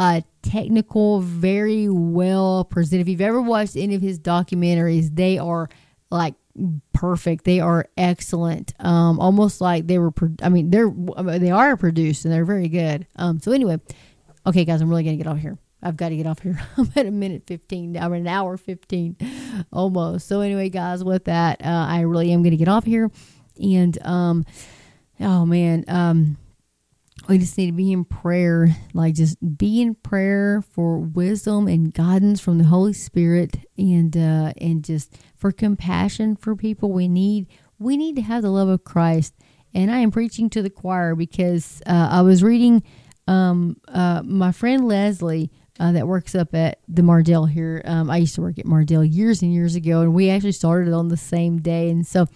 uh, 0.00 0.22
technical, 0.40 1.20
very 1.20 1.86
well 1.90 2.64
presented. 2.64 3.02
If 3.02 3.08
you've 3.08 3.20
ever 3.20 3.42
watched 3.42 3.76
any 3.76 3.94
of 3.94 4.00
his 4.00 4.18
documentaries, 4.18 5.14
they 5.14 5.36
are 5.36 5.68
like 6.10 6.34
perfect. 6.94 7.44
They 7.44 7.60
are 7.60 7.86
excellent. 7.98 8.72
Um, 8.80 9.20
almost 9.20 9.60
like 9.60 9.86
they 9.86 9.98
were. 9.98 10.10
Pro- 10.10 10.34
I 10.42 10.48
mean, 10.48 10.70
they're 10.70 10.90
they 11.38 11.50
are 11.50 11.76
produced 11.76 12.24
and 12.24 12.32
they're 12.32 12.46
very 12.46 12.68
good. 12.68 13.06
Um, 13.16 13.40
so 13.40 13.52
anyway, 13.52 13.78
okay, 14.46 14.64
guys, 14.64 14.80
I'm 14.80 14.88
really 14.88 15.04
gonna 15.04 15.18
get 15.18 15.26
off 15.26 15.36
here. 15.36 15.58
I've 15.82 15.98
got 15.98 16.10
to 16.10 16.16
get 16.16 16.26
off 16.26 16.40
here. 16.40 16.58
I'm 16.78 16.90
at 16.96 17.06
a 17.06 17.10
minute 17.10 17.44
15. 17.46 17.96
I'm 17.96 18.12
an 18.12 18.26
hour 18.26 18.58
15 18.58 19.16
almost. 19.72 20.28
So 20.28 20.40
anyway, 20.40 20.68
guys, 20.68 21.02
with 21.02 21.24
that, 21.24 21.62
uh, 21.64 21.86
I 21.88 22.00
really 22.00 22.32
am 22.32 22.42
going 22.42 22.50
to 22.50 22.58
get 22.58 22.68
off 22.68 22.84
here. 22.84 23.10
And, 23.58 23.98
um, 24.06 24.44
oh 25.20 25.46
man, 25.46 25.86
um, 25.88 26.36
we 27.30 27.38
just 27.38 27.56
need 27.56 27.66
to 27.66 27.72
be 27.72 27.92
in 27.92 28.04
prayer, 28.04 28.76
like 28.92 29.14
just 29.14 29.38
be 29.56 29.80
in 29.80 29.94
prayer 29.94 30.64
for 30.72 30.98
wisdom 30.98 31.68
and 31.68 31.94
guidance 31.94 32.40
from 32.40 32.58
the 32.58 32.64
Holy 32.64 32.92
Spirit, 32.92 33.56
and 33.78 34.16
uh, 34.16 34.52
and 34.58 34.84
just 34.84 35.16
for 35.36 35.52
compassion 35.52 36.34
for 36.34 36.56
people. 36.56 36.90
We 36.90 37.06
need 37.06 37.46
we 37.78 37.96
need 37.96 38.16
to 38.16 38.22
have 38.22 38.42
the 38.42 38.50
love 38.50 38.68
of 38.68 38.82
Christ. 38.82 39.34
And 39.72 39.92
I 39.92 39.98
am 39.98 40.10
preaching 40.10 40.50
to 40.50 40.62
the 40.62 40.70
choir 40.70 41.14
because 41.14 41.80
uh, 41.86 42.08
I 42.10 42.22
was 42.22 42.42
reading 42.42 42.82
um, 43.28 43.76
uh, 43.86 44.22
my 44.24 44.52
friend 44.52 44.86
Leslie. 44.86 45.50
Uh, 45.78 45.92
that 45.92 46.06
works 46.06 46.34
up 46.34 46.54
at 46.54 46.78
the 46.88 47.00
Mardel 47.00 47.48
here. 47.48 47.80
Um, 47.86 48.10
I 48.10 48.18
used 48.18 48.34
to 48.34 48.42
work 48.42 48.58
at 48.58 48.66
Mardel 48.66 49.02
years 49.10 49.40
and 49.40 49.50
years 49.50 49.76
ago, 49.76 50.02
and 50.02 50.12
we 50.12 50.28
actually 50.28 50.52
started 50.52 50.92
on 50.92 51.08
the 51.08 51.16
same 51.16 51.62
day. 51.62 51.88
And 51.88 52.06
so 52.06 52.26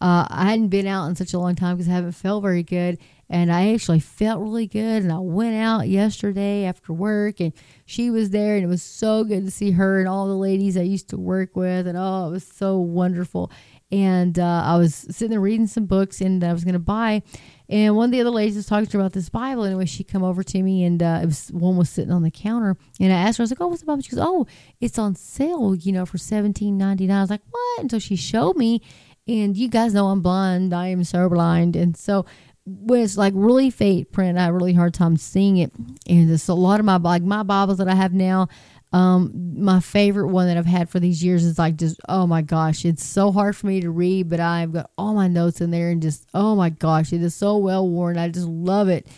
uh, 0.00 0.26
I 0.30 0.46
hadn't 0.48 0.68
been 0.68 0.86
out 0.86 1.08
in 1.08 1.14
such 1.14 1.34
a 1.34 1.38
long 1.38 1.54
time 1.54 1.76
because 1.76 1.86
I 1.86 1.92
haven't 1.92 2.12
felt 2.12 2.42
very 2.42 2.62
good 2.62 2.98
and 3.28 3.52
I 3.52 3.72
actually 3.72 4.00
felt 4.00 4.42
really 4.42 4.66
good. 4.66 5.02
And 5.02 5.12
I 5.12 5.18
went 5.18 5.56
out 5.56 5.88
yesterday 5.88 6.64
after 6.64 6.92
work, 6.92 7.40
and 7.40 7.52
she 7.86 8.10
was 8.10 8.30
there, 8.30 8.56
and 8.56 8.64
it 8.64 8.68
was 8.68 8.82
so 8.82 9.24
good 9.24 9.44
to 9.44 9.50
see 9.50 9.72
her 9.72 9.98
and 9.98 10.08
all 10.08 10.26
the 10.26 10.34
ladies 10.34 10.76
I 10.76 10.82
used 10.82 11.08
to 11.10 11.16
work 11.18 11.56
with, 11.56 11.86
and 11.86 11.96
oh, 11.98 12.28
it 12.28 12.30
was 12.30 12.46
so 12.46 12.78
wonderful. 12.78 13.50
And 13.92 14.38
uh, 14.38 14.62
I 14.64 14.76
was 14.76 14.94
sitting 14.94 15.30
there 15.30 15.40
reading 15.40 15.66
some 15.68 15.86
books, 15.86 16.20
and 16.20 16.42
I 16.42 16.52
was 16.52 16.64
going 16.64 16.72
to 16.72 16.80
buy 16.80 17.22
And 17.68 17.94
one 17.94 18.06
of 18.06 18.10
the 18.10 18.20
other 18.20 18.30
ladies 18.30 18.56
was 18.56 18.66
talking 18.66 18.86
to 18.86 18.98
her 18.98 19.00
about 19.02 19.12
this 19.12 19.28
Bible. 19.28 19.62
And 19.62 19.72
anyway, 19.72 19.86
she 19.86 20.04
come 20.04 20.22
over 20.24 20.42
to 20.42 20.62
me, 20.62 20.84
and 20.84 21.02
uh, 21.02 21.20
it 21.22 21.26
was 21.26 21.48
one 21.52 21.76
was 21.76 21.90
sitting 21.90 22.12
on 22.12 22.22
the 22.22 22.30
counter, 22.30 22.76
and 22.98 23.12
I 23.12 23.16
asked 23.16 23.38
her, 23.38 23.42
I 23.42 23.44
was 23.44 23.50
like, 23.50 23.60
"Oh, 23.60 23.68
what's 23.68 23.80
the 23.80 23.86
Bible?" 23.86 24.02
She 24.02 24.10
goes, 24.10 24.24
"Oh, 24.24 24.46
it's 24.80 24.98
on 24.98 25.14
sale, 25.14 25.74
you 25.74 25.92
know, 25.92 26.06
for 26.06 26.18
seventeen 26.18 26.76
ninety 26.76 27.06
nine. 27.06 27.18
I 27.18 27.20
was 27.20 27.30
like, 27.30 27.42
"What?" 27.50 27.80
And 27.80 27.90
so 27.90 27.98
she 27.98 28.16
showed 28.16 28.56
me, 28.56 28.82
and 29.28 29.56
you 29.56 29.68
guys 29.68 29.94
know 29.94 30.08
I'm 30.08 30.22
blind. 30.22 30.74
I 30.74 30.88
am 30.88 31.04
so 31.04 31.28
blind, 31.28 31.76
and 31.76 31.96
so 31.96 32.26
it's 32.66 33.16
like 33.16 33.34
really 33.36 33.70
faint 33.70 34.10
print, 34.12 34.38
I 34.38 34.44
have 34.44 34.54
a 34.54 34.56
really 34.56 34.72
hard 34.72 34.94
time 34.94 35.16
seeing 35.16 35.58
it. 35.58 35.72
And 36.08 36.30
it's 36.30 36.48
a 36.48 36.54
lot 36.54 36.80
of 36.80 36.86
my 36.86 36.96
like 36.96 37.22
my 37.22 37.42
Bibles 37.42 37.78
that 37.78 37.88
I 37.88 37.94
have 37.94 38.12
now. 38.12 38.48
Um, 38.92 39.32
my 39.56 39.80
favorite 39.80 40.28
one 40.28 40.46
that 40.46 40.56
I've 40.56 40.66
had 40.66 40.88
for 40.88 41.00
these 41.00 41.22
years 41.22 41.44
is 41.44 41.58
like 41.58 41.76
just 41.76 42.00
oh 42.08 42.26
my 42.26 42.42
gosh, 42.42 42.84
it's 42.84 43.04
so 43.04 43.32
hard 43.32 43.56
for 43.56 43.66
me 43.66 43.80
to 43.80 43.90
read, 43.90 44.28
but 44.28 44.40
I've 44.40 44.72
got 44.72 44.90
all 44.96 45.14
my 45.14 45.26
notes 45.26 45.60
in 45.60 45.70
there 45.70 45.90
and 45.90 46.00
just 46.00 46.26
oh 46.32 46.54
my 46.54 46.70
gosh, 46.70 47.12
it 47.12 47.22
is 47.22 47.34
so 47.34 47.56
well 47.56 47.88
worn. 47.88 48.16
I 48.16 48.28
just 48.28 48.46
love 48.46 48.88
it, 48.88 49.08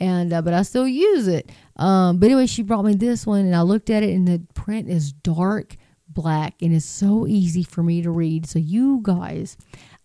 and 0.00 0.32
uh, 0.32 0.40
but 0.40 0.54
I 0.54 0.62
still 0.62 0.88
use 0.88 1.28
it. 1.28 1.50
Um, 1.76 2.18
but 2.18 2.26
anyway, 2.26 2.46
she 2.46 2.62
brought 2.62 2.86
me 2.86 2.94
this 2.94 3.26
one, 3.26 3.44
and 3.44 3.54
I 3.54 3.60
looked 3.60 3.90
at 3.90 4.02
it, 4.02 4.14
and 4.14 4.26
the 4.26 4.40
print 4.54 4.88
is 4.88 5.12
dark 5.12 5.76
black, 6.08 6.54
and 6.62 6.74
it's 6.74 6.86
so 6.86 7.26
easy 7.26 7.62
for 7.62 7.82
me 7.82 8.00
to 8.02 8.10
read. 8.10 8.46
So 8.46 8.58
you 8.58 9.00
guys, 9.02 9.58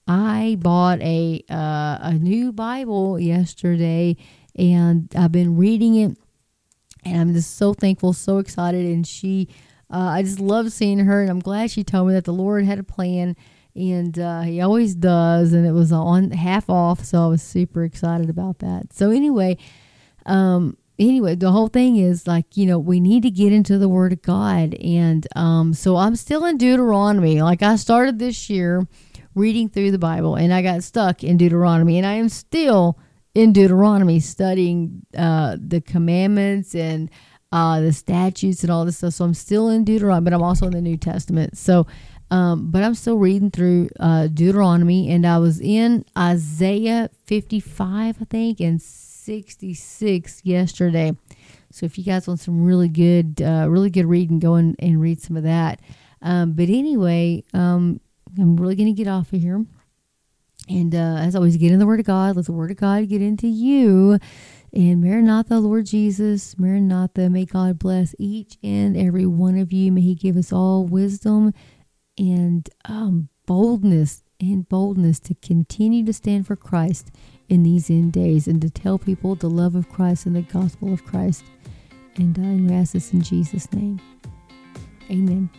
I 0.08 0.58
bought 0.60 1.02
a 1.02 1.44
uh, 1.50 1.98
a 2.02 2.14
new 2.20 2.52
Bible 2.52 3.20
yesterday, 3.20 4.18
and 4.56 5.14
I've 5.16 5.32
been 5.32 5.58
reading 5.58 5.96
it 5.96 6.18
and 7.04 7.20
I'm 7.20 7.34
just 7.34 7.58
so 7.58 7.74
thankful, 7.74 8.14
so 8.14 8.38
excited. 8.38 8.86
And 8.86 9.06
she, 9.06 9.48
uh, 9.90 9.98
I 9.98 10.24
just 10.24 10.40
love 10.40 10.72
seeing 10.72 11.00
her, 11.00 11.22
and 11.22 11.30
I'm 11.30 11.40
glad 11.40 11.72
she 11.72 11.84
told 11.84 12.08
me 12.08 12.14
that 12.14 12.26
the 12.26 12.34
Lord 12.34 12.66
had 12.66 12.80
a 12.80 12.84
plan, 12.84 13.36
and 13.76 14.18
uh, 14.18 14.42
He 14.42 14.62
always 14.62 14.96
does. 14.96 15.54
And 15.54 15.66
it 15.66 15.72
was 15.72 15.92
on 15.92 16.32
half 16.32 16.70
off, 16.70 17.04
so 17.04 17.24
I 17.24 17.28
was 17.28 17.42
super 17.42 17.84
excited 17.84 18.30
about 18.30 18.60
that. 18.60 18.94
So 18.94 19.10
anyway, 19.10 19.58
um, 20.26 20.78
anyway, 21.00 21.36
the 21.36 21.52
whole 21.52 21.68
thing 21.68 21.98
is 21.98 22.28
like 22.28 22.56
you 22.56 22.66
know 22.66 22.80
we 22.80 23.00
need 23.00 23.24
to 23.24 23.32
get 23.32 23.52
into 23.52 23.78
the 23.78 23.90
Word 23.90 24.14
of 24.14 24.22
God, 24.22 24.76
and 24.76 25.28
um, 25.36 25.74
so 25.74 25.98
I'm 25.98 26.16
still 26.16 26.46
in 26.46 26.58
Deuteronomy. 26.58 27.42
Like 27.42 27.64
I 27.64 27.76
started 27.78 28.20
this 28.20 28.50
year 28.50 28.88
reading 29.36 29.70
through 29.70 29.92
the 29.92 30.00
Bible, 30.00 30.36
and 30.36 30.54
I 30.54 30.62
got 30.62 30.84
stuck 30.84 31.24
in 31.24 31.38
Deuteronomy, 31.38 31.98
and 31.98 32.06
I 32.06 32.14
am 32.14 32.30
still 32.30 32.98
in 33.34 33.54
Deuteronomy 33.54 34.20
studying 34.20 35.06
uh, 35.18 35.58
the 35.60 35.82
commandments 35.82 36.76
and 36.76 37.10
uh, 37.52 37.80
the 37.82 37.94
statutes 37.94 38.64
and 38.64 38.72
all 38.72 38.86
this 38.86 38.98
stuff. 38.98 39.14
So 39.14 39.26
I'm 39.26 39.34
still 39.34 39.70
in 39.70 39.84
Deuteronomy, 39.84 40.26
but 40.26 40.34
I'm 40.34 40.44
also 40.44 40.66
in 40.66 40.74
the 40.74 40.82
New 40.82 40.98
Testament. 40.98 41.58
So, 41.58 41.88
um, 42.30 42.72
but 42.72 42.84
I'm 42.84 42.96
still 42.96 43.18
reading 43.18 43.52
through 43.52 43.90
uh, 44.00 44.28
Deuteronomy, 44.28 45.10
and 45.12 45.26
I 45.26 45.38
was 45.38 45.60
in 45.60 46.06
Isaiah 46.18 47.10
55, 47.26 48.18
I 48.22 48.26
think, 48.26 48.60
and 48.60 48.82
66 48.82 50.42
yesterday. 50.44 51.16
So 51.72 51.86
if 51.86 51.98
you 51.98 52.04
guys 52.04 52.28
want 52.28 52.42
some 52.42 52.64
really 52.64 52.90
good, 52.90 53.42
uh, 53.42 53.68
really 53.70 53.90
good 53.90 54.06
reading, 54.06 54.40
go 54.40 54.56
and 54.56 55.02
read 55.02 55.22
some 55.22 55.38
of 55.38 55.44
that. 55.44 55.80
Um, 56.22 56.54
but 56.54 56.70
anyway, 56.70 57.44
um, 57.54 58.00
I'm 58.40 58.56
really 58.56 58.76
going 58.76 58.94
to 58.94 58.94
get 58.94 59.08
off 59.08 59.34
of 59.34 59.42
here. 59.42 59.66
And 60.70 60.94
uh, 60.94 61.18
as 61.20 61.36
always, 61.36 61.58
get 61.58 61.72
in 61.72 61.80
the 61.80 61.86
Word 61.86 62.00
of 62.00 62.06
God. 62.06 62.36
Let 62.36 62.46
the 62.46 62.52
Word 62.52 62.72
of 62.72 62.78
God 62.78 63.10
get 63.10 63.22
into 63.22 63.48
you. 63.48 64.20
And 64.74 65.02
Maranatha, 65.02 65.60
Lord 65.60 65.86
Jesus, 65.86 66.58
Maranatha, 66.58 67.30
may 67.30 67.46
God 67.46 67.78
bless 67.78 68.16
each 68.18 68.58
and 68.64 68.96
every 68.96 69.26
one 69.26 69.58
of 69.58 69.74
you. 69.74 69.92
May 69.92 70.02
He 70.02 70.16
give 70.16 70.38
us 70.38 70.54
all 70.54 70.86
wisdom 70.86 71.54
and 72.18 72.70
um, 72.86 73.30
boldness 73.46 74.24
and 74.40 74.68
boldness 74.68 75.20
to 75.20 75.36
continue 75.36 76.06
to 76.06 76.14
stand 76.14 76.48
for 76.48 76.56
Christ 76.56 77.12
in 77.50 77.64
these 77.64 77.90
end 77.90 78.14
days 78.14 78.48
and 78.48 78.62
to 78.62 78.70
tell 78.70 78.98
people 78.98 79.36
the 79.36 79.50
love 79.50 79.76
of 79.76 79.90
Christ 79.90 80.26
and 80.26 80.36
the 80.36 80.42
gospel 80.42 80.94
of 80.94 81.04
Christ. 81.04 81.44
And 82.16 82.70
I 82.72 82.74
ask 82.74 82.94
this 82.94 83.14
in 83.14 83.22
Jesus' 83.22 83.72
name. 83.74 84.00
Amen. 85.10 85.50